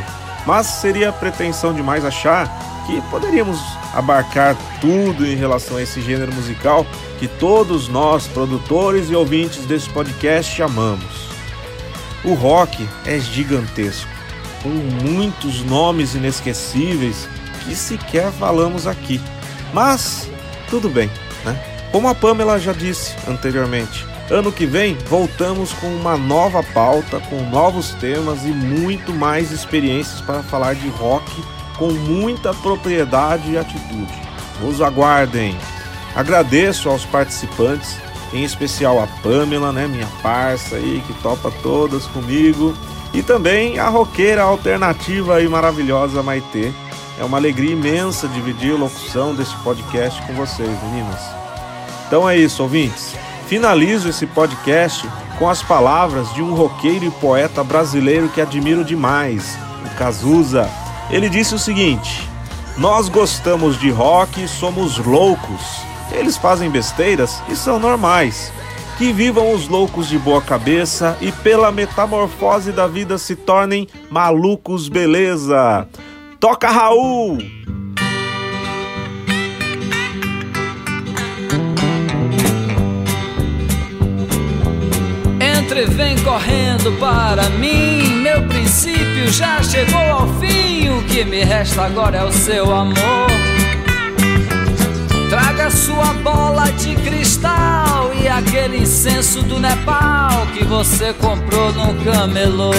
mas 0.46 0.68
seria 0.68 1.12
pretensão 1.12 1.74
demais 1.74 2.06
achar 2.06 2.48
que 2.86 3.02
poderíamos 3.10 3.60
abarcar 3.94 4.56
tudo 4.80 5.26
em 5.26 5.36
relação 5.36 5.78
a 5.78 5.82
esse 5.82 6.02
gênero 6.02 6.34
musical 6.34 6.86
que 7.20 7.28
todos 7.28 7.88
nós, 7.88 8.28
produtores 8.28 9.10
e 9.10 9.16
ouvintes 9.16 9.66
desse 9.66 9.90
podcast, 9.90 10.62
amamos. 10.62 11.30
O 12.24 12.34
rock 12.34 12.88
é 13.06 13.20
gigantesco, 13.20 14.10
com 14.64 14.70
muitos 14.70 15.62
nomes 15.64 16.16
inesquecíveis 16.16 17.28
que 17.64 17.76
sequer 17.76 18.32
falamos 18.32 18.88
aqui. 18.88 19.22
Mas 19.74 20.30
tudo 20.70 20.90
bem, 20.90 21.10
né? 21.46 21.69
Como 21.92 22.08
a 22.08 22.14
Pamela 22.14 22.60
já 22.60 22.72
disse 22.72 23.16
anteriormente, 23.28 24.06
ano 24.30 24.52
que 24.52 24.66
vem 24.66 24.96
voltamos 25.08 25.74
com 25.74 25.88
uma 25.88 26.16
nova 26.16 26.62
pauta, 26.62 27.20
com 27.20 27.42
novos 27.50 27.92
temas 27.94 28.44
e 28.46 28.50
muito 28.50 29.12
mais 29.12 29.52
experiências 29.52 30.22
para 30.22 30.44
falar 30.44 30.76
de 30.76 30.88
rock 30.90 31.44
com 31.78 31.92
muita 31.92 32.54
propriedade 32.54 33.52
e 33.52 33.58
atitude. 33.58 34.14
Nos 34.62 34.82
aguardem! 34.82 35.58
Agradeço 36.16 36.90
aos 36.90 37.06
participantes, 37.06 37.98
em 38.34 38.44
especial 38.44 39.02
a 39.02 39.08
Pamela, 39.24 39.72
né, 39.72 39.88
minha 39.88 40.08
parça 40.22 40.76
aí, 40.76 41.02
que 41.08 41.14
topa 41.22 41.52
todas 41.64 42.06
comigo, 42.08 42.76
e 43.14 43.24
também 43.24 43.80
a 43.80 43.90
roqueira 43.90 44.44
alternativa 44.44 45.42
e 45.42 45.48
maravilhosa 45.48 46.22
Maitê. 46.22 46.72
É 47.20 47.24
uma 47.24 47.38
alegria 47.38 47.72
imensa 47.72 48.28
dividir 48.28 48.74
a 48.74 48.78
locução 48.78 49.34
desse 49.34 49.56
podcast 49.58 50.22
com 50.24 50.34
vocês, 50.34 50.70
meninas. 50.84 51.39
Então 52.10 52.28
é 52.28 52.36
isso, 52.36 52.64
ouvintes. 52.64 53.16
Finalizo 53.46 54.10
esse 54.10 54.26
podcast 54.26 55.08
com 55.38 55.48
as 55.48 55.62
palavras 55.62 56.34
de 56.34 56.42
um 56.42 56.56
roqueiro 56.56 57.06
e 57.06 57.12
poeta 57.12 57.64
brasileiro 57.64 58.30
que 58.30 58.42
admiro 58.42 58.84
demais, 58.84 59.56
o 59.86 59.96
Cazuza. 59.96 60.68
Ele 61.12 61.30
disse 61.30 61.54
o 61.54 61.60
seguinte: 61.60 62.28
Nós 62.80 63.10
gostamos 63.10 63.80
de 63.80 63.92
rock 63.92 64.44
e 64.44 64.48
somos 64.48 64.98
loucos. 64.98 65.84
Eles 66.12 66.36
fazem 66.36 66.72
besteiras 66.72 67.44
e 67.48 67.56
são 67.56 67.78
normais. 67.78 68.52
Que 68.98 69.14
vivam 69.14 69.54
os 69.54 69.68
loucos 69.68 70.10
de 70.10 70.18
boa 70.18 70.42
cabeça 70.42 71.16
e 71.22 71.32
pela 71.32 71.72
metamorfose 71.72 72.72
da 72.72 72.88
vida 72.88 73.20
se 73.20 73.36
tornem 73.36 73.88
malucos, 74.10 74.90
beleza. 74.90 75.88
Toca 76.40 76.72
Raul! 76.72 77.59
Entre 85.70 85.86
vem 85.86 86.18
correndo 86.24 86.92
para 86.94 87.48
mim, 87.52 88.22
meu 88.24 88.42
princípio 88.48 89.32
já 89.32 89.62
chegou 89.62 90.02
ao 90.02 90.28
fim. 90.40 90.90
O 90.90 91.04
que 91.04 91.24
me 91.24 91.44
resta 91.44 91.84
agora 91.84 92.18
é 92.18 92.24
o 92.24 92.32
seu 92.32 92.74
amor. 92.74 93.28
Traga 95.30 95.70
sua 95.70 96.12
bola 96.24 96.72
de 96.72 96.96
cristal 96.96 98.12
e 98.20 98.28
aquele 98.28 98.78
incenso 98.78 99.44
do 99.44 99.60
Nepal 99.60 100.48
que 100.58 100.66
você 100.66 101.14
comprou 101.14 101.72
num 101.74 102.04
camelô. 102.04 102.74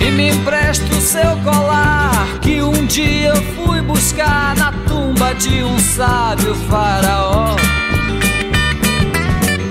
E 0.00 0.10
me 0.10 0.30
empresta 0.30 0.92
o 0.92 1.00
seu 1.00 1.36
colar 1.44 2.26
que 2.40 2.60
um 2.60 2.84
dia 2.86 3.28
eu 3.28 3.42
fui 3.54 3.80
buscar 3.82 4.56
na 4.56 4.72
tumba 4.88 5.32
de 5.32 5.62
um 5.62 5.78
sábio 5.78 6.56
faraó. 6.68 7.54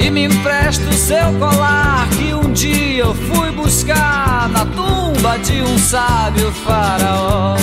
E 0.01 0.09
me 0.09 0.25
empresta 0.25 0.89
o 0.89 0.93
seu 0.93 1.31
colar 1.39 2.09
que 2.09 2.33
um 2.33 2.51
dia 2.51 3.03
eu 3.03 3.13
fui 3.13 3.51
buscar 3.51 4.49
na 4.49 4.65
tumba 4.65 5.37
de 5.37 5.61
um 5.61 5.77
sábio 5.77 6.51
faraó. 6.51 7.55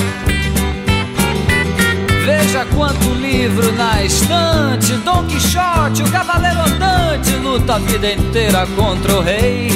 Veja 2.25 2.65
quanto 2.77 3.09
livro 3.15 3.73
na 3.73 4.05
estante. 4.05 4.93
Dom 5.05 5.25
Quixote, 5.25 6.05
o 6.05 6.13
cavaleiro 6.13 6.61
andante, 6.61 7.33
luta 7.43 7.75
a 7.75 7.79
vida 7.79 8.13
inteira 8.13 8.67
contra 8.77 9.17
o 9.17 9.21
rei. 9.21 9.71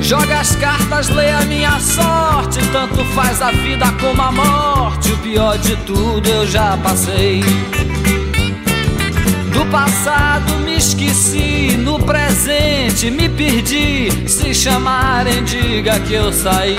Joga 0.00 0.38
as 0.38 0.54
cartas, 0.54 1.08
lê 1.08 1.30
a 1.30 1.40
minha 1.40 1.80
sorte. 1.80 2.60
Tanto 2.70 3.04
faz 3.06 3.42
a 3.42 3.50
vida 3.50 3.86
como 4.00 4.22
a 4.22 4.30
morte. 4.30 5.10
O 5.10 5.16
pior 5.18 5.58
de 5.58 5.74
tudo 5.78 6.28
eu 6.28 6.46
já 6.46 6.76
passei. 6.76 7.42
Do 9.56 9.64
passado 9.70 10.58
me 10.58 10.76
esqueci, 10.76 11.78
no 11.78 11.98
presente 11.98 13.10
me 13.10 13.26
perdi. 13.26 14.28
Se 14.28 14.54
chamarem, 14.54 15.42
diga 15.44 15.98
que 15.98 16.12
eu 16.12 16.30
saí. 16.30 16.76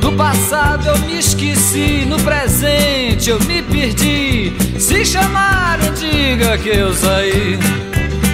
Do 0.00 0.12
passado 0.12 0.86
eu 0.86 0.98
me 1.00 1.18
esqueci, 1.18 2.04
no 2.06 2.20
presente 2.20 3.30
eu 3.30 3.40
me 3.40 3.60
perdi. 3.62 4.52
Se 4.78 5.04
chamarem, 5.04 5.92
diga 5.94 6.56
que 6.56 6.68
eu 6.68 6.94
saí. 6.94 7.58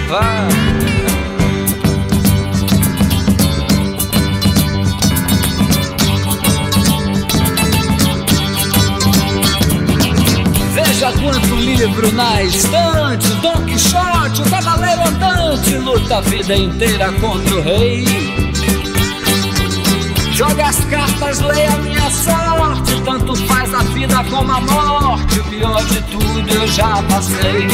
Vai. 0.07 1.14
Livro 11.85 12.11
na 12.13 12.41
estante 12.41 13.29
Dom 13.41 13.63
Quixote, 13.65 14.41
o 14.41 14.49
cavaleiro 14.49 15.01
andante 15.07 15.77
Luta 15.77 16.17
a 16.17 16.21
vida 16.21 16.55
inteira 16.55 17.11
contra 17.13 17.55
o 17.55 17.61
rei. 17.61 18.05
Joga 20.31 20.65
as 20.65 20.83
cartas, 20.85 21.39
leia 21.41 21.71
a 21.71 21.77
minha 21.77 22.09
sorte 22.09 23.01
Tanto 23.05 23.35
faz 23.47 23.73
a 23.73 23.83
vida 23.83 24.23
como 24.25 24.51
a 24.51 24.61
morte 24.61 25.39
O 25.39 25.43
pior 25.45 25.83
de 25.85 26.01
tudo 26.03 26.49
eu 26.49 26.67
já 26.67 27.01
passei. 27.03 27.67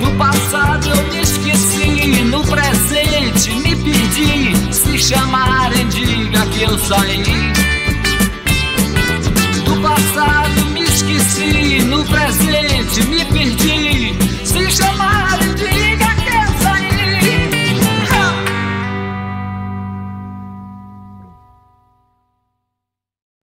No 0.00 0.12
passado 0.12 0.88
eu 0.88 1.12
me 1.12 1.20
esqueci 1.20 2.24
No 2.24 2.42
presente 2.44 3.50
me 3.50 3.76
perdi 3.76 4.72
Se 4.72 4.98
chamarem, 4.98 5.88
diga 5.88 6.46
que 6.46 6.62
eu 6.62 6.78
saí 6.78 7.65
esqueci, 11.26 11.84
no 11.84 12.04
presente 12.04 13.04
me 13.08 13.24
perdi. 13.26 14.16
Se 14.44 14.70
chamar 14.70 15.55